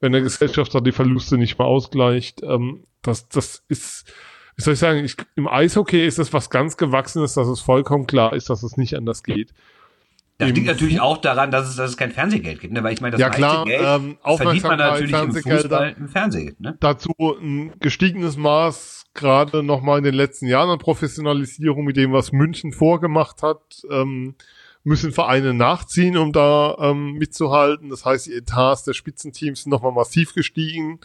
wenn 0.00 0.12
der 0.12 0.22
Gesellschafter 0.22 0.80
die 0.80 0.92
Verluste 0.92 1.36
nicht 1.38 1.58
mehr 1.58 1.66
ausgleicht. 1.66 2.42
Ähm, 2.42 2.84
das, 3.02 3.28
das 3.28 3.64
ist, 3.68 4.12
wie 4.56 4.62
soll 4.62 4.74
ich 4.74 4.80
sagen, 4.80 5.04
ich, 5.04 5.16
im 5.36 5.48
Eishockey 5.48 6.06
ist 6.06 6.18
das 6.18 6.32
was 6.32 6.50
ganz 6.50 6.76
Gewachsenes, 6.76 7.34
dass 7.34 7.48
es 7.48 7.60
vollkommen 7.60 8.06
klar 8.06 8.32
ist, 8.32 8.48
dass 8.48 8.62
es 8.62 8.76
nicht 8.76 8.96
anders 8.96 9.22
geht. 9.22 9.52
Das 10.40 10.52
liegt 10.52 10.66
natürlich 10.66 11.00
auch 11.00 11.18
daran, 11.18 11.50
dass 11.50 11.68
es, 11.68 11.76
dass 11.76 11.90
es 11.90 11.96
kein 11.98 12.12
Fernsehgeld 12.12 12.60
gibt, 12.60 12.72
ne? 12.72 12.82
weil 12.82 12.94
ich 12.94 13.02
meine, 13.02 13.12
das 13.12 13.20
Ja, 13.20 13.28
klar, 13.28 13.66
Geld 13.66 13.82
ähm, 13.84 14.16
verdient 14.24 14.64
man 14.64 14.78
natürlich 14.78 15.12
im 15.12 15.18
Fernsehgelder. 15.18 15.60
Fußball 15.60 15.94
im 15.98 16.08
Fernsehen. 16.08 16.56
Ne? 16.58 16.76
dazu 16.80 17.12
ein 17.20 17.74
gestiegenes 17.78 18.38
Maß, 18.38 18.99
gerade 19.14 19.62
nochmal 19.62 19.98
in 19.98 20.04
den 20.04 20.14
letzten 20.14 20.46
Jahren 20.46 20.70
an 20.70 20.78
Professionalisierung, 20.78 21.84
mit 21.84 21.96
dem, 21.96 22.12
was 22.12 22.32
München 22.32 22.72
vorgemacht 22.72 23.42
hat, 23.42 23.82
ähm, 23.90 24.34
müssen 24.82 25.12
Vereine 25.12 25.52
nachziehen, 25.52 26.16
um 26.16 26.32
da 26.32 26.76
ähm, 26.80 27.12
mitzuhalten. 27.12 27.90
Das 27.90 28.04
heißt, 28.04 28.26
die 28.26 28.34
Etats 28.34 28.84
der 28.84 28.94
Spitzenteams 28.94 29.62
sind 29.62 29.70
nochmal 29.70 29.92
massiv 29.92 30.34
gestiegen. 30.34 31.00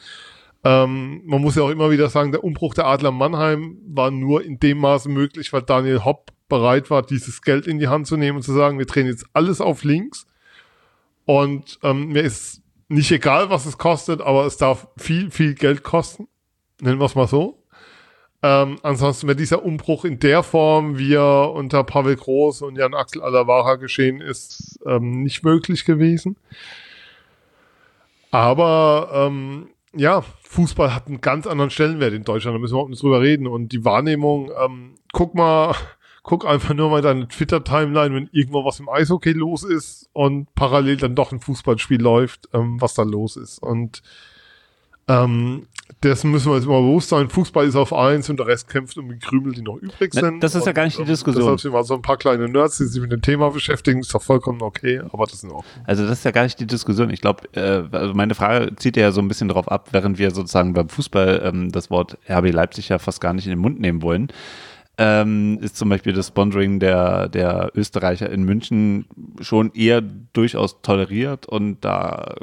Ähm, 0.64 1.22
man 1.26 1.42
muss 1.42 1.56
ja 1.56 1.64
auch 1.64 1.70
immer 1.70 1.92
wieder 1.92 2.10
sagen, 2.10 2.32
der 2.32 2.44
Umbruch 2.44 2.74
der 2.74 2.88
Adler 2.88 3.12
Mannheim 3.12 3.78
war 3.88 4.12
nur 4.12 4.44
in 4.44 4.60
dem 4.60 4.80
Maße 4.80 5.10
möglich, 5.10 5.52
weil 5.52 5.62
Daniel 5.62 6.06
Hopp 6.06 6.32
bereit 6.48 6.90
war, 6.90 7.02
dieses 7.02 7.42
Geld 7.42 7.68
in 7.68 7.80
die 7.80 7.88
Hand 7.88 8.08
zu 8.08 8.18
nehmen 8.18 8.38
und 8.38 8.44
zu 8.44 8.54
sagen, 8.54 8.78
wir 8.80 8.86
drehen 8.86 9.08
jetzt 9.08 9.26
alles 9.34 9.62
auf 9.62 9.84
links. 9.84 10.26
Und 11.26 11.80
ähm, 11.84 12.10
mir 12.10 12.22
ist 12.22 12.62
nicht 12.88 13.12
egal, 13.12 13.50
was 13.50 13.66
es 13.66 13.78
kostet, 13.78 14.22
aber 14.22 14.46
es 14.46 14.58
darf 14.58 14.88
viel, 14.98 15.32
viel 15.32 15.56
Geld 15.56 15.84
kosten. 15.84 16.28
Nennen 16.82 17.00
wir 17.00 17.06
es 17.06 17.16
mal 17.16 17.28
so. 17.28 17.64
Ähm, 18.46 18.78
ansonsten 18.84 19.26
wäre 19.26 19.36
dieser 19.36 19.66
Umbruch 19.66 20.06
in 20.06 20.20
der 20.20 20.44
Form, 20.44 21.00
wie 21.00 21.16
er 21.16 21.52
unter 21.52 21.84
Pavel 21.84 22.16
Groß 22.16 22.62
und 22.62 22.76
Jan 22.78 22.94
Axel 22.94 23.24
Alavara 23.24 23.74
geschehen 23.74 24.22
ist, 24.22 24.80
ähm, 24.86 25.24
nicht 25.24 25.44
möglich 25.44 25.84
gewesen. 25.84 26.36
Aber 28.30 29.10
ähm, 29.14 29.70
ja, 29.96 30.22
Fußball 30.44 30.94
hat 30.94 31.08
einen 31.08 31.22
ganz 31.22 31.48
anderen 31.48 31.72
Stellenwert 31.72 32.14
in 32.14 32.24
Deutschland, 32.24 32.54
da 32.54 32.60
müssen 32.60 32.74
wir 32.74 32.76
überhaupt 32.76 32.92
nicht 32.92 33.02
drüber 33.02 33.20
reden. 33.20 33.48
Und 33.48 33.72
die 33.72 33.84
Wahrnehmung, 33.84 34.52
ähm, 34.64 34.94
guck 35.12 35.34
mal, 35.34 35.74
guck 36.22 36.46
einfach 36.46 36.76
nur 36.76 36.92
mal 36.92 37.02
deine 37.02 37.28
Twitter-Timeline, 37.28 38.14
wenn 38.14 38.30
irgendwo 38.32 38.64
was 38.64 38.80
im 38.80 38.90
Eishockey 38.90 39.32
los 39.32 39.64
ist 39.64 40.08
und 40.14 40.54
parallel 40.54 40.98
dann 40.98 41.16
doch 41.16 41.32
ein 41.32 41.40
Fußballspiel 41.40 42.00
läuft, 42.00 42.48
ähm, 42.54 42.80
was 42.80 42.94
da 42.94 43.02
los 43.02 43.38
ist. 43.38 43.58
Und 43.58 44.04
ähm, 45.08 45.68
dessen 46.04 46.32
müssen 46.32 46.52
wir 46.52 46.56
uns 46.56 46.66
immer 46.66 46.82
bewusst 46.82 47.10
sein. 47.10 47.30
Fußball 47.30 47.66
ist 47.66 47.76
auf 47.76 47.94
eins 47.94 48.30
und 48.30 48.38
der 48.38 48.48
Rest 48.48 48.70
kämpft 48.70 48.98
um 48.98 49.10
die 49.10 49.18
Krümel, 49.18 49.54
die 49.54 49.62
noch 49.62 49.78
übrig 49.78 50.12
Na, 50.14 50.22
sind. 50.22 50.44
das 50.44 50.56
ist 50.56 50.66
ja 50.66 50.72
und, 50.72 50.76
gar 50.76 50.86
nicht 50.86 50.98
die 50.98 51.02
ähm, 51.02 51.08
Diskussion. 51.08 51.44
Deshalb 51.44 51.60
sind 51.62 51.74
wir 51.74 51.84
so 51.84 51.96
ein 51.96 52.02
paar 52.02 52.18
kleine 52.18 52.48
Nerds, 52.48 52.78
die 52.78 52.86
sich 52.86 53.02
mit 53.02 53.12
dem 53.12 53.22
Thema 53.22 53.50
beschäftigen. 53.50 54.00
Ist 54.00 54.14
doch 54.14 54.22
vollkommen 54.22 54.62
okay, 54.62 55.02
aber 55.12 55.26
das 55.26 55.44
ist 55.44 55.52
auch. 55.52 55.64
Also 55.86 56.04
das 56.04 56.20
ist 56.20 56.26
ja 56.26 56.32
gar 56.32 56.44
nicht 56.44 56.60
die 56.60 56.68
Diskussion. 56.68 57.10
Ich 57.10 57.22
glaube, 57.22 57.44
äh, 57.54 57.84
also 57.96 58.14
meine 58.14 58.36
Frage 58.36 58.76
zieht 58.76 58.98
ja 58.98 59.12
so 59.12 59.22
ein 59.22 59.28
bisschen 59.28 59.48
darauf 59.48 59.70
ab, 59.70 59.90
während 59.92 60.18
wir 60.18 60.32
sozusagen 60.32 60.74
beim 60.74 60.90
Fußball 60.90 61.42
ähm, 61.44 61.72
das 61.72 61.90
Wort 61.90 62.18
RB 62.30 62.52
Leipzig 62.52 62.90
ja 62.90 63.00
fast 63.00 63.22
gar 63.22 63.34
nicht 63.34 63.46
in 63.46 63.52
den 63.52 63.60
Mund 63.60 63.80
nehmen 63.80 64.02
wollen, 64.02 64.30
ähm, 64.98 65.60
ist 65.62 65.76
zum 65.76 65.90
Beispiel 65.90 66.14
das 66.14 66.28
Sponsoring 66.28 66.80
der, 66.80 67.30
der 67.30 67.72
Österreicher 67.76 68.30
in 68.30 68.44
München 68.44 69.06
schon 69.42 69.72
eher 69.74 70.02
durchaus 70.02 70.82
toleriert 70.82 71.46
und 71.46 71.84
da 71.84 72.36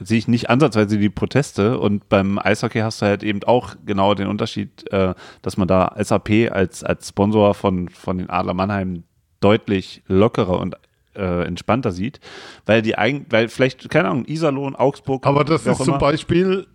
sehe 0.00 0.18
ich 0.18 0.28
nicht 0.28 0.48
ansatzweise 0.50 0.98
die 0.98 1.10
Proteste 1.10 1.78
und 1.78 2.08
beim 2.08 2.38
Eishockey 2.38 2.80
hast 2.80 3.02
du 3.02 3.06
halt 3.06 3.22
eben 3.22 3.42
auch 3.44 3.74
genau 3.84 4.14
den 4.14 4.28
Unterschied, 4.28 4.90
äh, 4.92 5.14
dass 5.42 5.56
man 5.56 5.68
da 5.68 5.94
SAP 5.98 6.50
als, 6.50 6.84
als 6.84 7.08
Sponsor 7.08 7.54
von, 7.54 7.88
von 7.88 8.18
den 8.18 8.30
Adler 8.30 8.54
Mannheim 8.54 9.04
deutlich 9.40 10.02
lockerer 10.06 10.60
und 10.60 10.76
äh, 11.14 11.44
entspannter 11.44 11.92
sieht, 11.92 12.20
weil 12.64 12.80
die 12.82 12.96
eigentlich, 12.96 13.26
weil 13.32 13.48
vielleicht, 13.48 13.90
keine 13.90 14.08
Ahnung, 14.08 14.24
Iserlohn, 14.26 14.74
Augsburg. 14.76 15.26
Aber 15.26 15.44
das 15.44 15.66
ist 15.66 15.76
zum 15.78 15.88
immer- 15.88 15.98
Beispiel, 15.98 16.66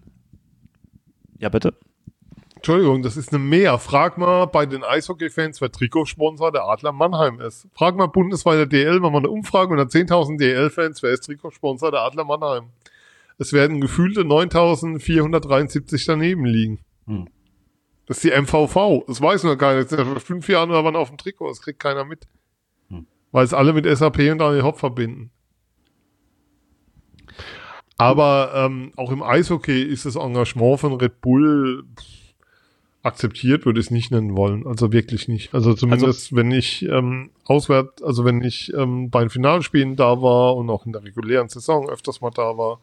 Ja, 1.39 1.49
bitte. 1.49 1.74
Entschuldigung, 2.55 3.03
das 3.03 3.18
ist 3.18 3.30
eine 3.32 3.39
Mehr. 3.39 3.78
Frag 3.78 4.18
mal 4.18 4.45
bei 4.45 4.66
den 4.66 4.84
Eishockey-Fans, 4.84 5.62
wer 5.62 5.72
Trikotsponsor 5.72 6.51
der 6.51 6.66
Adler 6.66 6.91
Mannheim 6.91 7.39
ist. 7.39 7.68
Frag 7.74 7.95
mal 7.95 8.08
bundesweit 8.08 8.58
der 8.58 8.66
DL, 8.66 8.99
machen 8.99 9.14
wir 9.14 9.18
eine 9.20 9.30
Umfrage 9.30 9.72
unter 9.72 9.84
10.000 9.86 10.38
DL-Fans, 10.39 11.01
wer 11.03 11.12
ist 11.12 11.22
Trikotsponsor 11.26 11.91
der 11.91 12.01
Adler 12.01 12.26
Mannheim. 12.26 12.64
Es 13.38 13.54
werden 13.54 13.82
gefühlte 13.82 14.22
9.473 14.22 16.06
daneben 16.08 16.46
liegen. 16.46 16.80
Hm. 17.06 17.28
Das 18.08 18.18
ist 18.18 18.24
die 18.24 18.42
MVV. 18.42 19.04
Das 19.08 19.22
weiß 19.22 19.44
nur 19.44 19.58
keiner. 19.58 19.80
Jetzt 19.80 19.90
sind 19.90 20.00
ja 20.00 20.06
vor 20.06 20.20
fünf 20.20 20.48
Jahren 20.48 20.70
oder 20.70 20.84
wann 20.84 20.96
auf 20.96 21.10
dem 21.10 21.18
Trikot. 21.18 21.50
Das 21.50 21.62
kriegt 21.62 21.80
keiner 21.80 22.06
mit. 22.06 22.28
Hm. 22.90 23.06
Weil 23.32 23.46
es 23.46 23.54
alle 23.54 23.74
mit 23.74 23.86
SAP 23.86 24.20
und 24.32 24.40
Daniel 24.40 24.64
Hopp 24.64 24.80
verbinden. 24.80 25.32
Aber 27.98 28.52
ähm, 28.56 28.92
auch 28.96 29.12
im 29.12 29.24
Eishockey 29.24 29.82
ist 29.82 30.06
das 30.06 30.16
Engagement 30.16 30.80
von 30.80 30.94
Red 30.94 31.20
Bull 31.20 31.84
akzeptiert, 33.02 33.66
würde 33.66 33.80
ich 33.80 33.88
es 33.88 33.92
nicht 33.92 34.12
nennen 34.12 34.36
wollen. 34.36 34.68
Also 34.68 34.92
wirklich 34.92 35.28
nicht. 35.28 35.54
Also 35.54 35.74
zumindest, 35.74 36.36
wenn 36.36 36.52
ich 36.52 36.84
ähm, 36.84 37.32
auswärts, 37.46 38.04
also 38.04 38.26
wenn 38.26 38.44
ich 38.44 38.74
ähm, 38.74 39.10
bei 39.10 39.22
den 39.22 39.30
Finalspielen 39.30 39.96
da 39.96 40.22
war 40.22 40.56
und 40.56 40.70
auch 40.70 40.86
in 40.86 40.92
der 40.92 41.04
regulären 41.04 41.50
Saison 41.50 41.90
öfters 41.90 42.22
mal 42.22 42.32
da 42.32 42.58
war, 42.58 42.82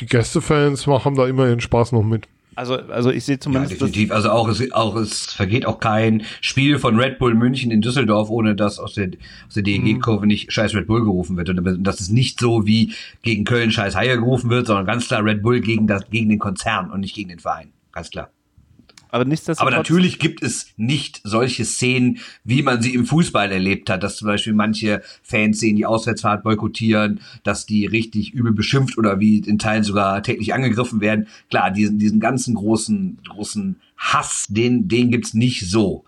die 0.00 0.06
Gästefans 0.06 0.86
machen 0.86 1.14
da 1.14 1.26
immer 1.26 1.46
ihren 1.46 1.60
Spaß 1.60 1.92
noch 1.92 2.02
mit. 2.02 2.26
Also, 2.54 2.74
also 2.74 3.10
ich 3.10 3.24
sehe 3.24 3.36
Ja, 3.36 3.40
zumindest 3.40 3.72
das, 3.72 3.78
definitiv. 3.78 4.12
Also 4.12 4.30
auch 4.30 4.48
es, 4.48 4.72
auch 4.72 4.94
es 4.96 5.32
vergeht 5.32 5.64
auch 5.64 5.80
kein 5.80 6.22
Spiel 6.40 6.78
von 6.78 6.98
Red 6.98 7.18
Bull 7.18 7.34
München 7.34 7.70
in 7.70 7.80
Düsseldorf, 7.80 8.28
ohne 8.28 8.54
dass 8.54 8.78
aus 8.78 8.94
der, 8.94 9.10
aus 9.48 9.54
der 9.54 9.62
DEG-Kurve 9.62 10.26
nicht 10.26 10.52
Scheiß 10.52 10.74
Red 10.74 10.86
Bull 10.86 11.02
gerufen 11.02 11.36
wird. 11.36 11.48
Und 11.48 11.82
das 11.82 12.00
ist 12.00 12.10
nicht 12.10 12.40
so 12.40 12.66
wie 12.66 12.92
gegen 13.22 13.44
Köln 13.44 13.70
Scheiß 13.70 13.96
Haie 13.96 14.18
gerufen 14.18 14.50
wird, 14.50 14.66
sondern 14.66 14.84
ganz 14.84 15.08
klar 15.08 15.24
Red 15.24 15.42
Bull 15.42 15.60
gegen 15.60 15.86
das, 15.86 16.08
gegen 16.10 16.28
den 16.28 16.38
Konzern 16.38 16.90
und 16.90 17.00
nicht 17.00 17.14
gegen 17.14 17.30
den 17.30 17.38
Verein. 17.38 17.72
Ganz 17.92 18.10
klar. 18.10 18.30
Aber. 19.60 19.68
Aber 19.68 19.82
natürlich 19.82 20.18
gibt 20.18 20.42
es 20.42 20.68
nicht 20.76 21.20
solche 21.22 21.64
Szenen, 21.64 22.18
wie 22.44 22.62
man 22.62 22.80
sie 22.80 22.94
im 22.94 23.04
Fußball 23.04 23.52
erlebt 23.52 23.90
hat, 23.90 24.02
dass 24.02 24.16
zum 24.16 24.26
Beispiel 24.26 24.54
manche 24.54 25.02
Fans 25.22 25.60
sehen, 25.60 25.76
die 25.76 25.86
Auswärtsfahrt 25.86 26.42
boykottieren, 26.42 27.20
dass 27.44 27.66
die 27.66 27.86
richtig 27.86 28.32
übel 28.32 28.52
beschimpft 28.52 28.96
oder 28.96 29.20
wie 29.20 29.38
in 29.38 29.58
Teilen 29.58 29.84
sogar 29.84 30.22
täglich 30.22 30.54
angegriffen 30.54 31.00
werden. 31.00 31.28
Klar, 31.50 31.70
diesen, 31.70 31.98
diesen 31.98 32.20
ganzen 32.20 32.54
großen, 32.54 33.18
großen 33.28 33.76
Hass, 33.98 34.46
den, 34.48 34.88
den 34.88 35.10
gibt's 35.10 35.34
nicht 35.34 35.68
so. 35.68 36.04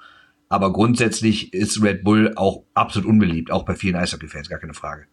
Aber 0.48 0.72
grundsätzlich 0.72 1.52
ist 1.52 1.82
Red 1.82 2.04
Bull 2.04 2.32
auch 2.36 2.62
absolut 2.74 3.08
unbeliebt, 3.08 3.50
auch 3.50 3.64
bei 3.64 3.74
vielen 3.74 3.96
Eishockey-Fans, 3.96 4.48
gar 4.48 4.58
keine 4.58 4.74
Frage. 4.74 5.06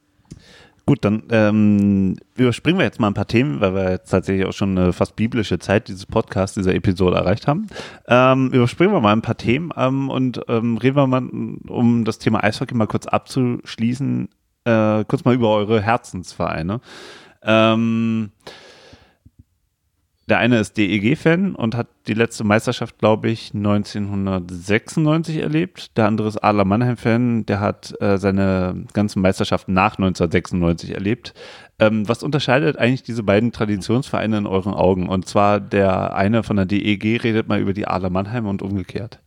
Gut, 0.92 1.06
dann 1.06 1.24
ähm, 1.30 2.18
überspringen 2.36 2.78
wir 2.78 2.84
jetzt 2.84 3.00
mal 3.00 3.08
ein 3.08 3.14
paar 3.14 3.26
Themen, 3.26 3.62
weil 3.62 3.74
wir 3.74 3.92
jetzt 3.92 4.10
tatsächlich 4.10 4.46
auch 4.46 4.52
schon 4.52 4.78
eine 4.78 4.92
fast 4.92 5.16
biblische 5.16 5.58
Zeit 5.58 5.88
dieses 5.88 6.06
Podcasts, 6.06 6.56
dieser 6.56 6.76
Episode 6.76 7.16
erreicht 7.16 7.48
haben. 7.48 7.68
Ähm, 8.10 8.52
überspringen 8.52 8.94
wir 8.94 9.00
mal 9.00 9.14
ein 9.14 9.22
paar 9.22 9.38
Themen 9.38 9.72
ähm, 9.78 10.10
und 10.10 10.42
ähm, 10.50 10.76
reden 10.76 10.98
wir 10.98 11.08
mal, 11.08 11.24
um 11.70 12.04
das 12.04 12.20
Thema 12.20 12.44
Eishockey 12.44 12.76
mal 12.76 12.88
kurz 12.88 13.08
abzuschließen, 13.08 14.28
äh, 14.66 15.06
kurz 15.06 15.24
mal 15.24 15.34
über 15.34 15.56
eure 15.56 15.82
Herzensvereine. 15.82 16.82
Ähm, 17.42 18.32
der 20.30 20.38
eine 20.38 20.60
ist 20.60 20.78
DEG-Fan 20.78 21.56
und 21.56 21.76
hat 21.76 21.88
die 22.08 22.14
letzte 22.14 22.44
Meisterschaft, 22.44 23.00
glaube 23.00 23.30
ich, 23.30 23.54
1996 23.54 25.38
erlebt. 25.38 25.98
Der 25.98 26.08
andere 26.08 26.28
ist 26.28 26.38
Adler 26.38 26.64
Mannheim-Fan, 26.64 27.46
der 27.48 27.60
hat 27.60 27.94
äh, 28.00 28.18
seine 28.18 28.86
ganzen 28.94 29.22
Meisterschaften 29.22 29.74
nach 29.74 29.98
1996 29.98 30.92
erlebt. 30.92 31.34
Ähm, 31.80 32.08
was 32.08 32.24
unterscheidet 32.24 32.78
eigentlich 32.78 33.04
diese 33.04 33.24
beiden 33.24 33.52
Traditionsvereine 33.52 34.38
in 34.38 34.48
euren 34.48 34.74
Augen? 34.74 35.10
Und 35.10 35.28
zwar 35.28 35.60
der 35.60 36.16
eine 36.16 36.44
von 36.44 36.56
der 36.56 36.66
DEG 36.66 37.24
redet 37.24 37.48
mal 37.48 37.60
über 37.60 37.74
die 37.74 37.88
Adler 37.88 38.12
Mannheim 38.12 38.46
und 38.46 38.62
umgekehrt. 38.62 39.20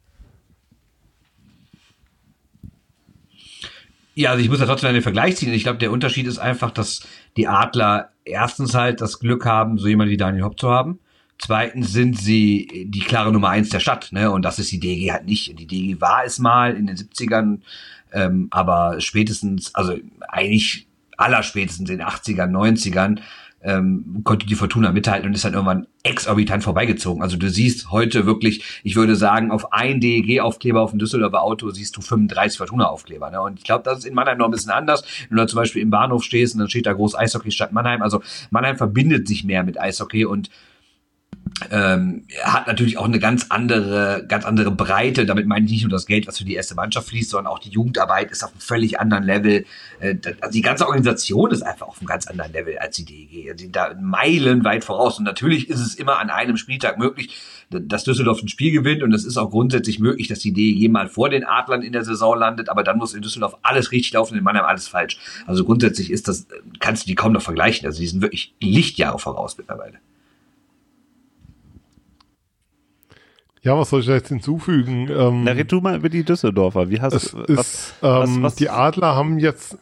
Ja, 4.15 4.31
also 4.31 4.43
ich 4.43 4.49
muss 4.49 4.61
ja 4.61 4.67
trotzdem 4.67 4.91
einen 4.91 5.03
Vergleich 5.03 5.37
ziehen. 5.37 5.53
Ich 5.53 5.65
glaube, 5.65 5.79
der 5.79 5.91
Unterschied 5.91 6.27
ist 6.29 6.39
einfach, 6.39 6.71
dass 6.71 7.07
die 7.37 7.49
Adler 7.49 8.11
erstens 8.25 8.75
halt 8.75 9.01
das 9.01 9.19
Glück 9.19 9.45
haben, 9.45 9.79
so 9.79 9.87
jemand 9.87 10.11
wie 10.11 10.17
Daniel 10.17 10.45
Hopp 10.45 10.59
zu 10.59 10.71
haben. 10.71 10.99
Zweitens 11.39 11.93
sind 11.93 12.19
sie 12.19 12.87
die 12.89 13.01
klare 13.01 13.33
Nummer 13.33 13.49
eins 13.49 13.69
der 13.69 13.81
Stadt, 13.81 14.13
ne? 14.13 14.31
Und 14.31 14.43
das 14.45 14.59
ist 14.59 14.71
die 14.71 14.81
DG 14.81 15.13
halt 15.13 15.27
nicht. 15.27 15.59
Die 15.59 15.67
DG 15.67 16.01
war 16.01 16.25
es 16.25 16.39
mal 16.39 16.77
in 16.77 16.87
den 16.87 16.97
70ern, 16.97 17.61
ähm, 18.13 18.49
aber 18.51 19.01
spätestens, 19.01 19.75
also 19.75 19.97
eigentlich 20.29 20.87
allerspätestens 21.17 21.91
in 21.91 21.99
den 21.99 22.07
80ern, 22.07 22.51
90ern, 22.51 23.21
ähm, 23.65 24.21
konnte 24.25 24.47
die 24.47 24.55
Fortuna 24.55 24.93
mithalten 24.93 25.27
und 25.27 25.35
ist 25.35 25.45
dann 25.45 25.55
irgendwann 25.55 25.87
exorbitant 26.03 26.63
vorbeigezogen. 26.63 27.23
Also 27.23 27.39
du 27.39 27.49
siehst 27.49 27.91
heute 27.91 28.27
wirklich, 28.27 28.81
ich 28.85 28.95
würde 28.95 29.17
sagen, 29.17 29.51
auf 29.51 29.73
ein 29.73 30.01
DEG-Aufkleber 30.01 30.83
auf 30.83 30.91
dem 30.91 30.99
Düsseldorfer 30.99 31.43
Auto 31.43 31.71
siehst 31.71 31.97
du 31.97 32.03
35 32.03 32.59
Fortuna-Aufkleber. 32.59 33.31
Ne? 33.31 33.41
Und 33.41 33.59
ich 33.59 33.65
glaube, 33.65 33.83
das 33.85 34.01
ist 34.01 34.05
in 34.05 34.15
Mannheim 34.15 34.37
noch 34.37 34.47
ein 34.47 34.51
bisschen 34.51 34.71
anders. 34.71 35.03
Wenn 35.29 35.37
du 35.37 35.43
da 35.43 35.47
zum 35.49 35.57
Beispiel 35.57 35.81
im 35.81 35.91
Bahnhof 35.91 36.23
stehst 36.23 36.55
und 36.55 36.61
dann 36.61 36.69
steht 36.69 36.85
da 36.85 36.93
groß 36.93 37.15
Eishockey 37.17 37.51
Stadt 37.51 37.73
Mannheim. 37.73 38.03
Also 38.03 38.23
Mannheim 38.51 38.77
verbindet 38.77 39.27
sich 39.27 39.45
mehr 39.45 39.65
mit 39.65 39.81
Eishockey 39.81 40.27
und 40.27 40.51
ähm, 41.71 42.27
hat 42.43 42.67
natürlich 42.67 42.99
auch 42.99 43.05
eine 43.05 43.21
ganz 43.21 43.47
andere, 43.49 44.25
ganz 44.27 44.45
andere 44.45 44.73
Breite. 44.73 45.25
Damit 45.25 45.47
meine 45.47 45.67
ich 45.67 45.73
nicht 45.73 45.83
nur 45.83 45.91
das 45.91 46.07
Geld, 46.07 46.27
was 46.27 46.39
für 46.39 46.45
die 46.45 46.55
erste 46.55 46.75
Mannschaft 46.75 47.09
fließt, 47.09 47.31
sondern 47.31 47.53
auch 47.53 47.61
die 47.61 47.69
Jugendarbeit 47.69 48.33
ist 48.33 48.43
auf 48.43 48.51
einem 48.51 48.61
völlig 48.61 48.99
anderen 48.99 49.23
Level. 49.23 49.65
Äh, 50.01 50.17
also 50.41 50.53
die 50.53 50.63
ganze 50.63 50.87
Organisation 50.87 51.53
ist 51.53 51.63
einfach 51.63 51.87
auf 51.87 51.99
einem 51.99 52.09
ganz 52.09 52.27
anderen 52.27 52.53
Level 52.53 52.79
als 52.79 52.97
die 52.97 53.05
DEG. 53.05 53.57
Sie 53.57 53.65
sind 53.65 53.77
da 53.77 53.95
meilenweit 54.01 54.85
voraus. 54.85 55.19
Und 55.19 55.25
natürlich 55.25 55.71
ist 55.71 55.81
es 55.81 55.95
immer 55.95 56.19
an 56.19 56.29
einem 56.29 56.57
Spieltag 56.57 56.99
möglich, 56.99 57.37
dass 57.71 58.03
Düsseldorf 58.03 58.43
ein 58.43 58.49
Spiel 58.49 58.73
gewinnt. 58.73 59.05
Und 59.05 59.13
es 59.13 59.25
ist 59.25 59.37
auch 59.37 59.51
grundsätzlich 59.51 60.01
möglich, 60.01 60.27
dass 60.27 60.41
die 60.41 60.53
DEG 60.53 60.91
mal 60.91 61.09
vor 61.09 61.31
den 61.31 61.45
Adlern 61.45 61.83
in 61.83 61.93
der 61.93 62.05
Saison 62.05 62.37
landet. 62.37 62.69
Aber 62.69 62.83
dann 62.83 62.99
muss 62.99 63.15
in 63.15 63.23
Düsseldorf 63.23 63.59
alles 63.63 63.93
richtig 63.93 64.13
laufen, 64.13 64.37
in 64.37 64.43
Mannheim 64.43 64.65
alles 64.65 64.89
falsch. 64.89 65.19
Also 65.47 65.65
grundsätzlich 65.65 66.11
ist 66.11 66.27
das, 66.27 66.49
kannst 66.81 67.05
du 67.05 67.07
die 67.07 67.15
kaum 67.15 67.33
noch 67.33 67.43
vergleichen. 67.43 67.87
Also 67.87 68.01
die 68.01 68.09
sind 68.09 68.23
wirklich 68.23 68.55
Lichtjahre 68.61 69.21
voraus 69.21 69.57
mittlerweile. 69.57 69.99
Ja, 73.65 73.79
was 73.79 73.89
soll 73.89 74.01
ich 74.01 74.07
da 74.07 74.13
jetzt 74.13 74.29
hinzufügen? 74.29 75.09
Ähm, 75.11 75.45
Na, 75.45 75.53
red 75.53 75.73
du 75.73 75.81
mal 75.81 75.97
über 75.97 76.11
die 76.11 76.23
Düsseldorfer. 76.23 76.91
Wie 76.91 77.01
hast 77.01 77.15
es 77.15 77.31
du 77.31 77.39
ist, 77.45 77.95
ähm, 78.03 78.43
was, 78.43 78.57
Die 78.57 78.69
Adler 78.69 79.17
haben 79.17 79.39
jetzt. 79.39 79.79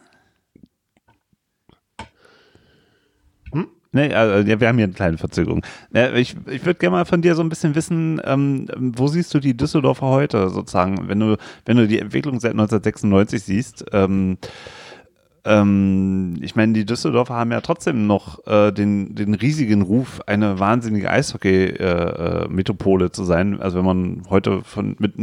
Hm? 3.53 3.66
Nee, 3.91 4.14
also, 4.14 4.49
ja, 4.49 4.61
wir 4.61 4.68
haben 4.68 4.76
hier 4.76 4.85
eine 4.85 4.93
kleine 4.93 5.18
Verzögerung. 5.18 5.66
Ich, 6.14 6.37
ich 6.49 6.64
würde 6.64 6.78
gerne 6.78 6.97
mal 6.97 7.05
von 7.05 7.22
dir 7.22 7.35
so 7.35 7.43
ein 7.43 7.49
bisschen 7.49 7.74
wissen, 7.74 8.20
ähm, 8.24 8.68
wo 8.76 9.09
siehst 9.09 9.35
du 9.35 9.41
die 9.41 9.57
Düsseldorfer 9.57 10.07
heute 10.07 10.49
sozusagen, 10.49 11.09
wenn 11.09 11.18
du, 11.18 11.37
wenn 11.64 11.76
du 11.76 11.89
die 11.89 11.99
Entwicklung 11.99 12.39
seit 12.39 12.53
1996 12.53 13.43
siehst? 13.43 13.85
Ähm, 13.93 14.39
ähm, 15.45 16.36
ich 16.40 16.55
meine, 16.55 16.72
die 16.72 16.84
Düsseldorfer 16.84 17.34
haben 17.34 17.51
ja 17.51 17.61
trotzdem 17.61 18.07
noch 18.07 18.47
äh, 18.47 18.70
den, 18.70 19.14
den 19.14 19.34
riesigen 19.34 19.82
Ruf, 19.82 20.20
eine 20.26 20.61
wahnsinnige 20.61 21.11
Eishockey-Metropole 21.11 23.07
äh, 23.07 23.11
zu 23.11 23.24
sein. 23.24 23.61
Also 23.61 23.78
wenn 23.78 23.84
man 23.84 24.22
heute 24.30 24.62
von 24.62 24.97
mit 24.99 25.14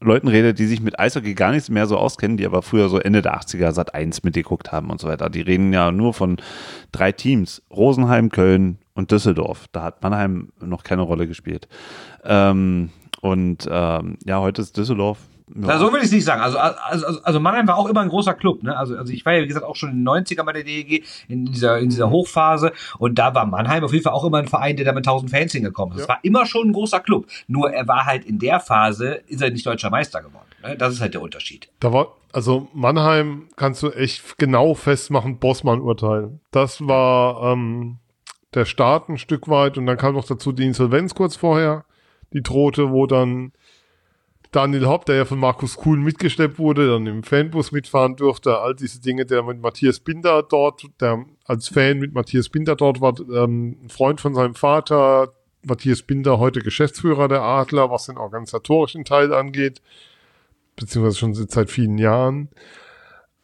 Leuten 0.00 0.28
redet, 0.28 0.58
die 0.60 0.66
sich 0.66 0.80
mit 0.80 1.00
Eishockey 1.00 1.34
gar 1.34 1.50
nichts 1.50 1.68
mehr 1.68 1.86
so 1.86 1.96
auskennen, 1.96 2.36
die 2.36 2.46
aber 2.46 2.62
früher 2.62 2.88
so 2.88 2.98
Ende 2.98 3.22
der 3.22 3.36
80er 3.40 3.72
Sat 3.72 3.94
1 3.94 4.22
mitgeguckt 4.22 4.70
haben 4.70 4.90
und 4.90 5.00
so 5.00 5.08
weiter. 5.08 5.30
Die 5.30 5.40
reden 5.40 5.72
ja 5.72 5.90
nur 5.90 6.14
von 6.14 6.36
drei 6.92 7.10
Teams. 7.10 7.62
Rosenheim, 7.70 8.30
Köln 8.30 8.78
und 8.94 9.10
Düsseldorf. 9.10 9.66
Da 9.72 9.82
hat 9.82 10.02
Mannheim 10.02 10.52
noch 10.60 10.84
keine 10.84 11.02
Rolle 11.02 11.26
gespielt. 11.26 11.66
Ähm, 12.24 12.90
und 13.20 13.66
ähm, 13.68 14.18
ja, 14.24 14.38
heute 14.38 14.62
ist 14.62 14.76
Düsseldorf 14.76 15.18
ja. 15.48 15.66
Na, 15.68 15.78
so 15.78 15.92
will 15.92 16.00
ich 16.00 16.06
es 16.06 16.12
nicht 16.12 16.24
sagen. 16.24 16.42
Also, 16.42 16.58
also, 16.58 17.06
also, 17.06 17.22
also 17.22 17.40
Mannheim 17.40 17.68
war 17.68 17.78
auch 17.78 17.88
immer 17.88 18.00
ein 18.00 18.08
großer 18.08 18.34
Club. 18.34 18.64
Ne? 18.64 18.76
Also, 18.76 18.96
also 18.96 19.12
ich 19.12 19.24
war 19.24 19.34
ja, 19.34 19.42
wie 19.42 19.46
gesagt, 19.46 19.64
auch 19.64 19.76
schon 19.76 19.90
in 19.90 20.04
den 20.04 20.08
90ern 20.08 20.42
bei 20.42 20.52
der 20.52 20.64
DEG, 20.64 21.04
in 21.28 21.46
dieser, 21.46 21.78
in 21.78 21.88
dieser 21.88 22.10
Hochphase. 22.10 22.72
Und 22.98 23.16
da 23.16 23.32
war 23.34 23.46
Mannheim 23.46 23.84
auf 23.84 23.92
jeden 23.92 24.02
Fall 24.02 24.12
auch 24.12 24.24
immer 24.24 24.38
ein 24.38 24.48
Verein, 24.48 24.76
der 24.76 24.84
da 24.84 24.92
mit 24.92 25.06
1000 25.06 25.30
Fans 25.30 25.52
hingekommen 25.52 25.94
ist. 25.94 26.02
Es 26.02 26.08
ja. 26.08 26.14
war 26.14 26.18
immer 26.22 26.46
schon 26.46 26.68
ein 26.68 26.72
großer 26.72 26.98
Club. 26.98 27.26
Nur 27.46 27.72
er 27.72 27.86
war 27.86 28.06
halt 28.06 28.24
in 28.24 28.40
der 28.40 28.58
Phase, 28.58 29.20
ist 29.28 29.40
er 29.40 29.50
nicht 29.50 29.64
deutscher 29.64 29.90
Meister 29.90 30.20
geworden. 30.20 30.46
Ne? 30.62 30.76
Das 30.76 30.92
ist 30.92 31.00
halt 31.00 31.14
der 31.14 31.22
Unterschied. 31.22 31.68
Da 31.78 31.92
war, 31.92 32.16
also 32.32 32.68
Mannheim 32.74 33.48
kannst 33.54 33.84
du 33.84 33.90
echt 33.90 34.38
genau 34.38 34.74
festmachen, 34.74 35.38
Bossmann-Urteil. 35.38 36.40
Das 36.50 36.84
war 36.84 37.52
ähm, 37.52 37.98
der 38.54 38.64
Start 38.64 39.08
ein 39.08 39.18
Stück 39.18 39.48
weit 39.48 39.78
und 39.78 39.86
dann 39.86 39.96
kam 39.96 40.14
noch 40.14 40.26
dazu 40.26 40.50
die 40.50 40.64
Insolvenz 40.64 41.14
kurz 41.14 41.36
vorher, 41.36 41.84
die 42.32 42.42
drohte, 42.42 42.90
wo 42.90 43.06
dann 43.06 43.52
Daniel 44.56 44.86
Hopp, 44.86 45.04
der 45.04 45.16
ja 45.16 45.24
von 45.26 45.38
Markus 45.38 45.76
Kuhn 45.76 46.02
mitgeschleppt 46.02 46.58
wurde, 46.58 46.88
dann 46.88 47.06
im 47.06 47.22
Fanbus 47.22 47.72
mitfahren 47.72 48.16
durfte, 48.16 48.58
all 48.58 48.74
diese 48.74 49.02
Dinge, 49.02 49.26
der 49.26 49.42
mit 49.42 49.60
Matthias 49.60 50.00
Binder 50.00 50.42
dort, 50.42 50.82
der 50.98 51.26
als 51.44 51.68
Fan 51.68 51.98
mit 51.98 52.14
Matthias 52.14 52.48
Binder 52.48 52.74
dort 52.74 53.02
war, 53.02 53.12
ähm, 53.20 53.76
ein 53.82 53.90
Freund 53.90 54.18
von 54.18 54.34
seinem 54.34 54.54
Vater, 54.54 55.34
Matthias 55.62 56.00
Binder, 56.00 56.38
heute 56.38 56.60
Geschäftsführer 56.60 57.28
der 57.28 57.42
Adler, 57.42 57.90
was 57.90 58.06
den 58.06 58.16
organisatorischen 58.16 59.04
Teil 59.04 59.34
angeht, 59.34 59.82
beziehungsweise 60.74 61.18
schon 61.18 61.34
seit 61.34 61.70
vielen 61.70 61.98
Jahren. 61.98 62.48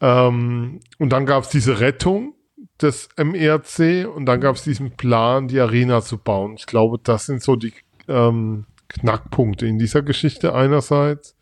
Ähm, 0.01 0.79
und 0.97 1.09
dann 1.13 1.27
gab 1.27 1.43
es 1.43 1.49
diese 1.49 1.79
Rettung 1.79 2.33
des 2.81 3.09
MRC 3.17 4.07
und 4.07 4.25
dann 4.25 4.41
gab 4.41 4.55
es 4.55 4.63
diesen 4.63 4.97
Plan, 4.97 5.47
die 5.47 5.59
Arena 5.59 6.01
zu 6.01 6.17
bauen. 6.17 6.55
Ich 6.57 6.65
glaube, 6.65 6.97
das 6.97 7.27
sind 7.27 7.43
so 7.43 7.55
die 7.55 7.73
ähm, 8.07 8.65
Knackpunkte 8.93 9.65
in 9.65 9.79
dieser 9.79 10.01
Geschichte 10.01 10.53
einerseits. 10.53 11.35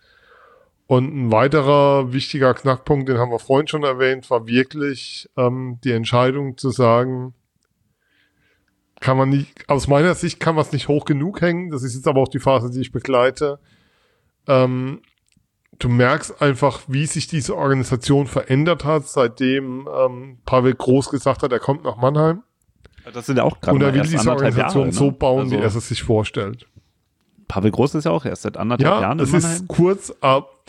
Und 0.87 1.05
ein 1.15 1.31
weiterer 1.31 2.11
wichtiger 2.11 2.53
Knackpunkt, 2.53 3.07
den 3.07 3.17
haben 3.17 3.31
wir 3.31 3.39
vorhin 3.39 3.67
schon 3.67 3.83
erwähnt, 3.83 4.29
war 4.29 4.45
wirklich 4.45 5.29
ähm, 5.37 5.79
die 5.83 5.91
Entscheidung 5.91 6.57
zu 6.57 6.69
sagen, 6.69 7.33
kann 8.99 9.17
man 9.17 9.29
nicht, 9.29 9.69
aus 9.69 9.87
meiner 9.87 10.15
Sicht 10.15 10.39
kann 10.39 10.55
man 10.55 10.63
es 10.63 10.73
nicht 10.73 10.87
hoch 10.87 11.05
genug 11.05 11.41
hängen. 11.41 11.71
Das 11.71 11.83
ist 11.83 11.95
jetzt 11.95 12.07
aber 12.07 12.21
auch 12.21 12.27
die 12.27 12.39
Phase, 12.39 12.69
die 12.69 12.81
ich 12.81 12.91
begleite. 12.91 13.59
Ähm, 14.47 15.01
du 15.79 15.89
merkst 15.89 16.41
einfach, 16.41 16.81
wie 16.87 17.05
sich 17.05 17.27
diese 17.27 17.55
Organisation 17.55 18.27
verändert 18.27 18.85
hat, 18.85 19.07
seitdem 19.07 19.87
ähm, 19.93 20.39
Pavel 20.45 20.75
Groß 20.75 21.09
gesagt 21.09 21.41
hat, 21.41 21.51
er 21.51 21.59
kommt 21.59 21.83
nach 21.83 21.97
Mannheim. 21.97 22.43
Das 23.13 23.25
sind 23.25 23.37
ja 23.37 23.43
auch 23.43 23.59
gerade 23.59 23.75
Und 23.75 23.81
er 23.81 23.93
will 23.93 24.01
diese 24.01 24.29
Organisation 24.29 24.83
Jahre, 24.83 24.87
ne? 24.87 24.93
so 24.93 25.11
bauen, 25.11 25.39
also, 25.41 25.51
wie 25.51 25.59
er 25.59 25.75
es 25.75 25.87
sich 25.87 26.03
vorstellt. 26.03 26.67
Pavel 27.51 27.71
Groß 27.71 27.95
ist 27.95 28.05
ja 28.05 28.11
auch 28.11 28.23
erst 28.23 28.43
seit 28.43 28.55
anderthalb 28.55 28.95
ja, 28.95 29.01
Jahren 29.01 29.19
in 29.19 29.29
Mannheim. 29.29 29.51
ist 29.51 29.67
kurz 29.67 30.13
ab. 30.21 30.63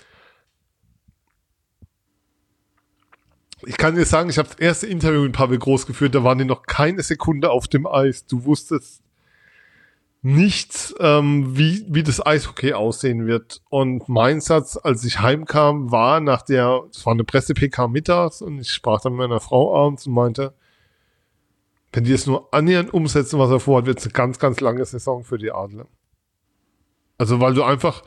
Ich 3.64 3.76
kann 3.76 3.94
dir 3.94 4.04
sagen, 4.04 4.28
ich 4.30 4.38
habe 4.38 4.48
das 4.48 4.58
erste 4.58 4.88
Interview 4.88 5.22
mit 5.22 5.32
Pavel 5.32 5.60
Groß 5.60 5.86
geführt, 5.86 6.16
da 6.16 6.24
waren 6.24 6.38
die 6.38 6.44
noch 6.44 6.64
keine 6.64 7.04
Sekunde 7.04 7.52
auf 7.52 7.68
dem 7.68 7.86
Eis. 7.86 8.26
Du 8.26 8.44
wusstest 8.44 9.00
nichts, 10.22 10.92
ähm, 10.98 11.56
wie, 11.56 11.86
wie 11.88 12.02
das 12.02 12.24
Eishockey 12.24 12.72
aussehen 12.72 13.28
wird. 13.28 13.62
Und 13.70 14.08
mein 14.08 14.40
Satz, 14.40 14.76
als 14.76 15.04
ich 15.04 15.20
heimkam, 15.20 15.92
war 15.92 16.18
nach 16.18 16.42
der, 16.42 16.82
es 16.90 17.06
war 17.06 17.12
eine 17.12 17.22
Presse-PK 17.22 17.86
mittags 17.86 18.42
und 18.42 18.58
ich 18.58 18.72
sprach 18.72 19.00
dann 19.02 19.12
mit 19.12 19.28
meiner 19.28 19.40
Frau 19.40 19.72
abends 19.86 20.08
und 20.08 20.14
meinte, 20.14 20.52
wenn 21.92 22.02
die 22.02 22.12
es 22.12 22.26
nur 22.26 22.52
annähernd 22.52 22.92
umsetzen, 22.92 23.38
was 23.38 23.50
er 23.52 23.60
vorhat, 23.60 23.86
wird 23.86 24.00
es 24.00 24.06
eine 24.06 24.14
ganz, 24.14 24.40
ganz 24.40 24.60
lange 24.60 24.84
Saison 24.84 25.22
für 25.22 25.38
die 25.38 25.52
Adler. 25.52 25.86
Also 27.22 27.38
weil 27.38 27.54
du 27.54 27.62
einfach, 27.62 28.02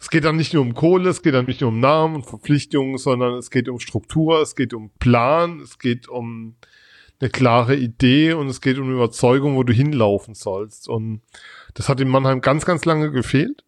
es 0.00 0.08
geht 0.08 0.24
dann 0.24 0.36
nicht 0.36 0.54
nur 0.54 0.62
um 0.62 0.72
Kohle, 0.72 1.10
es 1.10 1.20
geht 1.20 1.34
dann 1.34 1.44
nicht 1.44 1.60
nur 1.60 1.68
um 1.68 1.80
Namen 1.80 2.14
und 2.14 2.24
Verpflichtungen, 2.24 2.96
sondern 2.96 3.34
es 3.34 3.50
geht 3.50 3.68
um 3.68 3.78
Struktur, 3.78 4.40
es 4.40 4.56
geht 4.56 4.72
um 4.72 4.88
Plan, 4.98 5.60
es 5.60 5.78
geht 5.78 6.08
um 6.08 6.56
eine 7.20 7.28
klare 7.28 7.76
Idee 7.76 8.32
und 8.32 8.48
es 8.48 8.62
geht 8.62 8.78
um 8.78 8.90
Überzeugung, 8.90 9.56
wo 9.56 9.64
du 9.64 9.74
hinlaufen 9.74 10.34
sollst. 10.34 10.88
Und 10.88 11.20
das 11.74 11.90
hat 11.90 12.00
in 12.00 12.08
Mannheim 12.08 12.40
ganz, 12.40 12.64
ganz 12.64 12.86
lange 12.86 13.10
gefehlt. 13.10 13.64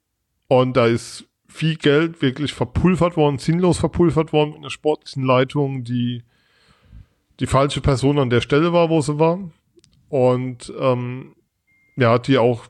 Und 0.48 0.78
da 0.78 0.86
ist 0.86 1.26
viel 1.46 1.76
Geld 1.76 2.22
wirklich 2.22 2.54
verpulvert 2.54 3.18
worden, 3.18 3.36
sinnlos 3.36 3.76
verpulvert 3.76 4.32
worden 4.32 4.52
mit 4.52 4.60
einer 4.60 4.70
sportlichen 4.70 5.24
Leitung, 5.24 5.84
die 5.84 6.22
die 7.38 7.46
falsche 7.46 7.82
Person 7.82 8.18
an 8.18 8.30
der 8.30 8.40
Stelle 8.40 8.72
war, 8.72 8.88
wo 8.88 9.02
sie 9.02 9.18
war. 9.18 9.40
Und 10.08 10.72
ähm, 10.80 11.36
ja, 11.96 12.18
die 12.18 12.38
auch 12.38 12.66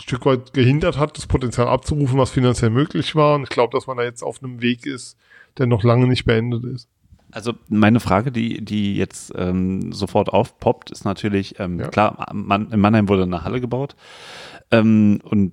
Stück 0.00 0.26
weit 0.26 0.52
gehindert 0.52 0.98
hat, 0.98 1.16
das 1.16 1.26
Potenzial 1.26 1.68
abzurufen, 1.68 2.18
was 2.18 2.30
finanziell 2.30 2.70
möglich 2.70 3.14
war. 3.14 3.36
Und 3.36 3.44
ich 3.44 3.48
glaube, 3.50 3.76
dass 3.76 3.86
man 3.86 3.96
da 3.96 4.02
jetzt 4.02 4.22
auf 4.22 4.42
einem 4.42 4.62
Weg 4.62 4.86
ist, 4.86 5.16
der 5.58 5.66
noch 5.66 5.82
lange 5.82 6.06
nicht 6.06 6.24
beendet 6.24 6.64
ist. 6.64 6.88
Also 7.32 7.52
meine 7.68 8.00
Frage, 8.00 8.32
die, 8.32 8.64
die 8.64 8.96
jetzt 8.96 9.32
ähm, 9.36 9.92
sofort 9.92 10.30
aufpoppt, 10.30 10.90
ist 10.90 11.04
natürlich, 11.04 11.60
ähm, 11.60 11.78
ja. 11.78 11.88
klar, 11.88 12.26
man, 12.32 12.72
in 12.72 12.80
Mannheim 12.80 13.08
wurde 13.08 13.22
eine 13.22 13.44
Halle 13.44 13.60
gebaut. 13.60 13.94
Ähm, 14.72 15.20
und 15.22 15.52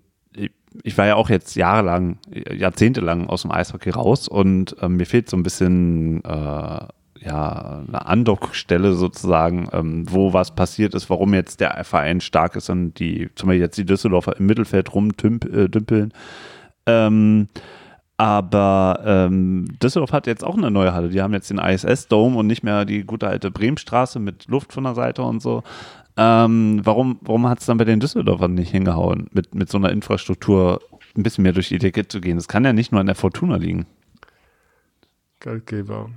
ich 0.83 0.97
war 0.97 1.05
ja 1.05 1.15
auch 1.15 1.29
jetzt 1.29 1.55
jahrelang, 1.55 2.17
jahrzehntelang 2.33 3.27
aus 3.27 3.43
dem 3.43 3.51
Eishockey 3.51 3.89
raus 3.89 4.27
und 4.27 4.75
ähm, 4.81 4.97
mir 4.97 5.05
fehlt 5.05 5.29
so 5.29 5.37
ein 5.37 5.43
bisschen 5.43 6.23
äh, 6.23 6.87
ja, 7.21 7.83
eine 7.87 8.05
Andockstelle 8.05 8.93
sozusagen, 8.93 9.67
ähm, 9.71 10.05
wo 10.09 10.33
was 10.33 10.55
passiert 10.55 10.93
ist, 10.93 11.09
warum 11.09 11.33
jetzt 11.33 11.59
der 11.59 11.83
Verein 11.83 12.21
stark 12.21 12.55
ist 12.55 12.69
und 12.69 12.95
die, 12.99 13.29
zum 13.35 13.47
Beispiel 13.47 13.61
jetzt 13.61 13.77
die 13.77 13.85
Düsseldorfer 13.85 14.37
im 14.37 14.45
Mittelfeld 14.45 14.93
rumdümpeln. 14.93 16.11
Äh, 16.85 17.05
ähm, 17.05 17.47
aber 18.17 19.01
ähm, 19.05 19.67
Düsseldorf 19.81 20.11
hat 20.11 20.25
jetzt 20.25 20.43
auch 20.43 20.57
eine 20.57 20.71
neue 20.71 20.93
Halle. 20.93 21.09
Die 21.09 21.21
haben 21.21 21.33
jetzt 21.33 21.51
den 21.51 21.59
ISS-Dome 21.59 22.35
und 22.35 22.47
nicht 22.47 22.63
mehr 22.63 22.83
die 22.83 23.03
gute 23.03 23.27
alte 23.27 23.51
Bremenstraße 23.51 24.19
mit 24.19 24.47
Luft 24.47 24.73
von 24.73 24.85
der 24.85 24.95
Seite 24.95 25.21
und 25.21 25.41
so. 25.41 25.63
Ähm, 26.17 26.81
warum 26.83 27.19
warum 27.21 27.47
hat 27.47 27.59
es 27.59 27.67
dann 27.67 27.77
bei 27.77 27.85
den 27.85 27.99
Düsseldorfern 27.99 28.55
nicht 28.55 28.71
hingehauen, 28.71 29.27
mit, 29.33 29.53
mit 29.53 29.69
so 29.69 29.77
einer 29.77 29.91
Infrastruktur 29.91 30.81
ein 31.15 31.21
bisschen 31.21 31.43
mehr 31.43 31.53
durch 31.53 31.69
die 31.69 31.77
Decke 31.77 32.07
zu 32.07 32.19
gehen? 32.19 32.37
Das 32.37 32.47
kann 32.47 32.65
ja 32.65 32.73
nicht 32.73 32.91
nur 32.91 32.99
an 32.99 33.05
der 33.05 33.15
Fortuna 33.15 33.57
liegen. 33.57 33.85
Geldgeber. 35.39 36.09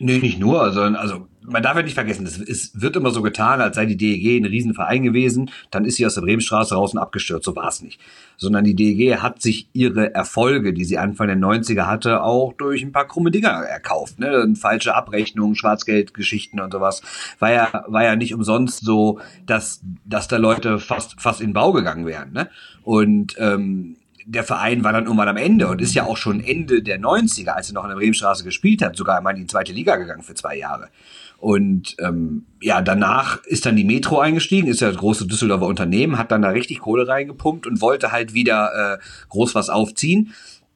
Nee, 0.00 0.18
nicht 0.18 0.38
nur, 0.38 0.72
sondern 0.72 0.96
also 0.96 1.26
man 1.48 1.62
darf 1.62 1.76
ja 1.76 1.82
nicht 1.82 1.94
vergessen, 1.94 2.26
es, 2.26 2.80
wird 2.80 2.96
immer 2.96 3.10
so 3.10 3.22
getan, 3.22 3.60
als 3.60 3.76
sei 3.76 3.86
die 3.86 3.96
DEG 3.96 4.40
ein 4.40 4.44
Riesenverein 4.44 5.02
gewesen, 5.02 5.50
dann 5.70 5.84
ist 5.84 5.96
sie 5.96 6.06
aus 6.06 6.14
der 6.14 6.20
Bremenstraße 6.20 6.74
raus 6.74 6.92
und 6.92 6.98
abgestürzt, 6.98 7.44
so 7.44 7.56
war 7.56 7.68
es 7.68 7.82
nicht. 7.82 8.00
Sondern 8.36 8.64
die 8.64 8.74
DEG 8.74 9.18
hat 9.18 9.40
sich 9.40 9.68
ihre 9.72 10.14
Erfolge, 10.14 10.72
die 10.72 10.84
sie 10.84 10.98
Anfang 10.98 11.28
der 11.28 11.36
90er 11.36 11.86
hatte, 11.86 12.22
auch 12.22 12.52
durch 12.52 12.82
ein 12.82 12.92
paar 12.92 13.06
krumme 13.06 13.30
Dinger 13.30 13.48
erkauft. 13.48 14.18
Ne? 14.18 14.54
Falsche 14.56 14.94
Abrechnungen, 14.94 15.54
Schwarzgeldgeschichten 15.54 16.60
und 16.60 16.72
sowas. 16.72 17.02
War 17.38 17.52
ja, 17.52 17.84
war 17.88 18.04
ja 18.04 18.16
nicht 18.16 18.34
umsonst 18.34 18.84
so, 18.84 19.20
dass, 19.46 19.80
dass 20.04 20.28
da 20.28 20.36
Leute 20.36 20.78
fast, 20.78 21.20
fast 21.20 21.40
in 21.40 21.52
Bau 21.52 21.72
gegangen 21.72 22.06
wären. 22.06 22.32
Ne? 22.32 22.48
Und 22.82 23.36
ähm, 23.38 23.96
der 24.30 24.44
Verein 24.44 24.84
war 24.84 24.92
dann 24.92 25.04
irgendwann 25.04 25.28
am 25.28 25.38
Ende 25.38 25.68
und 25.68 25.80
ist 25.80 25.94
ja 25.94 26.04
auch 26.04 26.18
schon 26.18 26.40
Ende 26.40 26.82
der 26.82 27.00
90er, 27.00 27.48
als 27.48 27.70
er 27.70 27.74
noch 27.74 27.84
in 27.84 27.88
der 27.88 27.96
Bremenstraße 27.96 28.44
gespielt 28.44 28.82
hat, 28.82 28.94
sogar 28.94 29.16
einmal 29.16 29.32
in 29.34 29.40
die 29.40 29.46
zweite 29.46 29.72
Liga 29.72 29.96
gegangen 29.96 30.22
für 30.22 30.34
zwei 30.34 30.58
Jahre. 30.58 30.90
Und 31.38 31.96
ähm, 31.98 32.44
ja, 32.60 32.82
danach 32.82 33.42
ist 33.44 33.64
dann 33.64 33.76
die 33.76 33.84
Metro 33.84 34.18
eingestiegen, 34.18 34.68
ist 34.68 34.80
ja 34.80 34.88
das 34.88 34.98
große 34.98 35.26
Düsseldorfer 35.26 35.66
Unternehmen, 35.66 36.18
hat 36.18 36.30
dann 36.30 36.42
da 36.42 36.50
richtig 36.50 36.80
Kohle 36.80 37.08
reingepumpt 37.08 37.66
und 37.66 37.80
wollte 37.80 38.12
halt 38.12 38.34
wieder 38.34 38.98
äh, 38.98 38.98
groß 39.30 39.54
was 39.54 39.70
aufziehen. 39.70 40.34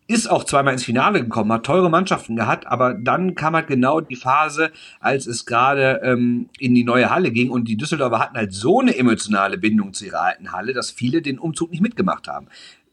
Ist 0.08 0.30
auch 0.30 0.44
zweimal 0.44 0.72
ins 0.72 0.84
Finale 0.84 1.22
gekommen, 1.22 1.52
hat 1.52 1.64
teure 1.64 1.90
Mannschaften 1.90 2.36
gehabt, 2.36 2.66
aber 2.66 2.94
dann 2.94 3.34
kam 3.34 3.54
halt 3.54 3.66
genau 3.66 4.00
die 4.00 4.16
Phase, 4.16 4.70
als 4.98 5.26
es 5.26 5.46
gerade 5.46 6.00
ähm, 6.02 6.48
in 6.58 6.74
die 6.74 6.84
neue 6.84 7.10
Halle 7.10 7.30
ging 7.30 7.50
und 7.50 7.68
die 7.68 7.76
Düsseldorfer 7.76 8.18
hatten 8.18 8.36
halt 8.36 8.52
so 8.52 8.80
eine 8.80 8.96
emotionale 8.96 9.58
Bindung 9.58 9.92
zu 9.92 10.06
ihrer 10.06 10.22
alten 10.22 10.52
Halle, 10.52 10.72
dass 10.72 10.90
viele 10.90 11.22
den 11.22 11.38
Umzug 11.38 11.70
nicht 11.70 11.82
mitgemacht 11.82 12.28
haben 12.28 12.48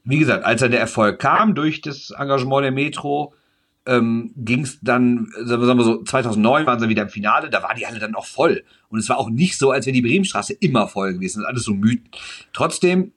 wie 0.10 0.20
gesagt, 0.20 0.44
als 0.44 0.62
dann 0.62 0.72
der 0.72 0.80
Erfolg 0.80 1.20
kam 1.20 1.54
durch 1.54 1.82
das 1.82 2.12
Engagement 2.12 2.64
der 2.64 2.72
Metro, 2.72 3.34
ähm, 3.86 4.34
ging 4.36 4.62
es 4.62 4.80
dann, 4.82 5.32
sagen 5.44 5.78
wir 5.78 5.84
so, 5.84 6.04
2009 6.04 6.66
waren 6.66 6.80
sie 6.80 6.90
wieder 6.90 7.04
im 7.04 7.10
Finale, 7.10 7.50
da 7.50 7.62
war 7.64 7.76
die 7.76 7.86
Halle 7.86 8.00
dann 8.00 8.16
auch 8.16 8.26
voll. 8.26 8.64
Und 8.90 9.00
es 9.00 9.08
war 9.10 9.18
auch 9.18 9.30
nicht 9.30 9.58
so, 9.58 9.72
als 9.72 9.86
wäre 9.86 9.94
die 9.94 10.02
Bremenstraße 10.02 10.54
immer 10.54 10.88
voll 10.88 11.14
gewesen. 11.14 11.40
Das 11.40 11.44
ist 11.44 11.48
alles 11.48 11.64
so 11.64 11.74
Mythen. 11.74 12.10
Trotzdem 12.54 13.14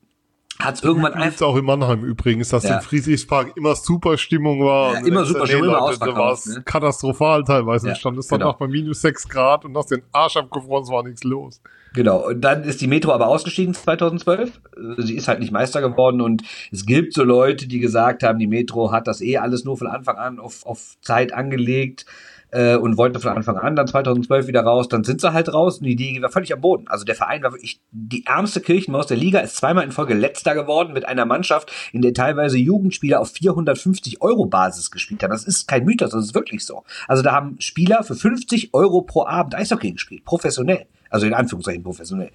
hat 0.58 0.76
es 0.76 0.82
irgendwann 0.82 1.14
einfach. 1.14 1.46
auch 1.46 1.56
in 1.56 1.64
Mannheim 1.64 2.04
übrigens, 2.04 2.50
dass 2.50 2.64
ja. 2.64 2.76
im 2.76 2.82
Friedrichspark 2.82 3.56
immer 3.56 3.74
super 3.74 4.18
Stimmung 4.18 4.60
war. 4.60 4.94
Ja, 4.94 5.06
immer 5.06 5.24
super 5.24 5.46
Stimmung, 5.46 5.68
immer 5.68 5.96
Da 5.96 6.16
war 6.16 6.32
es 6.32 6.46
ne? 6.46 6.62
katastrophal 6.62 7.42
teilweise. 7.44 7.88
Ja, 7.88 7.94
stand 7.94 8.18
es 8.18 8.28
dann 8.28 8.40
genau. 8.40 8.52
auch 8.52 8.58
bei 8.58 8.68
minus 8.68 9.00
sechs 9.00 9.26
Grad 9.28 9.64
und 9.64 9.76
hast 9.76 9.90
den 9.90 10.02
Arsch 10.12 10.36
abgefroren, 10.36 10.84
es 10.84 10.90
war 10.90 11.02
nichts 11.02 11.24
los. 11.24 11.60
Genau, 11.94 12.26
und 12.28 12.40
dann 12.40 12.64
ist 12.64 12.80
die 12.80 12.86
Metro 12.86 13.12
aber 13.12 13.26
ausgestiegen 13.28 13.74
2012. 13.74 14.60
Sie 14.98 15.14
ist 15.14 15.28
halt 15.28 15.40
nicht 15.40 15.52
Meister 15.52 15.80
geworden 15.80 16.20
und 16.20 16.42
es 16.70 16.86
gibt 16.86 17.12
so 17.12 17.22
Leute, 17.22 17.66
die 17.66 17.80
gesagt 17.80 18.22
haben, 18.22 18.38
die 18.38 18.46
Metro 18.46 18.92
hat 18.92 19.06
das 19.06 19.20
eh 19.20 19.36
alles 19.36 19.64
nur 19.64 19.76
von 19.76 19.88
Anfang 19.88 20.16
an 20.16 20.38
auf, 20.38 20.64
auf 20.64 20.96
Zeit 21.02 21.34
angelegt 21.34 22.06
äh, 22.52 22.76
und 22.76 22.96
wollte 22.96 23.18
von 23.18 23.32
Anfang 23.32 23.56
an 23.58 23.74
dann 23.76 23.86
2012 23.86 24.46
wieder 24.46 24.62
raus. 24.62 24.88
Dann 24.88 25.04
sind 25.04 25.20
sie 25.20 25.32
halt 25.32 25.52
raus 25.52 25.78
und 25.78 25.86
die 25.86 25.92
Idee 25.92 26.22
war 26.22 26.30
völlig 26.30 26.52
am 26.52 26.60
Boden. 26.60 26.86
Also 26.88 27.04
der 27.04 27.14
Verein 27.14 27.42
war 27.42 27.52
wirklich 27.52 27.80
die 27.90 28.24
ärmste 28.26 28.60
Kirchenmaus 28.60 29.06
der 29.06 29.16
Liga, 29.16 29.40
ist 29.40 29.56
zweimal 29.56 29.84
in 29.84 29.92
Folge 29.92 30.14
letzter 30.14 30.54
geworden 30.54 30.92
mit 30.92 31.06
einer 31.06 31.26
Mannschaft, 31.26 31.72
in 31.92 32.00
der 32.00 32.14
teilweise 32.14 32.58
Jugendspieler 32.58 33.20
auf 33.20 33.32
450 33.32 34.22
Euro 34.22 34.46
Basis 34.46 34.90
gespielt 34.90 35.22
haben. 35.22 35.30
Das 35.30 35.44
ist 35.44 35.66
kein 35.66 35.84
Mythos, 35.84 36.10
das 36.10 36.24
ist 36.24 36.34
wirklich 36.34 36.64
so. 36.64 36.84
Also 37.08 37.22
da 37.22 37.32
haben 37.32 37.56
Spieler 37.58 38.02
für 38.04 38.14
50 38.14 38.72
Euro 38.72 39.02
pro 39.02 39.26
Abend 39.26 39.54
Eishockey 39.54 39.92
gespielt, 39.92 40.24
professionell. 40.24 40.86
Also 41.12 41.26
in 41.26 41.34
Anführungszeichen 41.34 41.82
professionell. 41.82 42.30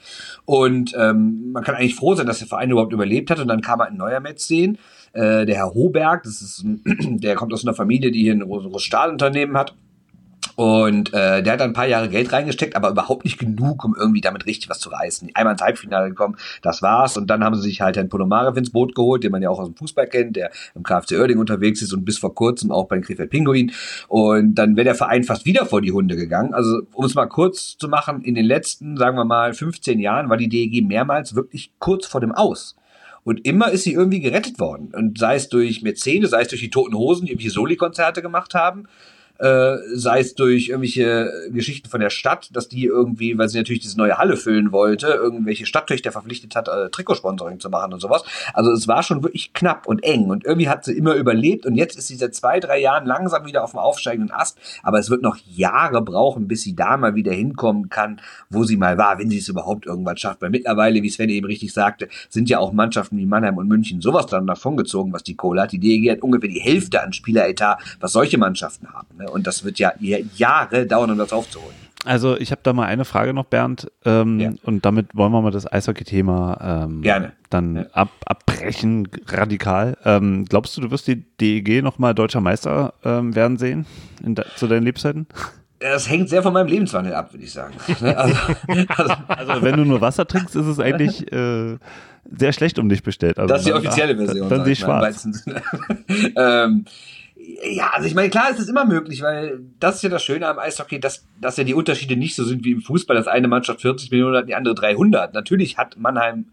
Und 0.45 0.95
ähm, 0.97 1.51
man 1.51 1.63
kann 1.63 1.75
eigentlich 1.75 1.95
froh 1.95 2.15
sein, 2.15 2.27
dass 2.27 2.39
der 2.39 2.47
Verein 2.47 2.69
überhaupt 2.69 2.93
überlebt 2.93 3.31
hat. 3.31 3.39
Und 3.39 3.47
dann 3.47 3.61
kam 3.61 3.81
ein 3.81 3.97
neuer 3.97 4.19
Metzsehen, 4.19 4.77
äh, 5.13 5.45
der 5.45 5.55
Herr 5.55 5.73
Hoberg, 5.73 6.23
das 6.23 6.41
ist, 6.41 6.63
der 6.85 7.35
kommt 7.35 7.53
aus 7.53 7.65
einer 7.65 7.73
Familie, 7.73 8.11
die 8.11 8.21
hier 8.21 8.33
ein 8.33 8.41
großes 8.41 8.83
Stahlunternehmen 8.83 9.57
hat 9.57 9.73
und 10.57 11.13
äh, 11.13 11.43
der 11.43 11.53
hat 11.53 11.59
dann 11.59 11.69
ein 11.69 11.73
paar 11.73 11.85
Jahre 11.85 12.09
Geld 12.09 12.33
reingesteckt, 12.33 12.75
aber 12.75 12.89
überhaupt 12.89 13.25
nicht 13.25 13.37
genug, 13.37 13.85
um 13.85 13.95
irgendwie 13.95 14.21
damit 14.21 14.47
richtig 14.47 14.71
was 14.71 14.79
zu 14.79 14.89
reißen. 14.89 15.29
Einmal 15.35 15.53
ins 15.53 15.61
Halbfinale 15.61 16.09
gekommen, 16.09 16.35
das 16.63 16.81
war's. 16.81 17.15
Und 17.15 17.27
dann 17.27 17.43
haben 17.43 17.53
sie 17.53 17.61
sich 17.61 17.79
halt 17.81 17.95
Herrn 17.95 18.09
Ponomarev 18.09 18.57
ins 18.57 18.71
Boot 18.71 18.95
geholt, 18.95 19.23
den 19.23 19.31
man 19.31 19.43
ja 19.43 19.51
auch 19.51 19.59
aus 19.59 19.67
dem 19.67 19.75
Fußball 19.75 20.07
kennt, 20.07 20.35
der 20.35 20.49
im 20.73 20.81
KfC 20.81 21.19
Oerding 21.19 21.37
unterwegs 21.37 21.83
ist 21.83 21.93
und 21.93 22.05
bis 22.05 22.17
vor 22.17 22.33
kurzem 22.33 22.71
auch 22.71 22.87
bei 22.87 22.95
den 22.95 23.03
Krefeld 23.03 23.29
Pinguin. 23.29 23.71
Und 24.07 24.55
dann 24.55 24.75
wäre 24.75 24.85
der 24.85 24.95
Verein 24.95 25.23
fast 25.23 25.45
wieder 25.45 25.67
vor 25.67 25.81
die 25.81 25.91
Hunde 25.91 26.15
gegangen. 26.15 26.55
Also 26.55 26.81
um 26.91 27.05
es 27.05 27.13
mal 27.13 27.27
kurz 27.27 27.77
zu 27.77 27.87
machen, 27.87 28.23
in 28.23 28.33
den 28.33 28.45
letzten, 28.45 28.97
sagen 28.97 29.15
wir 29.15 29.25
mal, 29.25 29.53
15 29.53 29.99
Jahren 29.99 30.27
war 30.27 30.37
die 30.37 30.49
DEG 30.49 30.83
mehrmals 30.87 31.35
wirklich 31.35 31.71
kurz 31.77 32.07
vor 32.07 32.19
dem 32.19 32.31
Aus. 32.31 32.75
Und 33.23 33.45
immer 33.45 33.69
ist 33.69 33.83
sie 33.83 33.93
irgendwie 33.93 34.21
gerettet 34.21 34.59
worden. 34.59 34.91
Und 34.95 35.19
sei 35.19 35.35
es 35.35 35.49
durch 35.49 35.83
Mäzene, 35.83 36.25
sei 36.25 36.41
es 36.41 36.47
durch 36.47 36.61
die 36.61 36.71
Toten 36.71 36.95
Hosen, 36.95 37.27
die 37.27 37.33
irgendwie 37.33 37.49
Soli-Konzerte 37.49 38.23
gemacht 38.23 38.55
haben, 38.55 38.87
äh, 39.39 39.77
sei 39.93 40.19
es 40.19 40.35
durch 40.35 40.69
irgendwelche 40.69 41.31
Geschichten 41.51 41.89
von 41.89 41.99
der 41.99 42.09
Stadt, 42.09 42.49
dass 42.53 42.67
die 42.67 42.85
irgendwie, 42.85 43.37
weil 43.37 43.49
sie 43.49 43.57
natürlich 43.57 43.81
diese 43.81 43.97
neue 43.97 44.17
Halle 44.17 44.37
füllen 44.37 44.71
wollte, 44.71 45.07
irgendwelche 45.07 45.65
Stadttöchter 45.65 46.11
verpflichtet 46.11 46.55
hat, 46.55 46.67
äh, 46.67 46.89
Trikotsponsoring 46.89 47.59
zu 47.59 47.69
machen 47.69 47.93
und 47.93 47.99
sowas. 47.99 48.23
Also 48.53 48.71
es 48.71 48.87
war 48.87 49.03
schon 49.03 49.23
wirklich 49.23 49.53
knapp 49.53 49.87
und 49.87 50.03
eng 50.03 50.29
und 50.29 50.45
irgendwie 50.45 50.69
hat 50.69 50.85
sie 50.85 50.97
immer 50.97 51.13
überlebt 51.15 51.65
und 51.65 51.75
jetzt 51.75 51.97
ist 51.97 52.07
sie 52.07 52.15
seit 52.15 52.35
zwei, 52.35 52.59
drei 52.59 52.79
Jahren 52.79 53.05
langsam 53.05 53.45
wieder 53.45 53.63
auf 53.63 53.71
dem 53.71 53.79
aufsteigenden 53.79 54.31
Ast, 54.31 54.57
aber 54.83 54.99
es 54.99 55.09
wird 55.09 55.21
noch 55.21 55.37
Jahre 55.47 56.01
brauchen, 56.01 56.47
bis 56.47 56.63
sie 56.63 56.75
da 56.75 56.97
mal 56.97 57.15
wieder 57.15 57.33
hinkommen 57.33 57.89
kann, 57.89 58.21
wo 58.49 58.63
sie 58.63 58.77
mal 58.77 58.97
war, 58.97 59.19
wenn 59.19 59.29
sie 59.29 59.37
es 59.37 59.49
überhaupt 59.49 59.85
irgendwann 59.85 60.17
schafft. 60.17 60.41
Weil 60.41 60.49
mittlerweile, 60.49 61.01
wie 61.03 61.09
Sven 61.09 61.29
eben 61.29 61.45
richtig 61.45 61.73
sagte, 61.73 62.07
sind 62.29 62.49
ja 62.49 62.59
auch 62.59 62.73
Mannschaften 62.73 63.17
wie 63.17 63.25
Mannheim 63.25 63.57
und 63.57 63.67
München 63.67 64.01
sowas 64.01 64.25
dann 64.27 64.47
davongezogen, 64.47 65.13
was 65.13 65.23
die 65.23 65.35
Kohle 65.35 65.61
hat. 65.61 65.71
Die 65.71 65.79
DEG 65.79 66.11
hat 66.11 66.21
ungefähr 66.21 66.49
die 66.49 66.59
Hälfte 66.59 67.03
an 67.03 67.13
Spieleretat, 67.13 67.79
was 67.99 68.13
solche 68.13 68.37
Mannschaften 68.37 68.87
haben. 68.93 69.17
Ne? 69.17 69.26
Und 69.31 69.47
das 69.47 69.63
wird 69.63 69.79
ja 69.79 69.93
Jahre 70.35 70.85
dauern, 70.85 71.11
um 71.11 71.17
das 71.17 71.33
aufzuholen. 71.33 71.75
Also 72.05 72.37
ich 72.37 72.51
habe 72.51 72.61
da 72.63 72.73
mal 72.73 72.85
eine 72.85 73.05
Frage 73.05 73.33
noch, 73.33 73.45
Bernd, 73.45 73.91
ähm, 74.05 74.39
ja. 74.39 74.51
und 74.63 74.85
damit 74.85 75.07
wollen 75.13 75.31
wir 75.31 75.41
mal 75.41 75.51
das 75.51 75.69
Eishockey-Thema 75.69 76.85
ähm, 76.85 77.01
Gerne. 77.01 77.33
dann 77.49 77.75
ja. 77.75 77.85
ab, 77.91 78.09
abbrechen, 78.25 79.09
radikal. 79.27 79.97
Ähm, 80.05 80.45
glaubst 80.45 80.77
du, 80.77 80.81
du 80.81 80.91
wirst 80.91 81.07
die 81.07 81.25
DEG 81.37 81.83
nochmal 81.83 82.13
deutscher 82.15 82.39
Meister 82.39 82.93
ähm, 83.03 83.35
werden 83.35 83.57
sehen 83.57 83.85
de 84.21 84.45
zu 84.55 84.67
deinen 84.67 84.83
Lebzeiten? 84.83 85.27
Das 85.79 86.09
hängt 86.09 86.29
sehr 86.29 86.41
von 86.41 86.53
meinem 86.53 86.67
Lebenswandel 86.67 87.13
ab, 87.13 87.33
würde 87.33 87.43
ich 87.43 87.51
sagen. 87.51 87.75
Ne? 87.99 88.15
Also, 88.17 88.35
also, 88.95 89.13
also, 89.27 89.61
wenn 89.61 89.75
du 89.75 89.85
nur 89.85 90.01
Wasser 90.01 90.27
trinkst, 90.27 90.55
ist 90.55 90.65
es 90.65 90.79
eigentlich 90.79 91.31
äh, 91.31 91.77
sehr 92.31 92.53
schlecht 92.53 92.79
um 92.79 92.89
dich 92.89 93.03
bestellt. 93.03 93.37
Also 93.37 93.53
das 93.53 93.61
ist 93.61 93.67
die 93.67 93.73
offizielle 93.73 94.15
Version. 94.15 94.49
Dann, 94.49 94.59
dann 94.59 94.65
sehe 94.65 94.73
ich 94.73 94.79
schwarz. 94.79 95.27
ähm, 96.35 96.85
ja, 97.47 97.91
also 97.93 98.07
ich 98.07 98.15
meine, 98.15 98.29
klar 98.29 98.49
ist 98.51 98.59
es 98.59 98.67
immer 98.67 98.85
möglich, 98.85 99.21
weil 99.21 99.61
das 99.79 99.95
ist 99.95 100.01
ja 100.01 100.09
das 100.09 100.23
Schöne 100.23 100.47
am 100.47 100.59
Eishockey, 100.59 100.99
dass, 100.99 101.25
dass 101.39 101.55
ja 101.55 101.63
die 101.63 101.73
Unterschiede 101.73 102.17
nicht 102.17 102.35
so 102.35 102.43
sind 102.43 102.65
wie 102.65 102.71
im 102.71 102.81
Fußball, 102.81 103.15
dass 103.15 103.27
eine 103.27 103.47
Mannschaft 103.47 103.81
40 103.81 104.11
Millionen 104.11 104.35
hat, 104.35 104.49
die 104.49 104.55
andere 104.55 104.75
300. 104.75 105.33
Natürlich 105.33 105.77
hat 105.77 105.97
Mannheim 105.97 106.47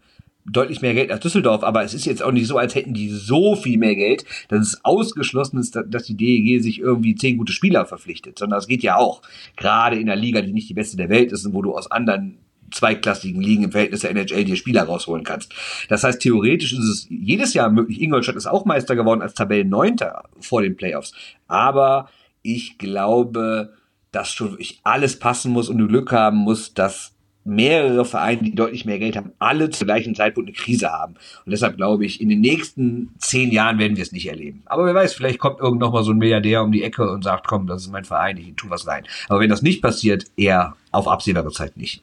deutlich 0.45 0.81
mehr 0.81 0.93
Geld 0.93 1.11
als 1.11 1.21
Düsseldorf, 1.21 1.63
aber 1.63 1.83
es 1.83 1.93
ist 1.93 2.05
jetzt 2.05 2.23
auch 2.23 2.31
nicht 2.31 2.47
so, 2.47 2.57
als 2.57 2.75
hätten 2.75 2.93
die 2.93 3.09
so 3.09 3.55
viel 3.55 3.77
mehr 3.77 3.95
Geld, 3.95 4.25
dass 4.47 4.59
es 4.59 4.85
ausgeschlossen 4.85 5.59
ist, 5.59 5.75
dass 5.87 6.03
die 6.03 6.15
DEG 6.15 6.61
sich 6.61 6.79
irgendwie 6.79 7.15
zehn 7.15 7.37
gute 7.37 7.51
Spieler 7.51 7.85
verpflichtet, 7.85 8.39
sondern 8.39 8.59
es 8.59 8.67
geht 8.67 8.83
ja 8.83 8.95
auch. 8.95 9.21
Gerade 9.57 9.97
in 9.97 10.09
einer 10.09 10.19
Liga, 10.19 10.41
die 10.41 10.53
nicht 10.53 10.69
die 10.69 10.75
beste 10.75 10.97
der 10.97 11.09
Welt 11.09 11.31
ist 11.31 11.45
und 11.45 11.53
wo 11.53 11.61
du 11.61 11.75
aus 11.75 11.91
anderen 11.91 12.37
zweiklassigen 12.75 13.41
Ligen 13.41 13.63
im 13.63 13.71
Verhältnis 13.71 14.01
der 14.01 14.11
NHL 14.11 14.43
dir 14.43 14.55
Spieler 14.55 14.83
rausholen 14.83 15.23
kannst. 15.23 15.53
Das 15.89 16.03
heißt, 16.03 16.21
theoretisch 16.21 16.73
ist 16.73 16.79
es 16.79 17.07
jedes 17.09 17.53
Jahr 17.53 17.69
möglich. 17.69 18.01
Ingolstadt 18.01 18.35
ist 18.35 18.47
auch 18.47 18.65
Meister 18.65 18.95
geworden 18.95 19.21
als 19.21 19.33
Tabellenneunter 19.33 20.23
vor 20.39 20.61
den 20.61 20.75
Playoffs. 20.75 21.13
Aber 21.47 22.09
ich 22.41 22.77
glaube, 22.77 23.73
dass 24.11 24.31
schon 24.31 24.51
wirklich 24.51 24.79
alles 24.83 25.19
passen 25.19 25.51
muss 25.51 25.69
und 25.69 25.77
du 25.77 25.87
Glück 25.87 26.11
haben 26.11 26.37
musst, 26.37 26.77
dass 26.77 27.15
mehrere 27.45 28.05
Vereine, 28.05 28.41
die 28.41 28.55
deutlich 28.55 28.85
mehr 28.85 28.97
Geld 28.97 29.15
haben, 29.15 29.31
alle 29.37 29.69
zur 29.69 29.85
gleichen 29.85 30.15
Zeitpunkt 30.15 30.49
eine 30.49 30.57
Krise 30.57 30.91
haben. 30.91 31.13
Und 31.45 31.51
deshalb 31.51 31.77
glaube 31.77 32.03
ich, 32.05 32.19
in 32.19 32.27
den 32.27 32.41
nächsten 32.41 33.13
zehn 33.19 33.51
Jahren 33.51 33.77
werden 33.77 33.95
wir 33.95 34.03
es 34.03 34.11
nicht 34.11 34.27
erleben. 34.27 34.63
Aber 34.65 34.85
wer 34.85 34.95
weiß, 34.95 35.13
vielleicht 35.13 35.39
kommt 35.39 35.59
irgend 35.59 35.79
noch 35.79 35.93
mal 35.93 36.03
so 36.03 36.11
ein 36.11 36.17
Milliardär 36.17 36.63
um 36.63 36.71
die 36.71 36.83
Ecke 36.83 37.09
und 37.09 37.23
sagt, 37.23 37.45
komm, 37.47 37.67
das 37.67 37.83
ist 37.83 37.91
mein 37.91 38.03
Verein, 38.03 38.37
ich 38.37 38.55
tu 38.55 38.69
was 38.69 38.87
rein. 38.87 39.03
Aber 39.29 39.39
wenn 39.39 39.49
das 39.49 39.61
nicht 39.61 39.81
passiert, 39.81 40.25
eher 40.35 40.75
auf 40.91 41.07
absehbare 41.07 41.51
Zeit 41.51 41.77
nicht. 41.77 42.01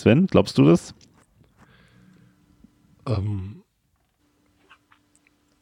Sven, 0.00 0.26
glaubst 0.26 0.56
du 0.56 0.64
das? 0.64 0.94
Ähm, 3.06 3.62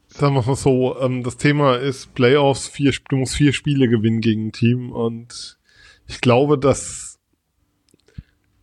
sagen 0.07 0.35
wir 0.35 0.43
mal 0.43 0.55
so, 0.55 0.97
ähm, 1.01 1.25
das 1.25 1.37
Thema 1.39 1.75
ist 1.75 2.15
Playoffs, 2.15 2.69
vier, 2.69 2.93
du 3.09 3.17
musst 3.17 3.35
vier 3.35 3.53
Spiele 3.53 3.89
gewinnen 3.89 4.21
gegen 4.21 4.47
ein 4.47 4.53
Team 4.53 4.93
und 4.93 5.59
ich 6.07 6.21
glaube, 6.21 6.57
das 6.57 7.19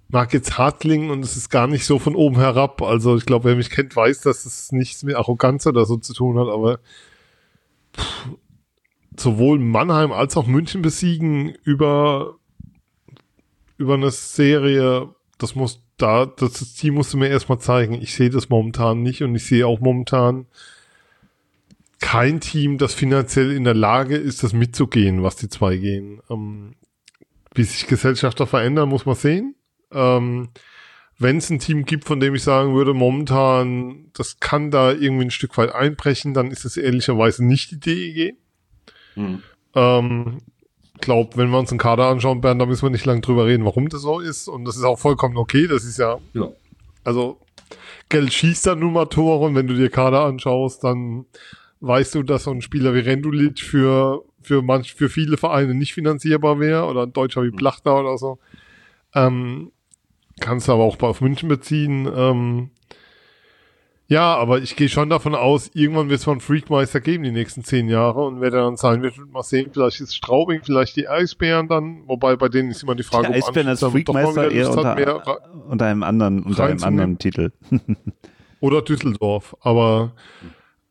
mag 0.07 0.33
jetzt 0.33 0.57
hart 0.57 0.79
klingen 0.79 1.09
und 1.09 1.25
es 1.25 1.35
ist 1.35 1.49
gar 1.49 1.67
nicht 1.67 1.85
so 1.85 1.99
von 1.99 2.15
oben 2.15 2.37
herab. 2.37 2.81
Also 2.81 3.17
ich 3.17 3.25
glaube, 3.25 3.49
wer 3.49 3.55
mich 3.57 3.69
kennt, 3.69 3.95
weiß, 3.95 4.21
dass 4.21 4.45
es 4.45 4.71
nichts 4.71 5.03
mit 5.03 5.15
Arroganz 5.15 5.67
oder 5.67 5.85
so 5.85 5.97
zu 5.97 6.13
tun 6.13 6.39
hat, 6.39 6.47
aber 6.47 6.79
pff, 7.97 8.29
sowohl 9.17 9.59
Mannheim 9.59 10.13
als 10.13 10.37
auch 10.37 10.47
München 10.47 10.81
besiegen 10.81 11.53
über 11.63 12.35
über 13.77 13.95
eine 13.95 14.11
Serie 14.11 15.14
das 15.37 15.55
muss 15.55 15.81
da, 15.97 16.25
das, 16.25 16.53
das 16.53 16.73
Team 16.73 16.95
musste 16.95 17.17
mir 17.17 17.29
erstmal 17.29 17.59
zeigen. 17.59 17.93
Ich 17.93 18.13
sehe 18.15 18.29
das 18.29 18.49
momentan 18.49 19.01
nicht 19.01 19.23
und 19.23 19.35
ich 19.35 19.45
sehe 19.45 19.65
auch 19.65 19.79
momentan 19.79 20.47
kein 21.99 22.39
Team, 22.39 22.77
das 22.77 22.93
finanziell 22.93 23.51
in 23.51 23.63
der 23.63 23.73
Lage 23.73 24.15
ist, 24.15 24.43
das 24.43 24.53
mitzugehen, 24.53 25.23
was 25.23 25.37
die 25.37 25.49
zwei 25.49 25.77
gehen. 25.77 26.21
Ähm, 26.29 26.75
wie 27.53 27.63
sich 27.63 27.87
Gesellschafter 27.87 28.45
verändern, 28.45 28.89
muss 28.89 29.05
man 29.05 29.15
sehen. 29.15 29.55
Ähm, 29.91 30.49
Wenn 31.17 31.37
es 31.37 31.49
ein 31.49 31.59
Team 31.59 31.85
gibt, 31.85 32.05
von 32.05 32.19
dem 32.19 32.35
ich 32.35 32.43
sagen 32.43 32.75
würde, 32.75 32.93
momentan, 32.93 34.11
das 34.13 34.39
kann 34.39 34.71
da 34.71 34.91
irgendwie 34.91 35.25
ein 35.25 35.31
Stück 35.31 35.57
weit 35.57 35.73
einbrechen, 35.73 36.33
dann 36.33 36.51
ist 36.51 36.65
es 36.65 36.75
ehrlicherweise 36.75 37.45
nicht 37.45 37.71
die 37.71 37.79
DEG. 37.79 38.35
Hm. 39.13 39.41
Ähm, 39.73 40.37
glaub, 41.01 41.37
wenn 41.37 41.49
wir 41.49 41.59
uns 41.59 41.71
einen 41.71 41.79
Kader 41.79 42.07
anschauen, 42.07 42.41
Bernd, 42.41 42.61
da 42.61 42.65
müssen 42.65 42.83
wir 42.83 42.89
nicht 42.89 43.05
lange 43.05 43.21
drüber 43.21 43.45
reden, 43.45 43.65
warum 43.65 43.89
das 43.89 44.01
so 44.01 44.19
ist. 44.19 44.47
Und 44.47 44.65
das 44.65 44.75
ist 44.77 44.83
auch 44.83 44.99
vollkommen 44.99 45.37
okay. 45.37 45.67
Das 45.67 45.83
ist 45.83 45.97
ja, 45.97 46.17
Ja. 46.33 46.49
also 47.03 47.39
Geld 48.09 48.31
schießt 48.33 48.67
dann 48.67 48.79
nun 48.79 48.93
mal 48.93 49.05
Tore 49.05 49.45
und 49.45 49.55
wenn 49.55 49.67
du 49.67 49.73
dir 49.73 49.89
Kader 49.89 50.25
anschaust, 50.25 50.83
dann 50.83 51.25
weißt 51.81 52.15
du, 52.15 52.23
dass 52.23 52.43
so 52.43 52.51
ein 52.51 52.61
Spieler 52.61 52.93
wie 52.93 52.99
Rendulic 52.99 53.59
für, 53.59 54.23
für 54.41 54.61
manch, 54.61 54.93
für 54.93 55.09
viele 55.09 55.37
Vereine 55.37 55.73
nicht 55.73 55.93
finanzierbar 55.93 56.59
wäre 56.59 56.85
oder 56.85 57.03
ein 57.03 57.13
Deutscher 57.13 57.43
wie 57.43 57.51
Plachter 57.51 57.99
oder 57.99 58.17
so. 58.17 58.39
Ähm, 59.13 59.71
kannst 60.39 60.67
du 60.67 60.73
aber 60.73 60.83
auch 60.83 61.01
auf 61.01 61.21
München 61.21 61.49
beziehen. 61.49 62.09
Ähm, 62.15 62.69
ja, 64.07 64.35
aber 64.35 64.59
ich 64.59 64.75
gehe 64.75 64.89
schon 64.89 65.09
davon 65.09 65.33
aus, 65.33 65.71
irgendwann 65.73 66.09
wird 66.09 66.19
es 66.19 66.27
einen 66.27 66.39
Freakmeister 66.39 66.99
geben, 67.01 67.23
die 67.23 67.31
nächsten 67.31 67.63
zehn 67.63 67.89
Jahre. 67.89 68.23
Und 68.23 68.39
wer 68.39 68.51
der 68.51 68.61
dann 68.61 68.77
sein 68.77 69.01
wird, 69.01 69.17
wird 69.17 69.31
mal 69.31 69.43
sehen. 69.43 69.71
Vielleicht 69.73 69.99
ist 69.99 70.15
Straubing, 70.15 70.61
vielleicht 70.63 70.95
die 70.95 71.07
Eisbären 71.07 71.67
dann. 71.67 72.03
Wobei 72.07 72.35
bei 72.35 72.47
denen 72.47 72.69
ist 72.69 72.83
immer 72.83 72.95
die 72.95 73.03
Frage, 73.03 73.27
Der 73.27 73.37
Eisbären 73.37 73.67
als 73.67 73.79
Freakmeister 73.79 74.51
eher 74.51 74.65
Lust 74.65 74.77
hat, 74.77 74.99
unter, 74.99 75.39
unter 75.67 75.85
einem 75.85 76.03
anderen, 76.03 76.43
unter 76.43 76.65
einem 76.65 76.83
anderen 76.83 77.17
Titel. 77.17 77.51
oder 78.59 78.81
Düsseldorf. 78.81 79.55
Aber 79.61 80.13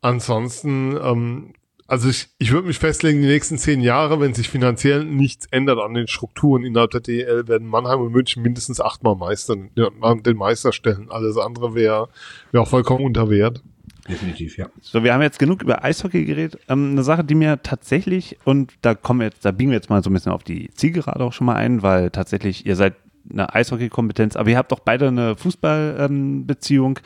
ansonsten, 0.01 0.97
ähm, 1.01 1.55
also 1.87 2.09
ich, 2.09 2.29
ich 2.39 2.53
würde 2.53 2.67
mich 2.67 2.79
festlegen, 2.79 3.21
die 3.21 3.29
nächsten 3.29 3.59
zehn 3.59 3.81
Jahre, 3.81 4.21
wenn 4.21 4.33
sich 4.33 4.49
finanziell 4.49 5.05
nichts 5.05 5.47
ändert 5.51 5.79
an 5.79 5.95
den 5.95 6.07
Strukturen 6.07 6.65
innerhalb 6.65 6.91
der 6.93 7.01
DL, 7.01 7.47
werden 7.47 7.69
Mannheim 7.69 8.01
und 8.01 8.13
München 8.13 8.43
mindestens 8.43 8.81
achtmal 8.81 9.17
meistern, 9.17 9.71
ja, 9.75 9.91
den 10.15 10.37
Meister 10.37 10.73
stellen. 10.73 11.11
Alles 11.11 11.37
andere 11.37 11.75
wäre 11.75 12.09
wär 12.53 12.63
auch 12.63 12.69
vollkommen 12.69 13.05
unter 13.05 13.29
Wert. 13.29 13.63
Definitiv, 14.09 14.59
ja. 14.59 14.67
So, 14.83 15.03
wir 15.03 15.15
haben 15.15 15.23
jetzt 15.23 15.39
genug 15.39 15.63
über 15.63 15.83
Eishockey 15.83 16.25
geredet. 16.25 16.59
Ähm, 16.69 16.93
eine 16.93 17.03
Sache, 17.03 17.25
die 17.25 17.35
mir 17.35 17.63
tatsächlich, 17.63 18.39
und 18.45 18.75
da 18.83 18.95
kommen 18.95 19.21
wir 19.21 19.27
jetzt, 19.27 19.45
da 19.45 19.51
biegen 19.51 19.71
wir 19.71 19.77
jetzt 19.77 19.89
mal 19.89 20.03
so 20.03 20.11
ein 20.11 20.13
bisschen 20.13 20.33
auf 20.33 20.45
die 20.45 20.71
Zielgerade 20.75 21.25
auch 21.25 21.33
schon 21.33 21.47
mal 21.47 21.57
ein, 21.57 21.83
weil 21.83 22.11
tatsächlich, 22.11 22.67
ihr 22.67 22.77
seid 22.77 22.95
eine 23.31 23.55
Eishockey-Kompetenz, 23.55 24.37
aber 24.37 24.51
ihr 24.51 24.59
habt 24.59 24.73
auch 24.73 24.81
beide 24.81 25.09
eine 25.09 25.37
Fußball-Beziehung. 25.37 26.99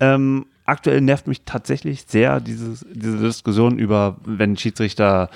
Ähm, 0.00 0.46
aktuell 0.70 1.00
nervt 1.00 1.26
mich 1.26 1.42
tatsächlich 1.44 2.04
sehr 2.06 2.40
dieses, 2.40 2.86
diese 2.92 3.18
Diskussion 3.18 3.78
über, 3.78 4.16
wenn 4.24 4.56
Schiedsrichter 4.56 5.28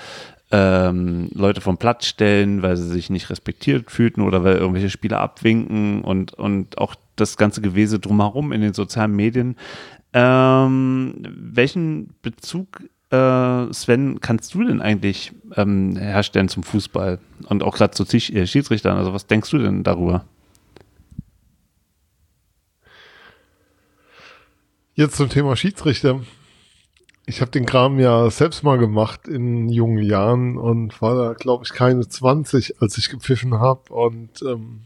ähm, 0.51 1.28
Leute 1.35 1.61
vom 1.61 1.78
Platz 1.78 2.06
stellen, 2.06 2.62
weil 2.62 2.77
sie 2.77 2.89
sich 2.89 3.11
nicht 3.11 3.31
respektiert 3.31 3.90
fühlten 3.90 4.20
oder 4.20 4.44
weil 4.44 4.56
irgendwelche 4.56 4.90
Spieler 4.90 5.20
abwinken 5.20 6.02
und, 6.02 6.32
und 6.35 6.78
auch 6.78 6.94
das 7.16 7.36
ganze 7.36 7.61
Gewese 7.61 7.98
drumherum 7.98 8.52
in 8.52 8.61
den 8.61 8.73
sozialen 8.74 9.16
Medien. 9.16 9.56
Ähm, 10.12 11.15
welchen 11.24 12.15
Bezug, 12.23 12.82
äh, 13.11 13.73
Sven, 13.73 14.20
kannst 14.20 14.55
du 14.55 14.62
denn 14.62 14.81
eigentlich 14.81 15.32
ähm, 15.56 15.97
herstellen 15.97 16.48
zum 16.48 16.62
Fußball 16.62 17.19
und 17.48 17.62
auch 17.65 17.77
gerade 17.77 17.93
zu 17.93 18.05
äh, 18.05 18.47
Schiedsrichtern? 18.47 18.97
Also 18.97 19.12
was 19.12 19.27
denkst 19.27 19.51
du 19.51 19.59
denn 19.59 19.82
darüber? 19.82 20.24
Jetzt 24.97 25.16
zum 25.16 25.29
Thema 25.29 25.57
Schiedsrichter. 25.57 26.21
Ich 27.27 27.41
habe 27.41 27.51
den 27.51 27.66
Kram 27.66 27.99
ja 27.99 28.31
selbst 28.31 28.62
mal 28.62 28.79
gemacht 28.79 29.27
in 29.27 29.69
jungen 29.69 30.05
Jahren 30.05 30.57
und 30.57 31.03
war 31.03 31.16
da, 31.16 31.33
glaube 31.33 31.65
ich, 31.65 31.73
keine 31.73 32.09
20, 32.09 32.81
als 32.81 32.97
ich 32.97 33.11
gepfiffen 33.11 33.59
habe. 33.59 33.93
Und 33.93 34.43
ähm, 34.43 34.83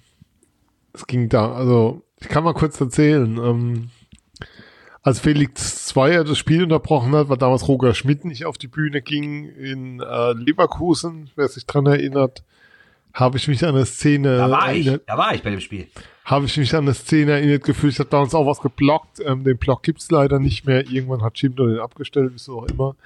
es 0.94 1.06
ging 1.06 1.28
da, 1.28 1.52
also 1.52 2.04
ich 2.20 2.28
kann 2.28 2.42
mal 2.42 2.54
kurz 2.54 2.80
erzählen. 2.80 3.36
Ähm, 3.36 3.90
als 5.02 5.20
Felix 5.20 5.84
Zweier 5.84 6.24
das 6.24 6.38
Spiel 6.38 6.62
unterbrochen 6.62 7.14
hat, 7.14 7.28
war 7.28 7.36
damals 7.36 7.68
Roger 7.68 7.92
Schmidt 7.92 8.24
nicht 8.24 8.46
auf 8.46 8.56
die 8.56 8.68
Bühne 8.68 9.02
ging 9.02 9.44
in 9.44 10.00
äh, 10.00 10.32
Leverkusen, 10.32 11.28
wer 11.36 11.48
sich 11.48 11.66
dran 11.66 11.84
erinnert, 11.84 12.44
habe 13.18 13.36
ich 13.36 13.48
mich 13.48 13.64
an 13.64 13.74
eine 13.74 13.86
Szene 13.86 14.36
Da 14.36 14.50
war 14.50 14.72
ich, 14.72 14.86
da 15.06 15.18
war 15.18 15.34
ich 15.34 15.42
bei 15.42 15.50
dem 15.50 15.60
Spiel. 15.60 15.88
habe 16.24 16.46
ich 16.46 16.56
mich 16.56 16.74
an 16.74 16.84
eine 16.84 16.94
Szene 16.94 17.32
erinnert 17.32 17.64
gefühlt. 17.64 17.94
Ich 17.94 17.98
habe 17.98 18.10
damals 18.10 18.34
auch 18.34 18.46
was 18.46 18.60
geblockt. 18.60 19.20
Ähm, 19.24 19.44
den 19.44 19.58
Block 19.58 19.82
gibt's 19.82 20.10
leider 20.10 20.38
nicht 20.38 20.66
mehr. 20.66 20.88
Irgendwann 20.88 21.22
hat 21.22 21.38
Jim 21.38 21.56
den 21.56 21.80
abgestellt, 21.80 22.30
wieso 22.32 22.60
auch 22.60 22.66
immer. 22.66 22.96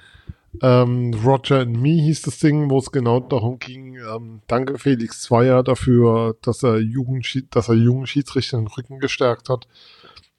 Ähm, 0.61 1.15
Roger 1.25 1.61
and 1.61 1.81
Me 1.81 1.93
hieß 1.93 2.21
das 2.21 2.37
Ding, 2.37 2.69
wo 2.69 2.77
es 2.77 2.91
genau 2.91 3.19
darum 3.19 3.57
ging. 3.57 3.95
Ähm, 3.95 4.41
danke 4.47 4.77
Felix 4.77 5.21
Zweier 5.23 5.63
dafür, 5.63 6.35
dass 6.43 6.61
er 6.61 6.79
Jugend, 6.79 7.25
dass 7.55 7.69
er 7.69 7.75
jungen 7.75 8.05
Schiedsrichtern 8.05 8.65
den 8.65 8.67
Rücken 8.67 8.99
gestärkt 8.99 9.49
hat. 9.49 9.67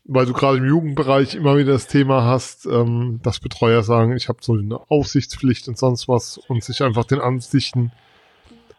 Weil 0.04 0.26
du 0.26 0.34
gerade 0.34 0.58
im 0.58 0.66
Jugendbereich 0.66 1.34
immer 1.34 1.56
wieder 1.56 1.72
das 1.72 1.88
Thema 1.88 2.24
hast, 2.24 2.66
ähm, 2.66 3.20
dass 3.22 3.40
Betreuer 3.40 3.82
sagen, 3.82 4.14
ich 4.16 4.28
habe 4.28 4.38
so 4.42 4.52
eine 4.52 4.78
Aufsichtspflicht 4.88 5.66
und 5.66 5.78
sonst 5.78 6.06
was 6.08 6.38
und 6.38 6.62
sich 6.62 6.82
einfach 6.82 7.06
den 7.06 7.20
Ansichten 7.20 7.90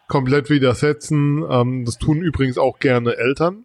komplett 0.08 0.50
widersetzen. 0.50 1.44
Ähm, 1.48 1.84
das 1.84 1.98
tun 1.98 2.22
übrigens 2.22 2.58
auch 2.58 2.78
gerne 2.78 3.16
Eltern. 3.16 3.64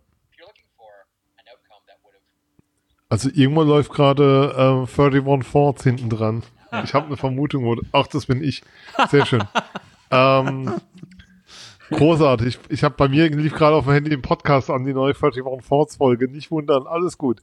Also 3.10 3.30
irgendwo 3.34 3.64
läuft 3.64 3.92
gerade 3.92 4.88
äh, 4.88 5.02
31 5.02 5.46
Forts 5.46 5.84
hinten 5.84 6.10
dran. 6.10 6.44
Ich 6.86 6.94
habe 6.94 7.08
eine 7.08 7.18
Vermutung, 7.18 7.66
wo, 7.66 7.76
ach, 7.92 8.08
das 8.08 8.26
bin 8.26 8.42
ich. 8.42 8.64
Sehr 9.10 9.26
schön. 9.26 9.44
ähm, 10.12 10.80
großartig. 11.90 12.58
Ich 12.70 12.86
habe 12.86 12.96
bei 12.96 13.10
mir 13.10 13.30
lief 13.30 13.54
gerade 13.54 13.76
auf 13.76 13.84
dem 13.84 13.94
Handy 13.94 14.10
den 14.12 14.22
Podcast 14.22 14.70
an, 14.70 14.86
die 14.86 14.94
neue 14.94 15.14
31 15.14 15.44
Forts 15.62 15.98
Folge. 15.98 16.32
Nicht 16.32 16.52
wundern, 16.52 16.88
alles 16.88 17.18
gut. 17.18 17.42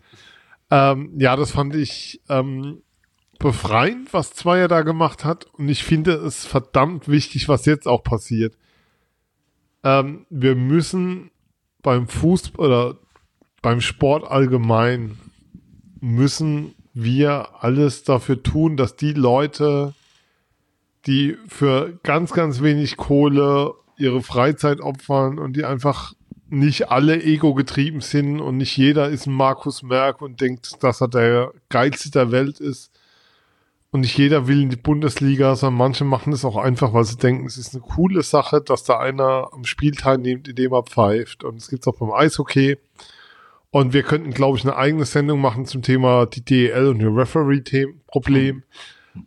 Ähm, 0.71 1.13
ja, 1.19 1.37
das 1.37 1.51
fand 1.51 1.75
ich 1.75 2.23
ähm, 2.31 2.81
befreiend, 3.39 4.13
was 4.15 4.33
Zweier 4.33 4.69
da 4.69 4.81
gemacht 4.81 5.27
hat. 5.27 5.45
Und 5.53 5.69
ich 5.69 5.85
finde 5.85 6.13
es 6.15 6.47
verdammt 6.47 7.09
wichtig, 7.09 7.49
was 7.49 7.67
jetzt 7.67 7.87
auch 7.87 8.03
passiert. 8.03 8.55
Ähm, 9.85 10.27
wir 10.31 10.55
müssen 10.55 11.31
beim 11.83 12.09
Fußball 12.09 12.67
oder 12.67 12.99
beim 13.63 13.81
Sport 13.81 14.31
allgemein 14.31 15.19
müssen 16.01 16.75
wir 16.95 17.63
alles 17.63 18.05
dafür 18.05 18.43
tun, 18.43 18.77
dass 18.77 18.97
die 18.97 19.13
Leute, 19.13 19.95
die 21.07 21.37
für 21.49 21.99
ganz, 22.03 22.33
ganz 22.33 22.63
wenig 22.63 22.97
Kohle 22.97 23.75
ihre 23.97 24.23
Freizeit 24.23 24.81
opfern 24.81 25.39
und 25.39 25.57
die 25.57 25.65
einfach 25.65 26.15
nicht 26.51 26.91
alle 26.91 27.23
ego 27.23 27.55
getrieben 27.55 28.01
sind 28.01 28.41
und 28.41 28.57
nicht 28.57 28.77
jeder 28.77 29.09
ist 29.11 29.27
ein 29.27 29.35
Markus 29.35 29.83
Merck 29.83 30.23
und 30.23 30.41
denkt, 30.41 30.83
dass 30.83 31.01
er 31.01 31.09
der 31.09 31.53
geilste 31.69 32.11
der 32.11 32.31
Welt 32.31 32.59
ist. 32.59 32.91
Und 33.91 34.01
nicht 34.01 34.19
jeder 34.19 34.47
will 34.47 34.63
in 34.63 34.69
die 34.69 34.77
Bundesliga, 34.77 35.57
sondern 35.57 35.79
manche 35.79 36.05
machen 36.05 36.33
es 36.33 36.45
auch 36.45 36.57
einfach, 36.57 36.93
weil 36.93 37.05
sie 37.05 37.17
denken, 37.17 37.47
es 37.47 37.57
ist 37.57 37.75
eine 37.75 37.83
coole 37.83 38.23
Sache, 38.23 38.61
dass 38.61 38.85
da 38.85 38.99
einer 38.99 39.49
am 39.53 39.65
Spiel 39.65 39.95
teilnimmt, 39.95 40.47
indem 40.47 40.73
er 40.73 40.83
pfeift. 40.83 41.43
Und 41.43 41.57
es 41.57 41.69
gibt 41.69 41.85
es 41.85 41.89
auch 41.89 41.99
beim 41.99 42.13
Eishockey. 42.13 42.77
Und 43.71 43.95
wir 43.95 44.03
könnten, 44.03 44.31
glaube 44.31 44.59
ich, 44.59 44.65
eine 44.65 44.77
eigene 44.77 45.07
Sendung 45.07 45.41
machen 45.41 45.65
zum 45.65 45.83
Thema 45.83 46.27
die 46.27 46.45
DEL 46.45 46.89
und 46.89 47.01
ihr 47.01 47.15
Referee-Problem. 47.15 48.63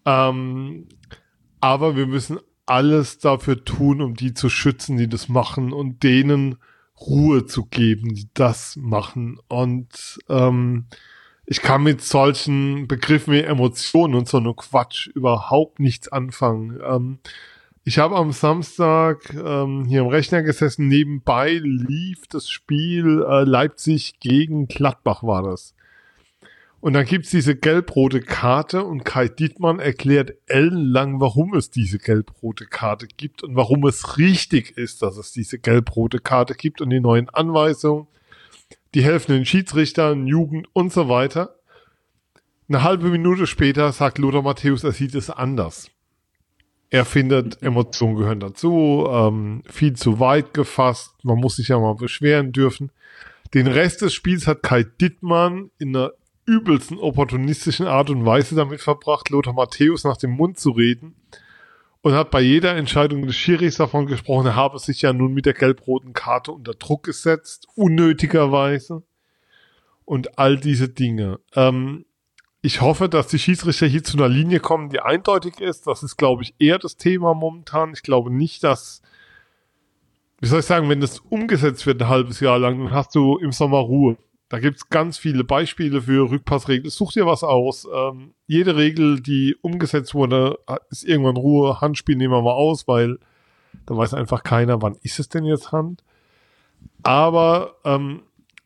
Ähm, 0.06 0.88
aber 1.60 1.96
wir 1.96 2.08
müssen 2.08 2.40
alles 2.66 3.18
dafür 3.20 3.64
tun, 3.66 4.02
um 4.02 4.14
die 4.16 4.34
zu 4.34 4.50
schützen, 4.50 4.98
die 4.98 5.10
das 5.10 5.28
machen 5.28 5.74
und 5.74 6.04
denen 6.04 6.58
Ruhe 7.00 7.46
zu 7.46 7.66
geben, 7.66 8.14
die 8.14 8.30
das 8.34 8.78
machen. 8.78 9.40
Und 9.48 10.20
ähm, 10.30 10.86
ich 11.52 11.62
kann 11.62 11.84
mit 11.84 12.02
solchen 12.02 12.88
Begriffen 12.88 13.34
wie 13.34 13.42
Emotionen 13.42 14.16
und 14.16 14.26
so 14.26 14.38
einem 14.38 14.56
Quatsch 14.56 15.08
überhaupt 15.08 15.82
nichts 15.82 16.08
anfangen. 16.08 16.80
Ähm, 16.82 17.20
ich 17.84 17.98
habe 18.00 18.16
am 18.16 18.32
Samstag 18.32 19.34
ähm, 19.34 19.84
hier 19.84 20.00
am 20.00 20.08
Rechner 20.08 20.44
gesessen, 20.44 20.88
nebenbei 20.88 21.60
lief 21.62 22.26
das 22.30 22.50
Spiel 22.50 23.26
äh, 23.30 23.44
Leipzig 23.44 24.22
gegen 24.22 24.70
Gladbach 24.70 25.24
war 25.24 25.44
das. 25.44 25.76
Und 26.80 26.94
dann 26.94 27.04
gibt's 27.04 27.32
diese 27.32 27.58
gelb-rote 27.58 28.22
Karte 28.22 28.86
und 28.86 29.04
Kai 29.04 29.28
Dietmann 29.28 29.80
erklärt 29.80 30.36
ellenlang, 30.48 31.20
warum 31.20 31.54
es 31.54 31.70
diese 31.70 31.98
gelb-rote 31.98 32.66
Karte 32.66 33.08
gibt 33.08 33.44
und 33.44 33.58
warum 33.58 33.86
es 33.86 34.18
richtig 34.18 34.78
ist, 34.78 35.02
dass 35.02 35.18
es 35.18 35.34
diese 35.34 35.60
gelb-rote 35.60 36.20
Karte 36.20 36.54
gibt 36.54 36.80
und 36.80 36.92
die 36.92 37.02
neuen 37.02 37.28
Anweisungen, 37.28 38.08
die 38.94 39.04
helfen 39.04 39.34
den 39.34 39.46
Schiedsrichtern, 39.46 40.28
Jugend 40.28 40.68
und 40.74 40.92
so 40.92 41.08
weiter. 41.10 41.56
Eine 42.68 42.84
halbe 42.84 43.10
Minute 43.10 43.48
später 43.48 43.92
sagt 43.92 44.18
Lothar 44.18 44.42
Matthäus, 44.42 44.84
er 44.84 44.92
sieht 44.92 45.16
es 45.16 45.30
anders. 45.30 45.90
Er 46.90 47.06
findet, 47.06 47.62
Emotionen 47.62 48.16
gehören 48.16 48.42
dazu, 48.42 49.08
ähm, 49.10 49.64
viel 49.70 49.94
zu 49.94 50.20
weit 50.20 50.54
gefasst, 50.54 51.14
man 51.24 51.38
muss 51.38 51.56
sich 51.56 51.70
ja 51.70 51.80
mal 51.80 51.96
beschweren 51.96 52.52
dürfen. 52.52 52.92
Den 53.54 53.68
Rest 53.68 54.02
des 54.02 54.14
Spiels 54.14 54.48
hat 54.48 54.64
Kai 54.64 54.84
Dittmann 54.84 55.72
in 55.78 55.96
einer 55.96 56.12
übelsten 56.46 56.98
opportunistischen 56.98 57.88
Art 57.88 58.10
und 58.10 58.26
Weise 58.26 58.56
damit 58.56 58.82
verbracht, 58.82 59.30
Lothar 59.30 59.54
Matthäus 59.54 60.04
nach 60.04 60.18
dem 60.18 60.32
Mund 60.32 60.60
zu 60.60 60.72
reden 60.72 61.16
und 62.02 62.14
hat 62.14 62.32
bei 62.32 62.42
jeder 62.42 62.76
Entscheidung 62.76 63.28
des 63.28 63.36
Schiris 63.36 63.78
davon 63.78 64.08
gesprochen, 64.08 64.48
er 64.48 64.56
habe 64.56 64.80
sich 64.80 65.02
ja 65.02 65.14
nun 65.14 65.34
mit 65.34 65.46
der 65.46 65.54
gelb-roten 65.54 66.14
Karte 66.14 66.52
unter 66.52 66.74
Druck 66.74 67.04
gesetzt, 67.04 67.68
unnötigerweise 67.76 69.04
und 70.06 70.40
all 70.40 70.58
diese 70.58 70.90
Dinge. 70.90 71.40
Ähm, 71.56 72.06
ich 72.64 72.82
hoffe, 72.82 73.10
dass 73.10 73.28
die 73.28 73.40
Schiedsrichter 73.40 73.88
hier 73.88 74.04
zu 74.04 74.18
einer 74.18 74.30
Linie 74.30 74.60
kommen, 74.60 74.90
die 74.90 75.00
eindeutig 75.00 75.60
ist. 75.60 75.88
Das 75.88 76.04
ist, 76.04 76.18
glaube 76.18 76.44
ich, 76.44 76.54
eher 76.60 76.78
das 76.78 76.96
Thema 76.96 77.34
momentan. 77.34 77.94
Ich 77.94 78.04
glaube 78.04 78.32
nicht, 78.32 78.64
dass, 78.64 79.02
wie 80.40 80.48
soll 80.48 80.60
ich 80.60 80.66
sagen, 80.66 80.90
wenn 80.90 81.02
das 81.02 81.20
umgesetzt 81.20 81.88
wird 81.88 82.02
ein 82.02 82.10
halbes 82.10 82.40
Jahr 82.40 82.60
lang, 82.60 82.78
dann 82.84 82.94
hast 82.94 83.16
du 83.16 83.38
im 83.38 83.52
Sommer 83.52 83.80
Ruhe. 83.80 84.18
Da 84.52 84.60
gibt's 84.60 84.90
ganz 84.90 85.18
viele 85.18 85.46
Beispiele 85.46 86.02
für 86.02 86.30
Rückpassregeln. 86.30 86.90
Such 86.90 87.14
dir 87.14 87.26
was 87.26 87.42
aus. 87.42 87.88
Ähm, 87.96 88.34
jede 88.48 88.76
Regel, 88.76 89.22
die 89.22 89.56
umgesetzt 89.62 90.14
wurde, 90.14 90.60
ist 90.90 91.06
irgendwann 91.06 91.38
Ruhe. 91.38 91.80
Handspiel 91.80 92.18
nehmen 92.18 92.34
wir 92.34 92.42
mal 92.42 92.52
aus, 92.52 92.86
weil 92.86 93.18
da 93.86 93.96
weiß 93.96 94.14
einfach 94.14 94.44
keiner, 94.44 94.82
wann 94.82 94.98
ist 95.04 95.20
es 95.20 95.30
denn 95.30 95.46
jetzt 95.46 95.72
Hand. 95.72 96.04
Aber 97.02 97.76
ähm, 97.86 98.24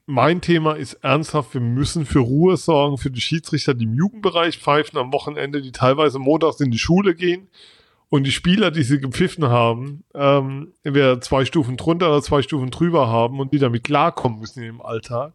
mein 0.08 0.42
Thema 0.42 0.74
ist 0.74 0.96
ernsthaft, 1.04 1.54
wir 1.54 1.62
müssen 1.62 2.08
für 2.08 2.18
Ruhe 2.18 2.58
sorgen 2.58 2.98
für 2.98 3.12
die 3.12 3.22
Schiedsrichter, 3.22 3.76
die 3.76 3.84
im 3.84 3.94
Jugendbereich 3.94 4.58
pfeifen 4.58 4.98
am 4.98 5.14
Wochenende, 5.14 5.62
die 5.62 5.72
teilweise 5.72 6.18
montags 6.18 6.62
in 6.62 6.72
die 6.72 6.80
Schule 6.80 7.14
gehen 7.14 7.48
und 8.10 8.24
die 8.24 8.32
Spieler, 8.32 8.72
die 8.72 8.82
sie 8.82 9.00
gepfiffen 9.00 9.50
haben, 9.50 10.04
ähm, 10.16 10.74
entweder 10.82 11.22
zwei 11.22 11.46
Stufen 11.46 11.78
drunter 11.78 12.08
oder 12.08 12.24
zwei 12.24 12.42
Stufen 12.42 12.72
drüber 12.72 13.08
haben 13.08 13.40
und 13.40 13.54
die 13.54 13.60
damit 13.60 13.84
klarkommen 13.84 14.40
müssen 14.40 14.64
im 14.64 14.82
Alltag. 14.82 15.34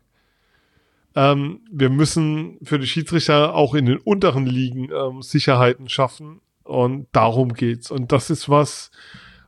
Ähm, 1.17 1.61
wir 1.71 1.91
müssen 1.91 2.59
für 2.63 2.79
die 2.79 2.87
Schiedsrichter 2.87 3.55
auch 3.55 3.75
in 3.75 3.87
den 3.87 3.99
unteren 3.99 4.47
Ligen 4.47 4.91
ähm, 4.93 5.23
Sicherheiten 5.23 5.89
schaffen. 5.89 6.41
Und 6.63 7.09
darum 7.13 7.53
geht's. 7.53 7.91
Und 7.91 8.13
das 8.13 8.31
ist 8.31 8.49
was, 8.49 8.91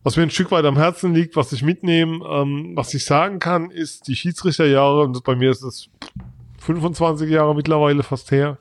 was 0.02 0.16
mir 0.16 0.24
ein 0.24 0.30
Stück 0.30 0.50
weit 0.50 0.64
am 0.64 0.76
Herzen 0.76 1.14
liegt, 1.14 1.36
was 1.36 1.52
ich 1.52 1.62
mitnehme. 1.62 2.24
Ähm, 2.26 2.72
was 2.74 2.92
ich 2.94 3.04
sagen 3.04 3.38
kann, 3.38 3.70
ist, 3.70 4.08
die 4.08 4.16
Schiedsrichterjahre, 4.16 5.02
und 5.04 5.22
bei 5.22 5.36
mir 5.36 5.50
ist 5.50 5.62
es 5.62 5.88
25 6.58 7.30
Jahre 7.30 7.54
mittlerweile 7.54 8.02
fast 8.02 8.30
her, 8.32 8.58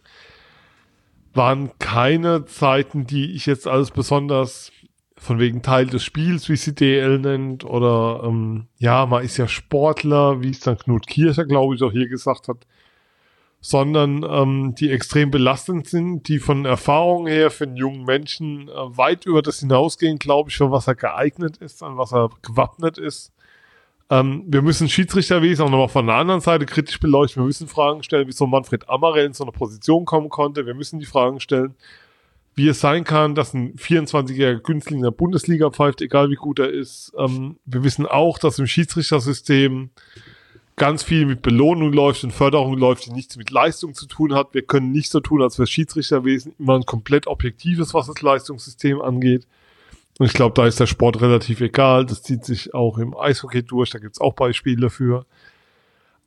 waren 1.34 1.72
keine 1.80 2.46
Zeiten, 2.46 3.08
die 3.08 3.34
ich 3.34 3.46
jetzt 3.46 3.68
als 3.68 3.92
besonders 3.92 4.72
von 5.16 5.40
wegen 5.40 5.62
Teil 5.62 5.86
des 5.86 6.04
Spiels, 6.04 6.50
wie 6.50 6.56
sie 6.56 6.74
DL 6.74 7.20
nennt, 7.20 7.64
oder 7.64 8.24
ähm, 8.26 8.68
ja, 8.78 9.06
man 9.06 9.24
ist 9.24 9.38
ja 9.38 9.48
Sportler, 9.48 10.42
wie 10.42 10.50
es 10.50 10.62
dann 10.62 10.78
Knut 10.78 11.08
Kircher, 11.08 11.46
glaube 11.46 11.76
ich, 11.76 11.84
auch 11.84 11.92
hier 11.92 12.08
gesagt 12.08 12.48
hat, 12.48 12.66
sondern 13.62 14.26
ähm, 14.28 14.76
die 14.76 14.90
extrem 14.90 15.30
belastend 15.30 15.88
sind, 15.88 16.28
die 16.28 16.40
von 16.40 16.66
Erfahrung 16.66 17.28
her 17.28 17.52
für 17.52 17.66
einen 17.66 17.78
jungen 17.78 18.04
Menschen 18.04 18.68
äh, 18.68 18.98
weit 18.98 19.28
über 19.28 19.44
das 19.44 19.60
hinausgehen, 19.60 20.18
glaube 20.18 20.50
ich, 20.50 20.58
für 20.58 20.72
was 20.72 20.88
er 20.88 20.96
geeignet 20.96 21.58
ist, 21.58 21.84
an 21.84 21.96
was 21.96 22.12
er 22.12 22.32
gewappnet 22.42 22.98
ist. 22.98 23.32
Ähm, 24.10 24.44
wir 24.48 24.64
müssen 24.64 24.90
Schiedsrichterwesen 24.90 25.64
auch 25.64 25.70
nochmal 25.70 25.90
von 25.90 26.08
der 26.08 26.16
anderen 26.16 26.42
Seite 26.42 26.66
kritisch 26.66 27.00
beleuchten. 27.00 27.44
Wir 27.44 27.46
müssen 27.48 27.68
Fragen 27.68 28.02
stellen, 28.02 28.28
wieso 28.28 28.48
Manfred 28.48 28.90
Amarell 28.90 29.28
in 29.28 29.34
so 29.34 29.44
eine 29.44 29.52
Position 29.52 30.06
kommen 30.06 30.30
konnte. 30.30 30.66
Wir 30.66 30.74
müssen 30.74 31.00
die 31.00 31.06
Fragen 31.06 31.40
stellen, 31.40 31.76
wie 32.56 32.68
es 32.68 32.82
sein 32.82 33.04
kann, 33.04 33.36
dass 33.36 33.54
ein 33.54 33.76
24-jähriger 33.76 34.60
Günstling 34.60 34.98
in 34.98 35.04
der 35.04 35.12
Bundesliga 35.12 35.70
pfeift, 35.70 36.02
egal 36.02 36.32
wie 36.32 36.36
gut 36.36 36.58
er 36.58 36.72
ist. 36.72 37.14
Ähm, 37.16 37.60
wir 37.66 37.84
wissen 37.84 38.08
auch, 38.08 38.40
dass 38.40 38.58
im 38.58 38.66
Schiedsrichtersystem 38.66 39.92
ganz 40.82 41.04
viel 41.04 41.28
mit 41.28 41.44
Belohnung 41.44 41.94
läuft 41.94 42.24
und 42.24 42.32
Förderung 42.32 42.76
läuft, 42.76 43.06
die 43.06 43.12
nichts 43.12 43.38
mit 43.38 43.52
Leistung 43.52 43.94
zu 43.94 44.08
tun 44.08 44.34
hat. 44.34 44.56
Wir 44.56 44.64
können 44.64 44.92
nicht 44.92 45.12
so 45.12 45.20
tun, 45.20 45.44
als 45.44 45.60
wäre 45.60 45.68
Schiedsrichterwesen 45.68 46.56
immer 46.58 46.74
ein 46.74 46.88
komplett 46.88 47.28
objektives, 47.28 47.94
was 47.94 48.08
das 48.08 48.20
Leistungssystem 48.20 49.00
angeht. 49.00 49.46
Und 50.18 50.26
ich 50.26 50.34
glaube, 50.34 50.56
da 50.56 50.66
ist 50.66 50.80
der 50.80 50.88
Sport 50.88 51.22
relativ 51.22 51.62
egal. 51.62 52.08
Das 52.08 52.24
zieht 52.24 52.46
sich 52.46 52.74
auch 52.74 52.98
im 52.98 53.16
Eishockey 53.16 53.62
durch, 53.62 53.92
da 53.92 54.00
gibt 54.00 54.16
es 54.16 54.22
auch 54.22 54.34
Beispiele 54.34 54.90
für. 54.90 55.28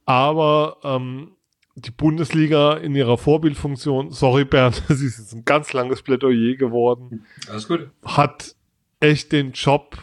Aber 0.06 0.76
ähm, 0.84 1.32
die 1.74 1.90
Bundesliga 1.90 2.74
in 2.74 2.94
ihrer 2.94 3.18
Vorbildfunktion, 3.18 4.12
sorry 4.12 4.44
Bernd, 4.44 4.84
das 4.88 5.00
ist 5.00 5.18
jetzt 5.18 5.34
ein 5.34 5.44
ganz 5.44 5.72
langes 5.72 6.00
Plädoyer 6.00 6.54
geworden. 6.54 7.26
Alles 7.50 7.66
gut. 7.66 7.90
Hat 8.04 8.54
echt 9.00 9.32
den 9.32 9.50
Job 9.50 9.98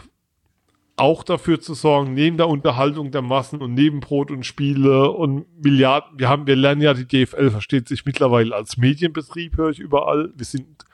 auch 0.97 1.23
dafür 1.23 1.59
zu 1.59 1.73
sorgen, 1.73 2.13
neben 2.13 2.37
der 2.37 2.47
Unterhaltung 2.47 3.11
der 3.11 3.21
Massen 3.21 3.61
und 3.61 3.73
neben 3.73 3.99
Brot 3.99 4.31
und 4.31 4.45
Spiele 4.45 5.11
und 5.11 5.45
Milliarden, 5.63 6.19
wir 6.19 6.29
haben, 6.29 6.47
wir 6.47 6.55
lernen 6.55 6.81
ja, 6.81 6.93
die 6.93 7.07
DFL 7.07 7.49
versteht 7.49 7.87
sich 7.87 8.05
mittlerweile 8.05 8.55
als 8.55 8.77
Medienbetrieb, 8.77 9.57
höre 9.57 9.69
ich 9.69 9.79
überall. 9.79 10.31
Wir 10.35 10.45
sind 10.45 10.85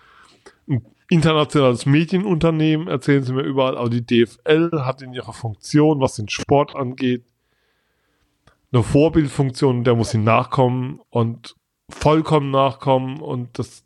ein 0.68 0.86
internationales 1.10 1.86
Medienunternehmen, 1.86 2.88
erzählen 2.88 3.24
sie 3.24 3.34
mir 3.34 3.44
überall, 3.44 3.78
aber 3.78 3.90
die 3.90 4.06
DFL 4.06 4.84
hat 4.84 5.02
in 5.02 5.14
ihrer 5.14 5.34
Funktion, 5.34 6.00
was 6.00 6.16
den 6.16 6.30
Sport 6.30 6.76
angeht, 6.76 7.26
eine 8.72 8.84
Vorbildfunktion, 8.84 9.84
der 9.84 9.96
muss 9.96 10.12
sie 10.12 10.18
nachkommen 10.18 11.00
und 11.10 11.56
vollkommen 11.90 12.52
nachkommen. 12.52 13.22
Und 13.22 13.60
das, 13.60 13.86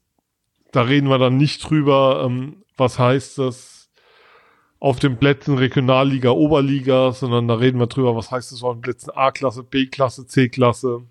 da 0.71 0.81
reden 0.81 1.09
wir 1.09 1.19
dann 1.19 1.37
nicht 1.37 1.69
drüber, 1.69 2.23
ähm, 2.25 2.63
was 2.77 2.97
heißt 2.97 3.37
das, 3.37 3.80
auf 4.81 4.97
den 4.97 5.17
Plätzen 5.17 5.59
Regionalliga, 5.59 6.31
Oberliga, 6.31 7.11
sondern 7.11 7.47
da 7.47 7.53
reden 7.53 7.79
wir 7.79 7.85
drüber, 7.85 8.15
was 8.15 8.31
heißt 8.31 8.51
das 8.51 8.63
auf 8.63 8.73
den 8.73 8.81
Plätzen 8.81 9.11
A-Klasse, 9.13 9.61
B-Klasse, 9.61 10.25
C-Klasse, 10.25 11.03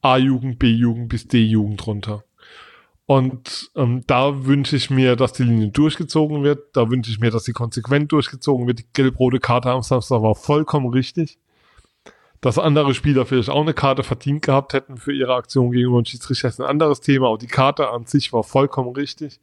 A-Jugend, 0.00 0.58
B-Jugend 0.58 1.10
bis 1.10 1.28
D-Jugend 1.28 1.86
runter. 1.86 2.24
Und 3.04 3.70
ähm, 3.76 4.02
da 4.06 4.46
wünsche 4.46 4.76
ich 4.76 4.88
mir, 4.88 5.14
dass 5.14 5.34
die 5.34 5.42
Linie 5.42 5.68
durchgezogen 5.68 6.42
wird. 6.42 6.74
Da 6.74 6.88
wünsche 6.88 7.10
ich 7.10 7.20
mir, 7.20 7.30
dass 7.30 7.44
sie 7.44 7.52
konsequent 7.52 8.10
durchgezogen 8.12 8.66
wird. 8.66 8.78
Die 8.78 8.86
gelb-rote 8.94 9.40
Karte 9.40 9.70
am 9.70 9.82
Samstag 9.82 10.22
war 10.22 10.34
vollkommen 10.34 10.88
richtig. 10.88 11.38
Dass 12.40 12.58
andere 12.58 12.94
Spieler 12.94 13.26
vielleicht 13.26 13.50
auch 13.50 13.60
eine 13.60 13.74
Karte 13.74 14.04
verdient 14.04 14.40
gehabt 14.40 14.72
hätten 14.72 14.96
für 14.96 15.12
ihre 15.12 15.34
Aktion 15.34 15.70
gegenüber 15.70 16.02
Schiedsrichter 16.02 16.48
ist 16.48 16.60
ein 16.60 16.66
anderes 16.66 17.02
Thema. 17.02 17.28
Aber 17.28 17.38
die 17.38 17.46
Karte 17.46 17.90
an 17.90 18.06
sich 18.06 18.32
war 18.32 18.42
vollkommen 18.42 18.94
richtig. 18.94 19.38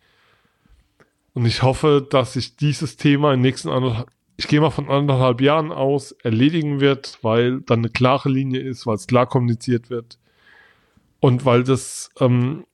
Und 1.34 1.46
ich 1.46 1.64
hoffe, 1.64 2.06
dass 2.10 2.34
sich 2.34 2.56
dieses 2.56 2.98
Thema 2.98 3.34
in 3.34 3.40
den 3.40 3.44
nächsten 3.44 3.70
anderthalb, 3.70 4.10
ich 4.38 4.48
gehe 4.48 4.62
mal 4.62 4.70
von 4.70 4.90
anderthalb 4.90 5.42
Jahren 5.42 5.72
aus, 5.72 6.12
erledigen 6.12 6.80
wird, 6.80 7.20
weil 7.22 7.62
dann 7.62 7.80
eine 7.80 7.90
klare 7.90 8.30
Linie 8.30 8.62
ist, 8.62 8.88
weil 8.88 8.96
es 8.96 9.08
klar 9.08 9.28
kommuniziert 9.28 9.90
wird 9.90 10.18
und 11.20 11.46
weil 11.46 11.64
das 11.64 12.10
ähm, 12.20 12.66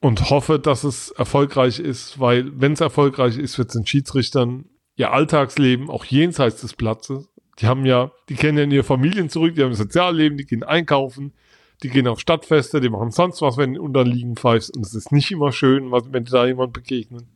und 0.00 0.30
hoffe, 0.30 0.58
dass 0.58 0.84
es 0.84 1.10
erfolgreich 1.10 1.78
ist, 1.78 2.18
weil 2.18 2.58
wenn 2.58 2.72
es 2.72 2.80
erfolgreich 2.80 3.36
ist, 3.36 3.58
wird 3.58 3.68
es 3.68 3.74
den 3.74 3.86
Schiedsrichtern 3.86 4.64
ihr 4.96 5.12
Alltagsleben 5.12 5.90
auch 5.90 6.04
jenseits 6.04 6.62
des 6.62 6.74
Platzes. 6.74 7.28
Die 7.58 7.66
haben 7.66 7.84
ja, 7.84 8.10
die 8.28 8.34
kennen 8.34 8.70
ja 8.70 8.76
ihre 8.76 8.84
Familien 8.84 9.28
zurück, 9.28 9.54
die 9.54 9.62
haben 9.62 9.70
ein 9.70 9.74
Sozialleben, 9.74 10.38
die 10.38 10.46
gehen 10.46 10.62
einkaufen, 10.62 11.34
die 11.82 11.90
gehen 11.90 12.06
auf 12.06 12.20
Stadtfeste, 12.20 12.80
die 12.80 12.88
machen 12.88 13.10
sonst 13.10 13.42
was, 13.42 13.58
wenn 13.58 13.74
du 13.74 13.82
unterliegen 13.82 14.36
pfeifst. 14.36 14.74
Und 14.74 14.86
es 14.86 14.94
ist 14.94 15.12
nicht 15.12 15.30
immer 15.30 15.52
schön, 15.52 15.90
wenn 15.92 16.24
da 16.24 16.46
jemand 16.46 16.72
begegnen 16.72 17.28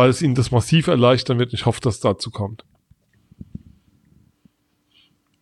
weil 0.00 0.08
es 0.08 0.22
ihnen 0.22 0.34
das 0.34 0.50
massiv 0.50 0.86
erleichtern 0.86 1.38
wird. 1.38 1.52
Ich 1.52 1.66
hoffe, 1.66 1.82
dass 1.82 1.96
es 1.96 2.00
dazu 2.00 2.30
kommt. 2.30 2.64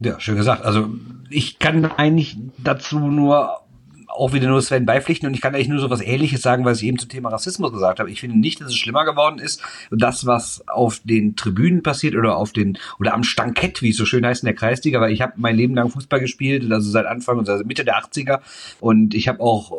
Ja, 0.00 0.18
schön 0.18 0.34
gesagt. 0.34 0.64
Also 0.64 0.88
ich 1.30 1.60
kann 1.60 1.84
eigentlich 1.84 2.36
dazu 2.58 2.98
nur 2.98 3.60
auch 4.08 4.32
wieder 4.32 4.48
nur 4.48 4.62
Sven 4.62 4.86
beipflichten 4.86 5.28
und 5.28 5.34
ich 5.34 5.40
kann 5.40 5.54
eigentlich 5.54 5.68
nur 5.68 5.78
so 5.78 5.90
was 5.90 6.00
ähnliches 6.00 6.40
sagen, 6.40 6.64
was 6.64 6.80
ich 6.80 6.88
eben 6.88 6.98
zum 6.98 7.08
Thema 7.10 7.28
Rassismus 7.28 7.72
gesagt 7.72 8.00
habe. 8.00 8.10
Ich 8.10 8.20
finde 8.20 8.38
nicht, 8.38 8.60
dass 8.60 8.68
es 8.68 8.76
schlimmer 8.76 9.04
geworden 9.04 9.38
ist. 9.38 9.62
Das, 9.90 10.26
was 10.26 10.66
auf 10.66 11.00
den 11.04 11.36
Tribünen 11.36 11.82
passiert 11.82 12.14
oder 12.16 12.36
auf 12.36 12.52
den 12.52 12.78
oder 12.98 13.14
am 13.14 13.22
Stankett, 13.22 13.82
wie 13.82 13.90
es 13.90 13.96
so 13.96 14.06
schön 14.06 14.24
heißt 14.24 14.42
in 14.42 14.46
der 14.46 14.54
Kreisliga, 14.54 15.00
weil 15.00 15.12
ich 15.12 15.20
habe 15.20 15.34
mein 15.36 15.56
Leben 15.56 15.74
lang 15.74 15.90
Fußball 15.90 16.20
gespielt, 16.20 16.70
also 16.72 16.90
seit 16.90 17.06
Anfang 17.06 17.38
und 17.38 17.48
also 17.48 17.64
Mitte 17.64 17.84
der 17.84 17.98
80er 17.98 18.40
und 18.80 19.14
ich 19.14 19.28
habe 19.28 19.40
auch 19.40 19.72
äh, 19.72 19.76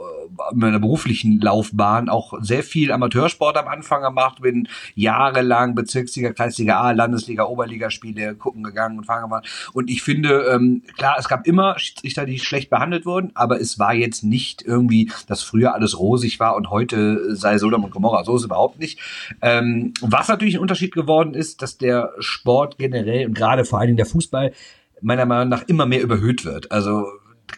in 0.53 0.59
meiner 0.59 0.79
beruflichen 0.79 1.41
Laufbahn 1.41 2.07
auch 2.07 2.33
sehr 2.39 2.63
viel 2.63 2.91
Amateursport 2.91 3.57
am 3.57 3.67
Anfang 3.67 4.03
gemacht, 4.03 4.41
bin 4.41 4.69
jahrelang 4.95 5.75
Bezirksliga, 5.75 6.33
Kreisliga 6.33 6.79
A, 6.79 6.91
Landesliga, 6.91 7.45
Oberligaspiele 7.45 8.35
gucken 8.35 8.63
gegangen 8.63 8.99
und 8.99 9.05
fahren 9.05 9.23
gemacht 9.23 9.71
und 9.73 9.89
ich 9.89 10.03
finde, 10.03 10.49
ähm, 10.53 10.83
klar, 10.97 11.15
es 11.17 11.27
gab 11.27 11.47
immer 11.47 11.77
Schiedsrichter, 11.79 12.25
die 12.25 12.39
schlecht 12.39 12.69
behandelt 12.69 13.05
wurden, 13.05 13.31
aber 13.33 13.59
es 13.59 13.79
war 13.79 13.93
jetzt 13.93 14.18
nicht 14.23 14.61
irgendwie, 14.61 15.11
dass 15.27 15.43
früher 15.43 15.73
alles 15.73 15.99
rosig 15.99 16.39
war 16.39 16.55
und 16.55 16.69
heute 16.69 17.35
sei 17.35 17.57
Sodom 17.57 17.83
und 17.83 17.91
Gomorra. 17.91 18.23
So 18.23 18.35
ist 18.35 18.41
es 18.41 18.45
überhaupt 18.45 18.79
nicht. 18.79 18.99
Ähm, 19.41 19.93
was 20.01 20.27
natürlich 20.27 20.55
ein 20.55 20.61
Unterschied 20.61 20.93
geworden 20.93 21.33
ist, 21.33 21.61
dass 21.61 21.77
der 21.77 22.11
Sport 22.19 22.77
generell 22.77 23.27
und 23.27 23.33
gerade 23.33 23.65
vor 23.65 23.79
allen 23.79 23.87
Dingen 23.87 23.97
der 23.97 24.05
Fußball 24.05 24.53
meiner 25.01 25.25
Meinung 25.25 25.49
nach 25.49 25.63
immer 25.67 25.85
mehr 25.85 26.01
überhöht 26.01 26.45
wird. 26.45 26.71
Also 26.71 27.05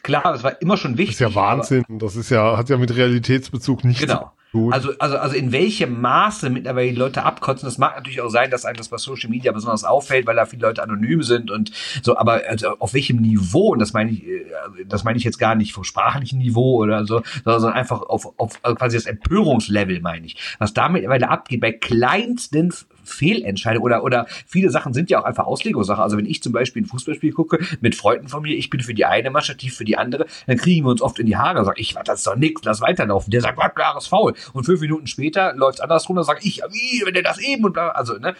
klar, 0.04 0.34
das 0.34 0.44
war 0.44 0.62
immer 0.62 0.78
schon 0.78 0.98
wichtig. 0.98 1.18
Das 1.18 1.30
ist 1.30 1.36
ja 1.36 1.42
Wahnsinn. 1.42 1.84
Das 1.90 2.16
ist 2.16 2.30
ja, 2.30 2.58
hat 2.58 2.70
ja 2.70 2.78
mit 2.78 2.96
Realitätsbezug 2.96 3.84
nichts. 3.84 4.02
Genau. 4.02 4.32
Gut. 4.52 4.74
Also, 4.74 4.92
also, 5.00 5.18
also 5.18 5.36
in 5.36 5.54
welchem 5.54 6.02
Maße 6.02 6.50
mittlerweile 6.50 6.90
die 6.90 6.98
Leute 6.98 7.24
abkotzen, 7.24 7.68
das 7.68 7.78
mag 7.78 7.96
natürlich 7.96 8.20
auch 8.20 8.30
sein, 8.30 8.52
dass 8.52 8.66
einem 8.66 8.76
das 8.76 8.90
bei 8.90 8.98
Social 8.98 9.30
Media 9.30 9.54
besonders 9.54 9.86
auffällt, 9.86 10.28
weil 10.28 10.36
da 10.36 10.46
viele 10.46 10.64
Leute 10.64 10.84
anonym 10.84 11.24
sind 11.24 11.50
und 11.52 11.72
so, 12.04 12.18
aber 12.18 12.42
also 12.50 12.78
auf 12.80 12.94
welchem 12.94 13.22
Niveau, 13.22 13.70
und 13.72 13.80
das 13.80 13.94
meine 13.94 14.12
ich, 14.12 14.28
äh, 14.28 14.46
das 14.86 15.06
meine 15.06 15.18
ich 15.18 15.24
jetzt 15.24 15.40
gar 15.40 15.56
nicht 15.56 15.72
vom 15.72 15.86
sprachlichen 15.86 16.40
Niveau 16.40 16.82
oder 16.82 17.06
so, 17.06 17.22
sondern 17.46 17.72
einfach 17.74 18.02
auf, 18.02 18.38
auf 18.38 18.60
also 18.62 18.76
quasi 18.76 18.98
das 18.98 19.06
Empörungslevel, 19.06 20.02
meine 20.02 20.26
ich. 20.26 20.36
Was 20.60 20.74
da 20.74 20.90
mittlerweile 20.90 21.30
abgeht, 21.30 21.62
bei 21.62 21.72
kleinsten 21.72 22.74
Fehlentscheidungen 23.04 23.84
oder, 23.84 24.04
oder 24.04 24.26
viele 24.48 24.70
Sachen 24.70 24.94
sind 24.94 25.10
ja 25.10 25.20
auch 25.20 25.26
einfach 25.26 25.46
Auslegungssache. 25.46 26.02
Also 26.02 26.18
wenn 26.18 26.26
ich 26.26 26.42
zum 26.42 26.52
Beispiel 26.52 26.84
ein 26.84 26.86
Fußballspiel 26.86 27.34
gucke 27.34 27.60
mit 27.82 27.96
Freunden 27.96 28.28
von 28.28 28.42
mir, 28.44 28.56
ich 28.56 28.70
bin 28.70 28.82
für 28.82 28.94
die 28.94 29.06
eine 29.06 29.32
Mannschaft, 29.32 29.62
die 29.62 29.70
für 29.70 29.86
die 29.86 29.98
andere, 29.98 30.26
dann 30.48 30.58
kriegen 30.58 30.86
wir 30.86 30.92
uns 30.92 31.02
oft 31.02 31.20
in 31.20 31.26
die 31.26 31.38
Haare, 31.38 31.66
sag 31.66 31.80
ich, 31.80 31.96
das 32.06 32.20
ist 32.20 32.28
doch 32.28 32.36
nix, 32.36 32.62
lass 32.64 32.82
weiterlaufen. 32.82 33.32
Der 33.32 33.42
sagt, 33.42 33.58
was, 33.58 33.74
klares 33.74 34.08
Foul. 34.08 34.34
Und 34.54 34.66
fünf 34.66 34.82
Minuten 34.82 35.08
später 35.08 35.54
läuft 35.56 35.82
andersrum, 35.82 36.16
dann 36.16 36.26
sage 36.26 36.42
ich, 36.44 36.62
wie, 36.70 37.06
wenn 37.06 37.14
der 37.14 37.24
das 37.24 37.40
eben 37.40 37.66
und 37.66 37.74
bla, 37.74 37.90
also, 37.90 38.18
ne, 38.18 38.36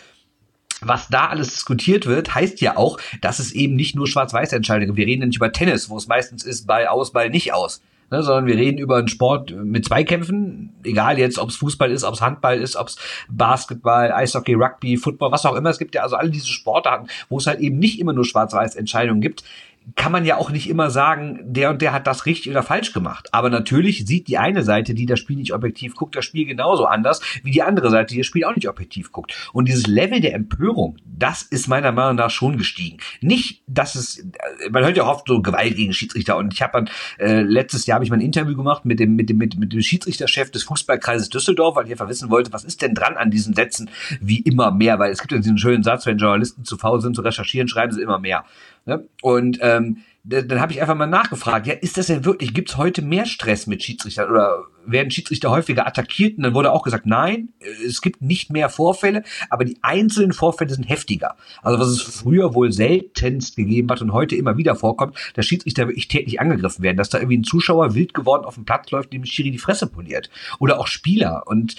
was 0.82 1.10
da 1.10 1.28
alles 1.28 1.54
diskutiert 1.54 2.08
wird, 2.08 2.34
heißt 2.34 2.60
ja 2.60 2.76
auch, 2.76 3.00
dass 3.22 3.40
es 3.40 3.52
eben 3.52 3.76
nicht 3.76 3.96
nur 3.96 4.08
Schwarz-Weiß-Entscheidungen. 4.08 4.98
Wir 4.98 5.06
reden 5.06 5.28
nicht 5.28 5.38
über 5.38 5.52
Tennis, 5.52 5.90
wo 5.90 5.98
es 5.98 6.08
meistens 6.08 6.44
ist, 6.44 6.66
Ball 6.66 6.88
aus, 6.88 7.12
Ball 7.12 7.30
nicht 7.30 7.54
aus. 7.54 7.82
Ne, 8.12 8.24
sondern 8.24 8.46
wir 8.46 8.58
reden 8.58 8.78
über 8.78 8.98
einen 8.98 9.08
Sport 9.08 9.56
mit 9.56 9.86
Zweikämpfen, 9.86 10.74
egal 10.84 11.18
jetzt, 11.18 11.40
ob 11.40 11.48
es 11.48 11.56
Fußball 11.56 11.90
ist, 11.90 12.04
ob 12.04 12.14
es 12.14 12.22
Handball 12.22 12.60
ist, 12.60 12.76
ob 12.76 12.90
es 12.90 12.98
Basketball, 13.30 14.12
Eishockey, 14.12 14.54
Rugby, 14.54 14.98
Football, 14.98 15.32
was 15.32 15.46
auch 15.46 15.56
immer. 15.56 15.70
Es 15.70 15.80
gibt 15.80 15.96
ja 15.96 16.04
also 16.04 16.18
alle 16.18 16.30
diese 16.30 16.48
Sportarten, 16.48 17.08
wo 17.30 17.38
es 17.38 17.48
halt 17.48 17.62
eben 17.62 17.80
nicht 17.80 18.02
immer 18.02 18.12
nur 18.12 18.26
Schwarz-Weiß-Entscheidungen 18.26 19.22
gibt 19.22 19.46
kann 19.96 20.12
man 20.12 20.26
ja 20.26 20.38
auch 20.38 20.52
nicht 20.52 20.70
immer 20.70 20.92
sagen, 20.92 21.40
der 21.44 21.72
und 21.72 21.82
der 21.82 21.92
hat 21.92 22.06
das 22.06 22.26
richtig 22.26 22.52
oder 22.52 22.62
falsch 22.62 22.94
gemacht. 22.94 23.30
Aber 23.32 23.50
natürlich 23.50 24.06
sieht 24.06 24.28
die 24.28 24.38
eine 24.38 24.64
Seite, 24.64 24.94
die 24.94 25.06
das 25.06 25.20
Spiel 25.20 25.38
nicht 25.38 25.54
objektiv 25.54 25.96
guckt, 25.96 26.16
das 26.16 26.24
Spiel 26.24 26.46
genauso 26.46 26.86
anders 26.86 27.20
wie 27.44 27.52
die 27.52 27.64
andere 27.64 27.90
Seite, 27.90 28.14
die 28.14 28.20
das 28.20 28.28
Spiel 28.28 28.46
auch 28.46 28.56
nicht 28.56 28.70
objektiv 28.70 29.12
guckt. 29.12 29.34
Und 29.54 29.68
dieses 29.68 29.88
Level 29.88 30.22
der 30.22 30.36
Empörung, 30.36 30.98
das 31.06 31.42
ist 31.42 31.68
meiner 31.68 31.92
Meinung 31.92 32.16
nach 32.16 32.30
schon 32.30 32.58
gestiegen. 32.58 32.98
Nicht, 33.22 33.64
dass 33.68 33.96
es, 33.96 34.26
man 34.70 34.84
hört 34.84 34.98
ja 34.98 35.06
oft 35.06 35.28
so 35.28 35.42
Gewalt 35.42 35.76
gegen 35.76 35.94
Schiedsrichter. 35.94 36.38
Und 36.38 36.54
ich 36.54 36.62
habe 36.62 36.74
dann 36.74 36.90
äh, 37.18 37.42
letztes 37.42 37.88
Jahr 37.88 37.96
habe 37.96 38.06
ich 38.06 38.12
mal 38.12 38.18
ein 38.18 38.22
Interview 38.22 38.56
gemacht 38.56 38.86
mit 38.86 39.00
dem 39.00 39.16
mit 39.16 39.30
dem 39.30 39.38
mit 39.38 39.74
dem 39.74 39.82
Schiedsrichterchef 39.82 40.52
des 40.52 40.64
Fußballkreises 40.64 41.30
Düsseldorf, 41.30 41.76
weil 41.76 41.86
ich 41.86 41.92
einfach 41.92 42.08
wissen 42.08 42.30
wollte, 42.30 42.54
was 42.54 42.64
ist 42.64 42.82
denn 42.82 42.94
dran 42.94 43.18
an 43.18 43.32
diesen 43.32 43.56
Sätzen 43.56 43.90
wie 44.20 44.40
immer 44.40 44.72
mehr, 44.72 45.00
weil 45.00 45.12
es 45.12 45.20
gibt 45.20 45.32
ja 45.32 45.40
diesen 45.40 45.58
schönen 45.58 45.84
Satz, 45.84 46.06
wenn 46.06 46.18
Journalisten 46.18 46.66
zu 46.66 46.78
faul 46.78 47.02
sind 47.02 47.16
zu 47.16 47.24
recherchieren, 47.24 47.68
schreiben 47.68 47.92
sie 47.92 48.02
immer 48.02 48.20
mehr. 48.20 48.46
Ne? 48.86 49.08
Und 49.22 49.60
ähm, 49.62 49.98
dann, 50.24 50.48
dann 50.48 50.60
habe 50.60 50.72
ich 50.72 50.82
einfach 50.82 50.96
mal 50.96 51.08
nachgefragt, 51.08 51.68
ja, 51.68 51.74
ist 51.74 51.98
das 51.98 52.08
denn 52.08 52.26
wirklich, 52.26 52.54
gibt 52.54 52.70
es 52.70 52.78
heute 52.78 53.02
mehr 53.02 53.26
Stress 53.26 53.68
mit 53.68 53.84
Schiedsrichtern 53.84 54.30
oder 54.30 54.66
werden 54.86 55.12
Schiedsrichter 55.12 55.50
häufiger 55.50 55.88
attackiert? 55.88 56.38
Und 56.38 56.44
dann 56.44 56.54
wurde 56.54 56.72
auch 56.72 56.84
gesagt, 56.84 57.06
nein, 57.06 57.50
es 57.86 58.02
gibt 58.02 58.22
nicht 58.22 58.52
mehr 58.52 58.70
Vorfälle, 58.70 59.24
aber 59.50 59.66
die 59.66 59.78
einzelnen 59.82 60.34
Vorfälle 60.34 60.74
sind 60.74 60.90
heftiger. 60.90 61.36
Also 61.62 61.80
was 61.80 61.88
es 61.88 62.02
früher 62.02 62.54
wohl 62.54 62.72
seltenst 62.72 63.56
gegeben 63.56 63.90
hat 63.90 64.02
und 64.02 64.14
heute 64.14 64.36
immer 64.36 64.58
wieder 64.58 64.76
vorkommt, 64.76 65.16
dass 65.36 65.46
Schiedsrichter 65.46 65.88
wirklich 65.88 66.08
täglich 66.08 66.40
angegriffen 66.40 66.84
werden, 66.84 66.98
dass 66.98 67.10
da 67.10 67.18
irgendwie 67.18 67.38
ein 67.38 67.44
Zuschauer 67.44 67.96
wild 67.96 68.14
geworden 68.14 68.46
auf 68.46 68.56
dem 68.56 68.66
Platz 68.66 68.92
läuft, 68.92 69.14
dem 69.14 69.26
Schiri 69.26 69.52
die 69.52 69.58
Fresse 69.58 69.88
poliert. 69.88 70.30
Oder 70.60 70.80
auch 70.80 70.88
Spieler. 70.88 71.44
Und 71.46 71.76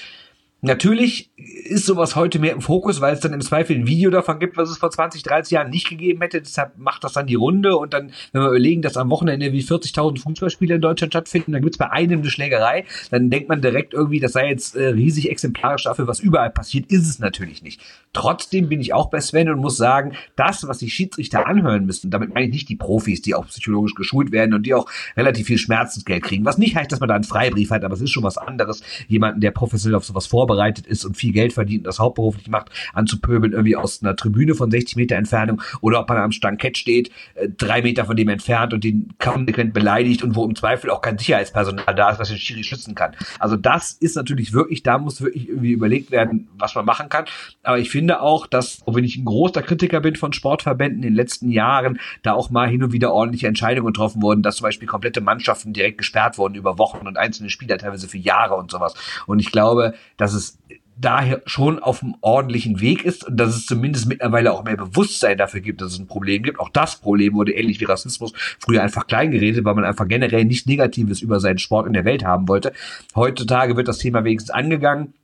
Natürlich 0.65 1.33
ist 1.37 1.87
sowas 1.87 2.15
heute 2.15 2.39
mehr 2.39 2.53
im 2.53 2.61
Fokus, 2.61 3.01
weil 3.01 3.15
es 3.15 3.19
dann 3.19 3.33
im 3.33 3.41
Zweifel 3.41 3.75
ein 3.75 3.89
Video 3.89 4.11
davon 4.11 4.39
gibt, 4.39 4.57
was 4.57 4.71
es 4.71 4.79
vor 4.79 4.93
20, 4.93 5.25
30 5.25 5.51
Jahren 5.51 5.71
nicht 5.71 5.89
gegeben 5.89 6.21
hätte. 6.21 6.41
Deshalb 6.41 6.79
macht 6.79 7.03
das 7.03 7.15
dann 7.15 7.27
die 7.27 7.35
Runde. 7.35 7.77
Und 7.77 7.93
dann, 7.95 8.13
wenn 8.31 8.43
wir 8.43 8.49
überlegen, 8.49 8.81
dass 8.81 8.97
am 8.97 9.11
Wochenende 9.11 9.53
wie 9.53 9.63
40.000 9.63 10.21
Fußballspiele 10.21 10.77
in 10.77 10.81
Deutschland 10.81 11.15
stattfinden, 11.15 11.51
dann 11.51 11.63
gibt 11.63 11.75
es 11.75 11.79
bei 11.79 11.91
einem 11.91 12.21
eine 12.21 12.31
Schlägerei, 12.31 12.85
dann 13.11 13.29
denkt 13.29 13.49
man 13.49 13.61
direkt 13.61 13.93
irgendwie, 13.93 14.21
das 14.21 14.35
sei 14.35 14.51
jetzt 14.51 14.77
äh, 14.77 14.91
riesig 14.91 15.31
exemplarisch 15.31 15.83
dafür, 15.83 16.07
was 16.07 16.21
überall 16.21 16.51
passiert. 16.51 16.93
Ist 16.93 17.09
es 17.09 17.19
natürlich 17.19 17.65
nicht. 17.65 17.81
Trotzdem 18.13 18.69
bin 18.69 18.81
ich 18.81 18.95
auch 18.95 19.11
bei 19.11 19.19
Sven 19.19 19.49
und 19.49 19.59
muss 19.59 19.77
sagen, 19.77 20.13
das, 20.37 20.69
was 20.69 20.79
die 20.79 20.91
Schiedsrichter 20.91 21.45
anhören 21.45 21.87
müssen, 21.87 22.13
damit 22.13 22.33
meine 22.35 22.47
ich 22.47 22.53
nicht 22.53 22.69
die 22.69 22.77
Profis, 22.77 23.21
die 23.21 23.35
auch 23.35 23.49
psychologisch 23.49 23.97
geschult 23.97 24.31
werden 24.31 24.55
und 24.55 24.65
die 24.65 24.75
auch 24.75 24.89
relativ 25.17 25.49
viel 25.49 25.59
Schmerzensgeld 25.59 26.23
kriegen. 26.23 26.45
Was 26.45 26.57
nicht 26.57 26.77
heißt, 26.77 26.93
dass 26.93 27.01
man 27.01 27.09
da 27.09 27.17
einen 27.17 27.25
Freibrief 27.25 27.71
hat, 27.71 27.83
aber 27.83 27.95
es 27.95 28.01
ist 28.01 28.11
schon 28.11 28.23
was 28.23 28.39
anderes, 28.39 28.85
jemanden, 29.09 29.41
der 29.41 29.51
professionell 29.51 29.97
auf 29.97 30.05
sowas 30.05 30.29
vorbereitet 30.29 30.52
vorbereitet 30.53 30.87
ist 30.87 31.05
und 31.05 31.17
viel 31.17 31.33
Geld 31.33 31.53
verdient 31.53 31.81
und 31.81 31.87
das 31.87 31.99
hauptberuflich 31.99 32.49
macht, 32.49 32.71
anzupöbeln 32.93 33.53
irgendwie 33.53 33.77
aus 33.77 34.03
einer 34.03 34.17
Tribüne 34.17 34.55
von 34.55 34.71
60 34.71 34.97
Meter 34.97 35.17
Entfernung 35.17 35.63
oder 35.81 36.01
ob 36.01 36.09
man 36.09 36.19
am 36.19 36.33
Stankett 36.33 36.77
steht, 36.77 37.11
äh, 37.35 37.49
drei 37.49 37.83
Meter 37.83 38.05
von 38.05 38.17
dem 38.17 38.29
entfernt 38.29 38.75
und 38.75 38.85
den 38.85 39.15
konsequent 39.19 39.73
beleidigt 39.73 40.23
und 40.23 40.35
wo 40.35 40.45
im 40.45 40.55
Zweifel 40.55 40.91
auch 40.91 41.01
kein 41.01 41.19
Sicherheitspersonal 41.19 41.95
da 41.95 42.11
ist, 42.11 42.19
was 42.19 42.29
den 42.29 42.39
Schiri 42.39 42.65
schützen 42.65 42.95
kann. 42.95 43.17
Also 43.39 43.57
das 43.57 43.93
ist 43.93 44.17
natürlich 44.17 44.53
wirklich, 44.53 44.83
da 44.83 44.99
muss 44.99 45.21
wirklich 45.21 45.49
irgendwie 45.49 45.73
überlegt 45.73 46.11
werden, 46.11 46.49
was 46.59 46.75
man 46.75 46.85
machen 46.85 47.09
kann. 47.09 47.25
Aber 47.63 47.79
ich 47.79 47.91
finde 47.91 48.21
auch, 48.21 48.47
dass, 48.47 48.83
auch 48.87 48.95
wenn 48.95 49.05
ich 49.05 49.17
ein 49.17 49.25
großer 49.25 49.63
Kritiker 49.63 50.01
bin 50.01 50.17
von 50.17 50.33
Sportverbänden 50.33 50.99
in 50.99 51.11
den 51.11 51.15
letzten 51.15 51.51
Jahren, 51.51 51.99
da 52.23 52.35
auch 52.35 52.51
mal 52.51 52.69
hin 52.69 52.83
und 52.83 52.93
wieder 52.93 53.13
ordentliche 53.13 53.47
Entscheidungen 53.47 53.87
getroffen 53.87 54.23
wurden, 54.23 54.43
dass 54.43 54.57
zum 54.57 54.65
Beispiel 54.65 54.89
komplette 54.89 55.21
Mannschaften 55.21 55.73
direkt 55.73 55.99
gesperrt 55.99 56.39
wurden 56.39 56.55
über 56.55 56.79
Wochen 56.79 57.07
und 57.07 57.17
einzelne 57.17 57.51
Spieler 57.51 57.79
teilweise 57.79 58.09
für 58.09 58.19
Jahre 58.19 58.55
und 58.57 58.71
sowas. 58.71 58.95
Und 59.27 59.39
ich 59.39 59.51
glaube, 59.51 59.95
dass 60.17 60.35
es 60.35 60.42
es 60.43 60.59
daher 60.97 61.43
schon 61.47 61.79
auf 61.79 62.03
einem 62.03 62.15
ordentlichen 62.21 62.81
Weg 62.81 63.05
ist 63.05 63.25
und 63.25 63.37
dass 63.37 63.57
es 63.57 63.67
zumindest 63.67 64.07
mittlerweile 64.07 64.53
auch 64.53 64.65
mehr 64.65 64.77
Bewusstsein 64.77 65.39
dafür 65.39 65.61
gibt, 65.61 65.81
dass 65.81 65.93
es 65.93 65.99
ein 65.99 66.07
Problem 66.07 66.43
gibt. 66.43 66.61
Auch 66.61 66.69
das 66.69 66.97
Problem 66.97 67.35
wurde 67.35 67.53
ähnlich 67.53 67.81
wie 67.81 67.85
Rassismus 67.85 68.33
früher 68.59 68.83
einfach 68.83 69.07
klein 69.07 69.31
geredet, 69.31 69.65
weil 69.65 69.75
man 69.75 69.85
einfach 69.85 70.07
generell 70.07 70.45
nichts 70.45 70.67
Negatives 70.67 71.21
über 71.21 71.41
seinen 71.41 71.59
Sport 71.59 71.87
in 71.87 71.93
der 71.93 72.05
Welt 72.05 72.25
haben 72.25 72.49
wollte. 72.49 72.73
Heutzutage 73.15 73.77
wird 73.77 73.89
das 73.89 73.99
Thema 73.99 74.25
wenigstens 74.25 74.51
angegangen. 74.51 75.15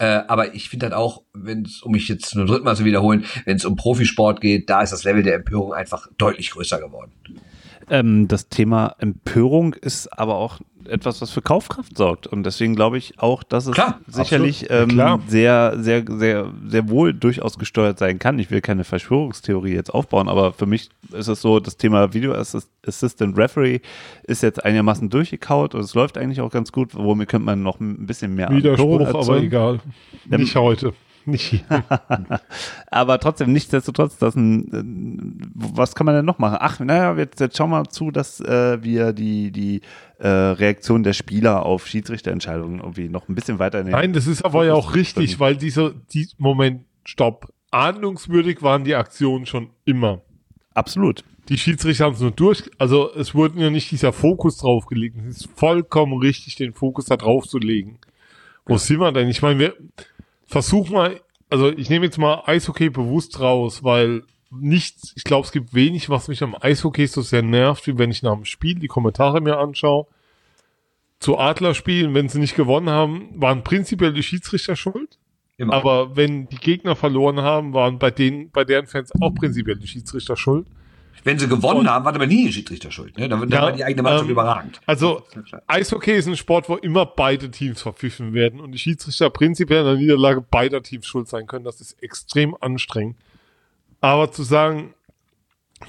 Äh, 0.00 0.20
aber 0.28 0.54
ich 0.54 0.68
finde 0.68 0.86
halt 0.86 0.94
auch, 0.94 1.22
wenn 1.32 1.62
es, 1.62 1.82
um 1.82 1.92
mich 1.92 2.08
jetzt 2.08 2.34
nur 2.34 2.46
drittmal 2.46 2.76
zu 2.76 2.84
wiederholen, 2.84 3.24
wenn 3.46 3.56
es 3.56 3.64
um 3.64 3.74
Profisport 3.74 4.40
geht, 4.40 4.68
da 4.68 4.82
ist 4.82 4.92
das 4.92 5.04
Level 5.04 5.22
der 5.22 5.34
Empörung 5.34 5.72
einfach 5.72 6.08
deutlich 6.18 6.50
größer 6.50 6.78
geworden. 6.78 7.12
Ähm, 7.90 8.28
das 8.28 8.48
Thema 8.48 8.94
Empörung 8.98 9.72
ist 9.72 10.08
aber 10.08 10.36
auch 10.36 10.60
etwas, 10.88 11.20
was 11.20 11.30
für 11.30 11.42
Kaufkraft 11.42 11.96
sorgt. 11.96 12.26
Und 12.26 12.44
deswegen 12.44 12.74
glaube 12.74 12.98
ich 12.98 13.18
auch, 13.18 13.42
dass 13.42 13.66
es 13.66 13.74
klar, 13.74 14.00
sicherlich 14.06 14.66
ähm, 14.70 14.90
ja, 14.90 15.18
sehr, 15.26 15.76
sehr, 15.78 16.04
sehr, 16.06 16.52
sehr 16.66 16.88
wohl 16.88 17.14
durchaus 17.14 17.58
gesteuert 17.58 17.98
sein 17.98 18.18
kann. 18.18 18.38
Ich 18.38 18.50
will 18.50 18.60
keine 18.60 18.84
Verschwörungstheorie 18.84 19.74
jetzt 19.74 19.92
aufbauen, 19.92 20.28
aber 20.28 20.52
für 20.52 20.66
mich 20.66 20.90
ist 21.12 21.28
es 21.28 21.40
so, 21.40 21.60
das 21.60 21.76
Thema 21.76 22.12
Video 22.14 22.34
Assistant 22.34 23.36
Referee 23.36 23.80
ist 24.24 24.42
jetzt 24.42 24.64
einigermaßen 24.64 25.10
durchgekaut 25.10 25.74
und 25.74 25.80
es 25.82 25.94
läuft 25.94 26.18
eigentlich 26.18 26.40
auch 26.40 26.50
ganz 26.50 26.72
gut. 26.72 26.94
Womit 26.94 27.28
könnte 27.28 27.46
man 27.46 27.62
noch 27.62 27.80
ein 27.80 28.06
bisschen 28.06 28.34
mehr 28.34 28.50
Widerspruch, 28.50 29.06
aber 29.14 29.38
egal. 29.38 29.80
Nicht 30.26 30.56
heute 30.56 30.92
nicht. 31.28 31.64
Aber 32.90 33.18
trotzdem, 33.20 33.52
nichtsdestotrotz, 33.52 34.18
das 34.18 34.34
ein, 34.34 34.72
äh, 34.72 35.42
was 35.54 35.94
kann 35.94 36.06
man 36.06 36.14
denn 36.14 36.24
noch 36.24 36.38
machen? 36.38 36.58
Ach, 36.60 36.80
naja, 36.80 37.16
jetzt, 37.16 37.40
jetzt 37.40 37.56
schauen 37.56 37.70
wir 37.70 37.84
zu, 37.84 38.10
dass 38.10 38.40
äh, 38.40 38.82
wir 38.82 39.12
die, 39.12 39.52
die 39.52 39.82
äh, 40.18 40.28
Reaktion 40.28 41.02
der 41.02 41.12
Spieler 41.12 41.64
auf 41.64 41.86
Schiedsrichterentscheidungen 41.86 42.80
irgendwie 42.80 43.08
noch 43.08 43.28
ein 43.28 43.34
bisschen 43.34 43.58
weiter 43.58 43.84
Nein, 43.84 44.12
das 44.12 44.26
ist 44.26 44.44
aber 44.44 44.64
ja 44.64 44.74
auch 44.74 44.94
richtig, 44.94 45.38
weil 45.38 45.56
dieser, 45.56 45.92
die, 46.12 46.28
Moment, 46.38 46.84
stopp. 47.04 47.52
Ahnungswürdig 47.70 48.62
waren 48.62 48.84
die 48.84 48.94
Aktionen 48.94 49.46
schon 49.46 49.70
immer. 49.84 50.22
Absolut. 50.74 51.24
Die 51.48 51.58
Schiedsrichter 51.58 52.04
haben 52.04 52.14
es 52.14 52.20
nur 52.20 52.30
durch, 52.30 52.62
also 52.78 53.10
es 53.14 53.34
wurde 53.34 53.60
ja 53.60 53.70
nicht 53.70 53.90
dieser 53.90 54.12
Fokus 54.12 54.58
draufgelegt. 54.58 55.16
Es 55.28 55.38
ist 55.38 55.48
vollkommen 55.56 56.18
richtig, 56.18 56.56
den 56.56 56.74
Fokus 56.74 57.06
da 57.06 57.16
drauf 57.16 57.46
zu 57.46 57.58
legen. 57.58 57.98
Wo 58.66 58.74
ja. 58.74 58.78
sind 58.78 59.00
wir 59.00 59.12
denn? 59.12 59.28
Ich 59.28 59.40
meine, 59.40 59.58
wir, 59.58 59.74
versuch 60.48 60.90
mal, 60.90 61.20
also 61.50 61.70
ich 61.70 61.88
nehme 61.90 62.06
jetzt 62.06 62.18
mal 62.18 62.42
Eishockey 62.46 62.90
bewusst 62.90 63.38
raus, 63.38 63.84
weil 63.84 64.24
nichts, 64.50 65.12
ich 65.14 65.24
glaube, 65.24 65.46
es 65.46 65.52
gibt 65.52 65.74
wenig, 65.74 66.08
was 66.10 66.28
mich 66.28 66.42
am 66.42 66.56
Eishockey 66.58 67.06
so 67.06 67.22
sehr 67.22 67.42
nervt, 67.42 67.86
wie 67.86 67.98
wenn 67.98 68.10
ich 68.10 68.22
nach 68.22 68.34
dem 68.34 68.44
Spiel 68.44 68.78
die 68.78 68.88
Kommentare 68.88 69.40
mir 69.40 69.58
anschaue. 69.58 70.06
Zu 71.20 71.38
Adlerspielen, 71.38 72.14
wenn 72.14 72.28
sie 72.28 72.38
nicht 72.38 72.56
gewonnen 72.56 72.90
haben, 72.90 73.30
waren 73.34 73.64
prinzipiell 73.64 74.12
die 74.12 74.22
Schiedsrichter 74.22 74.76
schuld. 74.76 75.18
Immer. 75.56 75.74
Aber 75.74 76.16
wenn 76.16 76.48
die 76.48 76.56
Gegner 76.56 76.94
verloren 76.94 77.40
haben, 77.40 77.74
waren 77.74 77.98
bei 77.98 78.12
denen, 78.12 78.50
bei 78.50 78.64
deren 78.64 78.86
Fans 78.86 79.10
auch 79.20 79.34
prinzipiell 79.34 79.76
die 79.76 79.88
Schiedsrichter 79.88 80.36
schuld. 80.36 80.68
Wenn 81.28 81.38
sie 81.38 81.46
gewonnen 81.46 81.80
und, 81.80 81.90
haben, 81.90 82.06
war 82.06 82.14
aber 82.14 82.26
nie 82.26 82.46
die 82.46 82.52
Schiedsrichter 82.54 82.90
schuld. 82.90 83.18
Ne? 83.18 83.28
Da, 83.28 83.36
ja, 83.36 83.62
war 83.62 83.72
die 83.72 83.84
eigene 83.84 84.02
Mannschaft 84.02 84.24
ähm, 84.24 84.30
überragend. 84.30 84.80
Also 84.86 85.24
Eishockey 85.66 86.12
ist 86.12 86.26
ein 86.26 86.36
Sport, 86.36 86.70
wo 86.70 86.76
immer 86.76 87.04
beide 87.04 87.50
Teams 87.50 87.82
verpfiffen 87.82 88.32
werden 88.32 88.60
und 88.60 88.72
die 88.72 88.78
Schiedsrichter 88.78 89.28
prinzipiell 89.28 89.80
in 89.80 89.84
der 89.84 89.96
Niederlage 89.96 90.40
beider 90.40 90.82
Teams 90.82 91.06
schuld 91.06 91.28
sein 91.28 91.46
können. 91.46 91.66
Das 91.66 91.82
ist 91.82 92.02
extrem 92.02 92.56
anstrengend. 92.58 93.16
Aber 94.00 94.32
zu 94.32 94.42
sagen, 94.42 94.94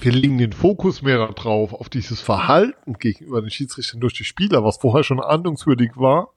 wir 0.02 0.12
legen 0.12 0.40
den 0.40 0.52
Fokus 0.52 1.02
mehr 1.04 1.26
darauf, 1.28 1.74
auf 1.74 1.88
dieses 1.88 2.20
Verhalten 2.20 2.96
gegenüber 2.96 3.40
den 3.40 3.50
Schiedsrichtern 3.50 4.02
durch 4.02 4.16
die 4.16 4.26
Spieler, 4.26 4.66
was 4.66 4.76
vorher 4.76 5.06
schon 5.06 5.22
ahndungswürdig 5.22 5.92
war, 5.96 6.34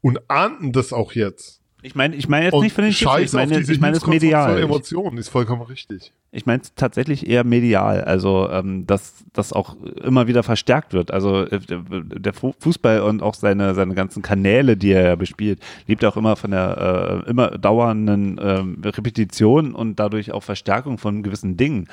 und 0.00 0.28
ahnten 0.28 0.72
das 0.72 0.92
auch 0.92 1.12
jetzt. 1.12 1.60
Ich 1.86 1.94
meine, 1.94 2.16
ich 2.16 2.30
meine 2.30 2.46
jetzt 2.46 2.54
Und 2.54 2.62
nicht 2.62 2.74
von 2.74 2.82
den 2.84 2.94
Scheiß 2.94 3.28
ich 3.28 3.32
meine, 3.34 3.60
ich 3.60 3.78
meine 3.78 3.98
es 3.98 4.06
medial. 4.06 4.56
Ich, 4.56 4.64
Emotionen, 4.64 5.18
ist 5.18 5.28
vollkommen 5.28 5.60
richtig. 5.62 6.12
ich 6.32 6.46
meine 6.46 6.62
es 6.62 6.74
tatsächlich 6.74 7.28
eher 7.28 7.44
medial, 7.44 8.02
also 8.04 8.48
ähm, 8.50 8.86
dass 8.86 9.22
das 9.34 9.52
auch 9.52 9.76
immer 10.02 10.26
wieder 10.26 10.42
verstärkt 10.42 10.94
wird. 10.94 11.10
Also 11.10 11.42
äh, 11.42 11.60
der 11.68 12.32
Fu- 12.32 12.54
Fußball 12.58 13.02
und 13.02 13.22
auch 13.22 13.34
seine 13.34 13.74
seine 13.74 13.94
ganzen 13.94 14.22
Kanäle, 14.22 14.78
die 14.78 14.92
er 14.92 15.04
ja 15.08 15.14
bespielt, 15.16 15.60
lebt 15.86 16.02
auch 16.06 16.16
immer 16.16 16.36
von 16.36 16.52
der 16.52 17.22
äh, 17.26 17.30
immer 17.30 17.50
dauernden 17.50 18.40
ähm, 18.42 18.78
Repetition 18.82 19.74
und 19.74 20.00
dadurch 20.00 20.32
auch 20.32 20.42
Verstärkung 20.42 20.96
von 20.96 21.22
gewissen 21.22 21.58
Dingen. 21.58 21.88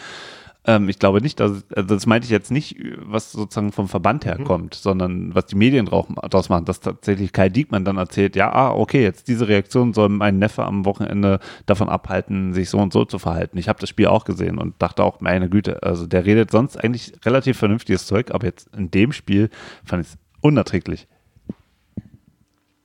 Ähm, 0.64 0.90
ich 0.90 1.00
glaube 1.00 1.22
nicht, 1.22 1.40
dass, 1.40 1.66
also 1.76 1.96
das 1.96 2.06
meinte 2.06 2.26
ich 2.26 2.32
jetzt 2.32 2.52
nicht, 2.52 2.78
was 2.98 3.32
sozusagen 3.32 3.72
vom 3.72 3.88
Verband 3.88 4.26
herkommt, 4.26 4.76
sondern 4.76 5.34
was 5.34 5.48
die 5.48 5.56
Medien 5.56 5.88
draus 5.88 6.50
machen, 6.50 6.66
dass 6.66 6.80
tatsächlich 6.80 7.34
Kai 7.34 7.50
Diekmann 7.50 7.84
dann 7.84 7.98
erzählt, 7.98 8.36
ja, 8.36 8.52
ah, 8.52 8.72
okay, 8.72 9.02
jetzt 9.02 9.28
diese 9.28 9.48
Reaktion 9.48 9.94
soll 9.94 10.10
mein 10.10 10.38
Neffe 10.38 10.64
am 10.64 10.86
Wochenende 10.86 11.40
davon 11.66 11.90
abhalten, 11.90 12.54
sich 12.54 12.70
so 12.70 12.78
und 12.78 12.94
so 12.94 13.06
zu 13.06 13.18
verhalten. 13.18 13.58
Ich 13.58 13.70
habe 13.70 13.80
das 13.80 13.90
Spiel 13.90 14.08
auch 14.08 14.24
gesehen 14.24 14.60
und 14.60 14.76
dachte 14.80 15.04
auch, 15.04 15.20
meine 15.20 15.50
Güte, 15.50 15.82
also 15.82 16.06
der 16.06 16.26
redet 16.26 16.52
sonst 16.52 16.78
eigentlich 16.78 17.14
relativ 17.26 17.58
vernünftiges 17.58 18.06
Zeug, 18.06 18.32
aber 18.32 18.46
jetzt 18.46 18.70
in 18.76 18.92
dem 18.92 19.14
Spiel 19.14 19.50
fand 19.84 20.06
ich 20.06 20.14
es 20.14 20.20
unerträglich. 20.42 21.08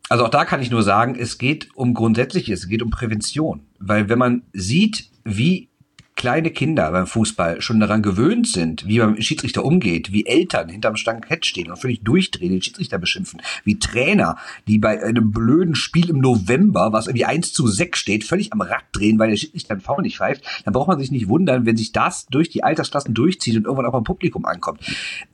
Also 0.08 0.24
auch 0.24 0.30
da 0.30 0.44
kann 0.44 0.62
ich 0.62 0.70
nur 0.70 0.82
sagen, 0.82 1.16
es 1.18 1.36
geht 1.36 1.74
um 1.74 1.92
Grundsätzliches, 1.92 2.60
es 2.60 2.68
geht 2.68 2.82
um 2.82 2.90
Prävention. 2.90 3.66
Weil 3.78 4.08
wenn 4.08 4.18
man 4.18 4.42
sieht, 4.52 5.10
wie 5.24 5.68
kleine 6.16 6.50
Kinder 6.50 6.90
beim 6.90 7.06
Fußball 7.06 7.60
schon 7.60 7.78
daran 7.78 8.02
gewöhnt 8.02 8.48
sind, 8.48 8.88
wie 8.88 8.98
man 8.98 9.12
mit 9.12 9.24
Schiedsrichter 9.24 9.64
umgeht, 9.64 10.12
wie 10.12 10.26
Eltern 10.26 10.70
hinterm 10.70 10.96
Stankett 10.96 11.44
stehen 11.44 11.70
und 11.70 11.76
völlig 11.76 12.02
durchdrehen, 12.02 12.52
den 12.52 12.62
Schiedsrichter 12.62 12.98
beschimpfen, 12.98 13.42
wie 13.64 13.78
Trainer, 13.78 14.36
die 14.66 14.78
bei 14.78 15.02
einem 15.02 15.30
blöden 15.30 15.74
Spiel 15.74 16.08
im 16.08 16.18
November, 16.18 16.92
was 16.92 17.06
irgendwie 17.06 17.26
1 17.26 17.52
zu 17.52 17.66
6 17.66 17.98
steht, 17.98 18.24
völlig 18.24 18.52
am 18.52 18.62
Rad 18.62 18.84
drehen, 18.92 19.18
weil 19.18 19.28
der 19.28 19.36
Schiedsrichter 19.36 19.72
einen 19.74 19.82
Foul 19.82 20.02
nicht 20.02 20.16
pfeift, 20.16 20.44
dann 20.64 20.72
braucht 20.72 20.88
man 20.88 20.98
sich 20.98 21.10
nicht 21.10 21.28
wundern, 21.28 21.66
wenn 21.66 21.76
sich 21.76 21.92
das 21.92 22.26
durch 22.26 22.48
die 22.48 22.64
Altersklassen 22.64 23.14
durchzieht 23.14 23.56
und 23.56 23.64
irgendwann 23.64 23.86
auch 23.86 23.92
beim 23.92 24.04
Publikum 24.04 24.46
ankommt. 24.46 24.80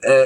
Äh, 0.01 0.25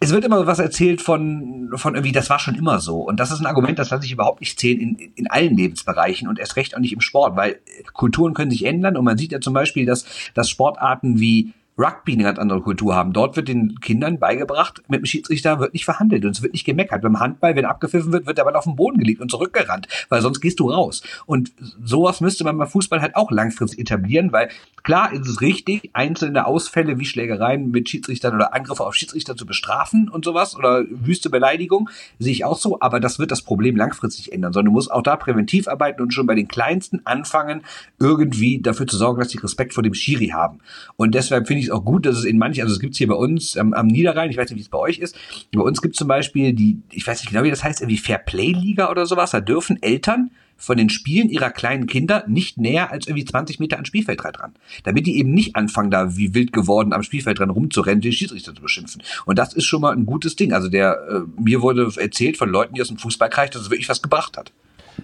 es 0.00 0.10
wird 0.10 0.24
immer 0.24 0.46
was 0.46 0.58
erzählt 0.58 1.02
von, 1.02 1.70
von 1.74 1.94
irgendwie, 1.94 2.12
das 2.12 2.30
war 2.30 2.38
schon 2.38 2.54
immer 2.54 2.80
so. 2.80 3.02
Und 3.02 3.20
das 3.20 3.30
ist 3.30 3.40
ein 3.40 3.46
Argument, 3.46 3.78
das 3.78 3.90
lasse 3.90 4.06
ich 4.06 4.12
überhaupt 4.12 4.40
nicht 4.40 4.58
zählen 4.58 4.80
in, 4.80 4.96
in 5.14 5.26
allen 5.26 5.56
Lebensbereichen 5.56 6.28
und 6.28 6.38
erst 6.38 6.56
recht 6.56 6.74
auch 6.74 6.80
nicht 6.80 6.94
im 6.94 7.00
Sport, 7.00 7.36
weil 7.36 7.60
Kulturen 7.92 8.32
können 8.32 8.50
sich 8.50 8.64
ändern 8.64 8.96
und 8.96 9.04
man 9.04 9.18
sieht 9.18 9.32
ja 9.32 9.40
zum 9.40 9.52
Beispiel, 9.52 9.81
dass, 9.84 10.04
dass 10.34 10.48
Sportarten 10.48 11.20
wie 11.20 11.52
Rugby 11.78 12.12
eine 12.12 12.24
ganz 12.24 12.38
andere 12.38 12.60
Kultur 12.60 12.94
haben. 12.94 13.12
Dort 13.12 13.36
wird 13.36 13.48
den 13.48 13.80
Kindern 13.80 14.18
beigebracht, 14.18 14.82
mit 14.88 15.00
dem 15.00 15.06
Schiedsrichter 15.06 15.58
wird 15.58 15.72
nicht 15.72 15.84
verhandelt 15.84 16.24
und 16.24 16.32
es 16.32 16.42
wird 16.42 16.52
nicht 16.52 16.64
gemeckert. 16.64 17.02
Beim 17.02 17.18
Handball, 17.18 17.56
wenn 17.56 17.64
abgepfiffen 17.64 18.12
wird, 18.12 18.26
wird 18.26 18.38
der 18.38 18.44
Ball 18.44 18.56
auf 18.56 18.64
den 18.64 18.76
Boden 18.76 18.98
gelegt 18.98 19.20
und 19.20 19.30
zurückgerannt, 19.30 19.88
weil 20.08 20.20
sonst 20.20 20.40
gehst 20.40 20.60
du 20.60 20.70
raus. 20.70 21.02
Und 21.24 21.52
sowas 21.82 22.20
müsste 22.20 22.44
man 22.44 22.58
beim 22.58 22.68
Fußball 22.68 23.00
halt 23.00 23.16
auch 23.16 23.30
langfristig 23.30 23.78
etablieren, 23.80 24.32
weil 24.32 24.50
klar 24.82 25.12
ist 25.12 25.26
es 25.26 25.40
richtig, 25.40 25.90
einzelne 25.94 26.46
Ausfälle 26.46 26.98
wie 26.98 27.04
Schlägereien 27.06 27.70
mit 27.70 27.88
Schiedsrichtern 27.88 28.34
oder 28.34 28.54
Angriffe 28.54 28.84
auf 28.84 28.94
Schiedsrichter 28.94 29.36
zu 29.36 29.46
bestrafen 29.46 30.08
und 30.08 30.24
sowas 30.24 30.56
oder 30.56 30.84
wüste 30.90 31.30
Beleidigung, 31.30 31.88
sehe 32.18 32.32
ich 32.32 32.44
auch 32.44 32.58
so, 32.58 32.80
aber 32.80 33.00
das 33.00 33.18
wird 33.18 33.30
das 33.30 33.42
Problem 33.42 33.76
langfristig 33.76 34.32
ändern, 34.32 34.52
sondern 34.52 34.72
du 34.72 34.72
musst 34.72 34.90
auch 34.90 35.02
da 35.02 35.16
präventiv 35.16 35.68
arbeiten 35.68 36.02
und 36.02 36.12
schon 36.12 36.26
bei 36.26 36.34
den 36.34 36.48
Kleinsten 36.48 37.00
anfangen, 37.04 37.62
irgendwie 37.98 38.60
dafür 38.60 38.86
zu 38.86 38.96
sorgen, 38.96 39.20
dass 39.20 39.28
die 39.28 39.38
Respekt 39.38 39.74
vor 39.74 39.82
dem 39.82 39.94
Schiri 39.94 40.28
haben. 40.28 40.58
Und 40.96 41.14
deshalb 41.14 41.46
finde 41.46 41.61
ich 41.61 41.61
es 41.64 41.70
auch 41.70 41.84
gut, 41.84 42.06
dass 42.06 42.16
es 42.16 42.24
in 42.24 42.38
manchen, 42.38 42.62
also 42.62 42.74
es 42.74 42.80
gibt 42.80 42.92
es 42.94 42.98
hier 42.98 43.08
bei 43.08 43.14
uns 43.14 43.56
ähm, 43.56 43.74
am 43.74 43.86
Niederrhein, 43.86 44.30
ich 44.30 44.36
weiß 44.36 44.50
nicht, 44.50 44.58
wie 44.58 44.62
es 44.62 44.68
bei 44.68 44.78
euch 44.78 44.98
ist, 44.98 45.16
bei 45.52 45.62
uns 45.62 45.82
gibt 45.82 45.94
es 45.94 45.98
zum 45.98 46.08
Beispiel 46.08 46.52
die, 46.52 46.80
ich 46.90 47.06
weiß 47.06 47.20
nicht 47.20 47.30
genau, 47.30 47.44
wie 47.44 47.50
das 47.50 47.64
heißt, 47.64 47.80
irgendwie 47.80 47.98
Fair 47.98 48.18
Play 48.18 48.52
Liga 48.52 48.90
oder 48.90 49.06
sowas, 49.06 49.30
da 49.30 49.40
dürfen 49.40 49.82
Eltern 49.82 50.30
von 50.62 50.76
den 50.76 50.90
Spielen 50.90 51.28
ihrer 51.28 51.50
kleinen 51.50 51.86
Kinder 51.86 52.24
nicht 52.28 52.56
näher 52.56 52.92
als 52.92 53.08
irgendwie 53.08 53.24
20 53.24 53.58
Meter 53.58 53.78
an 53.78 53.84
Spielfeldrand 53.84 54.38
ran. 54.38 54.54
Damit 54.84 55.06
die 55.06 55.18
eben 55.18 55.32
nicht 55.32 55.56
anfangen, 55.56 55.90
da 55.90 56.16
wie 56.16 56.34
wild 56.34 56.52
geworden 56.52 56.92
am 56.92 57.02
Spielfeldrand 57.02 57.52
rumzurennen, 57.52 58.00
den 58.00 58.12
Schiedsrichter 58.12 58.54
zu 58.54 58.62
beschimpfen. 58.62 59.02
Und 59.26 59.40
das 59.40 59.54
ist 59.54 59.64
schon 59.64 59.80
mal 59.80 59.92
ein 59.92 60.06
gutes 60.06 60.36
Ding. 60.36 60.52
Also 60.52 60.68
der, 60.68 60.98
äh, 61.10 61.40
mir 61.40 61.62
wurde 61.62 61.90
erzählt 61.96 62.36
von 62.36 62.48
Leuten, 62.48 62.74
die 62.74 62.80
aus 62.80 62.88
dem 62.88 62.98
Fußballkreis, 62.98 63.50
dass 63.50 63.62
es 63.62 63.70
wirklich 63.70 63.88
was 63.88 64.02
gebracht 64.02 64.36
hat. 64.38 64.52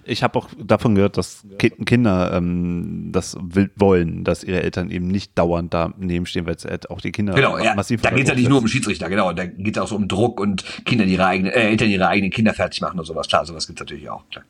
Ich 0.04 0.22
habe 0.22 0.38
auch 0.38 0.48
davon 0.58 0.94
gehört, 0.94 1.16
dass 1.16 1.44
Ki 1.58 1.70
Kinder 1.70 2.32
ähm, 2.34 3.10
das 3.12 3.36
wollen, 3.76 4.24
dass 4.24 4.44
ihre 4.44 4.62
Eltern 4.62 4.90
eben 4.90 5.08
nicht 5.08 5.38
dauernd 5.38 5.74
daneben 5.74 6.26
stehen, 6.26 6.46
weil 6.46 6.54
es 6.54 6.64
halt 6.64 6.90
auch 6.90 7.00
die 7.00 7.12
Kinder 7.12 7.34
Genau, 7.34 7.58
ja. 7.58 7.74
massiv 7.74 8.02
Da 8.02 8.10
geht 8.10 8.24
es 8.24 8.28
ja 8.30 8.34
nicht 8.34 8.48
nur 8.48 8.58
um. 8.58 8.68
Schiedsrichter, 8.68 9.08
genau. 9.08 9.32
Da 9.32 9.46
geht 9.46 9.76
es 9.76 9.82
auch 9.82 9.88
so 9.88 9.96
um 9.96 10.08
Druck 10.08 10.40
und 10.40 10.64
Kinder, 10.84 11.04
die 11.06 11.12
ihre 11.14 11.26
eigenen, 11.26 11.52
äh, 11.52 11.68
Eltern 11.68 11.88
ihre 11.90 12.08
eigenen 12.08 12.30
Kinder 12.30 12.54
fertig 12.54 12.80
machen 12.80 12.98
und 12.98 13.04
sowas. 13.04 13.28
Klar, 13.28 13.44
sowas 13.46 13.66
gibt 13.66 13.80
es 13.80 13.84
natürlich 13.84 14.10
auch. 14.10 14.22
Klar. 14.30 14.44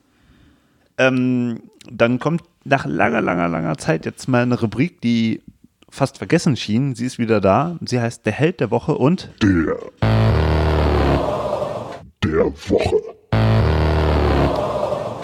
Ähm, 0.99 1.61
dann 1.91 2.19
kommt 2.19 2.43
nach 2.65 2.85
langer, 2.87 3.21
langer, 3.21 3.49
langer 3.49 3.79
Zeit 3.79 4.05
jetzt 4.05 4.29
mal 4.29 4.43
eine 4.43 4.61
Rubrik, 4.61 5.01
die 5.01 5.43
fast 5.89 6.19
vergessen 6.19 6.57
schien. 6.57 6.95
Sie 6.95 7.07
ist 7.07 7.19
wieder 7.19 7.41
da. 7.41 7.79
Sie 7.85 8.01
heißt 8.01 8.27
Der 8.27 8.33
Held 8.33 8.61
der 8.61 8.71
Woche 8.71 8.95
und 8.97 9.31
Der. 9.43 9.79
Der 12.25 12.47
Woche. 12.47 12.97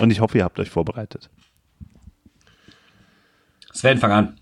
Und 0.01 0.11
ich 0.11 0.21
hoffe, 0.21 0.39
ihr 0.39 0.45
habt 0.45 0.59
euch 0.59 0.71
vorbereitet. 0.71 1.31
Sven, 3.73 3.99
fang 3.99 4.13
an. 4.13 4.37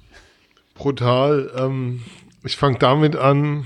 Brutal. 0.75 1.51
Ähm, 1.57 2.03
ich 2.45 2.57
fange 2.57 2.79
damit 2.79 3.17
an. 3.17 3.65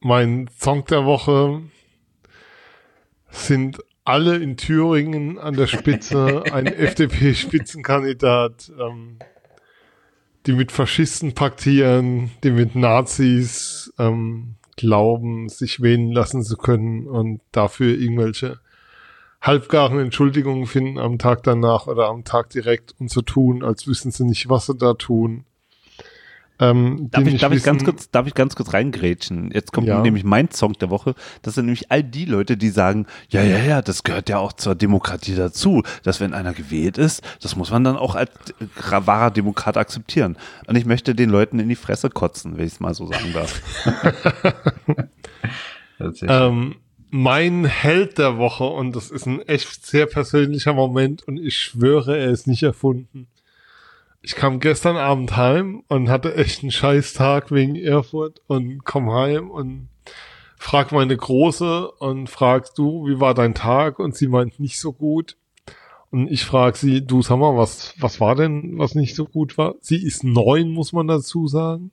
Mein 0.00 0.48
Song 0.58 0.84
der 0.86 1.04
Woche 1.04 1.62
sind 3.28 3.78
alle 4.04 4.36
in 4.36 4.56
Thüringen 4.56 5.38
an 5.38 5.54
der 5.54 5.66
Spitze, 5.66 6.42
ein 6.52 6.66
FDP-Spitzenkandidat, 6.66 8.72
ähm, 8.78 9.18
die 10.46 10.52
mit 10.52 10.72
Faschisten 10.72 11.34
paktieren, 11.34 12.30
die 12.42 12.50
mit 12.50 12.74
Nazis 12.74 13.92
ähm, 13.98 14.56
glauben, 14.76 15.48
sich 15.48 15.80
wählen 15.80 16.10
lassen 16.10 16.42
zu 16.42 16.56
können 16.56 17.06
und 17.06 17.40
dafür 17.52 17.96
irgendwelche 17.96 18.58
halbgaren 19.40 19.98
Entschuldigungen 19.98 20.66
finden 20.66 20.98
am 20.98 21.18
Tag 21.18 21.42
danach 21.42 21.86
oder 21.86 22.08
am 22.08 22.24
Tag 22.24 22.50
direkt 22.50 22.94
und 22.98 23.10
so 23.10 23.22
tun, 23.22 23.64
als 23.64 23.86
wüssten 23.86 24.10
sie 24.10 24.24
nicht, 24.24 24.48
was 24.48 24.66
sie 24.66 24.74
da 24.76 24.94
tun. 24.94 25.44
Ähm, 26.62 27.08
Darf 27.10 27.26
ich, 27.26 27.40
darf, 27.40 27.52
ich 27.54 27.62
ganz 27.62 27.82
kurz, 27.84 28.10
darf 28.10 28.26
ich 28.26 28.34
ganz 28.34 28.54
kurz 28.54 28.74
reingrätschen? 28.74 29.50
Jetzt 29.50 29.72
kommt 29.72 29.86
Ja. 29.86 30.02
nämlich 30.02 30.24
mein 30.24 30.50
Song 30.50 30.74
der 30.74 30.90
Woche. 30.90 31.14
Das 31.40 31.54
sind 31.54 31.64
nämlich 31.64 31.90
all 31.90 32.04
die 32.04 32.26
Leute, 32.26 32.58
die 32.58 32.68
sagen, 32.68 33.06
ja, 33.30 33.42
ja, 33.42 33.56
ja, 33.60 33.80
das 33.80 34.02
gehört 34.02 34.28
ja 34.28 34.36
auch 34.36 34.52
zur 34.52 34.74
Demokratie 34.74 35.34
dazu, 35.34 35.82
dass 36.02 36.20
wenn 36.20 36.34
einer 36.34 36.52
gewählt 36.52 36.98
ist, 36.98 37.22
das 37.40 37.56
muss 37.56 37.70
man 37.70 37.82
dann 37.82 37.96
auch 37.96 38.14
als 38.14 38.30
wahrer 38.90 39.30
Demokrat 39.30 39.78
akzeptieren. 39.78 40.36
Und 40.66 40.76
ich 40.76 40.84
möchte 40.84 41.14
den 41.14 41.30
Leuten 41.30 41.58
in 41.60 41.68
die 41.70 41.76
Fresse 41.76 42.10
kotzen, 42.10 42.58
wenn 42.58 42.66
ich 42.66 42.74
es 42.74 42.80
mal 42.80 42.92
so 42.94 43.06
sagen 43.06 43.32
darf. 43.32 43.62
Ähm, 46.22 46.76
mein 47.10 47.64
Held 47.64 48.18
der 48.18 48.38
Woche, 48.38 48.64
und 48.64 48.94
das 48.94 49.10
ist 49.10 49.26
ein 49.26 49.42
echt 49.42 49.86
sehr 49.86 50.06
persönlicher 50.06 50.72
Moment, 50.72 51.22
und 51.26 51.38
ich 51.38 51.58
schwöre, 51.58 52.16
er 52.18 52.30
ist 52.30 52.46
nicht 52.46 52.62
erfunden. 52.62 53.26
Ich 54.22 54.36
kam 54.36 54.60
gestern 54.60 54.96
Abend 54.96 55.36
heim 55.36 55.82
und 55.88 56.10
hatte 56.10 56.34
echt 56.34 56.62
einen 56.62 56.70
scheiß 56.70 57.14
Tag 57.14 57.50
wegen 57.50 57.74
Erfurt 57.74 58.42
und 58.48 58.84
komm 58.84 59.10
heim 59.10 59.50
und 59.50 59.88
frag 60.58 60.92
meine 60.92 61.16
Große 61.16 61.90
und 61.90 62.28
fragst 62.28 62.76
du, 62.76 63.06
wie 63.06 63.18
war 63.18 63.32
dein 63.32 63.54
Tag? 63.54 63.98
Und 63.98 64.14
sie 64.14 64.28
meint 64.28 64.60
nicht 64.60 64.78
so 64.78 64.92
gut. 64.92 65.38
Und 66.10 66.30
ich 66.30 66.44
frag 66.44 66.76
sie, 66.76 67.06
du 67.06 67.22
sag 67.22 67.38
mal, 67.38 67.56
was, 67.56 67.94
was 67.98 68.20
war 68.20 68.34
denn, 68.34 68.76
was 68.76 68.94
nicht 68.94 69.14
so 69.14 69.24
gut 69.24 69.56
war? 69.56 69.76
Sie 69.80 70.04
ist 70.04 70.22
neun, 70.22 70.70
muss 70.70 70.92
man 70.92 71.08
dazu 71.08 71.46
sagen. 71.46 71.92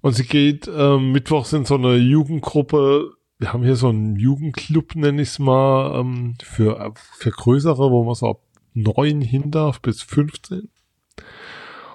Und 0.00 0.14
sie 0.14 0.24
geht 0.24 0.68
ähm, 0.68 1.12
mittwochs 1.12 1.52
in 1.52 1.64
so 1.64 1.76
eine 1.76 1.94
Jugendgruppe. 1.94 3.12
Wir 3.44 3.52
haben 3.52 3.62
hier 3.62 3.76
so 3.76 3.90
einen 3.90 4.16
Jugendclub, 4.16 4.94
nenne 4.94 5.20
ich 5.20 5.28
es 5.28 5.38
mal, 5.38 6.00
ähm, 6.00 6.34
für, 6.42 6.94
für 6.96 7.30
größere, 7.30 7.90
wo 7.90 8.02
man 8.02 8.14
so 8.14 8.30
ab 8.30 8.40
neun 8.72 9.20
hin 9.20 9.50
darf 9.50 9.82
bis 9.82 10.00
15. 10.00 10.70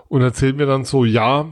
Und 0.10 0.22
erzählt 0.22 0.58
mir 0.58 0.68
dann 0.68 0.86
so, 0.86 1.06
ja, 1.06 1.52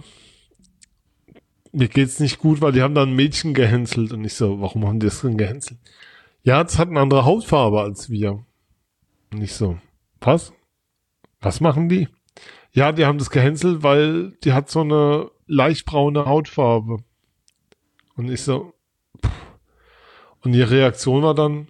mir 1.72 1.88
geht's 1.88 2.20
nicht 2.20 2.38
gut, 2.38 2.62
weil 2.62 2.74
die 2.74 2.84
haben 2.84 2.94
dann 2.94 3.10
ein 3.10 3.16
Mädchen 3.16 3.56
gehänselt. 3.56 4.14
Und 4.14 4.24
ich 4.24 4.36
so, 4.36 4.62
warum 4.62 4.86
haben 4.86 5.00
die 5.00 5.08
das 5.08 5.22
denn 5.22 5.36
gehänselt? 5.36 5.80
Ja, 6.44 6.64
das 6.64 6.78
hat 6.78 6.90
eine 6.90 7.00
andere 7.00 7.26
Hautfarbe 7.26 7.82
als 7.82 8.12
wir. 8.12 8.46
Und 9.34 9.42
ich 9.42 9.54
so, 9.54 9.80
was? 10.22 10.54
Was 11.42 11.60
machen 11.60 11.90
die? 11.90 12.08
Ja, 12.72 12.92
die 12.92 13.08
haben 13.08 13.18
das 13.18 13.32
gehänselt, 13.32 13.82
weil 13.82 14.34
die 14.44 14.54
hat 14.54 14.70
so 14.70 14.82
eine 14.82 15.32
leicht 15.48 15.88
braune 15.88 16.28
Hautfarbe. 16.28 16.98
Und 18.16 18.30
ich 18.30 18.44
so. 18.44 18.77
Und 20.42 20.54
ihre 20.54 20.72
Reaktion 20.72 21.24
war 21.24 21.36
dann, 21.36 21.68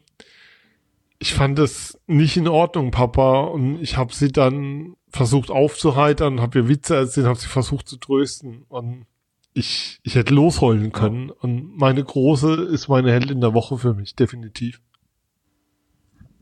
ich 1.20 1.34
fand 1.34 1.58
es 1.60 2.00
nicht 2.08 2.38
in 2.38 2.48
Ordnung, 2.48 2.92
Papa. 2.92 3.42
Und 3.42 3.82
ich 3.82 3.98
habe 3.98 4.14
sie 4.14 4.32
dann 4.32 4.96
versucht 5.10 5.50
aufzuheitern, 5.50 6.42
habe 6.42 6.60
ihr 6.60 6.68
Witze 6.70 6.96
erzählt, 6.96 7.28
habe 7.28 7.40
sie 7.40 7.48
versucht 7.48 7.88
zu 7.88 7.98
trösten. 7.98 8.66
Und 8.70 9.06
ich, 9.54 10.00
ich 10.04 10.16
hätte 10.16 10.34
losheulen 10.34 10.92
können. 10.92 11.32
Und 11.32 11.78
meine 11.78 12.04
Große 12.04 12.54
ist 12.72 12.88
meine 12.88 13.12
Heldin 13.12 13.42
der 13.42 13.54
Woche 13.54 13.78
für 13.78 13.94
mich, 13.94 14.16
definitiv. 14.16 14.80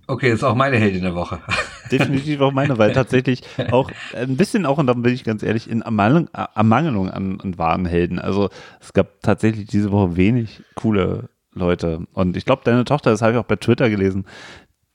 Okay, 0.08 0.32
ist 0.32 0.44
auch 0.44 0.56
meine 0.56 0.78
Heldin 0.78 1.02
der 1.02 1.16
Woche. 1.16 1.40
Definitiv 1.92 2.42
auch 2.42 2.52
meine, 2.52 2.78
weil 2.78 2.94
tatsächlich 2.94 3.42
auch 3.72 3.92
ein 4.14 4.38
bisschen 4.38 4.66
auch, 4.66 4.78
und 4.78 4.88
dann 4.88 5.02
bin 5.02 5.14
ich 5.14 5.24
ganz 5.24 5.42
ehrlich, 5.44 5.70
in 5.70 5.82
Ermangelung, 5.82 6.30
Ermangelung 6.34 7.10
an, 7.10 7.40
an 7.42 7.58
wahren 7.58 7.86
Helden. 7.86 8.20
Also 8.20 8.50
es 8.80 8.94
gab 8.94 9.22
tatsächlich 9.22 9.68
diese 9.68 9.92
Woche 9.92 10.16
wenig 10.16 10.62
coole 10.76 11.30
Leute. 11.56 12.06
Und 12.14 12.38
ich 12.38 12.46
glaube, 12.46 12.62
deine 12.66 12.86
Tochter, 12.86 13.10
das 13.12 13.22
habe 13.22 13.34
ich 13.34 13.38
auch 13.40 13.46
bei 13.46 13.56
Twitter 13.56 13.90
gelesen, 13.90 14.26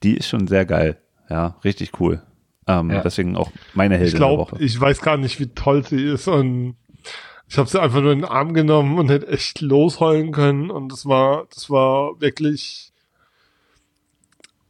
die 0.03 0.15
ist 0.17 0.27
schon 0.29 0.47
sehr 0.47 0.65
geil. 0.65 0.97
Ja, 1.29 1.57
richtig 1.63 1.99
cool. 1.99 2.21
Ähm, 2.67 2.89
Ja. 2.91 3.01
Deswegen 3.01 3.35
auch 3.35 3.51
meine 3.73 3.95
Heldin 3.95 4.07
Ich 4.07 4.11
der 4.13 4.19
glaube, 4.19 4.41
Woche. 4.53 4.63
ich 4.63 4.79
weiß 4.79 5.01
gar 5.01 5.17
nicht, 5.17 5.39
wie 5.39 5.47
toll 5.47 5.85
sie 5.85 6.03
ist 6.05 6.27
und 6.27 6.75
ich 7.47 7.57
habe 7.57 7.67
sie 7.69 7.81
einfach 7.81 8.01
nur 8.01 8.13
in 8.13 8.19
den 8.19 8.29
Arm 8.29 8.53
genommen 8.53 8.97
und 8.97 9.09
hätte 9.09 9.27
echt 9.27 9.59
losheulen 9.61 10.31
können 10.31 10.69
und 10.71 10.91
das 10.91 11.05
war, 11.05 11.47
das 11.53 11.69
war 11.69 12.19
wirklich, 12.21 12.91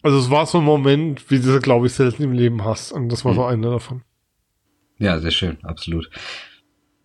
also 0.02 0.18
es 0.18 0.30
war 0.32 0.46
so 0.48 0.58
ein 0.60 0.64
Moment, 0.64 1.30
wie 1.30 1.40
du, 1.40 1.60
glaube 1.60 1.88
ich, 1.88 1.94
selten 1.94 2.24
im 2.24 2.32
Leben 2.32 2.64
hast 2.66 2.92
und 2.92 3.10
das 3.10 3.24
war 3.26 3.34
Mhm. 3.34 3.36
so 3.36 3.46
einer 3.46 3.70
davon. 3.72 4.02
Ja, 4.98 5.20
sehr 5.20 5.32
schön, 5.32 5.58
absolut. 5.64 6.10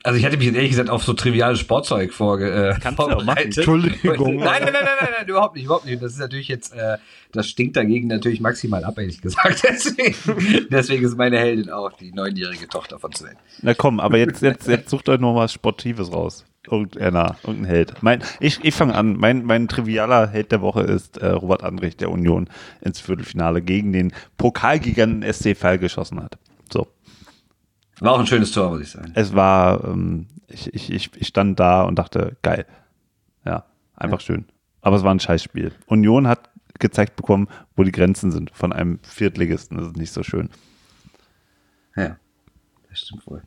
Also 0.06 0.20
ich 0.20 0.24
hatte 0.24 0.36
mich 0.36 0.46
jetzt 0.46 0.54
ehrlich 0.54 0.70
gesagt 0.70 0.88
auf 0.88 1.02
so 1.02 1.14
triviales 1.14 1.58
Sportzeug 1.58 2.12
vorge 2.12 2.48
äh, 2.48 2.74
Kannst 2.80 3.00
du 3.00 3.02
auch 3.02 3.08
machen. 3.08 3.24
vorbereitet. 3.24 3.56
Entschuldigung. 3.56 4.36
Nein, 4.36 4.62
nein, 4.62 4.72
nein, 4.72 4.72
nein, 4.72 4.84
nein, 5.00 5.08
nein, 5.18 5.28
überhaupt 5.28 5.56
nicht, 5.56 5.64
überhaupt 5.64 5.84
nicht. 5.84 6.00
Das 6.00 6.12
ist 6.12 6.20
natürlich 6.20 6.46
jetzt, 6.46 6.72
äh, 6.74 6.98
das 7.32 7.48
stinkt 7.48 7.76
dagegen 7.76 8.06
natürlich 8.06 8.40
maximal 8.40 8.84
ab, 8.84 8.98
ehrlich 8.98 9.20
gesagt. 9.20 9.64
Deswegen, 9.68 10.68
deswegen 10.70 11.04
ist 11.04 11.18
meine 11.18 11.38
Heldin 11.40 11.70
auch 11.70 11.92
die 11.92 12.12
neunjährige 12.12 12.68
Tochter 12.68 13.00
von 13.00 13.12
Sven. 13.14 13.36
Na 13.62 13.74
komm, 13.74 13.98
aber 13.98 14.16
jetzt, 14.18 14.42
jetzt, 14.42 14.68
jetzt 14.68 14.90
sucht 14.90 15.08
euch 15.08 15.18
noch 15.18 15.34
was 15.34 15.52
Sportives 15.52 16.12
raus. 16.12 16.44
Irgendeiner, 16.70 17.36
irgendein 17.42 17.70
Held. 17.70 17.94
Mein, 18.02 18.22
ich 18.38 18.60
ich 18.62 18.74
fange 18.74 18.94
an. 18.94 19.16
Mein, 19.16 19.44
mein 19.44 19.66
trivialer 19.66 20.28
Held 20.28 20.52
der 20.52 20.60
Woche 20.60 20.82
ist 20.82 21.18
äh, 21.18 21.26
Robert 21.30 21.64
Andrich, 21.64 21.96
der 21.96 22.12
Union 22.12 22.48
ins 22.80 23.00
Viertelfinale 23.00 23.60
gegen 23.60 23.92
den 23.92 24.12
Pokalgiganten 24.36 25.24
SC 25.32 25.56
Fall 25.56 25.78
geschossen 25.78 26.22
hat. 26.22 26.38
War 28.00 28.12
auch 28.12 28.20
ein 28.20 28.26
schönes 28.26 28.52
Tor, 28.52 28.70
muss 28.70 28.82
ich 28.82 28.90
sagen. 28.90 29.12
Es 29.14 29.34
war, 29.34 29.84
ähm, 29.84 30.26
ich, 30.48 30.72
ich, 30.74 30.92
ich, 30.92 31.10
ich 31.16 31.26
stand 31.26 31.58
da 31.58 31.82
und 31.82 31.98
dachte, 31.98 32.36
geil. 32.42 32.66
Ja, 33.44 33.64
einfach 33.94 34.20
schön. 34.20 34.46
Aber 34.82 34.96
es 34.96 35.02
war 35.02 35.14
ein 35.14 35.20
Scheißspiel. 35.20 35.72
Union 35.86 36.28
hat 36.28 36.50
gezeigt 36.78 37.16
bekommen, 37.16 37.48
wo 37.74 37.84
die 37.84 37.92
Grenzen 37.92 38.30
sind 38.30 38.50
von 38.52 38.72
einem 38.72 38.98
Viertligisten. 39.02 39.78
Das 39.78 39.88
ist 39.88 39.96
nicht 39.96 40.12
so 40.12 40.22
schön. 40.22 40.50
Ja, 41.96 42.18
das 42.88 43.00
stimmt 43.00 43.26
wohl. 43.26 43.42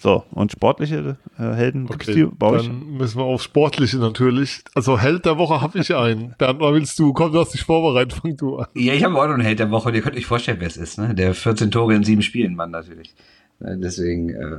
So, 0.00 0.22
und 0.30 0.52
sportliche 0.52 1.16
äh, 1.38 1.42
Helden 1.42 1.86
die 1.86 1.92
Okay, 1.92 2.28
euch? 2.40 2.62
dann 2.66 2.96
müssen 2.98 3.18
wir 3.18 3.24
auf 3.24 3.42
Sportliche 3.42 3.96
natürlich. 3.96 4.62
Also 4.74 4.96
Held 4.98 5.24
der 5.26 5.38
Woche 5.38 5.60
habe 5.60 5.76
ich 5.80 5.92
einen. 5.92 6.34
Bernd, 6.38 6.60
was 6.60 6.72
willst 6.72 6.98
du? 7.00 7.12
Komm, 7.12 7.32
du 7.32 7.40
hast 7.40 7.52
dich 7.52 7.64
vorbereitet, 7.64 8.12
fang 8.12 8.36
du 8.36 8.58
an. 8.58 8.66
Ja, 8.74 8.92
ich 8.94 9.02
habe 9.02 9.16
auch 9.20 9.26
noch 9.26 9.34
einen 9.34 9.42
Held 9.42 9.58
der 9.58 9.72
Woche 9.72 9.88
und 9.88 9.94
ihr 9.96 10.02
könnt 10.02 10.16
euch 10.16 10.26
vorstellen, 10.26 10.58
wer 10.60 10.68
es 10.68 10.76
ist, 10.76 10.98
ne? 10.98 11.14
Der 11.16 11.34
14 11.34 11.72
Tore 11.72 11.94
in 11.94 12.04
sieben 12.04 12.22
Spielen 12.22 12.54
Mann 12.54 12.70
natürlich. 12.70 13.12
Äh, 13.60 13.76
Deswegen, 13.76 14.30
äh, 14.30 14.58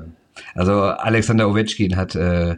also 0.55 0.81
Alexander 0.83 1.49
Ovechkin 1.49 1.95
hat 1.95 2.15
äh, 2.15 2.57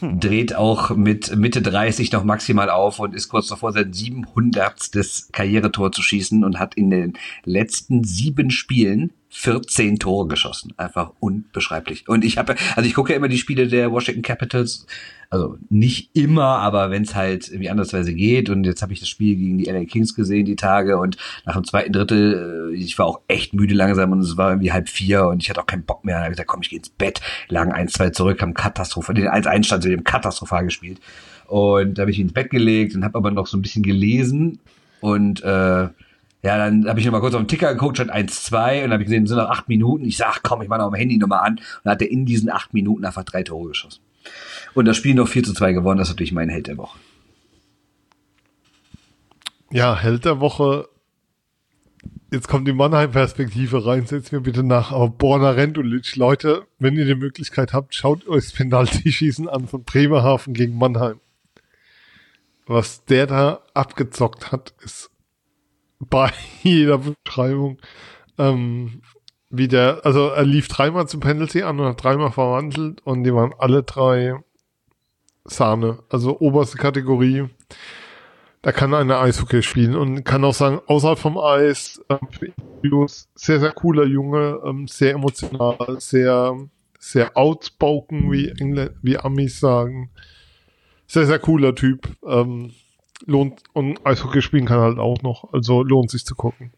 dreht 0.00 0.54
auch 0.54 0.90
mit 0.90 1.34
Mitte 1.36 1.62
30 1.62 2.12
noch 2.12 2.24
maximal 2.24 2.70
auf 2.70 2.98
und 2.98 3.14
ist 3.14 3.28
kurz 3.28 3.48
davor, 3.48 3.72
sein 3.72 3.92
700. 3.92 4.90
Karrieretor 5.32 5.92
zu 5.92 6.02
schießen 6.02 6.44
und 6.44 6.58
hat 6.58 6.74
in 6.74 6.90
den 6.90 7.12
letzten 7.44 8.04
sieben 8.04 8.50
Spielen 8.50 9.12
14 9.30 9.98
Tore 9.98 10.28
geschossen. 10.28 10.72
Einfach 10.76 11.12
unbeschreiblich. 11.18 12.08
Und 12.08 12.24
ich 12.24 12.38
habe, 12.38 12.54
also 12.76 12.88
ich 12.88 12.94
gucke 12.94 13.12
ja 13.12 13.16
immer 13.16 13.28
die 13.28 13.38
Spiele 13.38 13.66
der 13.66 13.90
Washington 13.90 14.22
Capitals, 14.22 14.86
also 15.30 15.56
nicht 15.68 16.16
immer, 16.16 16.58
aber 16.58 16.90
wenn 16.90 17.02
es 17.02 17.14
halt 17.14 17.48
irgendwie 17.48 17.70
andersweise 17.70 18.14
geht. 18.14 18.50
Und 18.50 18.64
jetzt 18.64 18.82
habe 18.82 18.92
ich 18.92 19.00
das 19.00 19.08
Spiel 19.08 19.36
gegen 19.36 19.58
die 19.58 19.64
LA 19.64 19.84
Kings 19.84 20.14
gesehen, 20.14 20.44
die 20.44 20.56
Tage. 20.56 20.98
Und 20.98 21.16
nach 21.44 21.54
dem 21.54 21.64
zweiten 21.64 21.92
Drittel, 21.92 22.72
äh, 22.72 22.76
ich 22.76 22.98
war 22.98 23.06
auch 23.06 23.20
echt 23.28 23.54
müde 23.54 23.74
langsam 23.74 24.12
und 24.12 24.20
es 24.20 24.36
war 24.36 24.50
irgendwie 24.50 24.72
halb 24.72 24.88
vier 24.88 25.26
und 25.26 25.42
ich 25.42 25.50
hatte 25.50 25.60
auch 25.60 25.66
keinen 25.66 25.84
Bock 25.84 26.04
mehr. 26.04 26.16
Dann 26.16 26.24
habe 26.24 26.32
ich 26.32 26.36
gesagt, 26.36 26.48
komm, 26.48 26.62
ich 26.62 26.70
gehe 26.70 26.78
ins 26.78 26.90
Bett. 26.90 27.20
Lagen 27.48 27.72
1-2 27.72 28.12
zurück, 28.12 28.42
haben 28.42 28.54
katastrophal, 28.54 29.14
den 29.14 29.28
1-1 29.28 29.64
stand, 29.64 29.84
haben 29.84 30.04
katastrophal 30.04 30.64
gespielt. 30.64 31.00
Und 31.46 31.98
da 31.98 32.02
habe 32.02 32.10
ich 32.10 32.20
ins 32.20 32.32
Bett 32.32 32.50
gelegt 32.50 32.94
und 32.94 33.04
habe 33.04 33.18
aber 33.18 33.30
noch 33.30 33.46
so 33.46 33.56
ein 33.56 33.62
bisschen 33.62 33.82
gelesen 33.82 34.60
und 35.04 35.42
äh, 35.42 35.88
ja, 36.44 36.58
dann 36.58 36.86
habe 36.86 37.00
ich 37.00 37.06
noch 37.06 37.12
mal 37.12 37.20
kurz 37.20 37.34
auf 37.34 37.40
den 37.40 37.48
Ticker 37.48 37.72
geguckt, 37.72 37.96
stand 37.96 38.12
1-2 38.12 38.84
und 38.84 38.92
habe 38.92 39.02
ich 39.02 39.06
gesehen, 39.06 39.24
es 39.24 39.30
sind 39.30 39.38
noch 39.38 39.48
acht 39.48 39.66
Minuten. 39.66 40.04
Ich 40.04 40.18
sag, 40.18 40.42
komm, 40.42 40.60
ich 40.60 40.68
mache 40.68 40.80
noch 40.80 40.90
mein 40.90 41.00
Handy 41.00 41.16
nochmal 41.16 41.40
an. 41.40 41.54
Und 41.54 41.62
dann 41.84 41.92
hat 41.92 42.02
er 42.02 42.10
in 42.10 42.26
diesen 42.26 42.50
acht 42.50 42.74
Minuten 42.74 43.04
einfach 43.06 43.24
drei 43.24 43.42
Tore 43.42 43.68
geschossen. 43.68 44.02
Und 44.74 44.86
das 44.86 44.96
Spiel 44.96 45.14
noch 45.14 45.28
4 45.28 45.44
zu 45.44 45.54
2 45.54 45.72
gewonnen, 45.72 45.98
das 45.98 46.08
ist 46.08 46.14
natürlich 46.14 46.32
mein 46.32 46.48
Held 46.48 46.66
der 46.66 46.76
Woche. 46.76 46.98
Ja, 49.70 49.96
Held 49.96 50.24
der 50.24 50.40
Woche. 50.40 50.88
Jetzt 52.32 52.48
kommt 52.48 52.66
die 52.66 52.72
Mannheim-Perspektive 52.72 53.86
rein, 53.86 54.06
setzt 54.06 54.32
mir 54.32 54.40
bitte 54.40 54.64
nach. 54.64 54.90
Aber 54.90 55.08
Borna 55.08 55.50
Rendulic, 55.50 56.16
Leute, 56.16 56.66
wenn 56.80 56.96
ihr 56.96 57.04
die 57.04 57.14
Möglichkeit 57.14 57.72
habt, 57.72 57.94
schaut 57.94 58.26
euch 58.26 58.46
das 58.46 58.52
Penalty-Schießen 58.54 59.48
an 59.48 59.68
von 59.68 59.84
Bremerhaven 59.84 60.52
gegen 60.52 60.76
Mannheim. 60.76 61.20
Was 62.66 63.04
der 63.04 63.26
da 63.26 63.62
abgezockt 63.74 64.50
hat, 64.50 64.74
ist 64.82 65.10
bei 66.00 66.32
jeder 66.62 66.98
Beschreibung, 66.98 67.78
ähm, 68.38 69.02
wie 69.50 69.68
der, 69.68 70.00
also 70.04 70.28
er 70.28 70.44
lief 70.44 70.66
dreimal 70.66 71.06
zum 71.06 71.20
Penalty 71.20 71.62
an 71.62 71.78
und 71.78 71.86
hat 71.86 72.02
dreimal 72.02 72.32
verwandelt 72.32 73.00
und 73.02 73.22
die 73.22 73.32
waren 73.32 73.54
alle 73.58 73.84
drei 73.84 74.34
Sahne, 75.44 75.98
also 76.08 76.38
oberste 76.40 76.78
Kategorie. 76.78 77.48
Da 78.62 78.72
kann 78.72 78.94
einer 78.94 79.20
Eishockey 79.20 79.62
spielen 79.62 79.94
und 79.94 80.24
kann 80.24 80.42
auch 80.44 80.54
sagen, 80.54 80.80
außerhalb 80.86 81.18
vom 81.18 81.36
Eis, 81.36 82.02
ähm, 82.08 83.06
sehr, 83.34 83.60
sehr 83.60 83.72
cooler 83.72 84.04
Junge, 84.04 84.58
ähm, 84.64 84.88
sehr 84.88 85.14
emotional, 85.14 85.96
sehr, 85.98 86.56
sehr 86.98 87.36
outspoken, 87.36 88.32
wie 88.32 88.48
Engl 88.48 88.94
wie 89.02 89.18
Amis 89.18 89.60
sagen. 89.60 90.10
Sehr, 91.06 91.26
sehr 91.26 91.38
cooler 91.38 91.74
Typ. 91.74 92.08
Ähm, 92.26 92.70
lohnt, 93.26 93.62
und 93.74 94.04
Eishockey 94.06 94.40
spielen 94.40 94.64
kann 94.64 94.80
halt 94.80 94.98
auch 94.98 95.20
noch, 95.20 95.52
also 95.52 95.82
lohnt 95.82 96.10
sich 96.10 96.24
zu 96.24 96.34
gucken. 96.34 96.72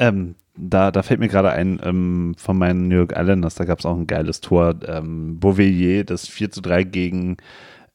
Ähm, 0.00 0.34
da, 0.56 0.90
da 0.90 1.02
fällt 1.02 1.20
mir 1.20 1.28
gerade 1.28 1.50
ein, 1.50 1.80
ähm, 1.84 2.34
von 2.36 2.58
meinen 2.58 2.88
New 2.88 2.96
York 2.96 3.12
Islanders, 3.16 3.54
da 3.54 3.64
gab 3.64 3.78
es 3.78 3.86
auch 3.86 3.96
ein 3.96 4.08
geiles 4.08 4.40
Tor. 4.40 4.74
Ähm, 4.86 5.38
Beauvillier, 5.38 6.02
das 6.04 6.26
4 6.26 6.50
zu 6.50 6.60
3 6.60 6.82
gegen 6.82 7.36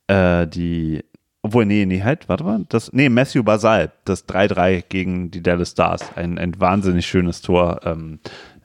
äh, 0.10 0.48
die, 0.48 1.04
obwohl, 1.42 1.66
nee, 1.66 1.86
nee, 1.86 2.02
halt, 2.02 2.28
warte 2.28 2.44
mal, 2.44 2.66
das, 2.70 2.92
nee, 2.92 3.10
Matthew 3.10 3.44
Basal, 3.44 3.92
das 4.06 4.28
3-3 4.28 4.84
gegen 4.90 5.32
die 5.32 5.42
Dallas 5.42 5.72
Stars. 5.72 6.02
Ein, 6.16 6.38
ein 6.38 6.60
wahnsinnig 6.60 7.06
schönes 7.06 7.42
Tor, 7.42 7.82
ähm, 7.86 8.20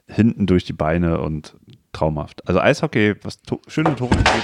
hinten 0.07 0.45
durch 0.45 0.65
die 0.65 0.73
Beine 0.73 1.19
und 1.19 1.55
traumhaft. 1.93 2.47
Also 2.47 2.59
Eishockey, 2.59 3.15
was 3.23 3.41
to 3.41 3.61
schöne 3.67 3.95
Tore 3.95 4.15
angeht, 4.15 4.43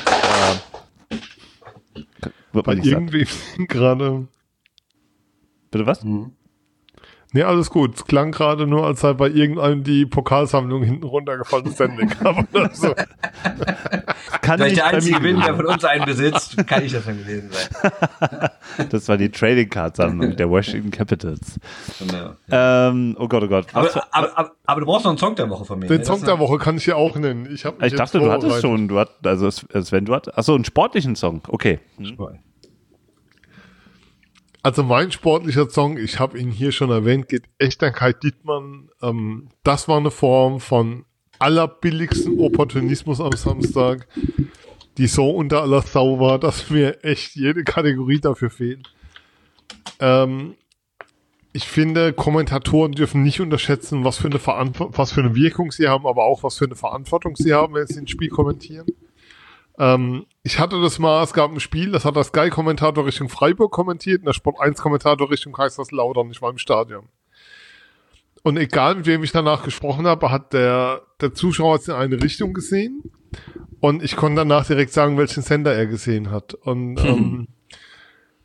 äh, 1.91 2.29
wird 2.53 2.65
Bei 2.65 2.75
man 2.75 2.77
nicht 2.83 2.91
irgendwie 2.91 3.27
gerade, 3.67 4.27
Bitte 5.71 5.85
was? 5.85 6.03
Nee, 7.31 7.43
alles 7.43 7.69
gut. 7.69 7.95
Es 7.95 8.05
klang 8.05 8.31
gerade 8.31 8.67
nur, 8.67 8.85
als 8.85 9.01
sei 9.01 9.13
bei 9.13 9.29
irgendeinem 9.29 9.83
die 9.83 10.05
Pokalsammlung 10.05 10.83
hinten 10.83 11.05
runtergefallen 11.05 11.65
ist, 11.67 11.77
Sending. 11.77 12.11
Aber 12.23 12.45
das 12.51 12.79
so. 12.79 12.93
Kann 14.41 14.59
Weil 14.59 14.67
ich 14.67 14.73
nicht 14.73 14.77
der 14.77 14.85
Einzige 14.87 15.19
bin, 15.19 15.39
der 15.39 15.55
von 15.55 15.65
uns 15.65 15.83
einen 15.83 16.05
besitzt, 16.05 16.55
kann 16.67 16.83
ich 16.83 16.91
das 16.91 17.05
dann 17.05 17.17
gewesen 17.17 17.49
sein. 17.51 18.49
Das 18.89 19.09
war 19.09 19.17
die 19.17 19.29
Trading 19.29 19.69
Card 19.69 19.97
Sammlung 19.97 20.35
der 20.35 20.49
Washington 20.49 20.91
Capitals. 20.91 21.59
Genau. 21.99 22.35
Ähm, 22.49 23.17
oh 23.19 23.27
Gott, 23.27 23.43
oh 23.43 23.47
Gott. 23.47 23.67
Aber, 23.73 23.89
aber, 24.11 24.37
aber, 24.37 24.51
aber 24.65 24.79
du 24.79 24.85
brauchst 24.85 25.03
noch 25.03 25.11
einen 25.11 25.17
Song 25.17 25.35
der 25.35 25.49
Woche 25.49 25.65
von 25.65 25.79
mir. 25.79 25.87
Den 25.87 25.99
ne? 25.99 26.05
Song 26.05 26.23
der 26.23 26.39
Woche 26.39 26.57
kann 26.57 26.77
ich 26.77 26.85
ja 26.85 26.95
auch 26.95 27.15
nennen. 27.15 27.47
Ich, 27.53 27.65
ich 27.65 27.93
dachte, 27.95 28.19
du 28.19 28.31
hattest 28.31 28.61
schon, 28.61 28.87
du 28.87 28.97
hattest, 28.97 29.25
also 29.25 29.49
Sven, 29.81 30.05
du 30.05 30.15
hattest, 30.15 30.37
achso, 30.37 30.55
einen 30.55 30.63
sportlichen 30.63 31.15
Song. 31.15 31.41
Okay. 31.47 31.79
Also 34.63 34.83
mein 34.83 35.11
sportlicher 35.11 35.69
Song, 35.69 35.97
ich 35.97 36.19
habe 36.19 36.38
ihn 36.38 36.51
hier 36.51 36.71
schon 36.71 36.91
erwähnt, 36.91 37.27
geht 37.27 37.43
echt 37.57 37.81
an 37.83 37.93
Kai 37.93 38.13
Dittmann. 38.13 38.89
Ähm, 39.01 39.49
das 39.63 39.88
war 39.88 39.97
eine 39.97 40.11
Form 40.11 40.59
von 40.59 41.05
allerbilligsten 41.39 42.39
Opportunismus 42.39 43.19
am 43.19 43.31
Samstag, 43.31 44.07
die 44.97 45.07
so 45.07 45.31
unter 45.31 45.63
aller 45.63 45.81
Sau 45.81 46.19
war, 46.19 46.38
dass 46.38 46.69
mir 46.69 47.03
echt 47.03 47.35
jede 47.35 47.63
Kategorie 47.63 48.19
dafür 48.19 48.51
fehlt. 48.51 48.93
Ähm, 49.99 50.55
ich 51.53 51.67
finde, 51.67 52.13
Kommentatoren 52.13 52.91
dürfen 52.91 53.23
nicht 53.23 53.41
unterschätzen, 53.41 54.05
was 54.05 54.19
für 54.19 54.27
eine 54.27 54.39
was 54.43 55.11
für 55.11 55.21
eine 55.21 55.35
Wirkung 55.35 55.71
sie 55.71 55.88
haben, 55.88 56.05
aber 56.05 56.23
auch 56.23 56.43
was 56.43 56.57
für 56.57 56.65
eine 56.65 56.75
Verantwortung 56.75 57.35
sie 57.35 57.53
haben, 57.53 57.73
wenn 57.73 57.88
sie 57.88 57.99
ein 57.99 58.07
Spiel 58.07 58.29
kommentieren. 58.29 58.85
Ähm, 59.77 60.25
ich 60.43 60.59
hatte 60.59 60.81
das 60.81 60.99
mal, 60.99 61.23
es 61.23 61.34
gab 61.34 61.51
ein 61.51 61.59
Spiel, 61.59 61.91
das 61.91 62.05
hat 62.05 62.15
der 62.15 62.23
Sky-Kommentator 62.23 63.05
Richtung 63.05 63.30
Freiburg 63.30 63.72
kommentiert 63.72 64.19
und 64.19 64.26
der 64.26 64.34
Sport 64.34 64.57
1-Kommentator 64.59 65.30
Richtung 65.30 65.53
Kaiserslautern. 65.53 66.31
Ich 66.31 66.41
war 66.41 66.49
im 66.49 66.57
Stadion. 66.57 67.09
Und 68.43 68.57
egal, 68.57 68.95
mit 68.95 69.05
wem 69.05 69.23
ich 69.23 69.31
danach 69.31 69.63
gesprochen 69.63 70.07
habe, 70.07 70.31
hat 70.31 70.53
der, 70.53 71.01
der 71.19 71.34
Zuschauer 71.34 71.76
es 71.76 71.88
in 71.88 71.93
eine 71.93 72.22
Richtung 72.22 72.53
gesehen. 72.53 73.03
Und 73.80 74.03
ich 74.03 74.15
konnte 74.15 74.38
danach 74.38 74.65
direkt 74.65 74.93
sagen, 74.93 75.18
welchen 75.18 75.43
Sender 75.43 75.73
er 75.73 75.85
gesehen 75.85 76.31
hat. 76.31 76.55
Und 76.55 76.97
ähm, 77.05 77.47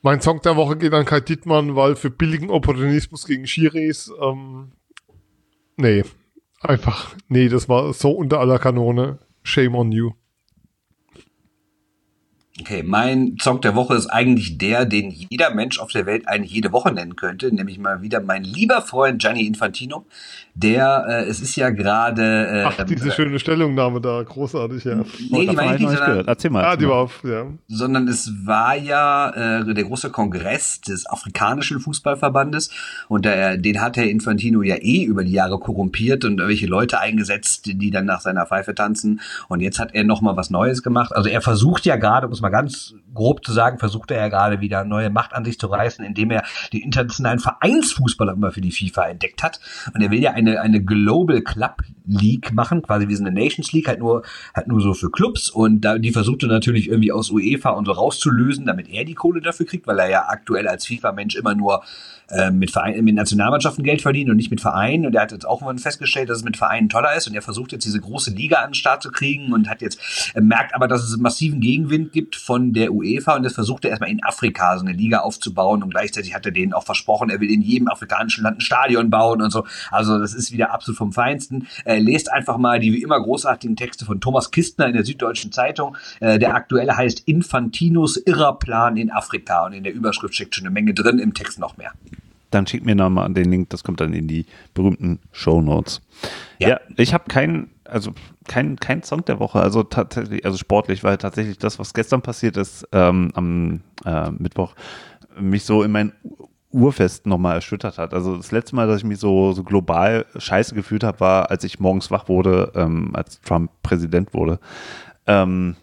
Mein 0.06 0.20
Song 0.20 0.40
der 0.40 0.55
Woche 0.55 0.77
geht 0.77 0.93
an 0.93 1.05
Kai 1.05 1.18
Dittmann, 1.18 1.74
weil 1.74 1.97
für 1.97 2.10
billigen 2.10 2.48
Opportunismus 2.48 3.27
gegen 3.27 3.44
Schiris, 3.44 4.12
ähm, 4.23 4.70
nee, 5.77 6.05
einfach, 6.60 7.16
nee, 7.27 7.48
das 7.48 7.68
war 7.68 7.93
so 7.93 8.12
unter 8.12 8.39
aller 8.39 8.60
Kanone. 8.60 9.18
Shame 9.43 9.74
on 9.74 9.90
you. 9.90 10.12
Okay, 12.58 12.82
mein 12.82 13.36
Song 13.38 13.60
der 13.60 13.74
Woche 13.74 13.94
ist 13.94 14.06
eigentlich 14.06 14.56
der, 14.56 14.86
den 14.86 15.10
jeder 15.10 15.54
Mensch 15.54 15.78
auf 15.78 15.92
der 15.92 16.06
Welt 16.06 16.26
eigentlich 16.26 16.52
jede 16.52 16.72
Woche 16.72 16.90
nennen 16.90 17.14
könnte, 17.14 17.54
nämlich 17.54 17.78
mal 17.78 18.00
wieder 18.00 18.20
mein 18.20 18.44
lieber 18.44 18.80
Freund 18.80 19.20
Gianni 19.20 19.46
Infantino. 19.46 20.06
Der, 20.54 21.04
äh, 21.06 21.24
es 21.24 21.42
ist 21.42 21.54
ja 21.56 21.68
gerade. 21.68 22.22
Äh, 22.22 22.64
Ach, 22.64 22.84
diese 22.84 23.10
äh, 23.10 23.12
schöne 23.12 23.38
Stellungnahme 23.38 24.00
da, 24.00 24.22
großartig, 24.22 24.84
ja. 24.84 25.04
Nee, 25.30 25.48
die 25.48 25.54
meine 25.54 25.74
ich 25.74 25.82
nicht, 25.82 25.98
sondern, 25.98 26.26
Erzähl 26.26 26.50
mal. 26.50 26.64
Ah, 26.64 26.76
die 26.76 26.88
war 26.88 26.96
auf, 26.96 27.22
ja. 27.24 27.44
sondern 27.68 28.08
es 28.08 28.32
war 28.46 28.74
ja 28.74 29.60
äh, 29.60 29.74
der 29.74 29.84
große 29.84 30.08
Kongress 30.08 30.80
des 30.80 31.04
afrikanischen 31.04 31.78
Fußballverbandes 31.78 32.70
und 33.08 33.26
der, 33.26 33.58
den 33.58 33.82
hat 33.82 33.98
Herr 33.98 34.08
Infantino 34.08 34.62
ja 34.62 34.76
eh 34.76 35.04
über 35.04 35.24
die 35.24 35.32
Jahre 35.32 35.58
korrumpiert 35.58 36.24
und 36.24 36.38
irgendwelche 36.38 36.66
Leute 36.66 37.00
eingesetzt, 37.00 37.66
die 37.66 37.90
dann 37.90 38.06
nach 38.06 38.22
seiner 38.22 38.46
Pfeife 38.46 38.74
tanzen. 38.74 39.20
Und 39.48 39.60
jetzt 39.60 39.78
hat 39.78 39.94
er 39.94 40.04
noch 40.04 40.22
mal 40.22 40.38
was 40.38 40.48
Neues 40.48 40.82
gemacht. 40.82 41.14
Also 41.14 41.28
er 41.28 41.42
versucht 41.42 41.84
ja 41.84 41.96
gerade, 41.96 42.28
muss 42.28 42.40
man 42.40 42.45
ganz 42.51 42.94
grob 43.14 43.44
zu 43.44 43.52
sagen, 43.52 43.78
versucht 43.78 44.10
er 44.10 44.18
ja 44.18 44.28
gerade 44.28 44.60
wieder 44.60 44.85
neue 44.85 45.10
Macht 45.10 45.32
an 45.32 45.44
sich 45.44 45.59
zu 45.59 45.66
reißen, 45.66 46.05
indem 46.05 46.31
er 46.31 46.44
die 46.73 46.82
internationalen 46.82 47.39
Vereinsfußballer 47.39 48.32
immer 48.32 48.52
für 48.52 48.60
die 48.60 48.73
FIFA 48.73 49.09
entdeckt 49.09 49.43
hat. 49.43 49.60
Und 49.94 50.02
er 50.02 50.10
will 50.10 50.20
ja 50.20 50.32
eine, 50.32 50.60
eine 50.60 50.82
Global 50.82 51.40
Club 51.43 51.82
League 52.06 52.52
machen, 52.52 52.82
quasi 52.82 53.09
wie 53.09 53.16
so 53.16 53.24
eine 53.24 53.32
Nations 53.32 53.73
League, 53.73 53.89
halt 53.89 53.98
nur, 53.98 54.23
halt 54.55 54.68
nur 54.68 54.81
so 54.81 54.94
für 54.94 55.10
Clubs. 55.10 55.51
Und 55.51 55.81
da, 55.81 55.98
die 55.98 56.12
versucht 56.12 56.43
er 56.43 56.48
natürlich 56.48 56.89
irgendwie 56.89 57.12
aus 57.12 57.31
UEFA 57.31 57.70
und 57.70 57.86
so 57.86 57.93
rauszulösen, 57.93 58.66
damit 58.66 58.89
er 58.89 59.05
die 59.05 59.14
Kohle 59.14 59.40
dafür 59.40 59.66
kriegt, 59.66 59.86
weil 59.86 59.98
er 59.98 60.09
ja 60.09 60.28
aktuell 60.28 60.68
als 60.68 60.86
FIFA-Mensch 60.86 61.35
immer 61.35 61.55
nur 61.55 61.82
äh, 62.28 62.51
mit, 62.51 62.70
Verein, 62.70 63.05
mit 63.05 63.15
Nationalmannschaften 63.15 63.85
Geld 63.85 64.03
verdient 64.03 64.31
und 64.31 64.36
nicht 64.36 64.51
mit 64.51 64.61
Vereinen. 64.61 65.07
Und 65.07 65.15
er 65.15 65.23
hat 65.23 65.32
jetzt 65.32 65.47
auch 65.47 65.61
mal 65.61 65.77
festgestellt, 65.78 66.28
dass 66.28 66.39
es 66.39 66.44
mit 66.44 66.57
Vereinen 66.57 66.89
toller 66.89 67.15
ist. 67.15 67.28
Und 67.28 67.35
er 67.35 67.43
versucht 67.43 67.73
jetzt 67.73 67.85
diese 67.85 68.01
große 68.01 68.31
Liga 68.32 68.59
an 68.59 68.70
den 68.70 68.74
Start 68.74 69.03
zu 69.03 69.11
kriegen 69.11 69.53
und 69.53 69.69
hat 69.69 69.82
jetzt, 69.82 70.32
er 70.35 70.43
merkt 70.43 70.74
aber, 70.74 70.89
dass 70.89 71.03
es 71.05 71.16
massiven 71.16 71.61
Gegenwind 71.61 72.12
gibt 72.12 72.36
von 72.36 72.73
der 72.73 72.93
UEFA. 72.93 73.36
Und 73.36 73.44
jetzt 73.44 73.55
versucht 73.55 73.85
er 73.85 73.90
erstmal 73.90 74.11
in 74.11 74.24
Afrika 74.24 74.77
so 74.78 74.85
eine 74.85 74.97
Liga 74.97 75.20
aufzubauen. 75.20 75.82
Und 75.82 75.90
gleichzeitig 75.90 76.35
hat 76.35 76.44
er 76.47 76.53
denen 76.53 76.73
auch 76.73 76.85
versprochen, 76.85 77.31
er 77.31 77.40
will 77.40 77.51
in 77.51 77.62
jedem 77.62 77.89
afrikanischen 77.89 78.43
Land 78.43 78.59
ein 78.59 78.61
Stadion 78.61 79.11
bauen 79.11 79.40
und 79.43 79.51
so. 79.51 79.65
Also 79.90 80.19
das 80.19 80.35
ist 80.35 80.53
wieder 80.53 80.73
absolut 80.73 80.98
vom 80.98 81.12
Feinsten. 81.12 81.69
Äh, 81.85 81.98
lest 81.98 82.32
einfach 82.32 82.59
mal 82.59 82.81
die 82.81 82.93
wie 82.93 83.03
immer 83.03 83.20
großartigen 83.20 83.77
Texte 83.77 84.05
von 84.05 84.20
Thomas 84.20 84.51
Kistner 84.51 84.86
in 84.86 84.94
der 84.94 85.05
Süddeutschen 85.05 85.53
Zeitung. 85.53 85.97
Äh, 86.20 86.39
der 86.39 86.55
aktuelle 86.55 86.97
heißt 86.97 87.20
Infantinos 87.27 88.16
Irrerplan 88.16 88.97
in 88.97 89.11
Afrika. 89.11 89.66
Und 89.66 89.74
in 89.74 89.85
der 89.85 89.94
Überschrift 89.94 90.35
steckt 90.35 90.55
schon 90.55 90.66
eine 90.66 90.73
Menge 90.73 90.94
drin, 90.94 91.19
im 91.19 91.35
Text 91.35 91.59
noch 91.59 91.77
mehr. 91.77 91.93
Dann 92.56 92.66
schickt 92.66 92.86
mir 92.86 92.94
nochmal 92.94 93.30
den 93.34 93.50
Link, 93.50 93.68
das 93.68 93.84
kommt 93.84 94.00
dann 94.00 94.14
in 94.14 94.28
die 94.28 94.46
berühmten 94.72 95.18
Show 95.30 95.60
Notes. 95.60 96.00
Ja, 96.58 96.68
Ja. 96.68 96.80
ich 96.96 97.12
habe 97.12 97.24
keinen, 97.28 97.70
also 97.84 98.12
kein, 98.48 98.76
kein 98.76 99.02
Song 99.02 99.24
der 99.26 99.38
Woche, 99.40 99.60
also 99.60 99.82
tatsächlich, 99.82 100.42
also 100.44 100.56
sportlich, 100.56 101.04
weil 101.04 101.18
tatsächlich 101.18 101.58
das, 101.58 101.78
was 101.78 101.92
gestern 101.92 102.22
passiert 102.22 102.56
ist, 102.56 102.88
ähm, 102.92 103.30
am 103.34 103.80
äh, 104.06 104.30
Mittwoch, 104.30 104.74
mich 105.38 105.64
so 105.64 105.82
in 105.82 105.92
mein 105.92 106.12
Urfest 106.70 107.26
nochmal 107.26 107.56
erschüttert 107.56 107.98
hat. 107.98 108.14
Also 108.14 108.36
das 108.38 108.52
letzte 108.52 108.74
Mal, 108.74 108.86
dass 108.86 108.98
ich 108.98 109.04
mich 109.04 109.18
so, 109.18 109.52
so 109.52 109.62
global 109.62 110.24
scheiße 110.36 110.74
gefühlt 110.74 111.04
habe, 111.04 111.20
war, 111.20 111.50
als 111.50 111.62
ich 111.62 111.78
morgens 111.78 112.10
wach 112.10 112.28
wurde, 112.28 112.72
ähm, 112.74 113.10
als 113.14 113.40
Trump 113.42 113.70
Präsident 113.82 114.32
wurde. 114.32 114.58
Ähm, 115.26 115.76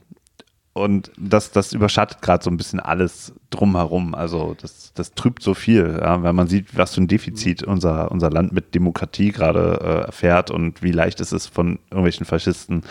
und 0.74 1.12
das, 1.18 1.52
das 1.52 1.72
überschattet 1.74 2.22
gerade 2.24 2.44
so 2.44 2.50
ein 2.50 2.58
bisschen 2.58 2.80
alles 2.80 3.34
drumherum. 3.52 4.16
Also 4.16 4.56
das, 4.60 4.92
das 4.96 5.14
trübt 5.14 5.44
so 5.44 5.54
viel, 5.54 6.00
ja, 6.02 6.24
weil 6.24 6.34
man 6.34 6.48
sieht, 6.48 6.76
was 6.76 6.96
für 6.96 7.02
ein 7.02 7.08
Defizit 7.08 7.62
unser, 7.62 8.12
unser 8.12 8.32
Land 8.32 8.54
mit 8.54 8.74
Demokratie 8.74 9.32
gerade 9.32 9.80
äh, 9.84 10.06
erfährt 10.08 10.50
und 10.50 10.82
wie 10.82 10.92
leicht 10.92 11.22
es 11.22 11.32
ist, 11.32 11.48
von 11.48 11.78
irgendwelchen 11.92 12.26
Faschisten 12.26 12.82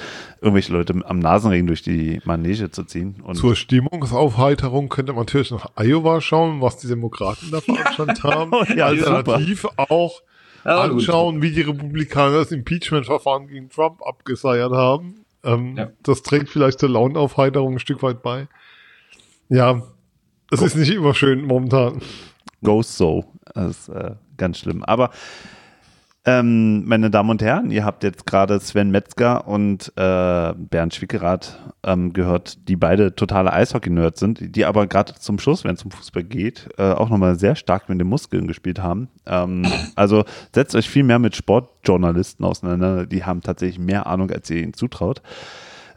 irgendwelche 0.41 0.73
Leute 0.73 0.95
am 1.05 1.19
Nasenring 1.19 1.67
durch 1.67 1.83
die 1.83 2.21
Manege 2.25 2.71
zu 2.71 2.85
ziehen. 2.85 3.17
Und 3.25 3.35
Zur 3.35 3.57
Stimmungsaufheiterung 3.57 4.89
könnte 4.89 5.13
man 5.13 5.23
natürlich 5.23 5.51
nach 5.51 5.67
Iowa 5.77 6.21
schauen, 6.21 6.61
was 6.61 6.77
die 6.77 6.89
Demokraten 6.89 7.51
da 7.51 7.61
veranstaltet 7.61 8.23
haben. 8.23 8.53
Ja, 8.77 8.87
Alternativ 8.87 9.67
auch 9.77 10.23
Ja, 10.65 10.87
gut. 10.87 11.01
anschauen, 11.01 11.43
wie 11.43 11.51
die 11.51 11.63
Republikaner 11.63 12.37
das 12.39 12.53
Impeachment-Verfahren 12.53 13.49
gegen 13.49 13.71
Trump 13.71 14.03
abgeseiert 14.07 14.73
haben. 14.73 15.22
Ähm, 15.45 15.77
Ja. 15.77 15.91
Das 16.03 16.23
trägt 16.23 16.49
vielleicht 16.51 16.79
zur 16.79 16.91
Launenaufheiterung 16.91 17.75
ein 17.75 17.79
Stück 17.79 18.03
weit 18.03 18.23
bei. 18.23 18.49
Ja, 19.49 19.83
es 20.51 20.63
ist 20.63 20.77
nicht 20.77 20.91
immer 20.93 21.15
schön 21.15 21.45
momentan. 21.45 22.01
goes 22.63 22.97
so. 22.97 23.25
Das 23.55 23.71
ist 23.71 23.89
äh, 23.89 24.15
ganz 24.37 24.59
schlimm. 24.59 24.85
Aber 24.85 25.11
ähm, 26.25 26.85
meine 26.87 27.11
Damen 27.11 27.31
und 27.31 27.43
Herren, 27.43 27.73
ihr 27.73 27.85
habt 27.85 28.05
jetzt 28.05 28.27
gerade 28.27 28.61
Sven 28.61 28.93
Metzger 28.93 29.49
und 29.49 29.93
äh, 29.97 30.53
Bernd 30.57 30.95
Schwickerath 30.95 31.59
ähm, 31.83 32.13
gehört, 32.13 32.69
die 32.69 32.77
beide 32.77 33.17
totale 33.17 33.53
Eishockey-Nerds 33.53 34.21
sind, 34.21 34.55
die 34.55 34.65
aber 34.65 34.87
gerade 34.87 35.15
zum 35.15 35.41
Schluss, 35.41 35.65
wenn 35.65 35.75
es 35.75 35.85
um 35.85 35.91
Fußball 35.91 36.23
geht, 36.23 36.69
äh, 36.79 36.93
auch 36.93 37.09
nochmal 37.09 37.37
sehr 37.37 37.57
stark 37.57 37.89
mit 37.89 37.99
den 37.99 38.07
Muskeln 38.07 38.47
gespielt 38.47 38.81
haben. 38.81 39.09
Ähm, 39.27 39.67
also 39.97 40.25
setzt 40.55 40.77
euch 40.77 40.89
viel 40.89 41.03
mehr 41.03 41.19
mit 41.19 41.35
Sportjournalisten 41.35 42.45
auseinander, 42.45 43.05
die 43.07 43.25
haben 43.25 43.41
tatsächlich 43.41 43.81
mehr 43.81 44.07
Ahnung, 44.07 44.31
als 44.31 44.49
ihr 44.49 44.63
ihnen 44.63 44.75
zutraut. 44.75 45.23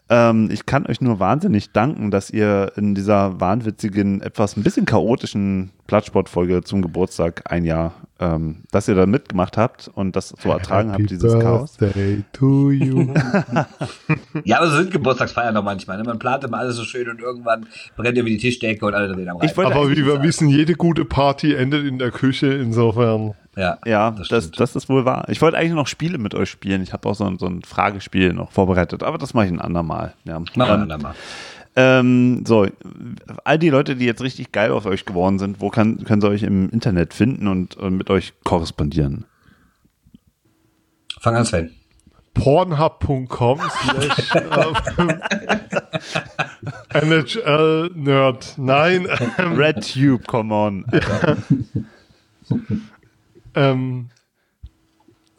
Ähm, 0.09 0.49
ich 0.51 0.65
kann 0.65 0.85
euch 0.85 1.01
nur 1.01 1.19
wahnsinnig 1.19 1.71
danken, 1.71 2.11
dass 2.11 2.29
ihr 2.29 2.71
in 2.75 2.95
dieser 2.95 3.39
wahnwitzigen, 3.39 4.21
etwas 4.21 4.55
ein 4.55 4.63
bisschen 4.63 4.85
chaotischen 4.85 5.71
Plattsportfolge 5.87 6.63
zum 6.63 6.81
Geburtstag 6.81 7.43
ein 7.45 7.63
Jahr, 7.63 7.93
ähm, 8.19 8.63
dass 8.71 8.87
ihr 8.87 8.95
da 8.95 9.05
mitgemacht 9.05 9.55
habt 9.57 9.89
und 9.93 10.15
das 10.15 10.29
so 10.29 10.49
ertragen 10.49 10.91
habt, 10.91 11.09
dieses 11.09 11.33
Chaos. 11.39 11.77
Birthday 11.77 12.23
to 12.33 12.71
you. 12.71 13.13
Ja, 14.43 14.57
aber 14.57 14.69
so 14.69 14.77
sind 14.77 14.91
Geburtstagsfeiern 14.91 15.55
doch 15.55 15.63
manchmal. 15.63 15.97
Ne? 15.97 16.03
Man 16.03 16.19
plant 16.19 16.43
immer 16.43 16.57
alles 16.57 16.75
so 16.75 16.83
schön 16.83 17.09
und 17.09 17.19
irgendwann 17.19 17.65
brennt 17.95 18.17
irgendwie 18.17 18.35
die 18.37 18.41
Tischdecke 18.41 18.85
und 18.85 18.93
alle 18.93 19.13
drehen 19.13 19.29
am 19.29 19.37
wollte 19.39 19.65
Aber 19.65 19.89
wie 19.91 19.97
wir 20.05 20.13
sagen- 20.13 20.23
wissen, 20.23 20.49
jede 20.49 20.73
gute 20.75 21.05
Party 21.05 21.53
endet 21.53 21.85
in 21.85 21.97
der 21.99 22.11
Küche, 22.11 22.47
insofern. 22.53 23.33
Ja, 23.55 23.77
Ja, 23.85 24.11
das, 24.11 24.27
das 24.27 24.51
das, 24.51 24.75
ist 24.75 24.89
wohl 24.89 25.05
wahr. 25.05 25.25
Ich 25.29 25.41
wollte 25.41 25.57
eigentlich 25.57 25.73
noch 25.73 25.87
Spiele 25.87 26.17
mit 26.17 26.35
euch 26.35 26.49
spielen. 26.49 26.81
Ich 26.81 26.91
habe 26.91 27.07
auch 27.07 27.15
so 27.15 27.23
ein, 27.25 27.37
so 27.39 27.45
ein 27.45 27.61
Fragespiel 27.61 28.33
noch 28.33 28.51
vorbereitet, 28.51 29.01
aber 29.01 29.17
das 29.17 29.33
mache 29.33 29.45
ich 29.45 29.51
ein 29.53 29.61
andermal. 29.61 30.13
Ja. 30.25 30.39
Machen 30.39 30.51
wir 30.55 30.65
Ähm, 30.65 30.71
ein 30.73 30.81
andermal. 30.81 31.15
Ähm, 31.77 32.45
so, 32.45 32.67
all 33.43 33.59
die 33.59 33.69
Leute, 33.69 33.97
die 33.97 34.05
jetzt 34.05 34.21
richtig 34.21 34.51
geil 34.53 34.71
auf 34.71 34.85
euch 34.85 35.05
geworden 35.05 35.39
sind, 35.39 35.59
wo 35.59 35.69
kann, 35.69 36.03
können 36.05 36.21
sie 36.21 36.29
euch 36.29 36.43
im 36.43 36.69
Internet 36.69 37.13
finden 37.13 37.47
und, 37.47 37.75
und 37.75 37.97
mit 37.97 38.09
euch 38.09 38.33
korrespondieren? 38.43 39.25
Fang 41.19 41.35
an, 41.35 41.45
Sven. 41.45 41.71
Pornhub.com 42.33 43.59
slash 43.59 44.35
ähm, 44.97 45.21
NHL 46.93 47.91
Nerd. 47.95 48.53
Nein, 48.57 49.07
ähm, 49.37 49.53
RedTube, 49.53 50.27
come 50.27 50.53
on. 50.53 50.85
ähm, 53.55 54.09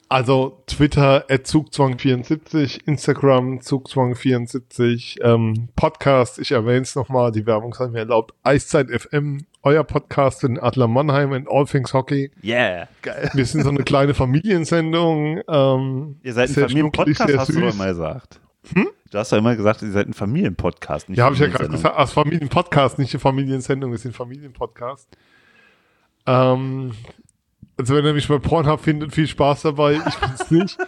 also 0.09 0.63
Twitter 0.67 1.25
at 1.29 1.47
Zugzwang74, 1.47 2.81
Instagram 2.87 3.59
Zugzwang74, 3.61 5.21
ähm, 5.23 5.69
Podcast, 5.75 6.39
ich 6.39 6.53
erwähne 6.53 6.83
es 6.83 6.95
nochmal, 6.95 7.33
die 7.33 7.45
Werbung 7.47 7.75
sei 7.75 7.89
mir 7.89 8.01
erlaubt, 8.01 8.35
Eiszeit 8.43 8.89
FM, 8.91 9.47
euer 9.63 9.83
Podcast 9.85 10.45
in 10.45 10.59
Adler 10.61 10.87
Mannheim 10.87 11.33
and 11.33 11.49
All 11.51 11.67
Things 11.67 11.93
Hockey. 11.93 12.31
Yeah, 12.45 12.89
geil. 13.03 13.31
Wir 13.35 13.45
sind 13.45 13.63
so 13.65 13.71
eine 13.71 13.83
kleine 13.83 14.15
Familiensendung. 14.15 15.41
Ähm, 15.49 16.17
Ihr 16.23 16.33
seid 16.35 16.51
ein 16.51 16.55
Familienpodcast, 16.55 17.37
hast 17.37 17.49
du 17.49 17.61
doch 17.61 17.71
süß. 17.71 17.75
immer 17.75 17.87
gesagt. 17.89 18.41
Du 19.11 19.19
hast 19.19 19.33
doch 19.33 19.39
immer 19.39 19.57
gesagt, 19.57 19.83
ihr 19.83 19.91
seid 19.93 20.09
ein 20.09 20.15
Familienpodcast. 20.15 21.09
nicht 21.09 21.19
Ja, 21.19 21.25
habe 21.25 21.35
ich 21.35 21.41
ja 21.41 21.49
gerade 21.49 21.69
gesagt. 21.69 21.97
Als 21.97 22.13
Familienpodcast, 22.13 22.99
nicht 22.99 23.13
eine 23.15 23.21
Familiensendung, 23.21 23.91
wir 23.91 23.99
sind 23.99 24.15
Familienpodcast. 24.15 25.09
Ähm, 26.27 26.93
also 27.79 27.95
wenn 27.95 28.05
ihr 28.05 28.15
mich 28.15 28.29
bei 28.29 28.39
Pornhub 28.39 28.81
findet, 28.81 29.15
viel 29.15 29.27
Spaß 29.27 29.63
dabei. 29.63 30.01
Ich 30.07 30.17
bin's 30.17 30.51
nicht. 30.51 30.79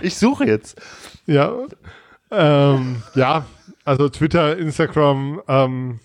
Ich 0.00 0.16
suche 0.16 0.46
jetzt. 0.46 0.80
ja. 1.26 1.52
Ähm, 2.32 3.02
ja, 3.16 3.46
also 3.84 4.08
Twitter, 4.08 4.56
Instagram, 4.56 5.42
ähm, 5.48 5.98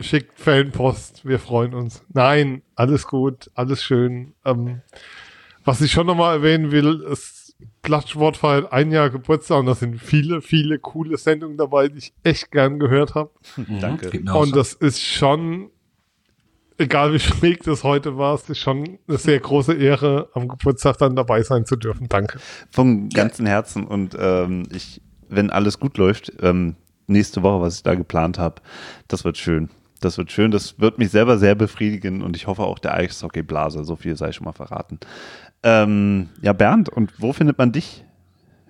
schickt 0.00 0.38
Fanpost, 0.38 1.24
wir 1.24 1.38
freuen 1.38 1.74
uns. 1.74 2.04
Nein, 2.12 2.62
alles 2.74 3.06
gut, 3.06 3.50
alles 3.54 3.84
schön. 3.84 4.34
Ähm, 4.44 4.82
was 5.64 5.80
ich 5.80 5.92
schon 5.92 6.08
nochmal 6.08 6.38
erwähnen 6.38 6.72
will, 6.72 7.04
ist 7.08 7.54
Plattsport 7.82 8.36
feiert 8.36 8.72
ein 8.72 8.90
Jahr 8.90 9.10
Geburtstag 9.10 9.60
und 9.60 9.66
da 9.66 9.74
sind 9.74 10.00
viele, 10.00 10.40
viele 10.42 10.78
coole 10.80 11.16
Sendungen 11.16 11.56
dabei, 11.56 11.88
die 11.88 11.98
ich 11.98 12.12
echt 12.24 12.50
gern 12.50 12.78
gehört 12.80 13.14
habe. 13.14 13.30
Danke. 13.80 14.10
Geht 14.10 14.24
mir 14.24 14.34
auch 14.34 14.42
Und 14.42 14.56
das 14.56 14.72
ist 14.72 15.00
schon, 15.00 15.70
egal 16.82 17.12
wie 17.12 17.18
schräg 17.18 17.62
das 17.62 17.84
heute 17.84 18.18
war, 18.18 18.34
es 18.34 18.48
ist 18.50 18.58
schon 18.58 18.98
eine 19.08 19.18
sehr 19.18 19.40
große 19.40 19.74
Ehre, 19.74 20.28
am 20.34 20.48
Geburtstag 20.48 20.98
dann 20.98 21.16
dabei 21.16 21.42
sein 21.42 21.64
zu 21.64 21.76
dürfen. 21.76 22.08
Danke. 22.08 22.38
Vom 22.70 23.08
ganzen 23.08 23.46
Herzen 23.46 23.86
und 23.86 24.16
ähm, 24.18 24.64
ich, 24.70 25.00
wenn 25.28 25.50
alles 25.50 25.80
gut 25.80 25.96
läuft, 25.96 26.32
ähm, 26.40 26.76
nächste 27.06 27.42
Woche, 27.42 27.62
was 27.62 27.76
ich 27.76 27.82
da 27.82 27.94
geplant 27.94 28.38
habe. 28.38 28.56
Das 29.08 29.24
wird 29.24 29.38
schön. 29.38 29.70
Das 30.00 30.18
wird 30.18 30.32
schön. 30.32 30.50
Das 30.50 30.80
wird 30.80 30.98
mich 30.98 31.10
selber 31.10 31.38
sehr 31.38 31.54
befriedigen 31.54 32.22
und 32.22 32.36
ich 32.36 32.46
hoffe 32.46 32.62
auch 32.62 32.78
der 32.78 32.94
Eishockey-Blase. 32.94 33.84
So 33.84 33.96
viel 33.96 34.16
sei 34.16 34.32
schon 34.32 34.44
mal 34.44 34.52
verraten. 34.52 34.98
Ähm, 35.62 36.28
ja, 36.42 36.52
Bernd, 36.52 36.88
und 36.88 37.12
wo 37.18 37.32
findet 37.32 37.58
man 37.58 37.72
dich? 37.72 38.04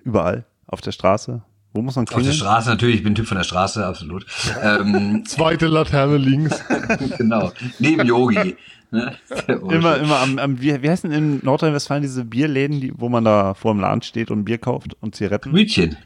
Überall. 0.03 0.45
Auf 0.67 0.81
der 0.81 0.91
Straße? 0.91 1.43
Wo 1.73 1.81
muss 1.81 1.95
man 1.95 2.05
klingeln? 2.05 2.29
Auf 2.29 2.37
der 2.37 2.45
Straße 2.45 2.69
natürlich, 2.69 2.97
ich 2.97 3.03
bin 3.03 3.15
Typ 3.15 3.27
von 3.27 3.37
der 3.37 3.43
Straße, 3.43 3.85
absolut. 3.85 4.25
ähm, 4.61 5.23
Zweite 5.27 5.67
Laterne 5.67 6.17
links. 6.17 6.63
genau, 7.17 7.51
neben 7.79 8.05
Yogi. 8.05 8.55
Ne? 8.91 9.15
immer, 9.47 9.97
immer 9.97 10.19
am, 10.19 10.37
am 10.37 10.61
wie, 10.61 10.83
wie 10.83 10.89
heißen 10.89 11.11
in 11.11 11.39
Nordrhein-Westfalen 11.43 12.03
diese 12.03 12.25
Bierläden, 12.25 12.79
die, 12.79 12.93
wo 12.95 13.09
man 13.09 13.25
da 13.25 13.55
vor 13.55 13.73
dem 13.73 13.81
Laden 13.81 14.03
steht 14.03 14.29
und 14.29 14.45
Bier 14.45 14.59
kauft 14.59 14.95
und 15.01 15.15
Zigaretten? 15.15 15.51
Bütchen. 15.51 15.97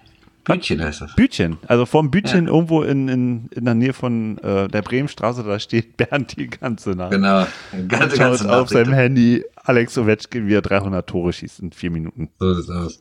Bütchen 0.46 0.82
heißt 0.82 1.02
das. 1.02 1.16
Bütchen. 1.16 1.58
Also 1.68 1.86
vor 1.86 2.02
dem 2.02 2.12
Bütchen 2.12 2.48
ja. 2.48 2.54
irgendwo 2.54 2.84
in, 2.84 3.10
in, 3.10 3.50
in 3.50 3.66
der 3.66 3.74
Nähe 3.74 3.92
von 3.92 4.38
äh, 4.38 4.70
der 4.70 4.82
Bremenstraße, 4.82 5.44
da 5.44 5.60
steht 5.60 5.98
Bernd 5.98 6.38
die 6.38 6.48
ganze 6.48 6.92
Nacht. 6.92 7.12
Genau. 7.12 7.46
Ganze, 7.90 8.18
ganze 8.18 8.48
Nacht. 8.48 8.56
auf 8.56 8.70
seinem 8.70 8.94
Handy 8.94 9.44
Alex 9.58 9.98
Ovechkin, 9.98 10.48
wie 10.48 10.54
er 10.54 10.62
300 10.62 11.06
Tore 11.06 11.34
schießt 11.34 11.60
in 11.60 11.74
vier 11.74 11.92
Minuten. 11.92 12.30
So 12.40 12.54
sieht's 12.54 12.70
aus. 12.70 13.00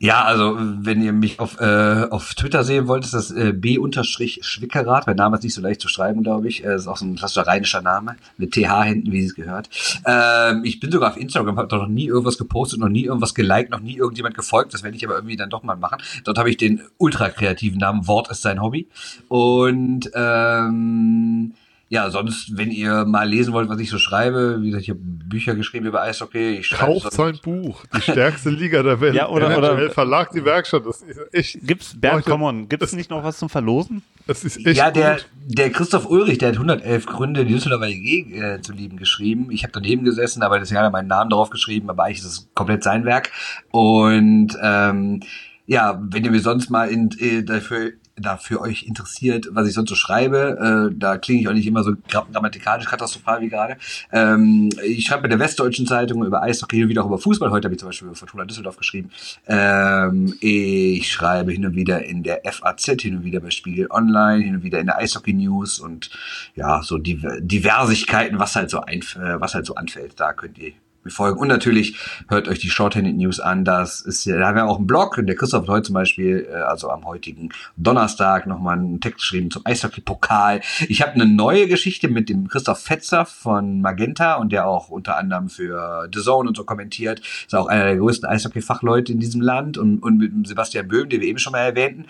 Ja, 0.00 0.22
also 0.22 0.56
wenn 0.58 1.02
ihr 1.02 1.12
mich 1.12 1.40
auf, 1.40 1.60
äh, 1.60 2.06
auf 2.10 2.34
Twitter 2.34 2.62
sehen 2.62 2.86
wollt, 2.86 3.04
ist 3.04 3.14
das 3.14 3.32
äh, 3.32 3.52
B-Schwickerat. 3.52 5.08
Mein 5.08 5.16
Name 5.16 5.36
ist 5.36 5.42
nicht 5.42 5.54
so 5.54 5.60
leicht 5.60 5.80
zu 5.80 5.88
schreiben, 5.88 6.22
glaube 6.22 6.46
ich. 6.46 6.64
Äh, 6.64 6.76
ist 6.76 6.86
auch 6.86 6.96
so 6.96 7.04
ein 7.04 7.16
klassischer 7.16 7.48
rheinischer 7.48 7.82
Name 7.82 8.16
mit 8.36 8.52
TH 8.52 8.84
hinten, 8.84 9.10
wie 9.10 9.24
es 9.24 9.34
gehört. 9.34 9.68
Ähm, 10.06 10.62
ich 10.64 10.78
bin 10.78 10.92
sogar 10.92 11.10
auf 11.10 11.16
Instagram, 11.16 11.58
habe 11.58 11.76
noch 11.76 11.88
nie 11.88 12.06
irgendwas 12.06 12.38
gepostet, 12.38 12.78
noch 12.78 12.88
nie 12.88 13.04
irgendwas 13.06 13.34
geliked, 13.34 13.70
noch 13.70 13.80
nie 13.80 13.96
irgendjemand 13.96 14.36
gefolgt. 14.36 14.72
Das 14.72 14.84
werde 14.84 14.96
ich 14.96 15.04
aber 15.04 15.16
irgendwie 15.16 15.36
dann 15.36 15.50
doch 15.50 15.64
mal 15.64 15.76
machen. 15.76 16.00
Dort 16.22 16.38
habe 16.38 16.50
ich 16.50 16.56
den 16.56 16.80
ultra 16.98 17.28
kreativen 17.30 17.78
Namen 17.78 18.06
Wort 18.06 18.30
ist 18.30 18.42
sein 18.42 18.62
Hobby. 18.62 18.86
Und 19.26 20.10
ähm, 20.14 21.54
ja, 21.90 22.10
sonst, 22.10 22.56
wenn 22.56 22.70
ihr 22.70 23.04
mal 23.06 23.26
lesen 23.28 23.52
wollt, 23.54 23.68
was 23.70 23.80
ich 23.80 23.88
so 23.88 23.98
schreibe, 23.98 24.58
wie 24.60 24.66
gesagt, 24.66 24.82
ich 24.82 24.90
habe 24.90 25.00
Bücher 25.02 25.54
geschrieben 25.54 25.86
über 25.86 26.02
Eishockey. 26.02 26.58
Ich 26.58 26.70
Kauft 26.70 27.12
sein 27.12 27.38
Buch, 27.42 27.84
die 27.96 28.00
stärkste 28.02 28.50
Liga 28.50 28.82
der 28.82 29.00
Welt. 29.00 29.14
ja, 29.14 29.28
oder, 29.28 29.56
oder 29.56 29.90
Verlag, 29.90 30.30
die 30.32 30.44
Werkstatt. 30.44 30.84
Das 30.86 31.02
ist 31.02 31.18
echt. 31.32 31.58
Gibt's, 31.66 31.98
Bernd, 31.98 32.24
come 32.26 32.44
on, 32.44 32.68
gibt's 32.68 32.92
nicht 32.92 33.10
noch 33.10 33.24
was 33.24 33.38
zum 33.38 33.48
Verlosen? 33.48 34.02
Das 34.26 34.44
ist 34.44 34.58
echt 34.66 34.76
Ja, 34.76 34.90
der, 34.90 35.14
gut. 35.16 35.26
der 35.46 35.70
Christoph 35.70 36.06
Ulrich, 36.08 36.38
der 36.38 36.48
hat 36.48 36.56
111 36.56 37.06
Gründe, 37.06 37.44
die 37.46 37.54
Düsseldorfer 37.54 37.88
EG 37.88 38.34
äh, 38.38 38.60
zu 38.60 38.72
lieben 38.72 38.98
geschrieben. 38.98 39.50
Ich 39.50 39.62
habe 39.62 39.72
daneben 39.72 40.04
gesessen, 40.04 40.42
aber 40.42 40.58
deswegen 40.58 40.78
hat 40.78 40.86
er 40.86 40.90
meinen 40.90 41.08
Namen 41.08 41.30
drauf 41.30 41.48
geschrieben, 41.50 41.88
aber 41.88 42.04
eigentlich 42.04 42.18
ist 42.18 42.24
es 42.26 42.48
komplett 42.54 42.82
sein 42.82 43.04
Werk. 43.06 43.30
Und 43.70 44.56
ähm, 44.62 45.20
ja, 45.66 45.98
wenn 46.02 46.24
ihr 46.24 46.30
mir 46.30 46.40
sonst 46.40 46.70
mal 46.70 46.88
in, 46.88 47.10
äh, 47.18 47.42
dafür 47.42 47.92
da 48.20 48.36
für 48.36 48.60
euch 48.60 48.84
interessiert, 48.84 49.48
was 49.52 49.66
ich 49.68 49.74
sonst 49.74 49.90
so 49.90 49.94
schreibe, 49.94 50.90
äh, 50.90 50.94
da 50.96 51.18
klinge 51.18 51.40
ich 51.40 51.48
auch 51.48 51.52
nicht 51.52 51.66
immer 51.66 51.82
so 51.82 51.92
grammatikalisch 52.08 52.86
katastrophal 52.86 53.40
wie 53.40 53.48
gerade. 53.48 53.76
Ähm, 54.12 54.70
ich 54.84 55.06
schreibe 55.06 55.22
bei 55.22 55.28
der 55.28 55.38
Westdeutschen 55.38 55.86
Zeitung 55.86 56.24
über 56.24 56.42
Eishockey, 56.42 56.82
und 56.82 56.88
wieder 56.88 57.02
auch 57.02 57.08
über 57.08 57.18
Fußball. 57.18 57.50
Heute 57.50 57.66
habe 57.66 57.74
ich 57.74 57.80
zum 57.80 57.88
Beispiel 57.88 58.06
über 58.08 58.16
Fortuna 58.16 58.44
Düsseldorf 58.44 58.76
geschrieben. 58.76 59.10
Ähm, 59.46 60.34
ich 60.40 61.10
schreibe 61.10 61.52
hin 61.52 61.66
und 61.66 61.74
wieder 61.74 62.04
in 62.04 62.22
der 62.22 62.42
FAZ, 62.44 63.02
hin 63.02 63.16
und 63.16 63.24
wieder 63.24 63.40
bei 63.40 63.50
Spiegel 63.50 63.88
Online, 63.90 64.44
hin 64.44 64.56
und 64.56 64.62
wieder 64.62 64.80
in 64.80 64.86
der 64.86 64.98
Eishockey 64.98 65.32
News 65.32 65.78
und 65.78 66.10
ja, 66.54 66.82
so 66.82 66.98
Diversigkeiten, 66.98 68.38
was 68.38 68.56
halt 68.56 68.70
so 68.70 68.80
ein, 68.80 69.02
was 69.14 69.54
halt 69.54 69.66
so 69.66 69.74
anfällt. 69.74 70.18
Da 70.18 70.32
könnt 70.32 70.58
ihr 70.58 70.72
folgen. 71.10 71.38
Und 71.38 71.48
natürlich 71.48 71.98
hört 72.28 72.48
euch 72.48 72.58
die 72.58 72.70
Shorthanded 72.70 73.16
News 73.16 73.40
an. 73.40 73.64
Das 73.64 74.00
ist 74.00 74.26
da 74.26 74.46
haben 74.46 74.56
wir 74.56 74.66
auch 74.66 74.76
einen 74.76 74.86
Blog. 74.86 75.18
Der 75.20 75.34
Christoph 75.34 75.62
hat 75.62 75.68
heute 75.68 75.86
zum 75.86 75.94
Beispiel, 75.94 76.48
äh, 76.50 76.56
also 76.56 76.90
am 76.90 77.04
heutigen 77.04 77.50
Donnerstag, 77.76 78.46
nochmal 78.46 78.78
einen 78.78 79.00
Text 79.00 79.20
geschrieben 79.20 79.50
zum 79.50 79.62
Eishockey-Pokal. 79.64 80.60
Ich 80.88 81.02
habe 81.02 81.12
eine 81.12 81.26
neue 81.26 81.68
Geschichte 81.68 82.08
mit 82.08 82.28
dem 82.28 82.48
Christoph 82.48 82.80
Fetzer 82.80 83.24
von 83.26 83.80
Magenta 83.80 84.34
und 84.34 84.52
der 84.52 84.66
auch 84.66 84.88
unter 84.88 85.16
anderem 85.16 85.48
für 85.48 86.08
The 86.12 86.20
Zone 86.20 86.48
und 86.48 86.56
so 86.56 86.64
kommentiert. 86.64 87.20
Ist 87.20 87.54
auch 87.54 87.66
einer 87.66 87.84
der 87.84 87.96
größten 87.96 88.28
Eishockey-Fachleute 88.28 89.12
in 89.12 89.20
diesem 89.20 89.40
Land 89.40 89.78
und, 89.78 89.98
und 90.02 90.18
mit 90.18 90.46
Sebastian 90.46 90.88
Böhm, 90.88 91.08
den 91.08 91.20
wir 91.20 91.28
eben 91.28 91.38
schon 91.38 91.52
mal 91.52 91.60
erwähnten, 91.60 92.06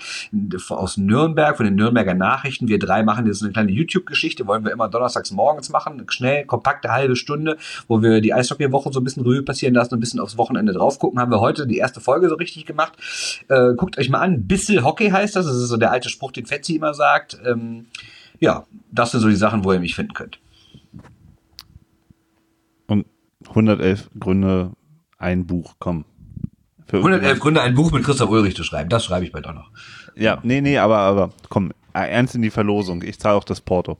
aus 0.70 0.96
Nürnberg, 0.96 1.56
von 1.56 1.66
den 1.66 1.74
Nürnberger 1.74 2.14
Nachrichten. 2.14 2.68
Wir 2.68 2.78
drei 2.78 3.02
machen 3.02 3.26
jetzt 3.26 3.42
eine 3.42 3.52
kleine 3.52 3.72
YouTube-Geschichte, 3.72 4.46
wollen 4.46 4.64
wir 4.64 4.72
immer 4.72 4.88
donnerstags 4.88 5.30
morgens 5.30 5.70
machen. 5.70 6.04
Schnell, 6.08 6.44
kompakte 6.46 6.90
halbe 6.90 7.16
Stunde, 7.16 7.56
wo 7.86 8.02
wir 8.02 8.20
die 8.20 8.34
Eishockey-Woche 8.34 8.87
Woche 8.88 8.94
so 8.94 9.00
ein 9.00 9.04
bisschen 9.04 9.22
Revue 9.22 9.42
passieren 9.42 9.74
lassen, 9.74 9.94
ein 9.94 10.00
bisschen 10.00 10.20
aufs 10.20 10.38
Wochenende 10.38 10.72
drauf 10.72 10.98
gucken. 10.98 11.20
Haben 11.20 11.30
wir 11.30 11.40
heute 11.40 11.66
die 11.66 11.78
erste 11.78 12.00
Folge 12.00 12.28
so 12.28 12.34
richtig 12.34 12.66
gemacht. 12.66 12.94
Äh, 13.48 13.74
guckt 13.76 13.98
euch 13.98 14.08
mal 14.08 14.20
an. 14.20 14.46
Bissel 14.46 14.82
Hockey 14.82 15.10
heißt 15.10 15.36
das. 15.36 15.46
Das 15.46 15.56
ist 15.56 15.68
so 15.68 15.76
der 15.76 15.92
alte 15.92 16.08
Spruch, 16.08 16.32
den 16.32 16.46
Fetzi 16.46 16.76
immer 16.76 16.94
sagt. 16.94 17.38
Ähm, 17.44 17.86
ja, 18.40 18.66
das 18.90 19.12
sind 19.12 19.20
so 19.20 19.28
die 19.28 19.36
Sachen, 19.36 19.64
wo 19.64 19.72
ihr 19.72 19.80
mich 19.80 19.94
finden 19.94 20.14
könnt. 20.14 20.40
Und 22.86 23.06
111 23.48 24.10
Gründe, 24.18 24.72
ein 25.18 25.46
Buch, 25.46 25.74
komm. 25.78 26.04
Für 26.86 26.98
111 26.98 27.40
Gründe, 27.40 27.60
ein 27.60 27.74
Buch 27.74 27.92
mit 27.92 28.04
Christoph 28.04 28.30
Ulrich 28.30 28.56
zu 28.56 28.64
schreiben. 28.64 28.88
Das 28.88 29.04
schreibe 29.04 29.24
ich 29.24 29.32
bald 29.32 29.46
auch 29.46 29.54
noch. 29.54 29.70
Ja, 30.16 30.38
nee, 30.42 30.60
nee, 30.60 30.78
aber, 30.78 30.98
aber 30.98 31.32
komm, 31.48 31.72
ernst 31.92 32.34
in 32.34 32.42
die 32.42 32.50
Verlosung. 32.50 33.02
Ich 33.02 33.18
zahle 33.18 33.36
auch 33.36 33.44
das 33.44 33.60
Porto. 33.60 33.98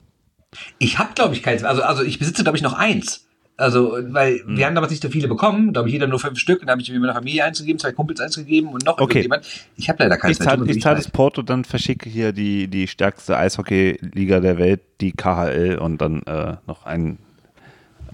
Ich 0.79 0.97
habe, 0.97 1.13
glaube 1.13 1.35
ich, 1.35 1.43
keins. 1.43 1.63
Also, 1.63 1.83
also 1.83 2.03
ich 2.03 2.17
besitze, 2.17 2.43
glaube 2.43 2.57
ich, 2.57 2.63
noch 2.63 2.73
eins. 2.73 3.28
Also, 3.59 3.97
weil 4.07 4.41
mhm. 4.45 4.57
wir 4.57 4.65
haben 4.65 4.73
damals 4.73 4.91
nicht 4.91 5.03
so 5.03 5.09
viele 5.09 5.27
bekommen, 5.27 5.73
glaube 5.73 5.89
ich, 5.89 5.93
jeder 5.93 6.07
nur 6.07 6.19
fünf 6.19 6.39
Stück. 6.39 6.61
Und 6.61 6.67
dann 6.67 6.73
habe 6.73 6.81
ich 6.81 6.89
mir 6.89 6.99
meiner 6.99 7.13
Familie 7.13 7.43
eins 7.43 7.59
gegeben, 7.59 7.77
zwei 7.77 7.91
Kumpels 7.91 8.21
eins 8.21 8.37
gegeben 8.37 8.69
und 8.69 8.85
noch 8.85 8.93
okay. 8.93 9.19
irgendjemand. 9.19 9.45
Ich 9.75 9.89
habe 9.89 10.03
leider 10.03 10.17
keins. 10.17 10.39
Ich 10.39 10.45
zahle 10.45 10.79
zahl 10.79 10.95
das 10.95 11.11
Porto, 11.11 11.41
dann 11.41 11.65
verschicke 11.65 12.09
hier 12.09 12.31
die, 12.31 12.69
die 12.69 12.87
stärkste 12.87 13.37
Eishockey-Liga 13.37 14.39
der 14.39 14.57
Welt, 14.57 14.81
die 15.01 15.11
KHL, 15.11 15.77
und 15.77 15.99
dann 15.99 16.23
äh, 16.23 16.55
noch 16.67 16.85
eine 16.85 17.17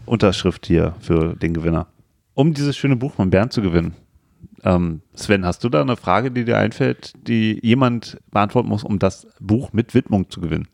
Unterschrift 0.07 0.65
hier 0.65 0.95
für 0.99 1.35
den 1.35 1.53
Gewinner. 1.53 1.87
Um 2.33 2.55
dieses 2.55 2.75
schöne 2.75 2.95
Buch 2.95 3.13
von 3.13 3.29
Bernd 3.29 3.53
zu 3.53 3.61
gewinnen. 3.61 3.93
Ähm, 4.63 5.01
Sven, 5.13 5.45
hast 5.45 5.63
du 5.63 5.69
da 5.69 5.81
eine 5.81 5.95
Frage, 5.95 6.31
die 6.31 6.43
dir 6.43 6.57
einfällt, 6.57 7.13
die 7.27 7.59
jemand 7.61 8.17
beantworten 8.31 8.69
muss, 8.69 8.83
um 8.83 8.97
das 8.97 9.27
Buch 9.39 9.73
mit 9.73 9.93
Widmung 9.93 10.31
zu 10.31 10.41
gewinnen? 10.41 10.67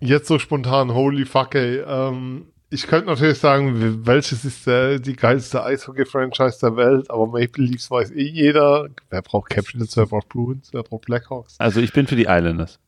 Jetzt 0.00 0.26
so 0.26 0.40
spontan, 0.40 0.92
holy 0.92 1.24
fuck, 1.24 1.54
ey. 1.54 1.82
Ähm, 1.86 2.46
ich 2.72 2.86
könnte 2.86 3.08
natürlich 3.08 3.38
sagen, 3.38 4.06
welches 4.06 4.44
ist 4.44 4.66
der, 4.66 4.98
die 4.98 5.14
geilste 5.14 5.62
Eishockey-Franchise 5.62 6.58
der 6.60 6.76
Welt, 6.76 7.10
aber 7.10 7.26
Maple 7.26 7.64
Leafs 7.64 7.90
weiß 7.90 8.10
eh 8.12 8.22
jeder. 8.22 8.88
Wer 9.10 9.22
braucht 9.22 9.50
Capitals, 9.50 9.96
wer 9.96 10.06
braucht 10.06 10.30
Bruins, 10.30 10.70
wer 10.72 10.82
braucht 10.82 11.04
Blackhawks? 11.04 11.56
Also 11.58 11.80
ich 11.80 11.92
bin 11.92 12.06
für 12.06 12.16
die 12.16 12.24
Islanders. 12.24 12.78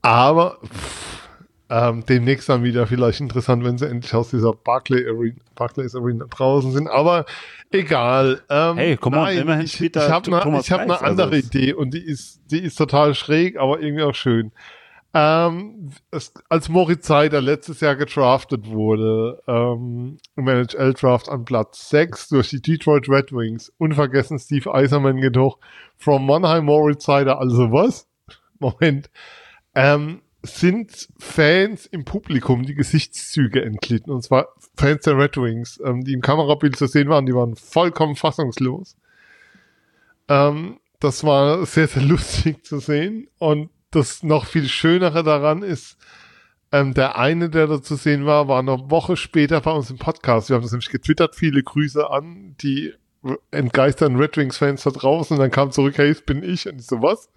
Aber 0.00 0.58
pff, 0.64 1.14
ähm, 1.70 2.04
demnächst 2.06 2.48
dann 2.48 2.62
wieder 2.62 2.86
vielleicht 2.86 3.20
interessant, 3.20 3.64
wenn 3.64 3.76
sie 3.76 3.86
endlich 3.86 4.14
aus 4.14 4.30
dieser 4.30 4.52
Barclay 4.52 5.06
Arena, 5.06 5.36
Barclays 5.54 5.94
Arena 5.94 6.24
draußen 6.26 6.72
sind. 6.72 6.88
Aber 6.88 7.26
egal. 7.70 8.40
Ähm, 8.48 8.76
hey, 8.76 8.96
komm 8.96 9.14
mal, 9.14 9.34
immerhin 9.34 9.64
ich, 9.64 9.80
ich 9.80 9.96
habe 9.96 10.26
eine 10.26 10.44
hab 10.44 10.86
ne 10.86 11.00
andere 11.02 11.30
also 11.30 11.46
Idee 11.46 11.74
und 11.74 11.92
die 11.92 12.04
ist, 12.04 12.40
die 12.50 12.60
ist 12.60 12.76
total 12.76 13.14
schräg, 13.14 13.58
aber 13.58 13.80
irgendwie 13.80 14.04
auch 14.04 14.14
schön. 14.14 14.52
Ähm, 15.16 15.90
es, 16.10 16.34
als 16.48 16.68
Moritz 16.68 17.06
Seider 17.06 17.40
letztes 17.40 17.78
Jahr 17.80 17.94
gedraftet 17.94 18.66
wurde, 18.66 19.40
ähm, 19.46 20.18
im 20.34 20.48
NHL-Draft 20.48 21.28
an 21.28 21.44
Platz 21.44 21.88
6 21.90 22.30
durch 22.30 22.50
die 22.50 22.60
Detroit 22.60 23.08
Red 23.08 23.30
Wings, 23.30 23.72
unvergessen 23.78 24.40
Steve 24.40 24.74
Eiserman 24.74 25.18
jedoch, 25.18 25.58
from 25.96 26.26
Mannheim 26.26 26.64
Moritz 26.64 27.04
Seider, 27.04 27.38
also 27.38 27.70
was? 27.70 28.08
Moment. 28.58 29.08
Ähm, 29.76 30.22
sind 30.42 31.08
Fans 31.18 31.86
im 31.86 32.04
Publikum 32.04 32.64
die 32.64 32.74
Gesichtszüge 32.74 33.64
entglitten, 33.64 34.12
und 34.12 34.22
zwar 34.22 34.48
Fans 34.76 35.04
der 35.04 35.16
Red 35.16 35.36
Wings, 35.36 35.80
ähm, 35.84 36.02
die 36.02 36.12
im 36.12 36.22
Kamerabild 36.22 36.74
zu 36.74 36.88
sehen 36.88 37.08
waren, 37.08 37.24
die 37.24 37.34
waren 37.34 37.54
vollkommen 37.54 38.16
fassungslos. 38.16 38.96
Ähm, 40.28 40.80
das 40.98 41.22
war 41.22 41.64
sehr, 41.66 41.86
sehr 41.86 42.02
lustig 42.08 42.64
zu 42.64 42.80
sehen 42.80 43.28
und 43.38 43.70
das 43.94 44.22
noch 44.22 44.46
viel 44.46 44.68
Schönere 44.68 45.22
daran 45.22 45.62
ist, 45.62 45.96
ähm, 46.72 46.92
der 46.92 47.16
eine, 47.18 47.50
der 47.50 47.66
da 47.66 47.82
zu 47.82 47.94
sehen 47.94 48.26
war, 48.26 48.48
war 48.48 48.58
eine 48.58 48.90
Woche 48.90 49.16
später 49.16 49.60
bei 49.60 49.70
uns 49.70 49.90
im 49.90 49.98
Podcast. 49.98 50.48
Wir 50.48 50.56
haben 50.56 50.62
das 50.62 50.72
nämlich 50.72 50.90
getwittert. 50.90 51.36
Viele 51.36 51.62
Grüße 51.62 52.10
an 52.10 52.56
die 52.60 52.92
entgeisterten 53.50 54.16
Red 54.16 54.36
Wings-Fans 54.36 54.82
da 54.82 54.90
draußen. 54.90 55.36
Und 55.36 55.40
dann 55.40 55.50
kam 55.50 55.70
zurück, 55.70 55.98
hey, 55.98 56.10
es 56.10 56.22
bin 56.22 56.42
ich. 56.42 56.68
Und 56.68 56.80
ich 56.80 56.86
so, 56.86 57.00
was? 57.00 57.30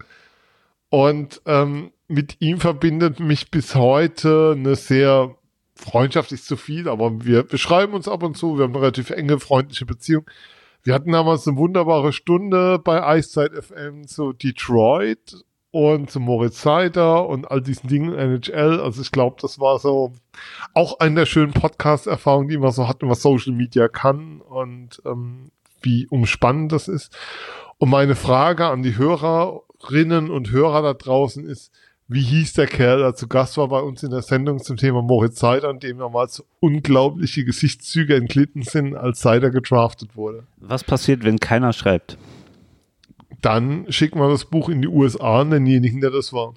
Und 0.90 1.40
ähm, 1.46 1.92
mit 2.08 2.40
ihm 2.40 2.58
verbindet 2.58 3.20
mich 3.20 3.50
bis 3.50 3.74
heute 3.74 4.54
eine 4.56 4.74
sehr 4.74 5.36
Freundschaft 5.76 6.32
ist 6.32 6.46
zu 6.46 6.56
viel, 6.56 6.88
aber 6.88 7.24
wir 7.24 7.44
beschreiben 7.44 7.94
uns 7.94 8.08
ab 8.08 8.24
und 8.24 8.36
zu. 8.36 8.58
Wir 8.58 8.64
haben 8.64 8.72
eine 8.72 8.82
relativ 8.82 9.10
enge 9.10 9.38
freundliche 9.38 9.86
Beziehung. 9.86 10.28
Wir 10.82 10.94
hatten 10.94 11.12
damals 11.12 11.46
eine 11.46 11.56
wunderbare 11.56 12.12
Stunde 12.12 12.80
bei 12.80 13.04
Eiszeit 13.04 13.52
FM 13.52 14.08
zu 14.08 14.32
Detroit 14.32 15.44
und 15.70 16.10
zu 16.10 16.20
Moritz 16.20 16.62
Seider 16.62 17.28
und 17.28 17.50
all 17.50 17.60
diesen 17.60 17.88
Dingen 17.88 18.14
NHL. 18.14 18.80
Also 18.80 19.02
ich 19.02 19.12
glaube, 19.12 19.36
das 19.40 19.60
war 19.60 19.78
so 19.78 20.12
auch 20.74 21.00
eine 21.00 21.16
der 21.16 21.26
schönen 21.26 21.52
Podcast-Erfahrungen, 21.52 22.48
die 22.48 22.58
man 22.58 22.72
so 22.72 22.88
hat, 22.88 22.98
was 23.00 23.22
Social 23.22 23.52
Media 23.52 23.88
kann 23.88 24.40
und 24.40 25.02
ähm, 25.04 25.50
wie 25.82 26.06
umspannend 26.06 26.72
das 26.72 26.88
ist. 26.88 27.16
Und 27.78 27.90
meine 27.90 28.16
Frage 28.16 28.66
an 28.66 28.82
die 28.82 28.96
Hörerinnen 28.96 30.30
und 30.30 30.50
Hörer 30.50 30.82
da 30.82 30.94
draußen 30.94 31.44
ist, 31.44 31.72
wie 32.10 32.22
hieß 32.22 32.54
der 32.54 32.66
Kerl, 32.66 33.00
der 33.00 33.14
zu 33.14 33.28
Gast 33.28 33.58
war 33.58 33.68
bei 33.68 33.80
uns 33.80 34.02
in 34.02 34.10
der 34.10 34.22
Sendung 34.22 34.60
zum 34.60 34.78
Thema 34.78 35.02
Moritz 35.02 35.38
Seider, 35.38 35.68
an 35.68 35.78
dem 35.78 35.98
damals 35.98 36.42
unglaubliche 36.58 37.44
Gesichtszüge 37.44 38.16
entglitten 38.16 38.62
sind, 38.62 38.96
als 38.96 39.20
Seider 39.20 39.50
gedraftet 39.50 40.16
wurde. 40.16 40.44
Was 40.56 40.84
passiert, 40.84 41.22
wenn 41.22 41.38
keiner 41.38 41.74
schreibt? 41.74 42.16
Dann 43.40 43.86
schickt 43.90 44.14
man 44.14 44.30
das 44.30 44.44
Buch 44.44 44.68
in 44.68 44.82
die 44.82 44.88
USA 44.88 45.40
an 45.40 45.50
denjenigen, 45.50 46.00
der 46.00 46.10
das 46.10 46.32
war. 46.32 46.54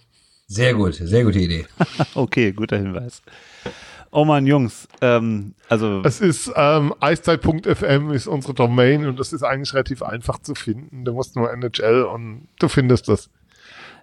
Sehr 0.48 0.74
gut, 0.74 0.96
sehr 0.96 1.24
gute 1.24 1.40
Idee. 1.40 1.66
okay, 2.16 2.52
guter 2.52 2.78
Hinweis. 2.78 3.22
Oh 4.12 4.26
man, 4.26 4.46
Jungs, 4.46 4.90
ähm, 5.00 5.54
also. 5.70 6.02
Es 6.04 6.20
ist 6.20 6.52
ähm, 6.56 6.94
eiszeit.fm 7.00 8.12
ist 8.12 8.28
unsere 8.28 8.54
Domain 8.54 9.06
und 9.06 9.18
das 9.18 9.32
ist 9.32 9.44
eigentlich 9.44 9.74
relativ 9.74 10.04
einfach 10.04 10.40
zu 10.40 10.54
finden. 10.54 11.06
Du 11.06 11.14
musst 11.14 11.38
nur 11.38 11.52
NHL 11.54 12.04
und 12.04 12.50
du 12.60 12.68
findest 12.68 13.08
das. 13.08 13.30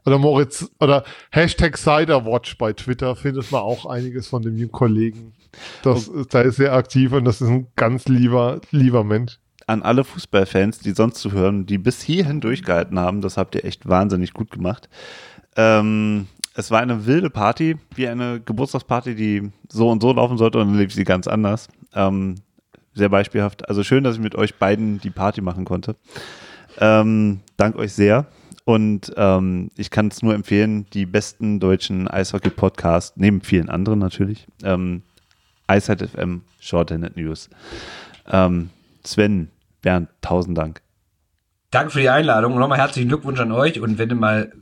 Oder 0.06 0.16
Moritz, 0.16 0.70
oder 0.80 1.04
Hashtag 1.30 1.76
Ciderwatch 1.76 2.56
bei 2.56 2.72
Twitter 2.72 3.14
findet 3.16 3.52
man 3.52 3.60
auch 3.60 3.84
einiges 3.84 4.28
von 4.28 4.40
dem 4.40 4.72
Kollegen. 4.72 5.34
Das, 5.82 6.08
oh. 6.08 6.24
Da 6.30 6.40
ist 6.40 6.56
sehr 6.56 6.72
aktiv 6.72 7.12
und 7.12 7.26
das 7.26 7.42
ist 7.42 7.48
ein 7.48 7.66
ganz 7.76 8.06
lieber, 8.08 8.62
lieber 8.70 9.04
Mensch. 9.04 9.38
An 9.68 9.82
alle 9.82 10.02
Fußballfans, 10.02 10.78
die 10.80 10.92
sonst 10.92 11.20
zuhören, 11.20 11.66
die 11.66 11.78
bis 11.78 12.00
hierhin 12.02 12.40
durchgehalten 12.40 12.98
haben, 12.98 13.20
das 13.20 13.36
habt 13.36 13.54
ihr 13.54 13.64
echt 13.64 13.88
wahnsinnig 13.88 14.32
gut 14.32 14.50
gemacht. 14.50 14.88
Ähm, 15.56 16.26
es 16.54 16.70
war 16.70 16.80
eine 16.80 17.06
wilde 17.06 17.30
Party, 17.30 17.76
wie 17.94 18.08
eine 18.08 18.40
Geburtstagsparty, 18.40 19.14
die 19.14 19.50
so 19.68 19.90
und 19.90 20.02
so 20.02 20.12
laufen 20.12 20.38
sollte 20.38 20.58
und 20.58 20.68
dann 20.68 20.78
lief 20.78 20.92
sie 20.92 21.04
ganz 21.04 21.28
anders. 21.28 21.68
Ähm, 21.94 22.36
sehr 22.94 23.08
beispielhaft. 23.08 23.68
Also 23.68 23.84
schön, 23.84 24.04
dass 24.04 24.16
ich 24.16 24.22
mit 24.22 24.34
euch 24.34 24.56
beiden 24.56 25.00
die 25.00 25.10
Party 25.10 25.40
machen 25.40 25.64
konnte. 25.64 25.96
Ähm, 26.80 27.40
dank 27.56 27.76
euch 27.76 27.92
sehr. 27.92 28.26
Und 28.64 29.12
ähm, 29.16 29.70
ich 29.76 29.90
kann 29.90 30.08
es 30.08 30.22
nur 30.22 30.34
empfehlen, 30.34 30.86
die 30.92 31.06
besten 31.06 31.60
deutschen 31.60 32.08
Eishockey-Podcasts, 32.08 33.16
neben 33.16 33.40
vielen 33.40 33.70
anderen 33.70 33.98
natürlich, 33.98 34.46
ähm, 34.62 35.02
Eisheit 35.66 36.02
FM, 36.02 36.42
Shorthanded 36.58 37.16
News. 37.16 37.48
Ähm, 38.26 38.70
Sven, 39.04 39.48
Bernd, 39.82 40.08
tausend 40.20 40.56
Dank. 40.56 40.82
Danke 41.70 41.90
für 41.90 42.00
die 42.00 42.08
Einladung 42.08 42.54
und 42.54 42.60
nochmal 42.60 42.78
herzlichen 42.78 43.08
Glückwunsch 43.08 43.40
an 43.40 43.52
euch. 43.52 43.80
Und 43.80 43.98
wenn 43.98 44.08
du 44.08 44.14
mal 44.14 44.52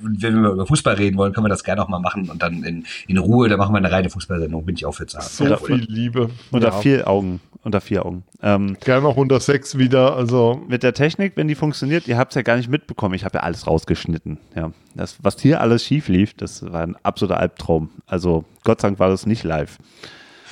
wenn 0.00 0.42
wir 0.42 0.50
über 0.50 0.66
Fußball 0.66 0.94
reden 0.94 1.16
wollen, 1.16 1.32
können 1.32 1.46
wir 1.46 1.50
das 1.50 1.64
gerne 1.64 1.82
auch 1.82 1.88
mal 1.88 1.98
machen 1.98 2.30
und 2.30 2.42
dann 2.42 2.62
in, 2.64 2.86
in 3.08 3.18
Ruhe, 3.18 3.48
da 3.48 3.56
machen 3.56 3.72
wir 3.72 3.78
eine 3.78 3.90
reine 3.90 4.10
Fußballsendung, 4.10 4.64
bin 4.64 4.76
ich 4.76 4.86
auch 4.86 4.92
für 4.92 5.06
zu 5.06 5.18
haben. 5.18 5.26
So 5.26 5.44
ja, 5.44 5.56
viel 5.56 5.84
Liebe. 5.88 6.30
Unter 6.50 6.68
ja. 6.68 6.78
vier 6.78 7.08
Augen. 7.08 7.40
Unter 7.62 7.82
vier 7.82 8.06
Augen. 8.06 8.24
Ähm, 8.42 8.78
gerne 8.80 9.02
noch 9.02 9.16
unter 9.16 9.38
sechs 9.38 9.76
wieder. 9.76 10.16
Also 10.16 10.62
mit 10.66 10.82
der 10.82 10.94
Technik, 10.94 11.32
wenn 11.36 11.46
die 11.46 11.54
funktioniert, 11.54 12.08
ihr 12.08 12.16
habt 12.16 12.32
es 12.32 12.36
ja 12.36 12.42
gar 12.42 12.56
nicht 12.56 12.70
mitbekommen. 12.70 13.14
Ich 13.14 13.24
habe 13.24 13.36
ja 13.36 13.42
alles 13.42 13.66
rausgeschnitten. 13.66 14.38
Ja, 14.56 14.72
das, 14.94 15.18
was 15.22 15.38
hier 15.40 15.60
alles 15.60 15.84
schief 15.84 16.08
lief, 16.08 16.32
das 16.34 16.62
war 16.72 16.82
ein 16.82 16.96
absoluter 17.02 17.38
Albtraum. 17.38 17.90
Also 18.06 18.44
Gott 18.64 18.80
sei 18.80 18.88
Dank 18.88 18.98
war 18.98 19.10
das 19.10 19.26
nicht 19.26 19.44
live. 19.44 19.76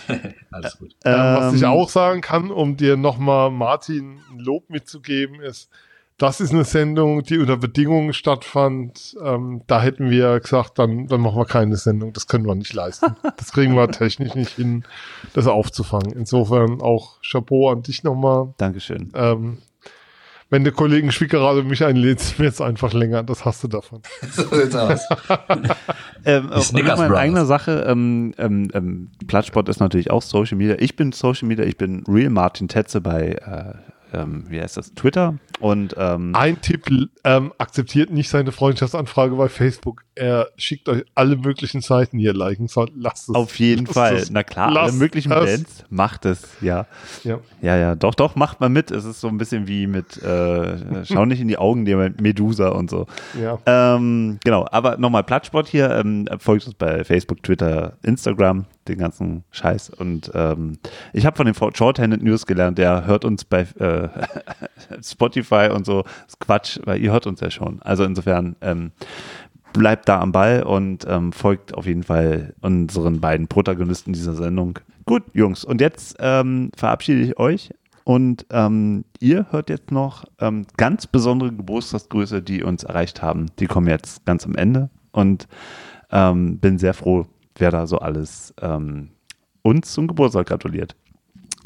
alles 0.51 0.79
gut. 0.79 0.95
Ähm, 1.05 1.15
was 1.15 1.55
ich 1.55 1.65
auch 1.65 1.89
sagen 1.89 2.21
kann, 2.21 2.51
um 2.51 2.77
dir 2.77 2.97
nochmal 2.97 3.51
Martin 3.51 4.21
ein 4.31 4.39
Lob 4.39 4.71
mitzugeben, 4.71 5.41
ist, 5.41 5.71
das 6.19 6.41
ist 6.41 6.53
eine 6.53 6.65
Sendung, 6.65 7.23
die 7.23 7.39
unter 7.39 7.57
Bedingungen 7.57 8.13
stattfand. 8.13 9.17
Ähm, 9.23 9.63
da 9.69 9.81
hätten 9.81 10.11
wir 10.11 10.41
gesagt, 10.41 10.79
dann, 10.79 11.07
dann 11.07 11.21
machen 11.21 11.37
wir 11.37 11.45
keine 11.45 11.77
Sendung. 11.77 12.13
Das 12.13 12.27
können 12.27 12.45
wir 12.45 12.55
nicht 12.57 12.73
leisten. 12.73 13.15
Das 13.37 13.53
kriegen 13.53 13.75
wir 13.77 13.89
technisch 13.89 14.35
nicht 14.35 14.57
hin, 14.57 14.85
das 15.33 15.47
aufzufangen. 15.47 16.13
Insofern 16.13 16.81
auch 16.81 17.23
Chapeau 17.23 17.71
an 17.71 17.83
dich 17.83 18.03
nochmal. 18.03 18.53
Dankeschön. 18.57 19.13
Ähm, 19.15 19.59
wenn 20.51 20.65
der 20.65 20.73
Kollegen 20.73 21.13
Schwickerade 21.13 21.63
mich 21.63 21.85
einlädt, 21.85 22.39
wird 22.39 22.55
es 22.55 22.61
einfach 22.61 22.93
länger. 22.93 23.23
Das 23.23 23.45
hast 23.45 23.63
du 23.65 23.69
davon. 23.69 24.03
so 24.31 24.45
sieht's 24.45 24.75
aus. 24.75 25.01
ähm, 26.25 26.51
auch 26.53 26.73
in 26.73 27.15
eigener 27.15 27.47
Sache. 27.47 27.85
Ähm, 27.89 28.35
ähm, 28.39 28.69
ähm, 28.73 29.11
Plattsport 29.27 29.69
ist 29.69 29.81
natürlich 29.81 30.11
auch 30.11 30.23
Social 30.23 30.57
Media. 30.57 30.77
Ich 30.79 30.97
bin 30.97 31.13
Social 31.13 31.49
Media. 31.49 31.65
Ich 31.65 31.77
bin 31.77 32.05
Real 32.09 32.31
Martin 32.31 32.69
Tetze 32.69 33.01
bei 33.01 33.33
äh, 33.33 33.88
ähm, 34.13 34.45
wie 34.49 34.61
heißt 34.61 34.77
das, 34.77 34.95
Twitter. 34.95 35.35
Und 35.61 35.95
ähm, 35.99 36.35
ein 36.35 36.61
Tipp, 36.61 36.87
ähm, 37.25 37.53
akzeptiert 37.59 38.11
nicht 38.11 38.29
seine 38.29 38.53
Freundschaftsanfrage 38.53 39.35
bei 39.35 39.49
Facebook. 39.49 40.05
Er 40.15 40.49
schickt 40.57 40.89
euch 40.89 41.05
alle 41.15 41.37
möglichen 41.37 41.81
Seiten, 41.81 42.19
die 42.19 42.25
ihr 42.25 42.35
liken 42.35 42.69
sollt. 42.69 42.93
Lasst 42.97 43.29
es. 43.29 43.35
Auf 43.35 43.59
jeden 43.59 43.87
Fall. 43.87 44.17
Es. 44.17 44.31
Na 44.31 44.43
klar, 44.43 44.71
lasst 44.71 44.91
alle 44.91 44.99
möglichen 44.99 45.33
es. 45.33 45.45
Bands. 45.45 45.85
Macht 45.91 46.27
es, 46.27 46.43
ja. 46.61 46.87
ja. 47.25 47.41
Ja, 47.61 47.77
ja, 47.77 47.95
doch, 47.95 48.15
doch, 48.15 48.37
macht 48.37 48.61
mal 48.61 48.69
mit. 48.69 48.91
Es 48.91 49.05
ist 49.05 49.21
so 49.21 49.29
ein 49.29 49.39
bisschen 49.39 49.67
wie 49.67 49.87
mit, 49.87 50.23
äh, 50.23 51.05
schau 51.05 51.25
nicht 51.25 51.41
in 51.41 51.49
die 51.49 51.59
Augen, 51.59 51.85
die 51.85 51.95
Medusa 51.95 52.69
und 52.69 52.91
so. 52.91 53.07
Ja. 53.41 53.59
Ähm, 53.67 54.39
genau, 54.45 54.67
aber 54.71 54.97
nochmal 54.97 55.25
Plattsport 55.25 55.69
hier. 55.69 55.91
Ähm, 55.91 56.29
folgt 56.39 56.67
uns 56.67 56.75
bei 56.75 57.05
Facebook, 57.05 57.43
Twitter, 57.43 57.97
Instagram 58.03 58.67
den 58.89 58.99
ganzen 58.99 59.45
Scheiß. 59.51 59.91
Und 59.91 60.31
ähm, 60.35 60.79
ich 61.13 61.27
habe 61.27 61.37
von 61.37 61.47
dem 61.47 61.55
Shorthanded 61.55 62.23
News 62.23 62.47
gelernt, 62.47 62.79
der 62.79 63.07
hört 63.07 63.25
uns 63.25 63.45
bei 63.45 63.67
äh, 63.79 64.09
Spotify 65.03 65.71
und 65.73 65.87
so. 65.87 66.03
Das 66.03 66.13
ist 66.29 66.41
Quatsch, 66.41 66.81
weil 66.85 67.01
ihr 67.01 67.13
hört 67.13 67.27
uns 67.27 67.41
ja 67.41 67.51
schon. 67.51 67.81
Also 67.83 68.05
insofern 68.05 68.57
ähm, 68.61 68.93
bleibt 69.73 70.09
da 70.09 70.21
am 70.21 70.33
Ball 70.33 70.63
und 70.63 71.07
ähm, 71.09 71.33
folgt 71.33 71.75
auf 71.75 71.87
jeden 71.87 72.03
Fall 72.03 72.55
unseren 72.61 73.21
beiden 73.21 73.49
Protagonisten 73.49 74.13
dieser 74.13 74.35
Sendung. 74.35 74.79
Gut, 75.05 75.23
Jungs, 75.33 75.65
und 75.65 75.81
jetzt 75.81 76.17
ähm, 76.21 76.71
verabschiede 76.77 77.21
ich 77.21 77.39
euch. 77.39 77.71
Und 78.05 78.47
ähm, 78.51 79.05
ihr 79.21 79.47
hört 79.51 79.69
jetzt 79.69 79.91
noch 79.91 80.25
ähm, 80.41 80.65
ganz 80.79 81.07
besondere 81.07 81.53
Geburtstagsgrüße, 81.53 82.41
die 82.41 82.63
uns 82.63 82.83
erreicht 82.85 83.21
haben. 83.21 83.47
Die 83.59 83.67
kommen 83.67 83.87
jetzt 83.87 84.25
ganz 84.25 84.47
am 84.47 84.55
Ende. 84.55 84.89
Und 85.13 85.47
bin 86.11 86.79
sehr 86.79 86.95
froh, 86.95 87.27
wer 87.61 87.71
da 87.71 87.87
so 87.87 87.99
alles 87.99 88.55
ähm, 88.61 89.11
uns 89.63 89.93
zum 89.93 90.09
Geburtstag 90.09 90.47
gratuliert. 90.47 90.97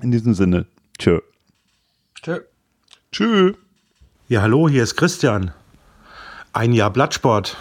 In 0.02 0.10
diesem 0.10 0.35
Sinne, 0.35 0.66
tschö. 0.98 1.20
Tschö. 2.14 2.40
Tschö. 3.12 3.55
Ja, 4.28 4.43
hallo, 4.43 4.69
hier 4.69 4.82
ist 4.82 4.97
Christian. 4.97 5.52
Ein 6.52 6.73
Jahr 6.73 6.90
Blattsport. 6.90 7.56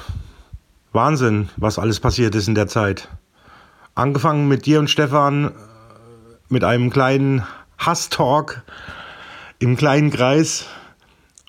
Wahnsinn, 0.94 1.50
was 1.58 1.80
alles 1.80 2.00
passiert 2.00 2.36
ist 2.36 2.48
in 2.48 2.56
der 2.56 2.68
Zeit. 2.68 3.10
Angefangen 3.96 4.48
mit 4.48 4.66
dir 4.66 4.80
und 4.80 4.90
Stefan 4.90 5.46
äh, 5.46 5.52
mit 6.50 6.64
einem 6.64 6.90
kleinen 6.90 7.46
Hass-Talk 7.78 8.64
im 9.60 9.76
kleinen 9.78 10.10
Kreis 10.12 10.66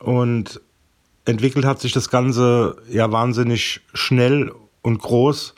und 0.01 0.61
entwickelt 1.25 1.65
hat 1.65 1.81
sich 1.81 1.93
das 1.93 2.11
Ganze 2.11 2.77
ja 2.89 3.11
wahnsinnig 3.13 3.81
schnell 3.95 4.53
und 4.83 4.99
groß 4.99 5.55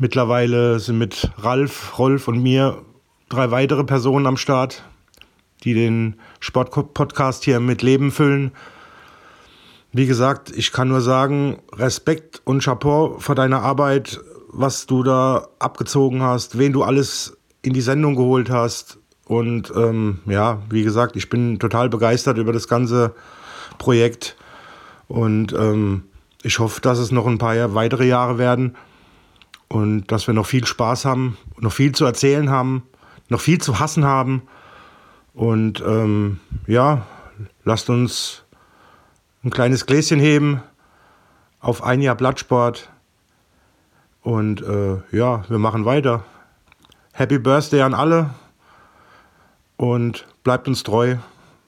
Mittlerweile 0.00 0.78
sind 0.78 0.96
mit 0.98 1.28
Ralf, 1.38 1.98
Rolf 1.98 2.28
und 2.28 2.40
mir 2.40 2.82
drei 3.28 3.50
weitere 3.50 3.82
Personen 3.82 4.28
am 4.28 4.36
Start, 4.36 4.84
die 5.64 5.74
den 5.74 6.14
Sportpodcast 6.38 7.42
hier 7.42 7.58
mit 7.58 7.82
Leben 7.82 8.12
füllen. 8.12 8.52
Wie 9.90 10.06
gesagt, 10.06 10.52
ich 10.56 10.70
kann 10.70 10.86
nur 10.86 11.00
sagen, 11.00 11.58
Respekt 11.72 12.40
und 12.44 12.62
Chapeau 12.62 13.18
für 13.18 13.34
deine 13.34 13.58
Arbeit, 13.58 14.20
was 14.52 14.86
du 14.86 15.02
da 15.02 15.48
abgezogen 15.58 16.22
hast, 16.22 16.58
wen 16.58 16.72
du 16.72 16.84
alles 16.84 17.36
in 17.62 17.72
die 17.72 17.80
Sendung 17.80 18.14
geholt 18.14 18.50
hast. 18.50 18.98
Und 19.24 19.72
ähm, 19.74 20.20
ja, 20.26 20.62
wie 20.70 20.84
gesagt, 20.84 21.16
ich 21.16 21.28
bin 21.28 21.58
total 21.58 21.88
begeistert 21.88 22.38
über 22.38 22.52
das 22.52 22.68
ganze 22.68 23.16
Projekt. 23.78 24.36
Und 25.08 25.52
ähm, 25.54 26.04
ich 26.44 26.60
hoffe, 26.60 26.80
dass 26.80 27.00
es 27.00 27.10
noch 27.10 27.26
ein 27.26 27.38
paar 27.38 27.74
weitere 27.74 28.06
Jahre 28.06 28.38
werden 28.38 28.76
und 29.68 30.06
dass 30.10 30.26
wir 30.26 30.34
noch 30.34 30.46
viel 30.46 30.66
Spaß 30.66 31.04
haben, 31.04 31.36
noch 31.58 31.72
viel 31.72 31.92
zu 31.92 32.04
erzählen 32.04 32.50
haben, 32.50 32.82
noch 33.28 33.40
viel 33.40 33.60
zu 33.60 33.78
hassen 33.78 34.04
haben. 34.04 34.42
Und 35.34 35.82
ähm, 35.86 36.40
ja, 36.66 37.06
lasst 37.64 37.90
uns 37.90 38.44
ein 39.44 39.50
kleines 39.50 39.86
Gläschen 39.86 40.18
heben 40.18 40.62
auf 41.60 41.82
ein 41.82 42.00
Jahr 42.00 42.16
Blattsport. 42.16 42.90
Und 44.22 44.62
äh, 44.62 44.96
ja, 45.12 45.44
wir 45.48 45.58
machen 45.58 45.84
weiter. 45.84 46.24
Happy 47.12 47.38
Birthday 47.38 47.82
an 47.82 47.94
alle 47.94 48.30
und 49.76 50.26
bleibt 50.44 50.66
uns 50.68 50.82
treu. 50.82 51.16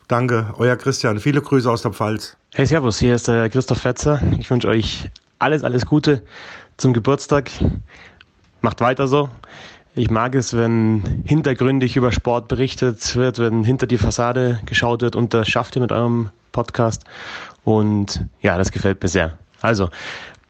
Danke, 0.09 0.55
euer 0.59 0.77
Christian. 0.77 1.21
Viele 1.21 1.41
Grüße 1.41 1.71
aus 1.71 1.83
der 1.83 1.93
Pfalz. 1.93 2.37
Hey, 2.55 2.67
Servus, 2.67 2.99
hier 2.99 3.15
ist 3.15 3.29
der 3.29 3.49
Christoph 3.49 3.79
Fetzer. 3.79 4.21
Ich 4.39 4.51
wünsche 4.51 4.69
euch 4.69 5.09
alles, 5.39 5.63
alles 5.63 5.87
Gute 5.87 6.23
zum 6.81 6.93
Geburtstag. 6.93 7.51
Macht 8.63 8.81
weiter 8.81 9.07
so. 9.07 9.29
Ich 9.95 10.11
mag 10.11 10.35
es, 10.35 10.57
wenn 10.57 11.25
hintergründig 11.27 11.97
über 11.97 12.13
Sport 12.13 12.49
berichtet 12.49 13.17
wird, 13.17 13.39
wenn 13.39 13.65
hinter 13.65 13.87
die 13.87 13.99
Fassade 13.99 14.61
geschaut 14.65 15.03
wird 15.03 15.17
und 15.17 15.35
das 15.35 15.49
schafft 15.49 15.77
ihr 15.77 15.83
mit 15.83 15.93
eurem 15.93 16.31
Podcast. 16.53 17.05
Und 17.65 18.25
ja, 18.41 18.57
das 18.57 18.73
gefällt 18.73 19.03
mir 19.03 19.09
sehr. 19.09 19.39
Also, 19.61 19.91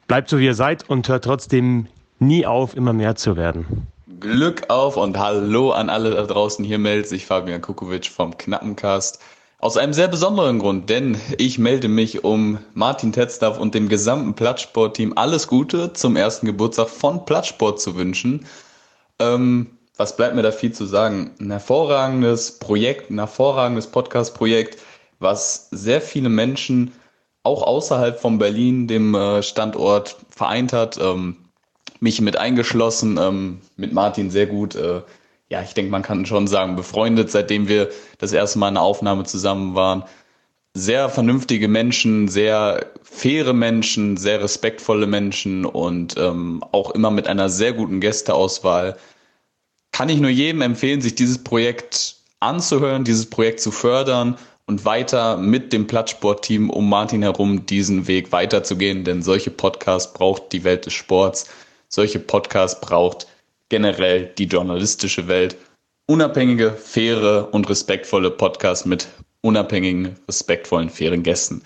bleibt 0.06 0.28
so 0.28 0.38
wie 0.38 0.46
ihr 0.46 0.54
seid 0.54 0.88
und 0.88 1.08
hört 1.08 1.24
trotzdem 1.24 1.86
nie 2.18 2.46
auf, 2.46 2.76
immer 2.76 2.92
mehr 2.92 3.16
zu 3.16 3.36
werden. 3.36 3.86
Glück 4.20 4.68
auf 4.68 4.96
und 4.96 5.18
hallo 5.18 5.72
an 5.72 5.88
alle 5.88 6.10
da 6.10 6.22
draußen. 6.24 6.64
Hier 6.64 6.78
meldet 6.78 7.08
sich 7.08 7.24
Fabian 7.26 7.62
Kukovic 7.62 8.06
vom 8.06 8.36
Knappencast. 8.36 9.20
Aus 9.62 9.76
einem 9.76 9.92
sehr 9.92 10.08
besonderen 10.08 10.58
Grund, 10.58 10.88
denn 10.88 11.18
ich 11.36 11.58
melde 11.58 11.88
mich, 11.88 12.24
um 12.24 12.58
Martin 12.72 13.12
Tetzlaff 13.12 13.58
und 13.60 13.74
dem 13.74 13.90
gesamten 13.90 14.32
Plattsport-Team 14.32 15.12
alles 15.16 15.48
Gute 15.48 15.92
zum 15.92 16.16
ersten 16.16 16.46
Geburtstag 16.46 16.88
von 16.88 17.26
Plattsport 17.26 17.78
zu 17.78 17.94
wünschen. 17.94 18.46
Ähm, 19.18 19.66
was 19.98 20.16
bleibt 20.16 20.34
mir 20.34 20.40
da 20.40 20.50
viel 20.50 20.72
zu 20.72 20.86
sagen? 20.86 21.32
Ein 21.38 21.50
hervorragendes 21.50 22.58
Projekt, 22.58 23.10
ein 23.10 23.18
hervorragendes 23.18 23.88
Podcast-Projekt, 23.88 24.78
was 25.18 25.68
sehr 25.70 26.00
viele 26.00 26.30
Menschen 26.30 26.92
auch 27.42 27.62
außerhalb 27.62 28.18
von 28.18 28.38
Berlin, 28.38 28.88
dem 28.88 29.14
äh, 29.14 29.42
Standort, 29.42 30.16
vereint 30.30 30.72
hat. 30.72 30.98
Ähm, 30.98 31.36
mich 32.00 32.22
mit 32.22 32.38
eingeschlossen, 32.38 33.18
ähm, 33.20 33.60
mit 33.76 33.92
Martin 33.92 34.30
sehr 34.30 34.46
gut. 34.46 34.74
Äh, 34.74 35.02
ja, 35.50 35.62
ich 35.62 35.74
denke, 35.74 35.90
man 35.90 36.02
kann 36.02 36.26
schon 36.26 36.46
sagen, 36.46 36.76
befreundet, 36.76 37.30
seitdem 37.30 37.68
wir 37.68 37.90
das 38.18 38.32
erste 38.32 38.58
Mal 38.58 38.68
in 38.68 38.76
einer 38.76 38.84
Aufnahme 38.84 39.24
zusammen 39.24 39.74
waren. 39.74 40.04
Sehr 40.74 41.08
vernünftige 41.08 41.66
Menschen, 41.66 42.28
sehr 42.28 42.86
faire 43.02 43.52
Menschen, 43.52 44.16
sehr 44.16 44.40
respektvolle 44.40 45.08
Menschen 45.08 45.64
und 45.64 46.16
ähm, 46.16 46.62
auch 46.70 46.92
immer 46.92 47.10
mit 47.10 47.26
einer 47.26 47.48
sehr 47.48 47.72
guten 47.72 48.00
Gästeauswahl. 48.00 48.96
Kann 49.90 50.08
ich 50.08 50.20
nur 50.20 50.30
jedem 50.30 50.62
empfehlen, 50.62 51.00
sich 51.00 51.16
dieses 51.16 51.42
Projekt 51.42 52.14
anzuhören, 52.38 53.02
dieses 53.02 53.28
Projekt 53.28 53.60
zu 53.60 53.72
fördern 53.72 54.38
und 54.66 54.84
weiter 54.84 55.36
mit 55.36 55.72
dem 55.72 55.88
Plattsportteam 55.88 56.70
um 56.70 56.88
Martin 56.88 57.22
herum 57.22 57.66
diesen 57.66 58.06
Weg 58.06 58.30
weiterzugehen, 58.30 59.02
denn 59.02 59.22
solche 59.22 59.50
Podcasts 59.50 60.12
braucht 60.12 60.52
die 60.52 60.62
Welt 60.62 60.86
des 60.86 60.92
Sports, 60.92 61.50
solche 61.88 62.20
Podcasts 62.20 62.80
braucht 62.80 63.26
generell 63.70 64.26
die 64.36 64.44
journalistische 64.44 65.26
Welt. 65.26 65.56
Unabhängige, 66.06 66.72
faire 66.72 67.48
und 67.52 67.70
respektvolle 67.70 68.30
Podcasts 68.30 68.84
mit 68.84 69.08
unabhängigen, 69.40 70.16
respektvollen, 70.28 70.90
fairen 70.90 71.22
Gästen. 71.22 71.62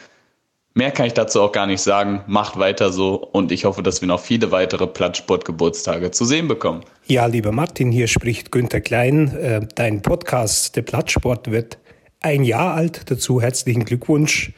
Mehr 0.77 0.91
kann 0.91 1.07
ich 1.07 1.15
dazu 1.15 1.41
auch 1.41 1.53
gar 1.53 1.67
nicht 1.67 1.81
sagen. 1.81 2.23
Macht 2.27 2.59
weiter 2.59 2.93
so 2.93 3.15
und 3.15 3.53
ich 3.53 3.65
hoffe, 3.65 3.83
dass 3.83 4.01
wir 4.01 4.09
noch 4.09 4.21
viele 4.21 4.51
weitere 4.51 4.87
Plattsport-Geburtstage 4.87 6.11
zu 6.11 6.25
sehen 6.25 6.49
bekommen. 6.49 6.85
Ja, 7.07 7.27
lieber 7.27 7.53
Martin, 7.53 7.93
hier 7.93 8.09
spricht 8.09 8.51
Günther 8.51 8.81
Klein. 8.81 9.29
Äh, 9.37 9.61
dein 9.77 10.03
Podcast, 10.03 10.75
der 10.75 10.83
Plattsport, 10.83 11.51
wird 11.51 11.79
ein 12.21 12.43
Jahr 12.43 12.75
alt. 12.75 13.09
Dazu 13.09 13.41
herzlichen 13.41 13.85
Glückwunsch. 13.85 14.53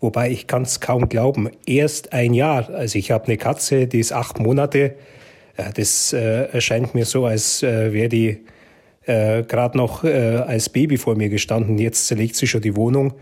Wobei 0.00 0.30
ich 0.30 0.46
kann 0.46 0.62
es 0.62 0.80
kaum 0.80 1.08
glauben. 1.08 1.48
Erst 1.64 2.12
ein 2.12 2.34
Jahr. 2.34 2.68
Also 2.68 2.98
ich 2.98 3.10
habe 3.10 3.24
eine 3.24 3.38
Katze, 3.38 3.86
die 3.86 4.00
ist 4.00 4.12
acht 4.12 4.38
Monate. 4.38 4.96
Das 5.56 6.12
äh, 6.12 6.46
erscheint 6.52 6.94
mir 6.94 7.04
so, 7.04 7.26
als 7.26 7.62
äh, 7.62 7.92
wäre 7.92 8.08
die 8.08 8.40
äh, 9.06 9.42
gerade 9.42 9.76
noch 9.76 10.02
als 10.02 10.68
Baby 10.68 10.96
vor 10.96 11.14
mir 11.14 11.28
gestanden. 11.28 11.78
Jetzt 11.78 12.06
zerlegt 12.06 12.36
sie 12.36 12.46
schon 12.46 12.62
die 12.62 12.74
Wohnung. 12.74 13.14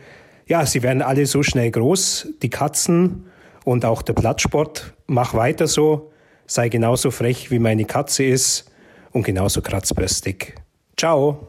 Ja, 0.46 0.64
sie 0.66 0.82
werden 0.82 1.02
alle 1.02 1.26
so 1.26 1.42
schnell 1.42 1.70
groß, 1.70 2.28
die 2.42 2.50
Katzen 2.50 3.26
und 3.64 3.84
auch 3.84 4.02
der 4.02 4.12
Plattsport. 4.12 4.94
Mach 5.06 5.34
weiter 5.34 5.66
so, 5.66 6.12
sei 6.46 6.68
genauso 6.68 7.10
frech 7.10 7.50
wie 7.50 7.58
meine 7.58 7.84
Katze 7.84 8.24
ist 8.24 8.70
und 9.12 9.24
genauso 9.24 9.60
kratzbürstig. 9.60 10.54
Ciao. 10.96 11.48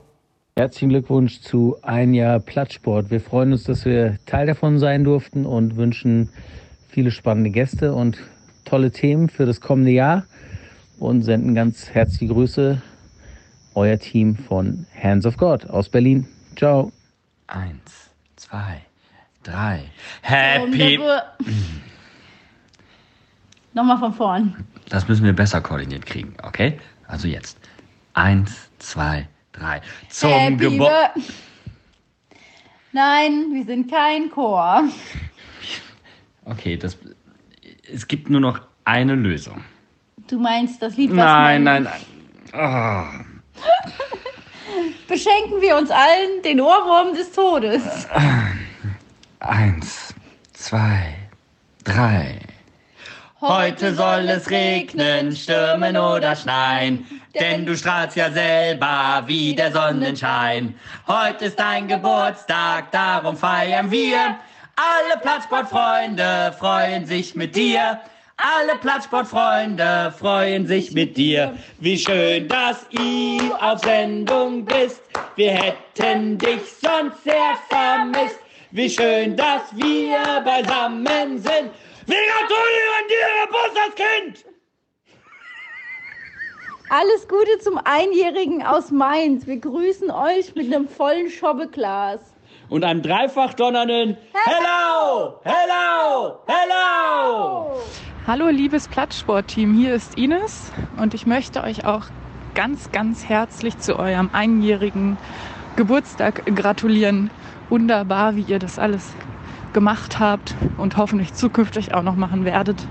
Herzlichen 0.56 0.90
Glückwunsch 0.90 1.42
zu 1.42 1.78
ein 1.82 2.14
Jahr 2.14 2.40
Plattsport. 2.40 3.10
Wir 3.10 3.20
freuen 3.20 3.54
uns, 3.54 3.64
dass 3.64 3.86
wir 3.86 4.20
Teil 4.28 4.46
davon 4.46 4.78
sein 4.78 5.04
durften 5.04 5.46
und 5.46 5.78
wünschen 5.78 6.30
viele 6.90 7.10
spannende 7.10 7.50
Gäste 7.50 7.94
und 7.94 8.20
tolle 8.64 8.92
Themen 8.92 9.30
für 9.30 9.48
das 9.48 9.62
kommende 9.62 9.92
Jahr 9.92 10.26
und 11.04 11.22
senden 11.22 11.54
ganz 11.54 11.90
herzliche 11.90 12.34
Grüße. 12.34 12.82
Euer 13.76 14.00
Team 14.00 14.38
von 14.38 14.86
Hands 15.02 15.26
of 15.26 15.36
God 15.38 15.70
aus 15.70 15.90
Berlin. 15.90 16.28
Ciao. 16.56 16.92
Eins, 17.48 18.10
zwei, 18.38 18.82
drei. 19.44 19.84
Happy. 20.22 21.00
Nochmal 23.74 23.98
von 23.98 24.14
vorn. 24.14 24.66
Das 24.90 25.08
müssen 25.08 25.26
wir 25.26 25.34
besser 25.34 25.60
koordiniert 25.60 26.06
kriegen, 26.06 26.36
okay? 26.44 26.80
Also 27.08 27.28
jetzt. 27.28 27.58
Eins, 28.14 28.70
zwei, 28.80 29.28
drei. 29.52 29.82
Zum 30.10 30.58
Geburtstag. 30.58 31.16
Nein, 32.94 33.48
wir 33.54 33.66
sind 33.66 33.92
kein 33.92 34.30
Chor. 34.30 34.84
Okay, 36.46 36.78
das. 36.78 36.98
Es 37.92 38.08
gibt 38.08 38.30
nur 38.30 38.40
noch 38.40 38.62
eine 38.86 39.16
Lösung. 39.16 39.64
Du 40.28 40.40
meinst 40.40 40.82
das 40.82 40.96
Lied, 40.98 41.12
was 41.12 41.18
Nein, 41.18 41.64
nein, 41.64 41.84
nein. 41.84 42.02
Oh. 42.54 43.04
Beschenken 45.08 45.62
wir 45.62 45.78
uns 45.78 45.92
allen 45.92 46.42
den 46.44 46.62
Ohrwurm 46.62 47.14
des 47.14 47.32
Todes. 47.32 48.08
Eins, 49.40 50.14
zwei, 50.54 51.16
drei. 51.84 52.40
Heute 53.42 53.94
soll 53.94 54.30
es 54.30 54.50
regnen, 54.50 55.36
stürmen 55.36 55.98
oder 55.98 56.34
schneien, 56.34 57.06
denn 57.38 57.66
du 57.66 57.76
strahlst 57.76 58.16
ja 58.16 58.32
selber 58.32 59.24
wie 59.26 59.54
der 59.54 59.74
Sonnenschein. 59.74 60.74
Heute 61.08 61.46
ist 61.46 61.60
dein 61.60 61.90
Geburtstag, 61.90 62.90
darum 62.92 63.36
feiern 63.36 63.92
wir. 63.92 64.38
Alle 64.78 65.20
Platzsportfreunde 65.22 66.56
freuen 66.58 67.06
sich 67.06 67.36
mit 67.36 67.54
dir. 67.56 68.00
Alle 68.38 68.76
Platzsportfreunde 68.80 70.14
freuen 70.18 70.66
sich 70.66 70.92
mit 70.94 71.16
dir. 71.16 71.56
Wie 71.80 71.98
schön, 71.98 72.48
dass 72.48 72.86
ihr 72.92 73.56
auf 73.62 73.80
Sendung 73.80 74.66
bist. 74.66 75.02
Wir 75.36 75.52
hätten 75.52 76.38
dich 76.38 76.62
sonst 76.82 77.24
sehr 77.24 77.58
vermisst. 77.70 78.40
Wie 78.72 78.90
schön, 78.90 79.38
dass 79.38 79.76
wir 79.76 80.42
beisammen 80.44 81.38
sind. 81.38 81.70
Wir 82.06 82.18
gratulieren 82.18 83.08
dir, 83.08 83.46
Geburtstagskind! 83.46 84.46
Alles 86.90 87.28
Gute 87.28 87.60
zum 87.60 87.80
Einjährigen 87.84 88.64
aus 88.66 88.92
Mainz. 88.92 89.48
Wir 89.48 89.58
grüßen 89.58 90.12
euch 90.12 90.54
mit 90.56 90.74
einem 90.74 90.88
vollen 90.88 91.30
Schobbeglas. 91.30 92.20
Und 92.70 92.84
einem 92.84 93.02
dreifach 93.02 93.54
donnernden 93.54 94.18
Hello! 94.34 95.40
Hello! 95.44 96.40
Hello! 96.48 97.82
Hallo 98.26 98.48
liebes 98.48 98.88
Plattsportteam, 98.88 99.74
hier 99.74 99.94
ist 99.94 100.18
Ines 100.18 100.72
und 100.96 101.14
ich 101.14 101.26
möchte 101.26 101.62
euch 101.62 101.84
auch 101.84 102.06
ganz, 102.56 102.90
ganz 102.94 103.26
herzlich 103.28 103.78
zu 103.80 104.00
eurem 104.00 104.30
einjährigen 104.32 105.18
Geburtstag 105.76 106.46
gratulieren. 106.56 107.32
Wunderbar, 107.68 108.38
wie 108.38 108.44
ihr 108.44 108.60
das 108.60 108.80
alles 108.80 109.12
gemacht 109.74 110.22
habt 110.22 110.56
und 110.78 110.96
hoffentlich 110.96 111.34
zukünftig 111.34 111.94
auch 111.94 112.02
noch 112.02 112.16
machen 112.16 112.46
werdet, 112.46 112.88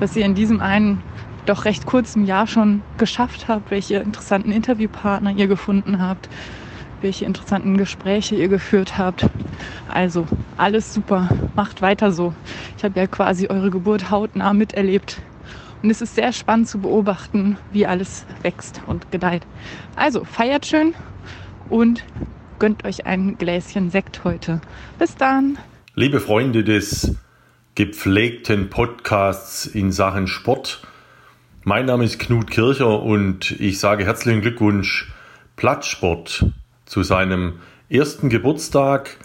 was 0.00 0.16
ihr 0.16 0.24
in 0.24 0.34
diesem 0.34 0.60
einen 0.60 1.00
doch 1.46 1.64
recht 1.64 1.86
kurzen 1.86 2.26
Jahr 2.26 2.48
schon 2.48 2.82
geschafft 2.98 3.46
habt, 3.46 3.70
welche 3.70 3.98
interessanten 3.98 4.50
Interviewpartner 4.50 5.30
ihr 5.30 5.46
gefunden 5.46 6.02
habt 6.02 6.28
welche 7.02 7.24
interessanten 7.24 7.76
Gespräche 7.76 8.34
ihr 8.34 8.48
geführt 8.48 8.98
habt. 8.98 9.26
Also 9.88 10.26
alles 10.56 10.94
super, 10.94 11.28
macht 11.54 11.82
weiter 11.82 12.12
so. 12.12 12.34
Ich 12.76 12.84
habe 12.84 12.98
ja 12.98 13.06
quasi 13.06 13.48
eure 13.48 13.70
Geburt 13.70 14.10
hautnah 14.10 14.52
miterlebt. 14.52 15.20
Und 15.82 15.90
es 15.90 16.00
ist 16.00 16.14
sehr 16.14 16.32
spannend 16.32 16.68
zu 16.68 16.78
beobachten, 16.78 17.56
wie 17.72 17.86
alles 17.86 18.24
wächst 18.42 18.80
und 18.86 19.10
gedeiht. 19.10 19.42
Also 19.96 20.24
feiert 20.24 20.64
schön 20.64 20.94
und 21.68 22.04
gönnt 22.58 22.84
euch 22.84 23.06
ein 23.06 23.36
Gläschen 23.36 23.90
Sekt 23.90 24.22
heute. 24.22 24.60
Bis 24.98 25.16
dann. 25.16 25.58
Liebe 25.94 26.20
Freunde 26.20 26.62
des 26.62 27.16
gepflegten 27.74 28.70
Podcasts 28.70 29.66
in 29.66 29.90
Sachen 29.90 30.28
Sport. 30.28 30.82
Mein 31.64 31.86
Name 31.86 32.04
ist 32.04 32.18
Knut 32.18 32.50
Kircher 32.50 33.02
und 33.02 33.50
ich 33.60 33.78
sage 33.78 34.04
herzlichen 34.04 34.40
Glückwunsch 34.40 35.12
Plattsport 35.56 36.46
zu 36.92 37.02
seinem 37.02 37.54
ersten 37.88 38.28
Geburtstag 38.28 39.16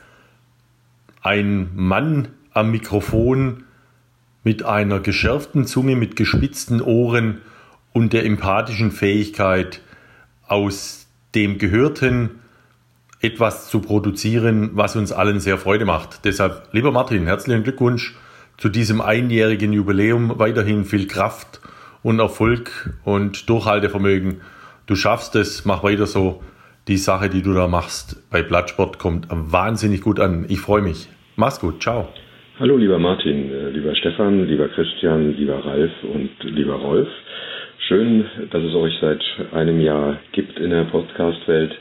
ein 1.22 1.69
Mann 1.76 2.30
am 2.53 2.72
Mikrofon 2.72 3.65
mit 4.45 4.64
einer 4.64 5.02
geschärften 5.02 5.65
Zunge, 5.65 5.98
mit 5.98 6.15
gespitzten 6.15 6.80
Ohren 6.80 7.41
und 7.91 8.14
der 8.14 8.23
empathischen 8.23 8.91
Fähigkeit, 8.91 9.81
aus 10.48 11.07
dem 11.35 11.57
Gehörten 11.57 12.39
etwas 13.19 13.68
zu 13.68 13.81
produzieren, 13.81 14.69
was 14.72 14.95
uns 14.95 15.11
allen 15.11 15.41
sehr 15.41 15.57
Freude 15.57 15.84
macht. 15.84 16.23
Deshalb, 16.23 16.69
lieber 16.72 16.94
Martin, 16.94 17.26
herzlichen 17.26 17.64
Glückwunsch 17.64 18.15
zu 18.57 18.69
diesem 18.69 19.02
einjährigen 19.02 19.73
Jubiläum. 19.73 20.39
Weiterhin 20.39 20.85
viel 20.85 21.06
Kraft 21.06 21.60
und 22.02 22.19
Erfolg 22.19 22.94
und 23.03 23.49
Durchhaltevermögen. 23.49 24.39
Du 24.85 24.95
schaffst 24.95 25.35
es, 25.35 25.65
mach 25.65 25.84
weiter 25.84 26.07
so 26.07 26.41
die 26.88 26.97
Sache, 26.97 27.30
die 27.30 27.41
du 27.41 27.53
da 27.53 27.68
machst 27.68 28.30
bei 28.31 28.41
Blattsport, 28.41 28.97
kommt 28.97 29.27
wahnsinnig 29.30 30.01
gut 30.01 30.19
an. 30.19 30.45
Ich 30.49 30.59
freue 30.59 30.81
mich. 30.81 31.07
Mach's 31.35 31.59
gut. 31.59 31.81
Ciao. 31.81 32.07
Hallo, 32.59 32.77
lieber 32.77 32.97
Martin, 32.97 33.51
äh, 33.51 33.69
lieber 33.69 33.95
Stefan, 33.95 34.47
lieber 34.47 34.68
Christian, 34.69 35.35
lieber 35.38 35.64
Ralf 35.64 35.91
und 36.03 36.31
lieber 36.43 36.73
Rolf. 36.76 37.07
Schön, 37.88 38.26
dass 38.49 38.64
es 38.64 38.73
euch 38.73 38.97
seit 38.99 39.23
einem 39.53 39.80
Jahr 39.80 40.18
gibt 40.31 40.59
in 40.59 40.72
der 40.72 40.85
Podcast-Welt. 40.85 41.77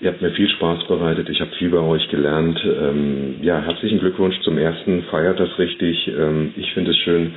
Ihr 0.00 0.10
habt 0.10 0.22
mir 0.22 0.30
viel 0.30 0.48
Spaß 0.48 0.86
bereitet. 0.88 1.28
Ich 1.28 1.40
habe 1.40 1.50
viel 1.58 1.70
bei 1.70 1.78
euch 1.78 2.08
gelernt. 2.08 2.58
Ähm, 2.64 3.36
ja, 3.42 3.60
herzlichen 3.60 3.98
Glückwunsch 3.98 4.40
zum 4.40 4.58
ersten. 4.58 5.02
Feiert 5.10 5.38
das 5.38 5.58
richtig. 5.58 6.08
Ähm, 6.08 6.52
ich 6.56 6.72
finde 6.72 6.92
es 6.92 6.96
schön, 6.98 7.32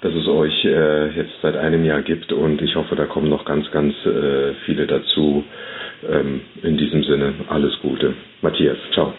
dass 0.00 0.14
es 0.14 0.26
euch 0.26 0.64
äh, 0.64 1.08
jetzt 1.16 1.34
seit 1.42 1.56
einem 1.56 1.84
Jahr 1.84 2.02
gibt 2.02 2.32
und 2.32 2.62
ich 2.62 2.76
hoffe, 2.76 2.94
da 2.94 3.06
kommen 3.06 3.28
noch 3.28 3.44
ganz, 3.44 3.70
ganz 3.70 3.94
äh, 4.06 4.54
viele 4.64 4.86
dazu. 4.86 5.44
Ähm, 6.06 6.40
in 6.62 6.76
diesem 6.76 7.02
Sinne, 7.04 7.34
alles 7.48 7.72
Gute. 7.82 8.14
Matthias, 8.42 8.76
ciao. 8.94 9.12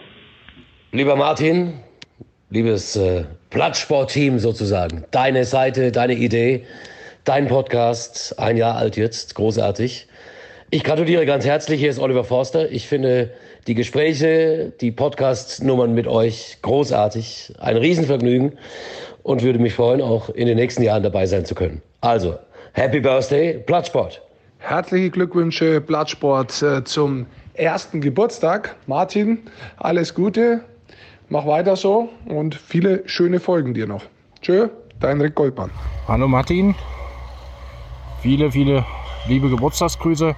Lieber 0.92 1.16
Martin, 1.16 1.74
liebes 2.50 2.96
äh, 2.96 3.24
Plattsport-Team 3.50 4.38
sozusagen, 4.38 5.04
deine 5.10 5.44
Seite, 5.44 5.92
deine 5.92 6.14
Idee, 6.14 6.64
dein 7.24 7.48
Podcast, 7.48 8.38
ein 8.38 8.56
Jahr 8.56 8.76
alt 8.76 8.96
jetzt, 8.96 9.34
großartig. 9.34 10.06
Ich 10.70 10.84
gratuliere 10.84 11.26
ganz 11.26 11.44
herzlich. 11.44 11.80
Hier 11.80 11.90
ist 11.90 11.98
Oliver 11.98 12.22
Forster. 12.22 12.70
Ich 12.70 12.86
finde 12.86 13.30
die 13.66 13.74
Gespräche, 13.74 14.72
die 14.80 14.92
Podcast-Nummern 14.92 15.92
mit 15.92 16.06
euch 16.06 16.58
großartig. 16.62 17.54
Ein 17.58 17.76
Riesenvergnügen 17.76 18.52
und 19.24 19.42
würde 19.42 19.58
mich 19.58 19.74
freuen, 19.74 20.00
auch 20.00 20.28
in 20.28 20.46
den 20.46 20.56
nächsten 20.56 20.84
Jahren 20.84 21.02
dabei 21.02 21.26
sein 21.26 21.44
zu 21.44 21.56
können. 21.56 21.82
Also, 22.00 22.38
Happy 22.72 23.00
Birthday, 23.00 23.54
Plattsport. 23.54 24.22
Herzliche 24.62 25.10
Glückwünsche, 25.10 25.80
Plattsport, 25.80 26.62
äh, 26.62 26.84
zum 26.84 27.26
ersten 27.54 28.02
Geburtstag. 28.02 28.76
Martin, 28.86 29.38
alles 29.78 30.14
Gute, 30.14 30.62
mach 31.30 31.46
weiter 31.46 31.76
so 31.76 32.10
und 32.26 32.54
viele 32.54 33.02
schöne 33.08 33.40
Folgen 33.40 33.72
dir 33.72 33.86
noch. 33.86 34.04
Tschö, 34.42 34.68
dein 35.00 35.18
Rick 35.20 35.34
Goldmann. 35.34 35.70
Hallo 36.06 36.28
Martin, 36.28 36.74
viele, 38.20 38.52
viele 38.52 38.84
liebe 39.26 39.48
Geburtstagsgrüße 39.48 40.36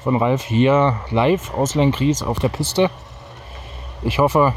von 0.00 0.16
Ralf 0.16 0.42
hier 0.42 0.96
live 1.10 1.54
aus 1.54 1.76
Lenkries 1.76 2.20
auf 2.20 2.40
der 2.40 2.48
Piste. 2.48 2.90
Ich 4.02 4.18
hoffe, 4.18 4.52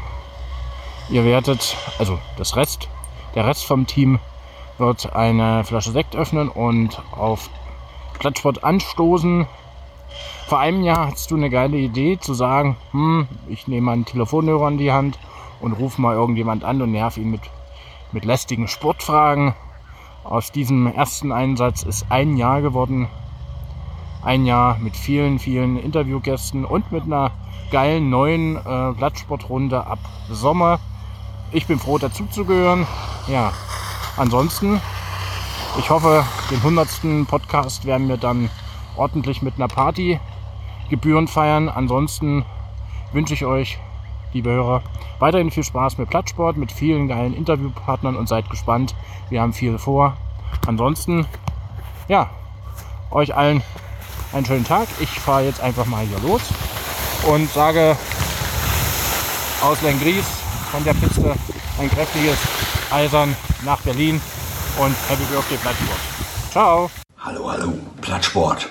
ihr 1.10 1.24
werdet, 1.24 1.76
also 2.00 2.18
das 2.36 2.56
Rest, 2.56 2.88
der 3.36 3.46
Rest 3.46 3.64
vom 3.64 3.86
Team 3.86 4.18
wird 4.78 5.14
eine 5.14 5.62
Flasche 5.62 5.92
Sekt 5.92 6.16
öffnen 6.16 6.48
und 6.48 7.00
auf 7.12 7.48
Plattsport 8.18 8.64
anstoßen. 8.64 9.46
Vor 10.46 10.58
einem 10.58 10.82
Jahr 10.82 11.08
hattest 11.08 11.30
du 11.30 11.36
eine 11.36 11.50
geile 11.50 11.76
Idee 11.76 12.18
zu 12.18 12.34
sagen, 12.34 12.76
hm, 12.92 13.28
ich 13.48 13.68
nehme 13.68 13.92
einen 13.92 14.04
Telefonhörer 14.04 14.68
in 14.68 14.78
die 14.78 14.92
Hand 14.92 15.18
und 15.60 15.72
rufe 15.72 16.00
mal 16.00 16.14
irgendjemand 16.14 16.64
an 16.64 16.80
und 16.80 16.92
nerv 16.92 17.16
ihn 17.16 17.30
mit, 17.30 17.42
mit 18.12 18.24
lästigen 18.24 18.68
Sportfragen. 18.68 19.54
Aus 20.24 20.52
diesem 20.52 20.86
ersten 20.86 21.32
Einsatz 21.32 21.82
ist 21.82 22.06
ein 22.10 22.36
Jahr 22.36 22.62
geworden. 22.62 23.08
Ein 24.22 24.46
Jahr 24.46 24.78
mit 24.78 24.96
vielen, 24.96 25.38
vielen 25.38 25.78
Interviewgästen 25.78 26.64
und 26.64 26.90
mit 26.92 27.04
einer 27.04 27.30
geilen 27.70 28.10
neuen 28.10 28.56
äh, 28.56 28.92
Blattsportrunde 28.96 29.86
ab 29.86 29.98
Sommer. 30.30 30.80
Ich 31.52 31.66
bin 31.66 31.78
froh, 31.78 31.98
dazuzugehören. 31.98 32.86
Ja, 33.26 33.52
ansonsten, 34.16 34.80
ich 35.76 35.90
hoffe, 35.90 36.24
den 36.50 36.58
100. 36.58 37.28
Podcast 37.28 37.84
werden 37.84 38.08
wir 38.08 38.16
dann 38.16 38.50
ordentlich 38.96 39.42
mit 39.42 39.56
einer 39.56 39.68
Party 39.68 40.18
Gebühren 40.88 41.28
feiern. 41.28 41.68
Ansonsten 41.68 42.44
wünsche 43.12 43.34
ich 43.34 43.44
euch, 43.44 43.78
liebe 44.32 44.50
Hörer, 44.50 44.82
weiterhin 45.18 45.50
viel 45.50 45.64
Spaß 45.64 45.98
mit 45.98 46.08
Plattsport, 46.08 46.56
mit 46.56 46.72
vielen 46.72 47.08
geilen 47.08 47.34
Interviewpartnern 47.34 48.16
und 48.16 48.28
seid 48.28 48.48
gespannt. 48.48 48.94
Wir 49.28 49.42
haben 49.42 49.52
viel 49.52 49.78
vor. 49.78 50.16
Ansonsten, 50.66 51.26
ja, 52.08 52.30
euch 53.10 53.34
allen 53.34 53.62
einen 54.32 54.46
schönen 54.46 54.64
Tag. 54.64 54.88
Ich 55.00 55.10
fahre 55.10 55.44
jetzt 55.44 55.60
einfach 55.60 55.86
mal 55.86 56.04
hier 56.04 56.18
los 56.20 56.42
und 57.30 57.50
sage 57.50 57.96
aus 59.62 59.82
Lengries 59.82 60.26
von 60.70 60.84
der 60.84 60.94
Piste 60.94 61.34
ein 61.78 61.90
kräftiges 61.90 62.38
Eisern 62.90 63.36
nach 63.64 63.80
Berlin 63.80 64.20
und 64.78 64.94
Happy 65.08 65.24
Birthday 65.24 65.56
Plattsport. 65.56 66.00
Ciao. 66.50 66.90
Hallo, 67.18 67.50
hallo, 67.50 67.72
Plattsport. 68.00 68.68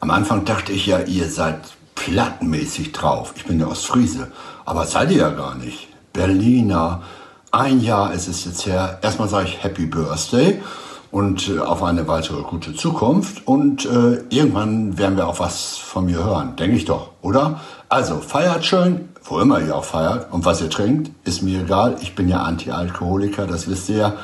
Am 0.00 0.10
Anfang 0.10 0.44
dachte 0.44 0.72
ich 0.72 0.86
ja, 0.86 1.00
ihr 1.00 1.28
seid 1.28 1.60
plattenmäßig 1.94 2.92
drauf. 2.92 3.34
Ich 3.36 3.44
bin 3.44 3.58
der 3.58 3.68
Ostfriese. 3.68 4.32
Aber 4.64 4.86
seid 4.86 5.10
ihr 5.10 5.18
ja 5.18 5.30
gar 5.30 5.54
nicht. 5.54 5.88
Berliner. 6.12 7.02
Ein 7.50 7.80
Jahr 7.80 8.14
ist 8.14 8.28
es 8.28 8.46
jetzt 8.46 8.64
her. 8.66 8.98
Erstmal 9.02 9.28
sage 9.28 9.48
ich 9.48 9.62
Happy 9.62 9.84
Birthday 9.84 10.62
und 11.10 11.50
äh, 11.50 11.58
auf 11.58 11.82
eine 11.82 12.08
weitere 12.08 12.40
gute 12.42 12.74
Zukunft. 12.74 13.46
Und 13.46 13.84
äh, 13.84 14.24
irgendwann 14.30 14.96
werden 14.96 15.18
wir 15.18 15.28
auch 15.28 15.38
was 15.38 15.76
von 15.76 16.06
mir 16.06 16.24
hören, 16.24 16.56
denke 16.56 16.76
ich 16.76 16.86
doch, 16.86 17.10
oder? 17.20 17.60
Also 17.90 18.20
feiert 18.20 18.64
schön, 18.64 19.10
wo 19.22 19.38
immer 19.38 19.60
ihr 19.60 19.76
auch 19.76 19.84
feiert. 19.84 20.32
Und 20.32 20.46
was 20.46 20.62
ihr 20.62 20.70
trinkt, 20.70 21.10
ist 21.26 21.42
mir 21.42 21.60
egal. 21.60 21.96
Ich 22.00 22.14
bin 22.14 22.28
ja 22.28 22.38
Anti-Alkoholiker, 22.38 23.46
das 23.46 23.68
wisst 23.68 23.90
ihr 23.90 23.96
ja. 23.96 24.14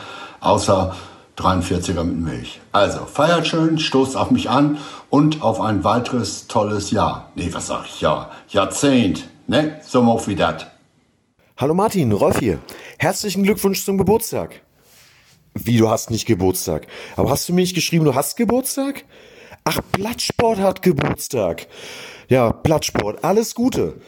Außer 0.41 0.95
43er 1.39 2.03
mit 2.03 2.19
Milch. 2.19 2.61
Also 2.73 3.07
feiert 3.07 3.47
schön, 3.47 3.79
stoßt 3.79 4.17
auf 4.17 4.31
mich 4.31 4.51
an 4.51 4.79
und 5.09 5.43
auf 5.43 5.61
ein 5.61 5.85
weiteres 5.85 6.49
tolles 6.49 6.91
Jahr. 6.91 7.31
Nee, 7.37 7.51
was 7.53 7.69
sag 7.69 7.87
ich? 7.87 8.01
Ja, 8.01 8.31
Jahrzehnt. 8.49 9.29
Ne? 9.47 9.81
So 9.87 10.03
mal 10.03 10.21
wie 10.27 10.35
das. 10.35 10.67
Hallo 11.57 11.75
Martin, 11.75 12.13
Rolf 12.13 12.39
hier. 12.39 12.59
Herzlichen 12.99 13.45
Glückwunsch 13.45 13.85
zum 13.85 13.99
Geburtstag. 13.99 14.63
Wie, 15.55 15.77
du 15.77 15.89
hast 15.89 16.11
nicht 16.11 16.27
Geburtstag? 16.27 16.87
Aber 17.17 17.31
hast 17.31 17.49
du 17.49 17.53
mir 17.53 17.63
nicht 17.63 17.75
geschrieben, 17.75 18.05
du 18.05 18.15
hast 18.15 18.37
Geburtstag? 18.37 19.05
Ach, 19.65 19.81
Plattsport 19.93 20.59
hat 20.59 20.83
Geburtstag. 20.83 21.67
Ja, 22.29 22.53
Plattsport, 22.53 23.25
alles 23.25 23.55
Gute. 23.55 24.01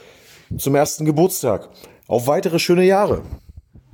Zum 0.56 0.74
ersten 0.74 1.04
Geburtstag. 1.04 1.68
Auf 2.06 2.26
weitere 2.26 2.58
schöne 2.58 2.84
Jahre. 2.84 3.22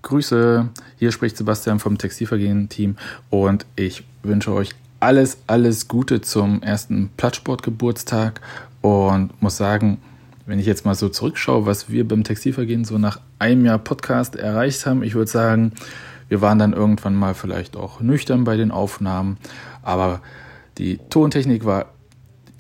Grüße, 0.06 0.68
hier 1.00 1.10
spricht 1.10 1.36
Sebastian 1.36 1.80
vom 1.80 1.98
Textilvergehen-Team 1.98 2.94
und 3.28 3.66
ich 3.74 4.04
wünsche 4.22 4.52
euch 4.52 4.70
alles, 5.00 5.38
alles 5.48 5.88
Gute 5.88 6.20
zum 6.20 6.62
ersten 6.62 7.10
Plattsport-Geburtstag 7.16 8.40
und 8.82 9.30
muss 9.42 9.56
sagen, 9.56 9.98
wenn 10.46 10.60
ich 10.60 10.66
jetzt 10.66 10.84
mal 10.84 10.94
so 10.94 11.08
zurückschaue, 11.08 11.66
was 11.66 11.90
wir 11.90 12.06
beim 12.06 12.22
Textilvergehen 12.22 12.84
so 12.84 12.98
nach 12.98 13.18
einem 13.40 13.64
Jahr 13.64 13.78
Podcast 13.78 14.36
erreicht 14.36 14.86
haben, 14.86 15.02
ich 15.02 15.16
würde 15.16 15.28
sagen, 15.28 15.72
wir 16.28 16.40
waren 16.40 16.60
dann 16.60 16.72
irgendwann 16.72 17.16
mal 17.16 17.34
vielleicht 17.34 17.76
auch 17.76 18.00
nüchtern 18.00 18.44
bei 18.44 18.56
den 18.56 18.70
Aufnahmen, 18.70 19.38
aber 19.82 20.20
die 20.78 20.98
Tontechnik 21.10 21.64
war 21.64 21.86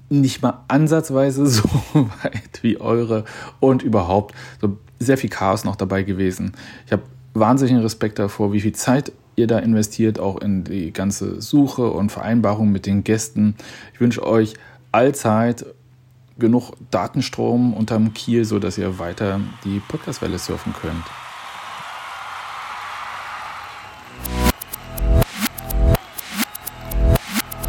nicht 0.08 0.42
mal 0.42 0.64
ansatzweise 0.66 1.46
so 1.46 1.62
weit 1.94 2.58
wie 2.62 2.80
eure 2.80 3.24
und 3.60 3.84
überhaupt 3.84 4.34
so 4.60 4.78
sehr 4.98 5.16
viel 5.16 5.30
Chaos 5.30 5.62
noch 5.64 5.76
dabei 5.76 6.02
gewesen. 6.02 6.52
Ich 6.86 6.92
habe 6.92 7.02
wahnsinnigen 7.38 7.82
Respekt 7.82 8.18
davor, 8.18 8.52
wie 8.52 8.60
viel 8.60 8.72
Zeit 8.72 9.12
ihr 9.36 9.46
da 9.46 9.58
investiert, 9.58 10.18
auch 10.18 10.40
in 10.40 10.64
die 10.64 10.92
ganze 10.92 11.40
Suche 11.40 11.90
und 11.90 12.10
Vereinbarung 12.10 12.72
mit 12.72 12.86
den 12.86 13.04
Gästen. 13.04 13.54
Ich 13.92 14.00
wünsche 14.00 14.26
euch 14.26 14.54
allzeit 14.92 15.66
genug 16.38 16.72
Datenstrom 16.90 17.74
unterm 17.74 18.14
Kiel, 18.14 18.44
sodass 18.44 18.78
ihr 18.78 18.98
weiter 18.98 19.40
die 19.64 19.80
Podcastwelle 19.80 20.38
surfen 20.38 20.74
könnt. 20.80 21.04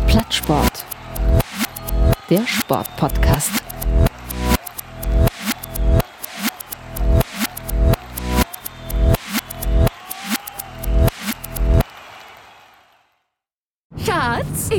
Plattsport. 0.07 0.85
Der 2.29 2.45
Sportpodcast. 2.45 3.66